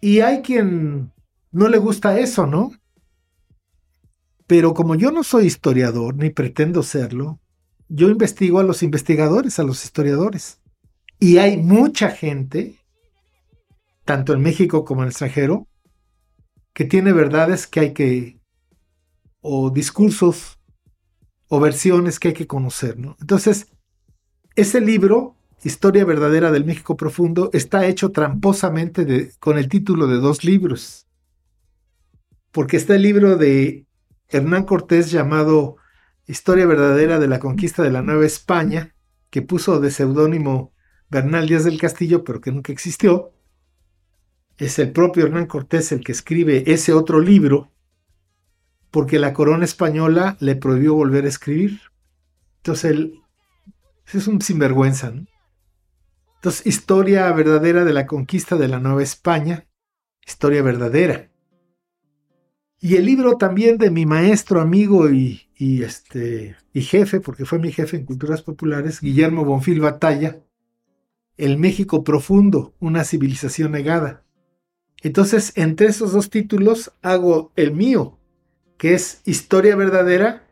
Y 0.00 0.20
hay 0.20 0.42
quien 0.42 1.12
no 1.50 1.68
le 1.68 1.78
gusta 1.78 2.18
eso, 2.18 2.46
¿no? 2.46 2.72
Pero 4.46 4.74
como 4.74 4.94
yo 4.94 5.10
no 5.10 5.24
soy 5.24 5.46
historiador, 5.46 6.14
ni 6.14 6.30
pretendo 6.30 6.82
serlo, 6.82 7.40
yo 7.88 8.08
investigo 8.08 8.60
a 8.60 8.64
los 8.64 8.82
investigadores, 8.82 9.58
a 9.58 9.62
los 9.62 9.84
historiadores. 9.84 10.60
Y 11.18 11.38
hay 11.38 11.56
mucha 11.56 12.10
gente, 12.10 12.76
tanto 14.04 14.32
en 14.32 14.40
México 14.40 14.84
como 14.84 15.02
en 15.02 15.06
el 15.06 15.10
extranjero, 15.10 15.66
que 16.72 16.84
tiene 16.84 17.12
verdades 17.12 17.66
que 17.66 17.80
hay 17.80 17.92
que, 17.92 18.40
o 19.40 19.70
discursos, 19.70 20.58
o 21.48 21.60
versiones 21.60 22.20
que 22.20 22.28
hay 22.28 22.34
que 22.34 22.46
conocer, 22.46 22.98
¿no? 22.98 23.16
Entonces, 23.20 23.72
ese 24.54 24.80
libro, 24.80 25.37
Historia 25.64 26.04
Verdadera 26.04 26.50
del 26.52 26.64
México 26.64 26.96
Profundo, 26.96 27.50
está 27.52 27.86
hecho 27.86 28.10
tramposamente 28.10 29.32
con 29.40 29.58
el 29.58 29.68
título 29.68 30.06
de 30.06 30.16
dos 30.16 30.44
libros. 30.44 31.06
Porque 32.52 32.76
está 32.76 32.94
el 32.94 33.02
libro 33.02 33.36
de 33.36 33.86
Hernán 34.28 34.64
Cortés 34.64 35.10
llamado 35.10 35.76
Historia 36.26 36.66
Verdadera 36.66 37.18
de 37.18 37.28
la 37.28 37.40
Conquista 37.40 37.82
de 37.82 37.90
la 37.90 38.02
Nueva 38.02 38.26
España, 38.26 38.94
que 39.30 39.42
puso 39.42 39.80
de 39.80 39.90
seudónimo 39.90 40.72
Bernal 41.10 41.48
Díaz 41.48 41.64
del 41.64 41.80
Castillo, 41.80 42.24
pero 42.24 42.40
que 42.40 42.52
nunca 42.52 42.72
existió 42.72 43.32
es 44.58 44.78
el 44.80 44.92
propio 44.92 45.24
Hernán 45.24 45.46
Cortés 45.46 45.92
el 45.92 46.04
que 46.04 46.12
escribe 46.12 46.64
ese 46.66 46.92
otro 46.92 47.20
libro, 47.20 47.70
porque 48.90 49.18
la 49.18 49.32
corona 49.32 49.64
española 49.64 50.36
le 50.40 50.56
prohibió 50.56 50.94
volver 50.94 51.24
a 51.24 51.28
escribir. 51.28 51.80
Entonces 52.58 52.90
él 52.90 53.20
es 54.12 54.26
un 54.26 54.40
sinvergüenza. 54.42 55.12
¿no? 55.12 55.26
Entonces, 56.38 56.66
historia 56.66 57.32
verdadera 57.32 57.84
de 57.84 57.92
la 57.92 58.06
conquista 58.06 58.56
de 58.56 58.68
la 58.68 58.78
Nueva 58.78 59.02
España, 59.02 59.66
historia 60.24 60.62
verdadera. 60.62 61.30
Y 62.80 62.94
el 62.94 63.06
libro 63.06 63.36
también 63.36 63.76
de 63.76 63.90
mi 63.90 64.06
maestro, 64.06 64.60
amigo 64.60 65.08
este, 65.58 66.56
y 66.72 66.80
jefe, 66.82 67.20
porque 67.20 67.44
fue 67.44 67.58
mi 67.58 67.72
jefe 67.72 67.96
en 67.96 68.04
Culturas 68.04 68.42
Populares, 68.42 69.00
Guillermo 69.00 69.44
Bonfil 69.44 69.80
Batalla, 69.80 70.38
El 71.36 71.58
México 71.58 72.04
Profundo, 72.04 72.72
una 72.78 73.02
civilización 73.02 73.72
negada. 73.72 74.22
Entonces, 75.02 75.52
entre 75.56 75.88
esos 75.88 76.12
dos 76.12 76.30
títulos 76.30 76.92
hago 77.02 77.52
el 77.56 77.72
mío, 77.72 78.16
que 78.76 78.94
es 78.94 79.22
Historia 79.24 79.74
verdadera 79.74 80.46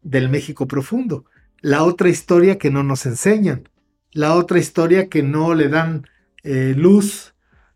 del 0.00 0.30
México 0.30 0.66
profundo. 0.66 1.26
La 1.60 1.84
otra 1.84 2.08
historia 2.08 2.56
que 2.56 2.70
no 2.70 2.82
nos 2.82 3.04
enseñan. 3.04 3.68
La 4.16 4.34
otra 4.34 4.58
historia 4.58 5.10
que 5.10 5.22
no 5.22 5.52
le 5.52 5.68
dan 5.68 6.06
eh, 6.42 6.72
luz, 6.74 7.34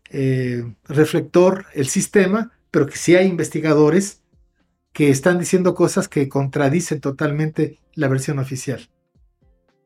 eh, 0.09 0.73
reflector, 0.85 1.67
el 1.75 1.85
sistema, 1.85 2.51
pero 2.71 2.87
que 2.87 2.97
sí 2.97 3.15
hay 3.15 3.27
investigadores 3.27 4.23
que 4.91 5.11
están 5.11 5.37
diciendo 5.37 5.75
cosas 5.75 6.07
que 6.07 6.27
contradicen 6.29 6.99
totalmente 6.99 7.77
la 7.93 8.07
versión 8.07 8.39
oficial. 8.39 8.89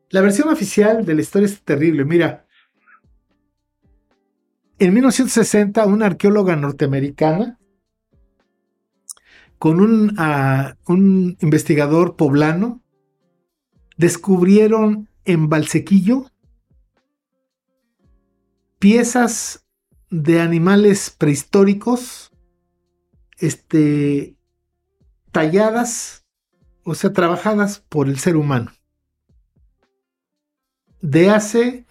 La 0.10 0.22
versión 0.22 0.48
oficial 0.48 1.04
de 1.04 1.16
la 1.16 1.22
historia 1.24 1.48
es 1.48 1.62
terrible. 1.62 2.06
Mira, 2.06 2.46
en 4.80 4.94
1960, 4.94 5.86
una 5.86 6.06
arqueóloga 6.06 6.56
norteamericana 6.56 7.60
con 9.60 9.82
un, 9.82 10.16
ah, 10.18 10.78
un 10.88 11.36
investigador 11.42 12.16
poblano 12.16 12.82
descubrieron 13.98 15.10
en 15.26 15.50
Valsequillo 15.50 16.32
piezas 18.86 19.66
de 20.12 20.42
animales 20.42 21.10
prehistóricos 21.10 22.32
este, 23.40 24.36
talladas, 25.32 26.24
o 26.84 26.94
sea, 26.94 27.12
trabajadas 27.12 27.80
por 27.80 28.08
el 28.08 28.20
ser 28.20 28.36
humano. 28.36 28.72
De 31.02 31.32
hace 31.32 31.88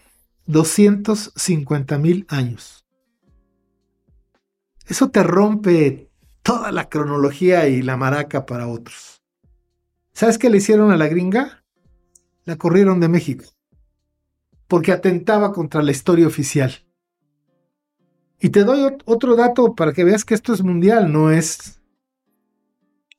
250 0.46 1.98
mil 1.98 2.26
años. 2.28 2.86
Eso 4.86 5.10
te 5.10 5.24
rompe 5.24 6.12
toda 6.44 6.70
la 6.70 6.88
cronología 6.88 7.66
y 7.66 7.82
la 7.82 7.96
maraca 7.96 8.46
para 8.46 8.68
otros. 8.68 9.20
¿Sabes 10.12 10.38
qué 10.38 10.48
le 10.48 10.58
hicieron 10.58 10.92
a 10.92 10.96
la 10.96 11.08
gringa? 11.08 11.64
La 12.44 12.54
corrieron 12.54 13.00
de 13.00 13.08
México. 13.08 13.46
Porque 14.68 14.92
atentaba 14.92 15.52
contra 15.52 15.82
la 15.82 15.90
historia 15.90 16.28
oficial. 16.28 16.83
Y 18.40 18.50
te 18.50 18.64
doy 18.64 18.80
otro 19.04 19.36
dato 19.36 19.74
para 19.74 19.92
que 19.92 20.04
veas 20.04 20.24
que 20.24 20.34
esto 20.34 20.52
es 20.52 20.62
mundial, 20.62 21.12
no 21.12 21.30
es... 21.30 21.80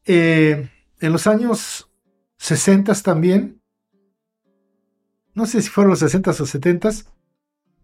Eh, 0.06 0.70
en 1.00 1.12
los 1.12 1.26
años 1.28 1.90
60 2.38 2.94
también, 2.96 3.62
no 5.34 5.46
sé 5.46 5.62
si 5.62 5.70
fueron 5.70 5.92
los 5.92 6.00
60 6.00 6.32
o 6.32 6.34
70, 6.34 6.90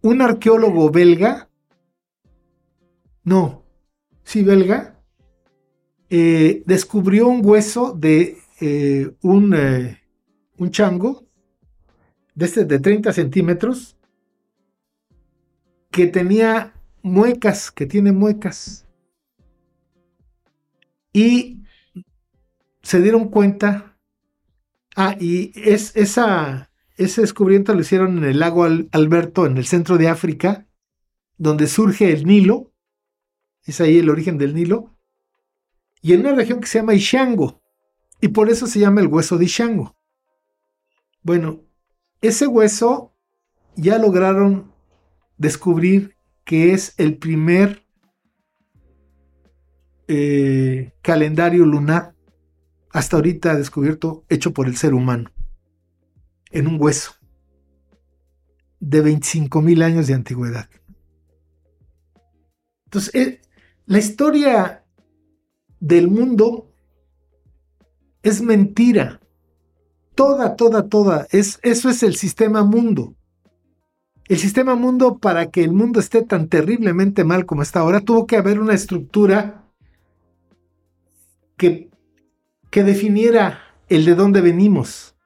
un 0.01 0.21
arqueólogo 0.21 0.91
belga, 0.91 1.49
no, 3.23 3.63
sí 4.23 4.43
belga, 4.43 5.01
eh, 6.09 6.63
descubrió 6.65 7.27
un 7.27 7.41
hueso 7.43 7.93
de 7.93 8.37
eh, 8.59 9.11
un, 9.21 9.55
un, 10.57 10.71
chango 10.71 11.25
de, 12.35 12.45
este, 12.45 12.65
de 12.65 12.79
30 12.79 13.13
centímetros 13.13 13.97
que 15.89 16.07
tenía 16.07 16.73
muecas, 17.03 17.71
que 17.71 17.85
tiene 17.85 18.11
muecas. 18.11 18.87
Y 21.13 21.63
se 22.81 23.01
dieron 23.01 23.29
cuenta. 23.29 23.97
Ah, 24.95 25.15
y 25.19 25.51
es, 25.55 25.95
esa, 25.95 26.71
ese 26.97 27.21
descubrimiento 27.21 27.73
lo 27.73 27.81
hicieron 27.81 28.17
en 28.17 28.25
el 28.25 28.39
lago 28.39 28.63
Alberto, 28.63 29.45
en 29.45 29.57
el 29.57 29.65
centro 29.65 29.97
de 29.97 30.09
África, 30.09 30.67
donde 31.37 31.67
surge 31.67 32.11
el 32.11 32.25
Nilo. 32.25 32.73
Es 33.63 33.79
ahí 33.81 33.99
el 33.99 34.09
origen 34.09 34.37
del 34.37 34.55
Nilo. 34.55 34.95
Y 36.01 36.13
en 36.13 36.21
una 36.21 36.33
región 36.33 36.59
que 36.59 36.67
se 36.67 36.79
llama 36.79 36.93
Ishango. 36.93 37.61
Y 38.19 38.29
por 38.29 38.49
eso 38.49 38.67
se 38.67 38.79
llama 38.79 39.01
el 39.01 39.07
hueso 39.07 39.37
de 39.37 39.45
Ishango. 39.45 39.95
Bueno, 41.23 41.61
ese 42.21 42.47
hueso 42.47 43.15
ya 43.75 43.97
lograron 43.97 44.73
descubrir 45.37 46.15
que 46.43 46.73
es 46.73 46.93
el 46.97 47.17
primer 47.17 47.85
eh, 50.07 50.91
calendario 51.01 51.65
lunar 51.65 52.15
hasta 52.91 53.15
ahorita 53.15 53.55
descubierto 53.55 54.25
hecho 54.29 54.53
por 54.53 54.67
el 54.67 54.75
ser 54.75 54.93
humano 54.93 55.31
en 56.51 56.67
un 56.67 56.77
hueso 56.79 57.13
de 58.79 59.01
25 59.01 59.61
mil 59.61 59.81
años 59.83 60.07
de 60.07 60.15
antigüedad. 60.15 60.69
Entonces, 62.85 63.15
eh, 63.15 63.41
la 63.85 63.99
historia 63.99 64.83
del 65.79 66.09
mundo 66.09 66.73
es 68.21 68.41
mentira. 68.41 69.21
Toda, 70.15 70.55
toda, 70.55 70.89
toda. 70.89 71.27
Es, 71.31 71.59
eso 71.63 71.89
es 71.89 72.03
el 72.03 72.15
sistema 72.15 72.63
mundo. 72.63 73.15
El 74.31 74.39
sistema 74.39 74.75
mundo, 74.75 75.17
para 75.17 75.51
que 75.51 75.61
el 75.61 75.73
mundo 75.73 75.99
esté 75.99 76.21
tan 76.21 76.47
terriblemente 76.47 77.25
mal 77.25 77.45
como 77.45 77.63
está 77.63 77.81
ahora, 77.81 77.99
tuvo 77.99 78.25
que 78.25 78.37
haber 78.37 78.61
una 78.61 78.73
estructura 78.73 79.65
que, 81.57 81.89
que 82.69 82.83
definiera 82.85 83.59
el 83.89 84.05
de 84.05 84.15
dónde 84.15 84.39
venimos. 84.39 85.17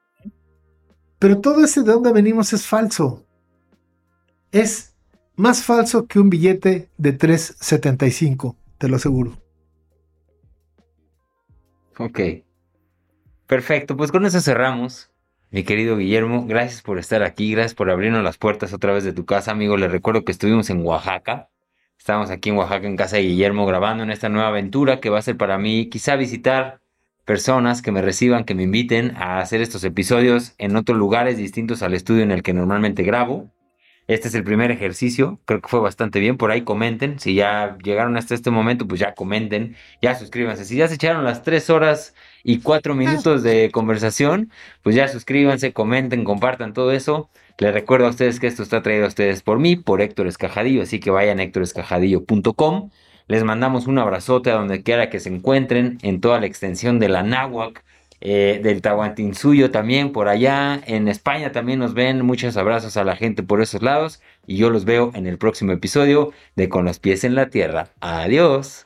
Pero 1.19 1.39
todo 1.39 1.63
ese 1.63 1.83
de 1.83 1.91
dónde 1.91 2.11
venimos 2.13 2.51
es 2.51 2.65
falso. 2.65 3.23
Es 4.51 4.95
más 5.35 5.63
falso 5.63 6.07
que 6.07 6.17
un 6.17 6.31
billete 6.31 6.89
de 6.97 7.15
3.75, 7.15 8.55
te 8.79 8.87
lo 8.87 8.95
aseguro. 8.95 9.37
Ok. 11.99 12.19
Perfecto, 13.45 13.95
pues 13.95 14.11
con 14.11 14.25
eso 14.25 14.41
cerramos. 14.41 15.11
Mi 15.55 15.63
querido 15.63 15.95
Guillermo, 15.95 16.45
gracias 16.45 16.81
por 16.81 16.99
estar 16.99 17.23
aquí, 17.23 17.53
gracias 17.53 17.75
por 17.75 17.89
abrirnos 17.89 18.21
las 18.21 18.37
puertas 18.37 18.73
otra 18.73 18.91
vez 18.91 19.05
de 19.05 19.13
tu 19.13 19.23
casa, 19.23 19.51
amigo. 19.51 19.77
Les 19.77 19.89
recuerdo 19.89 20.25
que 20.25 20.33
estuvimos 20.33 20.69
en 20.69 20.85
Oaxaca. 20.85 21.47
Estamos 21.97 22.29
aquí 22.29 22.49
en 22.49 22.57
Oaxaca, 22.57 22.85
en 22.85 22.97
casa 22.97 23.15
de 23.15 23.21
Guillermo, 23.21 23.65
grabando 23.65 24.03
en 24.03 24.11
esta 24.11 24.27
nueva 24.27 24.49
aventura 24.49 24.99
que 24.99 25.09
va 25.09 25.19
a 25.19 25.21
ser 25.21 25.37
para 25.37 25.57
mí 25.57 25.87
quizá 25.89 26.17
visitar 26.17 26.81
personas 27.23 27.81
que 27.81 27.93
me 27.93 28.01
reciban, 28.01 28.43
que 28.43 28.53
me 28.53 28.63
inviten 28.63 29.15
a 29.15 29.39
hacer 29.39 29.61
estos 29.61 29.85
episodios 29.85 30.55
en 30.57 30.75
otros 30.75 30.97
lugares 30.97 31.37
distintos 31.37 31.83
al 31.83 31.93
estudio 31.93 32.23
en 32.23 32.31
el 32.31 32.43
que 32.43 32.51
normalmente 32.51 33.03
grabo. 33.03 33.49
Este 34.07 34.27
es 34.27 34.35
el 34.35 34.43
primer 34.43 34.71
ejercicio, 34.71 35.39
creo 35.45 35.61
que 35.61 35.69
fue 35.69 35.79
bastante 35.79 36.19
bien. 36.19 36.35
Por 36.35 36.51
ahí 36.51 36.63
comenten, 36.63 37.17
si 37.17 37.33
ya 37.33 37.77
llegaron 37.81 38.17
hasta 38.17 38.35
este 38.35 38.51
momento, 38.51 38.89
pues 38.89 38.99
ya 38.99 39.15
comenten, 39.15 39.77
ya 40.01 40.15
suscríbanse. 40.15 40.65
Si 40.65 40.75
ya 40.75 40.89
se 40.89 40.95
echaron 40.95 41.23
las 41.23 41.43
tres 41.43 41.69
horas 41.69 42.13
y 42.45 42.59
cuatro 42.59 42.93
ah. 42.93 42.95
minutos 42.95 43.43
de 43.43 43.71
conversación, 43.71 44.51
pues 44.83 44.95
ya 44.95 45.07
suscríbanse, 45.07 45.73
comenten, 45.73 46.23
compartan 46.23 46.73
todo 46.73 46.91
eso. 46.91 47.29
Les 47.57 47.73
recuerdo 47.73 48.05
a 48.05 48.11
ustedes 48.11 48.39
que 48.39 48.47
esto 48.47 48.61
está 48.61 48.83
traído 48.83 49.05
a 49.05 49.07
ustedes 49.07 49.41
por 49.41 49.59
mí, 49.59 49.75
por 49.75 50.01
Héctor 50.01 50.27
Escajadillo, 50.27 50.83
así 50.83 50.99
que 50.99 51.09
vayan 51.09 51.39
a 51.39 51.43
héctorescajadillo.com. 51.43 52.91
Les 53.27 53.43
mandamos 53.43 53.87
un 53.87 53.97
abrazote 53.97 54.51
a 54.51 54.55
donde 54.55 54.83
quiera 54.83 55.09
que 55.09 55.19
se 55.19 55.29
encuentren 55.29 55.97
en 56.03 56.21
toda 56.21 56.39
la 56.39 56.45
extensión 56.45 56.99
de 56.99 57.09
la 57.09 57.23
Náhuac 57.23 57.83
eh, 58.21 58.59
del 58.63 58.81
Tahuantinsuyo 58.81 59.71
también 59.71 60.11
por 60.11 60.27
allá. 60.27 60.79
En 60.85 61.07
España 61.07 61.51
también 61.51 61.79
nos 61.79 61.95
ven. 61.95 62.23
Muchos 62.23 62.57
abrazos 62.57 62.95
a 62.97 63.03
la 63.03 63.15
gente 63.15 63.41
por 63.41 63.61
esos 63.61 63.81
lados. 63.81 64.21
Y 64.45 64.57
yo 64.57 64.69
los 64.69 64.85
veo 64.85 65.11
en 65.15 65.25
el 65.25 65.39
próximo 65.39 65.71
episodio 65.71 66.31
de 66.55 66.69
Con 66.69 66.85
los 66.85 66.99
pies 66.99 67.23
en 67.23 67.33
la 67.33 67.49
tierra. 67.49 67.89
Adiós. 68.01 68.85